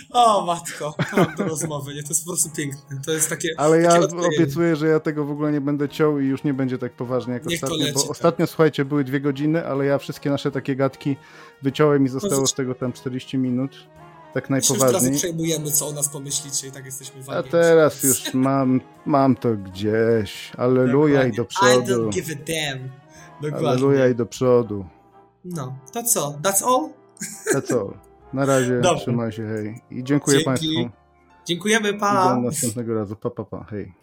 O, 0.10 0.46
matko. 0.46 0.96
Mam 1.18 1.36
do 1.36 1.44
rozmowy, 1.44 1.96
nie? 1.96 2.04
To 2.04 2.10
jest 2.10 2.26
po 2.26 2.32
prostu 2.32 2.50
piękne. 2.50 3.02
To 3.06 3.12
jest 3.12 3.30
takie... 3.30 3.50
Ale 3.58 3.82
ja 3.82 3.90
takie 3.90 4.06
odklejenie. 4.06 4.38
obiecuję, 4.38 4.76
że 4.76 4.88
ja 4.88 5.00
tego 5.00 5.26
w 5.26 5.32
ogóle 5.32 5.52
nie 5.52 5.62
będę 5.62 5.90
ciął 5.90 6.20
i 6.20 6.26
już 6.26 6.44
nie 6.44 6.54
będzie 6.54 6.78
tak 6.78 6.94
poważnie 6.94 7.34
jak 7.34 7.46
Niech 7.46 7.64
ostatnio, 7.64 7.78
leci, 7.78 7.94
bo 7.94 8.02
tak. 8.02 8.12
ostatnio, 8.12 8.48
słuchajcie, 8.48 8.86
były 8.86 9.04
dwie 9.04 9.22
godziny, 9.22 9.68
ale 9.68 9.86
ja 9.86 9.98
wszystkie 9.98 10.30
nasze 10.30 10.52
takie 10.52 10.76
gadki 10.76 11.18
wyciąłem 11.62 12.06
i 12.06 12.10
zostało 12.10 12.48
z 12.48 12.54
tego 12.54 12.76
tam 12.76 12.94
40 12.94 13.38
minut. 13.38 13.88
Tak 14.34 14.48
się 14.48 14.54
już 14.56 14.68
teraz 14.68 14.80
najpoważniej. 14.82 15.18
przejmujemy, 15.18 15.72
co 15.72 15.88
o 15.88 15.92
nas 15.92 16.10
pomyślicie 16.10 16.68
i 16.68 16.72
tak 16.72 16.86
jesteśmy 16.86 17.22
A 17.22 17.24
walnięci. 17.24 17.52
teraz 17.52 18.04
już 18.04 18.34
mam, 18.34 18.82
mam 19.06 19.36
to 19.36 19.50
gdzieś. 19.58 20.52
Aleluja 20.58 21.26
i 21.26 21.32
do 21.32 21.44
I 21.44 21.46
przodu. 21.46 21.94
don't 21.94 22.10
give 22.10 22.28
a 22.30 22.36
damn. 22.36 22.90
Dokładnie. 23.42 23.70
Aleluja 23.70 24.08
i 24.08 24.16
do 24.16 24.26
przodu. 24.26 24.86
No, 25.46 25.76
to 25.94 26.04
co? 26.04 26.36
That's 26.44 26.64
all? 26.66 26.90
To 27.54 27.62
co? 27.62 27.94
Na 28.34 28.46
razie, 28.46 28.82
Dobra. 28.82 29.00
trzymaj 29.02 29.32
się, 29.32 29.48
hej. 29.48 29.82
I 29.92 30.04
dziękuję 30.04 30.36
Dzięki. 30.38 30.46
Państwu. 30.46 30.98
Dziękujemy, 31.46 31.94
Do 31.94 32.00
pa! 32.00 32.38
następnego 32.44 32.94
razu. 32.96 33.16
Pa, 33.16 33.30
pa, 33.30 33.44
pa, 33.44 33.64
hej. 33.64 33.94